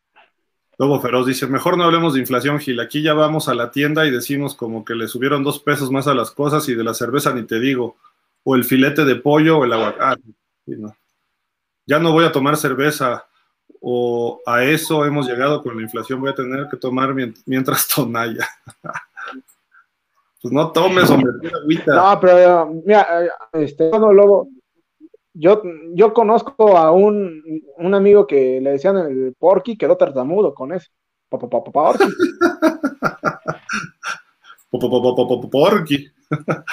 Lobo 0.78 1.00
Feroz 1.00 1.26
dice, 1.26 1.46
mejor 1.46 1.76
no 1.76 1.84
hablemos 1.84 2.14
de 2.14 2.20
inflación, 2.20 2.58
Gil. 2.58 2.80
Aquí 2.80 3.02
ya 3.02 3.14
vamos 3.14 3.48
a 3.48 3.54
la 3.54 3.70
tienda 3.70 4.06
y 4.06 4.10
decimos 4.10 4.54
como 4.54 4.84
que 4.84 4.94
le 4.94 5.06
subieron 5.06 5.44
dos 5.44 5.60
pesos 5.60 5.90
más 5.90 6.08
a 6.08 6.14
las 6.14 6.30
cosas 6.30 6.68
y 6.68 6.74
de 6.74 6.82
la 6.84 6.94
cerveza 6.94 7.32
ni 7.32 7.42
te 7.44 7.60
digo. 7.60 7.96
O 8.44 8.56
el 8.56 8.64
filete 8.64 9.04
de 9.04 9.16
pollo 9.16 9.58
o 9.58 9.64
el 9.64 9.72
aguacate. 9.72 10.22
Sí, 10.66 10.72
no. 10.76 10.96
Ya 11.86 11.98
no 11.98 12.12
voy 12.12 12.24
a 12.24 12.32
tomar 12.32 12.56
cerveza. 12.56 13.26
O 13.80 14.40
a 14.46 14.64
eso 14.64 15.04
hemos 15.04 15.28
llegado 15.28 15.62
con 15.62 15.76
la 15.76 15.82
inflación. 15.82 16.20
Voy 16.20 16.30
a 16.30 16.34
tener 16.34 16.66
que 16.70 16.76
tomar 16.76 17.14
mien- 17.14 17.34
mientras 17.46 17.86
tonalla. 17.94 18.48
pues 20.40 20.52
no 20.52 20.70
tomes, 20.72 21.08
hombre. 21.10 21.32
pura 21.40 21.58
agüita. 21.62 21.94
No, 21.94 22.20
pero 22.20 22.66
mira, 22.84 23.06
este, 23.52 23.90
no, 23.90 24.12
Lobo, 24.12 24.48
yo, 25.34 25.62
yo 25.94 26.12
conozco 26.12 26.76
a 26.76 26.92
un, 26.92 27.42
un 27.76 27.94
amigo 27.94 28.26
que 28.26 28.60
le 28.60 28.72
decían 28.72 28.96
el 28.96 29.34
Porky, 29.38 29.76
quedó 29.76 29.96
tartamudo 29.96 30.54
con 30.54 30.72
eso. 30.72 30.90
Porky. 31.28 32.04
Po- 34.70 34.78
po- 34.78 34.90
po- 34.90 35.02
po- 35.02 35.16
po- 35.16 35.40
po- 35.40 35.50
Porky. 35.50 36.10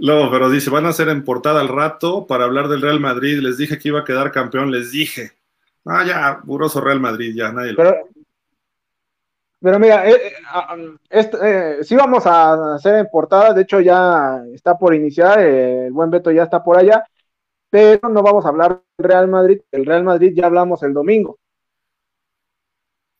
Luego, 0.00 0.30
pero 0.30 0.50
dice, 0.50 0.70
van 0.70 0.86
a 0.86 0.92
ser 0.92 1.08
en 1.08 1.24
portada 1.24 1.60
al 1.60 1.68
rato 1.68 2.26
para 2.26 2.44
hablar 2.44 2.68
del 2.68 2.82
Real 2.82 3.00
Madrid. 3.00 3.38
Les 3.40 3.56
dije 3.58 3.78
que 3.78 3.88
iba 3.88 4.00
a 4.00 4.04
quedar 4.04 4.32
campeón, 4.32 4.70
les 4.70 4.90
dije. 4.92 5.32
Ah, 5.84 6.04
ya, 6.04 6.40
buroso 6.44 6.80
Real 6.80 7.00
Madrid, 7.00 7.34
ya, 7.36 7.52
nadie 7.52 7.72
lo... 7.72 7.76
Pero, 7.76 7.94
pero 9.64 9.78
mira, 9.78 10.06
eh, 10.06 10.14
eh, 10.14 10.32
ah, 10.46 10.76
este, 11.08 11.38
eh, 11.78 11.84
sí 11.84 11.96
vamos 11.96 12.26
a 12.26 12.74
hacer 12.74 12.96
en 12.96 13.08
portada, 13.10 13.54
de 13.54 13.62
hecho 13.62 13.80
ya 13.80 14.44
está 14.52 14.76
por 14.76 14.94
iniciar, 14.94 15.40
el 15.40 15.90
buen 15.90 16.10
Beto 16.10 16.30
ya 16.30 16.42
está 16.42 16.62
por 16.62 16.76
allá, 16.76 17.02
pero 17.70 18.10
no 18.10 18.22
vamos 18.22 18.44
a 18.44 18.50
hablar 18.50 18.82
del 18.98 19.08
Real 19.08 19.26
Madrid, 19.26 19.62
el 19.72 19.86
Real 19.86 20.04
Madrid 20.04 20.34
ya 20.36 20.44
hablamos 20.44 20.82
el 20.82 20.92
domingo. 20.92 21.38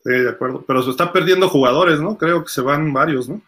Sí, 0.03 0.11
de 0.11 0.29
acuerdo. 0.29 0.63
Pero 0.67 0.83
se 0.83 0.91
está 0.91 1.11
perdiendo 1.11 1.49
jugadores, 1.49 1.99
¿no? 1.99 2.15
Creo 2.15 2.43
que 2.43 2.49
se 2.49 2.61
van 2.61 2.93
varios, 2.93 3.27
¿no? 3.27 3.41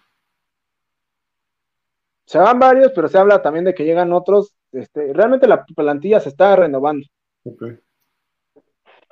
Se 2.26 2.40
van 2.40 2.58
varios, 2.58 2.92
pero 2.96 3.08
se 3.08 3.20
habla 3.20 3.44
también 3.44 3.66
de 3.66 3.76
que 3.76 3.86
llegan 3.86 4.12
otros. 4.12 4.56
Este, 4.72 5.14
realmente 5.14 5.48
la 5.48 5.64
plantilla 5.64 6.20
se 6.20 6.30
está 6.30 6.56
renovando. 6.56 7.06
Ok. 7.44 7.64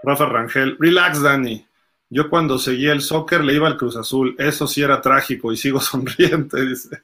Rafa 0.02 0.26
Rangel, 0.26 0.76
relax, 0.80 1.22
Dani. 1.22 1.68
Yo 2.10 2.30
cuando 2.30 2.60
seguía 2.60 2.91
el 2.91 3.02
soccer 3.02 3.44
le 3.44 3.53
iba 3.53 3.68
al 3.68 3.77
Cruz 3.77 3.95
Azul. 3.95 4.36
Eso 4.38 4.68
sí 4.68 4.82
era 4.82 5.02
trágico 5.02 5.52
y 5.52 5.57
sigo 5.57 5.80
sonriente, 5.82 6.65
dice. 6.65 7.03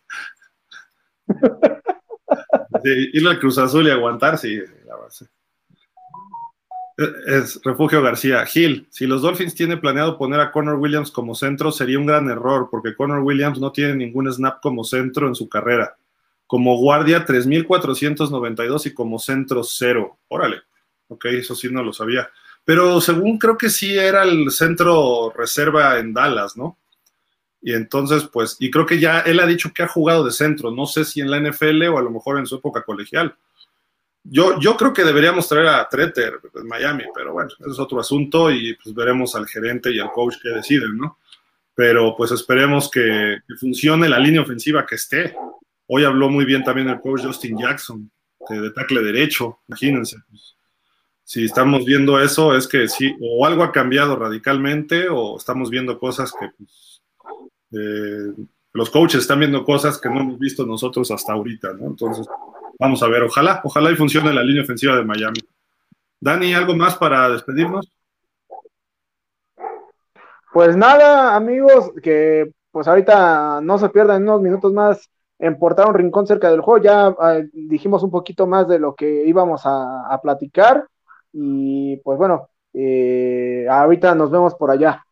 Ir 2.83 3.27
al 3.27 3.39
Cruz 3.39 3.57
Azul 3.57 3.87
y 3.87 3.91
aguantar, 3.91 4.37
sí, 4.37 4.57
la 4.57 5.09
sí. 5.09 5.25
Es 7.25 7.59
Refugio 7.63 8.01
García. 8.01 8.45
Gil, 8.45 8.87
si 8.91 9.07
los 9.07 9.21
Dolphins 9.21 9.55
tienen 9.55 9.79
planeado 9.79 10.17
poner 10.17 10.39
a 10.39 10.51
Connor 10.51 10.75
Williams 10.75 11.09
como 11.09 11.33
centro, 11.33 11.71
sería 11.71 11.97
un 11.97 12.05
gran 12.05 12.29
error, 12.29 12.67
porque 12.69 12.95
Connor 12.95 13.19
Williams 13.19 13.59
no 13.59 13.71
tiene 13.71 13.95
ningún 13.95 14.31
snap 14.31 14.61
como 14.61 14.83
centro 14.83 15.27
en 15.27 15.35
su 15.35 15.49
carrera. 15.49 15.95
Como 16.45 16.77
guardia, 16.77 17.25
3.492 17.25 18.85
y 18.85 18.93
como 18.93 19.19
centro, 19.19 19.63
cero. 19.63 20.19
Órale. 20.27 20.61
Ok, 21.07 21.25
eso 21.25 21.55
sí 21.55 21.69
no 21.71 21.83
lo 21.83 21.91
sabía. 21.91 22.29
Pero 22.63 23.01
según 23.01 23.37
creo 23.37 23.57
que 23.57 23.69
sí 23.69 23.97
era 23.97 24.23
el 24.23 24.51
centro 24.51 25.31
reserva 25.35 25.97
en 25.97 26.13
Dallas, 26.13 26.55
¿no? 26.55 26.77
Y 27.61 27.73
entonces, 27.73 28.27
pues, 28.31 28.57
y 28.59 28.71
creo 28.71 28.85
que 28.85 28.99
ya 28.99 29.19
él 29.19 29.39
ha 29.39 29.45
dicho 29.45 29.71
que 29.73 29.83
ha 29.83 29.87
jugado 29.87 30.23
de 30.23 30.31
centro. 30.31 30.71
No 30.71 30.85
sé 30.87 31.05
si 31.05 31.21
en 31.21 31.29
la 31.29 31.39
NFL 31.39 31.83
o 31.89 31.97
a 31.97 32.01
lo 32.01 32.09
mejor 32.09 32.39
en 32.39 32.47
su 32.47 32.55
época 32.55 32.81
colegial. 32.83 33.35
Yo, 34.23 34.59
yo 34.59 34.77
creo 34.77 34.93
que 34.93 35.03
deberíamos 35.03 35.47
traer 35.47 35.67
a 35.67 35.87
Treter 35.89 36.39
en 36.55 36.67
Miami, 36.67 37.03
pero 37.13 37.33
bueno, 37.33 37.49
eso 37.59 37.71
es 37.71 37.79
otro 37.79 37.99
asunto 37.99 38.51
y 38.51 38.75
pues 38.75 38.93
veremos 38.93 39.35
al 39.35 39.47
gerente 39.47 39.91
y 39.91 39.99
al 39.99 40.11
coach 40.11 40.35
que 40.41 40.49
deciden, 40.49 40.97
¿no? 40.97 41.17
Pero 41.73 42.15
pues 42.15 42.31
esperemos 42.31 42.89
que, 42.89 43.37
funcione 43.59 44.09
la 44.09 44.19
línea 44.19 44.41
ofensiva 44.41 44.85
que 44.85 44.95
esté. 44.95 45.35
Hoy 45.87 46.03
habló 46.03 46.29
muy 46.29 46.45
bien 46.45 46.63
también 46.63 46.89
el 46.89 46.99
coach 46.99 47.23
Justin 47.23 47.57
Jackson, 47.57 48.11
de, 48.49 48.61
de 48.61 48.71
tackle 48.71 49.01
derecho, 49.01 49.59
imagínense. 49.67 50.17
Pues, 50.29 50.55
si 51.31 51.45
estamos 51.45 51.85
viendo 51.85 52.19
eso, 52.19 52.57
es 52.57 52.67
que 52.67 52.89
sí, 52.89 53.15
o 53.21 53.45
algo 53.45 53.63
ha 53.63 53.71
cambiado 53.71 54.17
radicalmente, 54.17 55.07
o 55.07 55.37
estamos 55.37 55.69
viendo 55.69 55.97
cosas 55.97 56.33
que 56.37 56.49
pues, 56.57 57.01
eh, 57.71 58.33
los 58.73 58.89
coaches 58.89 59.21
están 59.21 59.39
viendo 59.39 59.63
cosas 59.63 59.97
que 59.97 60.09
no 60.09 60.19
hemos 60.19 60.37
visto 60.37 60.65
nosotros 60.65 61.09
hasta 61.09 61.31
ahorita, 61.31 61.71
¿no? 61.71 61.87
Entonces, 61.87 62.27
vamos 62.77 63.01
a 63.01 63.07
ver, 63.07 63.23
ojalá, 63.23 63.61
ojalá 63.63 63.91
y 63.91 63.95
funcione 63.95 64.33
la 64.33 64.43
línea 64.43 64.63
ofensiva 64.63 64.97
de 64.97 65.05
Miami. 65.05 65.39
Dani, 66.19 66.53
¿algo 66.53 66.75
más 66.75 66.97
para 66.97 67.29
despedirnos? 67.29 67.89
Pues 70.51 70.75
nada, 70.75 71.33
amigos, 71.33 71.93
que 72.03 72.51
pues 72.71 72.89
ahorita 72.89 73.61
no 73.61 73.77
se 73.77 73.87
pierdan 73.87 74.23
unos 74.23 74.41
minutos 74.41 74.73
más 74.73 75.09
en 75.39 75.57
portar 75.57 75.87
un 75.87 75.93
rincón 75.93 76.27
cerca 76.27 76.51
del 76.51 76.59
juego. 76.59 76.83
Ya 76.83 77.15
eh, 77.31 77.47
dijimos 77.53 78.03
un 78.03 78.11
poquito 78.11 78.47
más 78.47 78.67
de 78.67 78.79
lo 78.79 78.95
que 78.95 79.23
íbamos 79.25 79.65
a, 79.65 80.13
a 80.13 80.19
platicar. 80.19 80.89
Y 81.33 81.97
pues 81.97 82.17
bueno, 82.17 82.49
eh, 82.73 83.65
ahorita 83.69 84.15
nos 84.15 84.31
vemos 84.31 84.55
por 84.55 84.71
allá. 84.71 85.05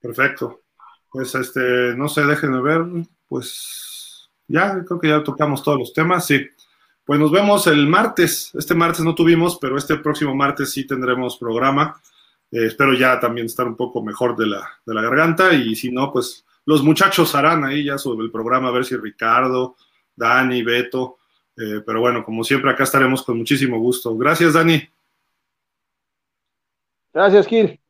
Perfecto. 0.00 0.62
Pues 1.10 1.34
este, 1.34 1.94
no 1.96 2.08
sé, 2.08 2.24
déjenme 2.24 2.60
ver, 2.60 2.84
pues 3.26 4.28
ya, 4.46 4.84
creo 4.84 5.00
que 5.00 5.08
ya 5.08 5.22
tocamos 5.22 5.62
todos 5.62 5.78
los 5.78 5.92
temas, 5.92 6.26
sí. 6.26 6.46
Pues 7.04 7.18
nos 7.18 7.32
vemos 7.32 7.66
el 7.66 7.86
martes. 7.86 8.50
Este 8.54 8.74
martes 8.74 9.00
no 9.00 9.14
tuvimos, 9.14 9.58
pero 9.58 9.78
este 9.78 9.96
próximo 9.96 10.34
martes 10.34 10.72
sí 10.72 10.86
tendremos 10.86 11.38
programa. 11.38 11.98
Eh, 12.50 12.66
espero 12.66 12.94
ya 12.94 13.18
también 13.20 13.46
estar 13.46 13.66
un 13.66 13.76
poco 13.76 14.02
mejor 14.02 14.36
de 14.36 14.46
la, 14.46 14.68
de 14.84 14.94
la 14.94 15.02
garganta 15.02 15.52
y 15.52 15.74
si 15.74 15.90
no, 15.90 16.12
pues 16.12 16.44
los 16.64 16.82
muchachos 16.82 17.34
harán 17.34 17.64
ahí 17.64 17.84
ya 17.84 17.98
sobre 17.98 18.24
el 18.24 18.30
programa, 18.30 18.68
a 18.68 18.72
ver 18.72 18.84
si 18.84 18.96
Ricardo, 18.96 19.76
Dani, 20.14 20.62
Beto, 20.62 21.17
eh, 21.58 21.82
pero 21.84 22.00
bueno, 22.00 22.24
como 22.24 22.44
siempre, 22.44 22.70
acá 22.70 22.84
estaremos 22.84 23.22
con 23.22 23.36
muchísimo 23.36 23.78
gusto. 23.80 24.16
Gracias, 24.16 24.52
Dani. 24.52 24.88
Gracias, 27.12 27.46
Gil. 27.48 27.80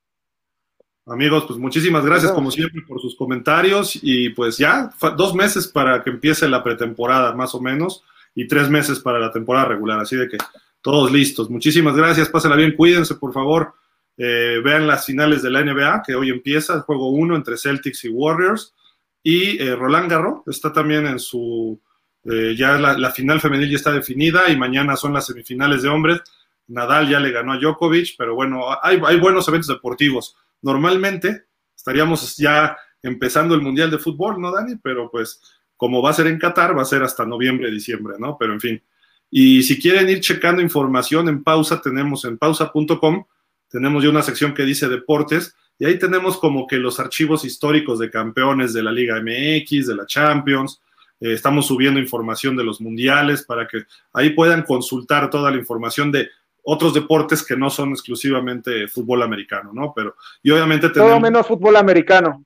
Amigos, 1.05 1.45
pues 1.47 1.59
muchísimas 1.59 2.05
gracias 2.05 2.33
como 2.33 2.51
siempre 2.51 2.83
por 2.83 3.01
sus 3.01 3.17
comentarios 3.17 3.99
y 4.03 4.29
pues 4.31 4.59
ya 4.59 4.91
dos 5.17 5.35
meses 5.35 5.67
para 5.67 6.03
que 6.03 6.11
empiece 6.11 6.47
la 6.47 6.63
pretemporada 6.63 7.35
más 7.35 7.55
o 7.55 7.61
menos 7.61 8.05
y 8.35 8.47
tres 8.47 8.69
meses 8.69 9.01
para 9.01 9.19
la 9.19 9.33
temporada 9.33 9.65
regular, 9.67 10.01
así 10.01 10.17
de 10.17 10.29
que 10.29 10.37
todos 10.83 11.11
listos. 11.11 11.49
Muchísimas 11.49 11.97
gracias, 11.97 12.29
pásenla 12.29 12.57
bien, 12.57 12.77
cuídense 12.77 13.15
por 13.15 13.33
favor, 13.33 13.73
eh, 14.19 14.61
vean 14.63 14.87
las 14.87 15.07
finales 15.07 15.43
de 15.43 15.51
la 15.51 15.63
NBA 15.63 16.03
que 16.07 16.15
hoy 16.15 16.29
empieza, 16.29 16.75
el 16.75 16.83
juego 16.83 17.09
1 17.11 17.37
entre 17.37 17.57
Celtics 17.57 18.05
y 18.05 18.11
Warriors 18.11 18.75
y 19.23 19.63
eh, 19.63 19.75
Roland 19.77 20.11
Garros 20.11 20.43
está 20.47 20.75
también 20.75 21.07
en 21.07 21.19
su, 21.19 21.81
eh, 22.31 22.55
ya 22.57 22.79
la, 22.79 23.11
final 23.11 23.41
femenil 23.41 23.71
ya 23.71 23.77
está 23.77 23.93
definida 23.93 24.51
y 24.51 24.57
mañana 24.57 24.97
son 24.97 25.13
las 25.13 25.27
semifinales 25.27 25.83
de 25.83 25.89
hombres. 25.89 26.21
Nadal 26.67 27.09
ya 27.09 27.21
le 27.21 27.31
ganó 27.31 27.53
a 27.53 27.59
Djokovic, 27.59 28.15
pero 28.19 28.35
bueno, 28.35 28.67
hay, 28.83 29.01
hay 29.07 29.19
buenos 29.19 29.49
eventos 29.49 29.69
deportivos 29.69 30.37
normalmente 30.63 31.47
estaríamos 31.77 32.37
ya 32.37 32.77
empezando 33.03 33.55
el 33.55 33.63
Mundial 33.63 33.91
de 33.91 33.99
Fútbol, 33.99 34.41
¿no, 34.41 34.53
Dani? 34.53 34.77
Pero 34.83 35.11
pues 35.11 35.41
como 35.77 36.03
va 36.03 36.11
a 36.11 36.15
ser 36.15 36.27
en 36.27 36.39
Qatar, 36.39 36.77
va 36.77 36.83
a 36.83 36.87
ser 36.87 37.03
hasta 37.03 37.25
noviembre, 37.25 37.71
diciembre, 37.71 38.17
¿no? 38.19 38.37
Pero 38.39 38.53
en 38.53 38.61
fin. 38.61 38.83
Y 39.31 39.63
si 39.63 39.81
quieren 39.81 40.09
ir 40.09 40.21
checando 40.21 40.61
información 40.61 41.29
en 41.29 41.45
pausa, 41.45 41.81
tenemos 41.81 42.25
en 42.25 42.39
pausa.com, 42.39 43.25
tenemos 43.69 44.03
ya 44.03 44.11
una 44.11 44.23
sección 44.23 44.55
que 44.55 44.65
dice 44.65 44.89
deportes, 44.89 45.55
y 45.79 45.85
ahí 45.85 45.99
tenemos 45.99 46.39
como 46.39 46.67
que 46.67 46.77
los 46.77 46.99
archivos 46.99 47.45
históricos 47.45 48.01
de 48.01 48.11
campeones 48.11 48.73
de 48.73 48.83
la 48.83 48.91
Liga 48.91 49.21
MX, 49.21 49.87
de 49.87 49.95
la 49.95 50.07
Champions, 50.07 50.81
eh, 51.21 51.33
estamos 51.33 51.67
subiendo 51.67 52.01
información 52.01 52.57
de 52.57 52.65
los 52.65 52.81
mundiales 52.81 53.45
para 53.45 53.67
que 53.67 53.85
ahí 54.13 54.31
puedan 54.31 54.63
consultar 54.63 55.31
toda 55.31 55.51
la 55.51 55.57
información 55.57 56.13
de 56.13 56.29
otros 56.63 56.93
deportes 56.95 57.45
que 57.45 57.57
no 57.57 57.71
son 57.71 57.91
exclusivamente 57.91 58.89
fútbol 58.89 59.23
americano, 59.23 59.71
¿no? 59.73 59.93
Pero, 59.95 60.17
y 60.43 60.51
obviamente 60.51 60.91
tenemos... 60.91 61.13
Todo 61.13 61.21
menos 61.21 61.47
fútbol 61.47 61.77
americano. 61.77 62.45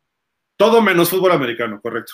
Todo 0.57 0.81
menos 0.81 1.11
fútbol 1.11 1.33
americano, 1.33 1.81
correcto. 1.81 2.13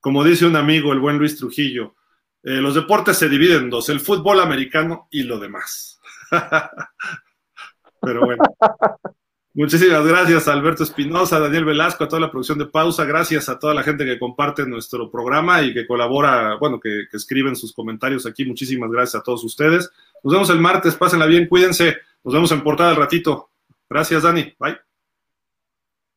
Como 0.00 0.24
dice 0.24 0.44
un 0.44 0.56
amigo, 0.56 0.92
el 0.92 0.98
buen 0.98 1.18
Luis 1.18 1.36
Trujillo, 1.36 1.94
eh, 2.42 2.56
los 2.56 2.74
deportes 2.74 3.16
se 3.16 3.28
dividen 3.28 3.64
en 3.64 3.70
dos, 3.70 3.88
el 3.88 4.00
fútbol 4.00 4.40
americano 4.40 5.06
y 5.10 5.22
lo 5.22 5.38
demás. 5.38 6.00
Pero 8.00 8.24
bueno. 8.24 8.42
Muchísimas 9.54 10.06
gracias 10.06 10.48
Alberto 10.48 10.82
Espinosa, 10.82 11.36
a 11.36 11.40
Daniel 11.40 11.66
Velasco, 11.66 12.04
a 12.04 12.08
toda 12.08 12.20
la 12.20 12.30
producción 12.30 12.58
de 12.58 12.66
Pausa. 12.66 13.04
Gracias 13.04 13.50
a 13.50 13.58
toda 13.58 13.74
la 13.74 13.82
gente 13.82 14.04
que 14.04 14.18
comparte 14.18 14.64
nuestro 14.66 15.10
programa 15.10 15.60
y 15.62 15.74
que 15.74 15.86
colabora, 15.86 16.56
bueno, 16.58 16.80
que, 16.80 17.04
que 17.10 17.16
escriben 17.18 17.54
sus 17.54 17.72
comentarios 17.74 18.24
aquí. 18.24 18.46
Muchísimas 18.46 18.90
gracias 18.90 19.20
a 19.20 19.22
todos 19.22 19.44
ustedes. 19.44 19.90
Nos 20.22 20.32
vemos 20.32 20.50
el 20.50 20.58
martes, 20.58 20.94
pásenla 20.94 21.26
bien, 21.26 21.48
cuídense. 21.48 21.98
Nos 22.24 22.32
vemos 22.32 22.50
en 22.52 22.62
portada 22.62 22.90
al 22.90 22.96
ratito. 22.96 23.50
Gracias, 23.90 24.22
Dani. 24.22 24.54
Bye. 24.58 24.78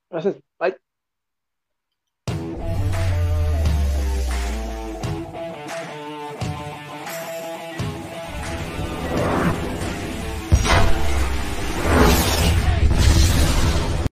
Gracias. 0.09 0.35
Bye. 0.57 0.84